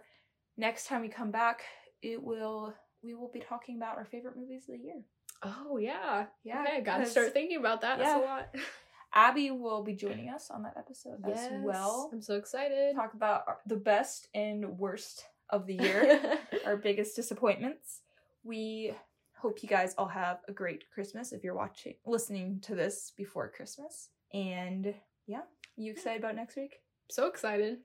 Next 0.56 0.86
time 0.86 1.00
we 1.02 1.08
come 1.08 1.30
back, 1.30 1.62
it 2.02 2.22
will 2.22 2.74
we 3.02 3.14
will 3.14 3.30
be 3.32 3.40
talking 3.40 3.76
about 3.76 3.96
our 3.96 4.04
favorite 4.04 4.36
movies 4.36 4.64
of 4.68 4.76
the 4.78 4.84
year. 4.84 5.02
oh 5.42 5.78
yeah, 5.78 6.26
Yeah, 6.44 6.62
Okay, 6.62 6.80
gotta 6.82 7.06
start 7.06 7.32
thinking 7.32 7.56
about 7.58 7.80
that. 7.80 7.98
That's 7.98 8.14
a 8.22 8.26
lot. 8.26 8.54
Abby 9.14 9.50
will 9.50 9.82
be 9.82 9.94
joining 9.94 10.28
us 10.28 10.50
on 10.50 10.62
that 10.62 10.74
episode 10.76 11.18
yes, 11.26 11.50
as 11.50 11.62
well. 11.62 12.10
I'm 12.12 12.22
so 12.22 12.34
excited. 12.36 12.94
Talk 12.94 13.14
about 13.14 13.44
our- 13.48 13.58
the 13.66 13.76
best 13.76 14.28
and 14.34 14.78
worst 14.78 15.24
of 15.48 15.66
the 15.66 15.74
year. 15.74 16.38
our 16.66 16.76
biggest 16.76 17.16
disappointments. 17.16 18.02
We 18.44 18.94
hope 19.36 19.62
you 19.62 19.68
guys 19.68 19.94
all 19.98 20.06
have 20.06 20.40
a 20.46 20.52
great 20.52 20.84
Christmas 20.94 21.32
if 21.32 21.42
you're 21.42 21.54
watching 21.56 21.94
listening 22.06 22.60
to 22.62 22.74
this 22.76 23.12
before 23.16 23.48
Christmas. 23.50 24.10
And 24.34 24.94
yeah, 25.26 25.42
you 25.76 25.90
excited 25.90 26.20
about 26.22 26.36
next 26.36 26.54
week? 26.56 26.76
So 27.10 27.26
excited. 27.26 27.78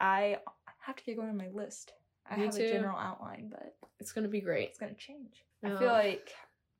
I 0.00 0.38
have 0.80 0.96
to 0.96 1.04
get 1.04 1.16
going 1.16 1.28
on 1.30 1.36
my 1.36 1.48
list. 1.52 1.92
I 2.30 2.36
Me 2.36 2.44
have 2.46 2.54
too. 2.54 2.64
a 2.64 2.70
general 2.72 2.98
outline, 2.98 3.48
but 3.50 3.74
It's 4.00 4.12
gonna 4.12 4.28
be 4.28 4.40
great. 4.40 4.68
it's 4.68 4.78
gonna 4.78 4.94
change. 4.94 5.44
No. 5.62 5.74
I 5.74 5.78
feel 5.78 5.88
like 5.88 6.30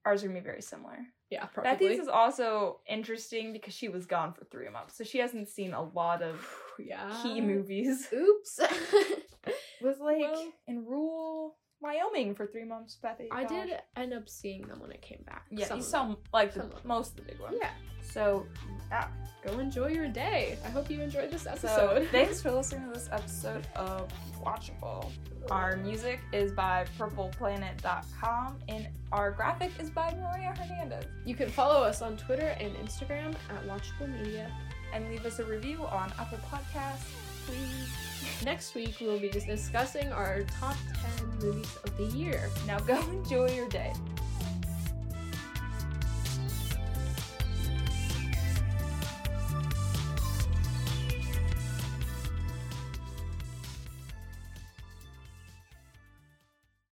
ours 0.04 0.22
are 0.22 0.28
gonna 0.28 0.40
be 0.40 0.44
very 0.44 0.62
similar. 0.62 0.98
Yeah, 1.30 1.44
probably. 1.46 1.72
Bethy's 1.88 2.00
is 2.00 2.08
also 2.08 2.80
interesting 2.88 3.52
because 3.52 3.74
she 3.74 3.88
was 3.88 4.06
gone 4.06 4.32
for 4.32 4.44
three 4.46 4.68
months, 4.70 4.96
so 4.96 5.04
she 5.04 5.18
hasn't 5.18 5.48
seen 5.48 5.74
a 5.74 5.82
lot 5.82 6.22
of 6.22 6.46
yeah. 6.78 7.18
key 7.22 7.40
movies. 7.40 8.08
Oops. 8.12 8.60
Was 9.80 9.98
like 10.00 10.18
Well- 10.20 10.52
in 10.66 10.84
rural 10.84 11.56
Wyoming 11.80 12.34
for 12.34 12.46
three 12.46 12.64
months. 12.64 12.98
Bethy, 13.02 13.28
I 13.30 13.42
gosh. 13.44 13.50
did 13.50 13.78
end 13.96 14.12
up 14.12 14.28
seeing 14.28 14.62
them 14.66 14.80
when 14.80 14.90
I 14.90 14.96
came 14.96 15.22
back. 15.26 15.46
Yeah, 15.50 15.66
Some 15.66 15.78
you 15.78 15.82
saw 15.84 16.14
like 16.32 16.55
the, 16.55 16.70
most 16.84 17.10
of 17.10 17.16
the 17.16 17.32
big 17.32 17.40
ones. 17.40 17.56
Yeah. 17.60 17.70
So, 18.02 18.46
yeah. 18.90 19.09
Go 19.46 19.59
enjoy 19.60 19.88
your 19.88 20.09
day. 20.09 20.59
I 20.64 20.68
hope 20.68 20.90
you 20.90 21.00
enjoyed 21.00 21.30
this 21.30 21.46
episode. 21.46 21.68
So, 21.68 22.06
thanks 22.10 22.42
for 22.42 22.50
listening 22.50 22.88
to 22.88 22.94
this 22.94 23.09
episode 23.12 23.66
of 23.76 24.12
Watchable. 24.42 25.10
Our 25.50 25.76
music 25.76 26.20
is 26.32 26.52
by 26.52 26.86
purpleplanet.com 26.98 28.59
and 28.68 28.88
our 29.12 29.30
graphic 29.30 29.70
is 29.78 29.90
by 29.90 30.14
Maria 30.14 30.55
Hernandez. 30.59 31.05
You 31.24 31.34
can 31.34 31.48
follow 31.48 31.82
us 31.82 32.02
on 32.02 32.16
Twitter 32.16 32.56
and 32.59 32.74
Instagram 32.76 33.34
at 33.50 33.66
Watchable 33.66 34.09
Media. 34.22 34.50
And 34.92 35.09
leave 35.10 35.24
us 35.26 35.38
a 35.38 35.44
review 35.44 35.84
on 35.84 36.12
Apple 36.18 36.38
Podcasts, 36.50 37.05
please. 37.48 38.44
Next 38.44 38.74
week, 38.74 38.96
we 39.00 39.06
will 39.06 39.18
be 39.18 39.30
discussing 39.30 40.12
our 40.12 40.42
top 40.60 40.76
10 41.18 41.38
movies 41.40 41.78
of 41.84 41.96
the 41.96 42.04
year. 42.16 42.50
Now 42.66 42.78
go 42.80 43.00
enjoy 43.10 43.50
your 43.50 43.68
day. 43.68 43.92